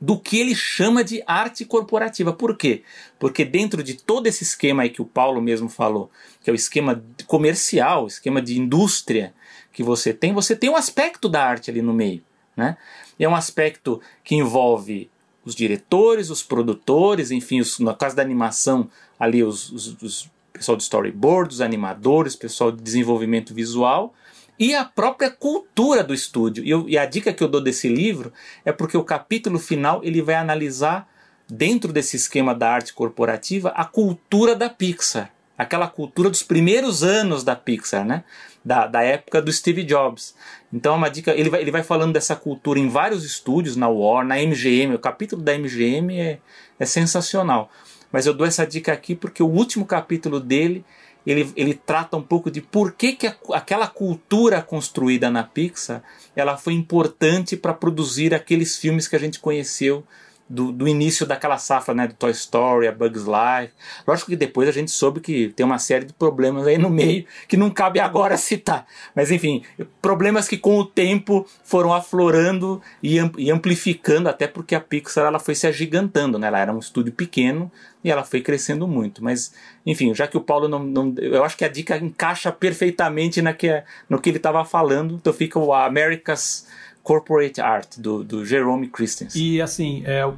do 0.00 0.18
que 0.18 0.40
ele 0.40 0.54
chama 0.54 1.04
de 1.04 1.22
arte 1.26 1.62
corporativa. 1.66 2.32
Por 2.32 2.56
quê? 2.56 2.84
Porque 3.18 3.44
dentro 3.44 3.82
de 3.82 3.92
todo 3.92 4.26
esse 4.26 4.44
esquema 4.44 4.84
aí 4.84 4.88
que 4.88 5.02
o 5.02 5.06
Paulo 5.06 5.42
mesmo 5.42 5.68
falou, 5.68 6.10
que 6.42 6.48
é 6.48 6.54
o 6.54 6.56
esquema 6.56 7.04
comercial, 7.26 8.06
esquema 8.06 8.40
de 8.40 8.58
indústria 8.58 9.34
que 9.74 9.82
você 9.82 10.14
tem, 10.14 10.32
você 10.32 10.56
tem 10.56 10.70
um 10.70 10.76
aspecto 10.76 11.28
da 11.28 11.44
arte 11.44 11.70
ali 11.70 11.82
no 11.82 11.92
meio. 11.92 12.22
Né? 12.56 12.78
É 13.20 13.28
um 13.28 13.36
aspecto 13.36 14.00
que 14.24 14.34
envolve 14.34 15.10
os 15.44 15.54
diretores, 15.54 16.30
os 16.30 16.42
produtores, 16.42 17.30
enfim, 17.30 17.60
os, 17.60 17.78
no 17.78 17.94
caso 17.94 18.16
da 18.16 18.22
animação, 18.22 18.88
ali 19.18 19.42
os, 19.42 19.70
os, 19.70 20.02
os 20.02 20.30
pessoal 20.52 20.76
do 20.76 20.80
storyboard, 20.80 21.52
os 21.52 21.60
animadores, 21.60 22.36
pessoal 22.36 22.70
de 22.70 22.80
desenvolvimento 22.80 23.52
visual 23.52 24.14
e 24.58 24.74
a 24.74 24.84
própria 24.84 25.30
cultura 25.30 26.02
do 26.04 26.14
estúdio. 26.14 26.64
E, 26.64 26.70
eu, 26.70 26.88
e, 26.88 26.96
a 26.96 27.04
dica 27.04 27.32
que 27.32 27.42
eu 27.42 27.48
dou 27.48 27.60
desse 27.60 27.88
livro 27.88 28.32
é 28.64 28.72
porque 28.72 28.96
o 28.96 29.04
capítulo 29.04 29.58
final 29.58 30.00
ele 30.04 30.22
vai 30.22 30.36
analisar 30.36 31.08
dentro 31.48 31.92
desse 31.92 32.16
esquema 32.16 32.54
da 32.54 32.70
arte 32.70 32.94
corporativa 32.94 33.70
a 33.70 33.84
cultura 33.84 34.54
da 34.54 34.70
Pixar, 34.70 35.30
aquela 35.58 35.88
cultura 35.88 36.30
dos 36.30 36.42
primeiros 36.42 37.02
anos 37.02 37.42
da 37.42 37.56
Pixar, 37.56 38.04
né? 38.04 38.24
Da, 38.64 38.86
da 38.86 39.02
época 39.02 39.42
do 39.42 39.52
Steve 39.52 39.82
Jobs. 39.82 40.34
Então 40.72 40.94
é 40.94 40.96
uma 40.96 41.10
dica, 41.10 41.32
ele 41.32 41.50
vai, 41.50 41.60
ele 41.60 41.70
vai 41.70 41.82
falando 41.82 42.14
dessa 42.14 42.34
cultura 42.34 42.78
em 42.78 42.88
vários 42.88 43.22
estúdios, 43.22 43.76
na 43.76 43.88
War, 43.88 44.26
na 44.26 44.36
MGM, 44.36 44.94
o 44.94 44.98
capítulo 44.98 45.42
da 45.42 45.52
MGM 45.52 46.18
é, 46.18 46.38
é 46.78 46.86
sensacional. 46.86 47.70
Mas 48.10 48.26
eu 48.26 48.32
dou 48.32 48.46
essa 48.46 48.66
dica 48.66 48.92
aqui 48.92 49.14
porque 49.14 49.42
o 49.42 49.48
último 49.48 49.84
capítulo 49.84 50.40
dele, 50.40 50.84
ele, 51.26 51.52
ele 51.56 51.74
trata 51.74 52.16
um 52.16 52.22
pouco 52.22 52.50
de 52.50 52.60
por 52.60 52.92
que, 52.92 53.12
que 53.12 53.26
a, 53.26 53.36
aquela 53.52 53.86
cultura 53.86 54.62
construída 54.62 55.30
na 55.30 55.42
Pixar 55.42 56.02
ela 56.34 56.56
foi 56.56 56.72
importante 56.72 57.56
para 57.56 57.74
produzir 57.74 58.32
aqueles 58.32 58.78
filmes 58.78 59.06
que 59.06 59.16
a 59.16 59.18
gente 59.18 59.40
conheceu 59.40 60.04
do, 60.48 60.70
do, 60.70 60.86
início 60.86 61.24
daquela 61.24 61.56
safra, 61.56 61.94
né, 61.94 62.06
do 62.06 62.14
Toy 62.14 62.30
Story, 62.30 62.86
a 62.86 62.92
Bugs 62.92 63.24
Life. 63.24 63.72
Lógico 64.06 64.30
que 64.30 64.36
depois 64.36 64.68
a 64.68 64.72
gente 64.72 64.90
soube 64.90 65.20
que 65.20 65.48
tem 65.48 65.64
uma 65.64 65.78
série 65.78 66.04
de 66.04 66.12
problemas 66.12 66.66
aí 66.66 66.76
no 66.76 66.90
meio 66.90 67.24
que 67.48 67.56
não 67.56 67.70
cabe 67.70 67.98
agora 67.98 68.36
citar. 68.36 68.86
Mas 69.14 69.30
enfim, 69.30 69.62
problemas 70.02 70.46
que 70.46 70.58
com 70.58 70.78
o 70.78 70.84
tempo 70.84 71.46
foram 71.64 71.92
aflorando 71.92 72.80
e, 73.02 73.18
amplificando, 73.50 74.28
até 74.28 74.46
porque 74.46 74.74
a 74.74 74.80
Pixar 74.80 75.26
ela 75.26 75.38
foi 75.38 75.54
se 75.54 75.66
agigantando, 75.66 76.38
né? 76.38 76.48
Ela 76.48 76.60
era 76.60 76.72
um 76.72 76.78
estúdio 76.78 77.12
pequeno 77.12 77.70
e 78.02 78.10
ela 78.10 78.22
foi 78.22 78.42
crescendo 78.42 78.86
muito. 78.86 79.24
Mas, 79.24 79.54
enfim, 79.86 80.14
já 80.14 80.26
que 80.26 80.36
o 80.36 80.40
Paulo 80.40 80.68
não. 80.68 80.80
não 80.80 81.14
eu 81.16 81.42
acho 81.42 81.56
que 81.56 81.64
a 81.64 81.68
dica 81.68 81.96
encaixa 81.96 82.52
perfeitamente 82.52 83.40
na 83.40 83.54
que, 83.54 83.82
no 84.08 84.20
que 84.20 84.28
ele 84.28 84.36
estava 84.36 84.62
falando, 84.64 85.14
então 85.14 85.32
fica 85.32 85.58
o 85.58 85.72
America's 85.72 86.66
Corporate 87.04 87.60
Art, 87.60 87.98
do, 87.98 88.24
do 88.24 88.46
Jerome 88.46 88.88
Christensen. 88.88 89.40
E 89.40 89.60
assim, 89.60 90.02
é, 90.06 90.28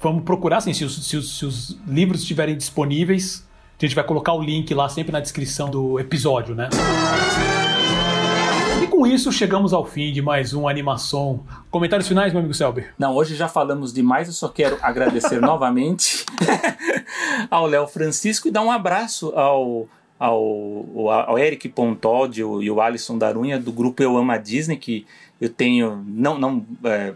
vamos 0.00 0.22
procurar, 0.22 0.58
assim, 0.58 0.72
se 0.72 0.84
os, 0.84 1.04
se, 1.04 1.16
os, 1.16 1.38
se 1.38 1.44
os 1.44 1.78
livros 1.86 2.20
estiverem 2.20 2.56
disponíveis, 2.56 3.44
a 3.76 3.84
gente 3.84 3.94
vai 3.94 4.04
colocar 4.04 4.32
o 4.32 4.40
link 4.40 4.72
lá 4.72 4.88
sempre 4.88 5.10
na 5.12 5.18
descrição 5.18 5.68
do 5.68 5.98
episódio, 5.98 6.54
né? 6.54 6.68
E 8.80 8.86
com 8.86 9.04
isso 9.04 9.32
chegamos 9.32 9.72
ao 9.72 9.84
fim 9.84 10.12
de 10.12 10.22
mais 10.22 10.54
um 10.54 10.68
Animação. 10.68 11.44
Comentários 11.72 12.06
finais, 12.06 12.32
meu 12.32 12.38
amigo 12.38 12.54
Selber? 12.54 12.94
Não, 12.96 13.12
hoje 13.12 13.34
já 13.34 13.48
falamos 13.48 13.92
demais, 13.92 14.28
eu 14.28 14.34
só 14.34 14.48
quero 14.48 14.78
agradecer 14.80 15.40
novamente 15.42 16.24
ao 17.50 17.66
Léo 17.66 17.88
Francisco 17.88 18.46
e 18.46 18.50
dar 18.52 18.62
um 18.62 18.70
abraço 18.70 19.32
ao 19.34 19.88
ao, 20.24 21.10
ao 21.10 21.38
Eric 21.38 21.68
Pontod 21.68 22.40
e 22.40 22.70
o 22.70 22.80
Alisson 22.80 23.18
Darunha 23.18 23.58
do 23.58 23.70
grupo 23.70 24.02
Eu 24.02 24.16
Amo 24.16 24.32
a 24.32 24.38
Disney, 24.38 24.76
que 24.76 25.06
eu 25.40 25.48
tenho. 25.48 26.02
não, 26.06 26.38
não 26.38 26.66
é, 26.84 27.12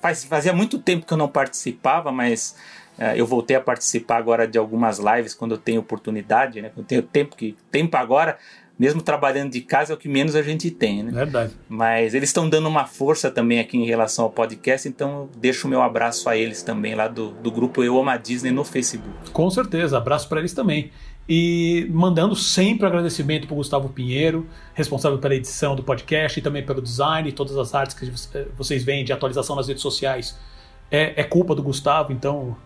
faz, 0.00 0.24
Fazia 0.24 0.52
muito 0.52 0.78
tempo 0.78 1.04
que 1.04 1.12
eu 1.12 1.18
não 1.18 1.28
participava, 1.28 2.10
mas 2.10 2.56
é, 2.98 3.20
eu 3.20 3.26
voltei 3.26 3.56
a 3.56 3.60
participar 3.60 4.16
agora 4.16 4.48
de 4.48 4.56
algumas 4.56 4.98
lives 4.98 5.34
quando 5.34 5.52
eu 5.52 5.58
tenho 5.58 5.80
oportunidade, 5.80 6.62
né? 6.62 6.70
Quando 6.70 6.84
eu 6.84 6.88
tenho 6.88 7.02
tempo, 7.02 7.36
que 7.36 7.54
tempo 7.70 7.96
agora, 7.98 8.38
mesmo 8.78 9.02
trabalhando 9.02 9.50
de 9.50 9.60
casa, 9.60 9.92
é 9.92 9.94
o 9.94 9.98
que 9.98 10.08
menos 10.08 10.34
a 10.34 10.40
gente 10.40 10.70
tem, 10.70 11.02
né? 11.02 11.10
Verdade. 11.12 11.52
Mas 11.68 12.14
eles 12.14 12.30
estão 12.30 12.48
dando 12.48 12.66
uma 12.66 12.86
força 12.86 13.30
também 13.30 13.60
aqui 13.60 13.76
em 13.76 13.84
relação 13.84 14.24
ao 14.24 14.30
podcast, 14.30 14.88
então 14.88 15.28
deixo 15.36 15.66
o 15.66 15.70
meu 15.70 15.82
abraço 15.82 16.30
a 16.30 16.36
eles 16.36 16.62
também 16.62 16.94
lá 16.94 17.08
do, 17.08 17.32
do 17.32 17.50
grupo 17.50 17.84
Eu 17.84 17.98
Amo 17.98 18.08
a 18.08 18.16
Disney 18.16 18.52
no 18.52 18.64
Facebook. 18.64 19.30
Com 19.32 19.50
certeza, 19.50 19.98
abraço 19.98 20.28
para 20.28 20.38
eles 20.38 20.54
também 20.54 20.90
e 21.28 21.86
mandando 21.90 22.34
sempre 22.34 22.86
agradecimento 22.86 23.46
para 23.46 23.52
o 23.52 23.56
Gustavo 23.56 23.90
Pinheiro, 23.90 24.46
responsável 24.72 25.18
pela 25.18 25.34
edição 25.34 25.76
do 25.76 25.82
podcast 25.82 26.38
e 26.38 26.42
também 26.42 26.64
pelo 26.64 26.80
design, 26.80 27.30
todas 27.32 27.56
as 27.58 27.74
artes 27.74 27.94
que 27.94 28.10
vocês 28.56 28.82
veem 28.82 29.04
de 29.04 29.12
atualização 29.12 29.54
nas 29.54 29.68
redes 29.68 29.82
sociais. 29.82 30.38
É, 30.90 31.20
é 31.20 31.24
culpa 31.24 31.54
do 31.54 31.62
Gustavo, 31.62 32.14
então, 32.14 32.56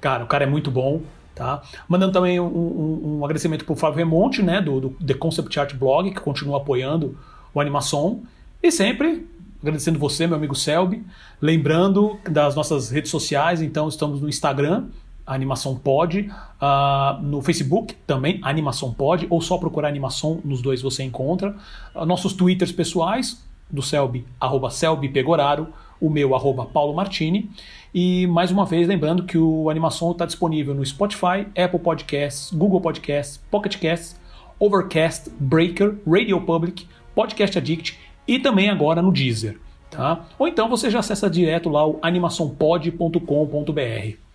cara, 0.00 0.22
o 0.22 0.26
cara 0.28 0.44
é 0.44 0.46
muito 0.46 0.70
bom, 0.70 1.02
tá? 1.34 1.62
Mandando 1.88 2.12
também 2.12 2.38
um, 2.38 2.46
um, 2.46 3.18
um 3.18 3.24
agradecimento 3.24 3.64
para 3.64 3.72
o 3.72 3.76
Flávio 3.76 3.98
Remonte, 3.98 4.40
né, 4.40 4.60
do, 4.60 4.80
do 4.80 4.90
The 5.04 5.14
Concept 5.14 5.58
Art 5.58 5.74
Blog, 5.74 6.12
que 6.12 6.20
continua 6.20 6.58
apoiando 6.58 7.18
o 7.52 7.60
Animação, 7.60 8.22
e 8.62 8.70
sempre 8.70 9.26
agradecendo 9.60 9.98
você, 9.98 10.28
meu 10.28 10.36
amigo 10.36 10.54
Selby, 10.54 11.04
lembrando 11.42 12.20
das 12.30 12.54
nossas 12.54 12.88
redes 12.88 13.10
sociais, 13.10 13.60
então 13.60 13.88
estamos 13.88 14.20
no 14.20 14.28
Instagram, 14.28 14.84
Animação 15.26 15.74
Pod, 15.74 16.20
uh, 16.20 17.22
no 17.22 17.42
Facebook 17.42 17.94
também, 18.06 18.38
Animação 18.42 18.92
Pod, 18.92 19.26
ou 19.28 19.40
só 19.40 19.58
procurar 19.58 19.88
Animação, 19.88 20.40
nos 20.44 20.62
dois 20.62 20.80
você 20.80 21.02
encontra. 21.02 21.56
Uh, 21.94 22.06
nossos 22.06 22.32
twitters 22.32 22.70
pessoais, 22.70 23.44
do 23.70 23.82
Selby, 23.82 24.24
arroba 24.40 24.70
Selby 24.70 25.08
Pegoraro, 25.08 25.68
o 26.00 26.08
meu, 26.08 26.34
arroba 26.34 26.66
Paulo 26.66 26.94
Martini. 26.94 27.50
E 27.94 28.26
mais 28.26 28.50
uma 28.50 28.64
vez, 28.64 28.86
lembrando 28.86 29.24
que 29.24 29.38
o 29.38 29.70
Animação 29.70 30.12
está 30.12 30.26
disponível 30.26 30.74
no 30.74 30.84
Spotify, 30.84 31.46
Apple 31.56 31.80
Podcasts, 31.80 32.52
Google 32.52 32.80
Podcasts, 32.80 33.38
Pocket 33.50 33.80
Casts, 33.80 34.20
Overcast, 34.58 35.30
Breaker, 35.40 35.96
Radio 36.06 36.40
Public, 36.40 36.86
Podcast 37.14 37.58
Addict 37.58 37.98
e 38.28 38.38
também 38.38 38.70
agora 38.70 39.02
no 39.02 39.12
Deezer. 39.12 39.58
Tá? 39.90 40.26
Ou 40.38 40.46
então 40.46 40.68
você 40.68 40.90
já 40.90 40.98
acessa 40.98 41.30
direto 41.30 41.70
lá 41.70 41.86
o 41.86 41.98
animaçãopod.com.br. 42.02 44.25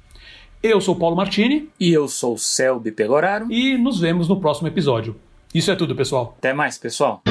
Eu 0.63 0.79
sou 0.79 0.95
Paulo 0.95 1.15
Martini. 1.15 1.69
E 1.79 1.91
eu 1.91 2.07
sou 2.07 2.38
Selby 2.38 2.91
Pegoraro. 2.91 3.51
E 3.51 3.77
nos 3.77 3.99
vemos 3.99 4.27
no 4.27 4.39
próximo 4.39 4.67
episódio. 4.67 5.15
Isso 5.53 5.71
é 5.71 5.75
tudo, 5.75 5.95
pessoal. 5.95 6.35
Até 6.38 6.53
mais, 6.53 6.77
pessoal. 6.77 7.21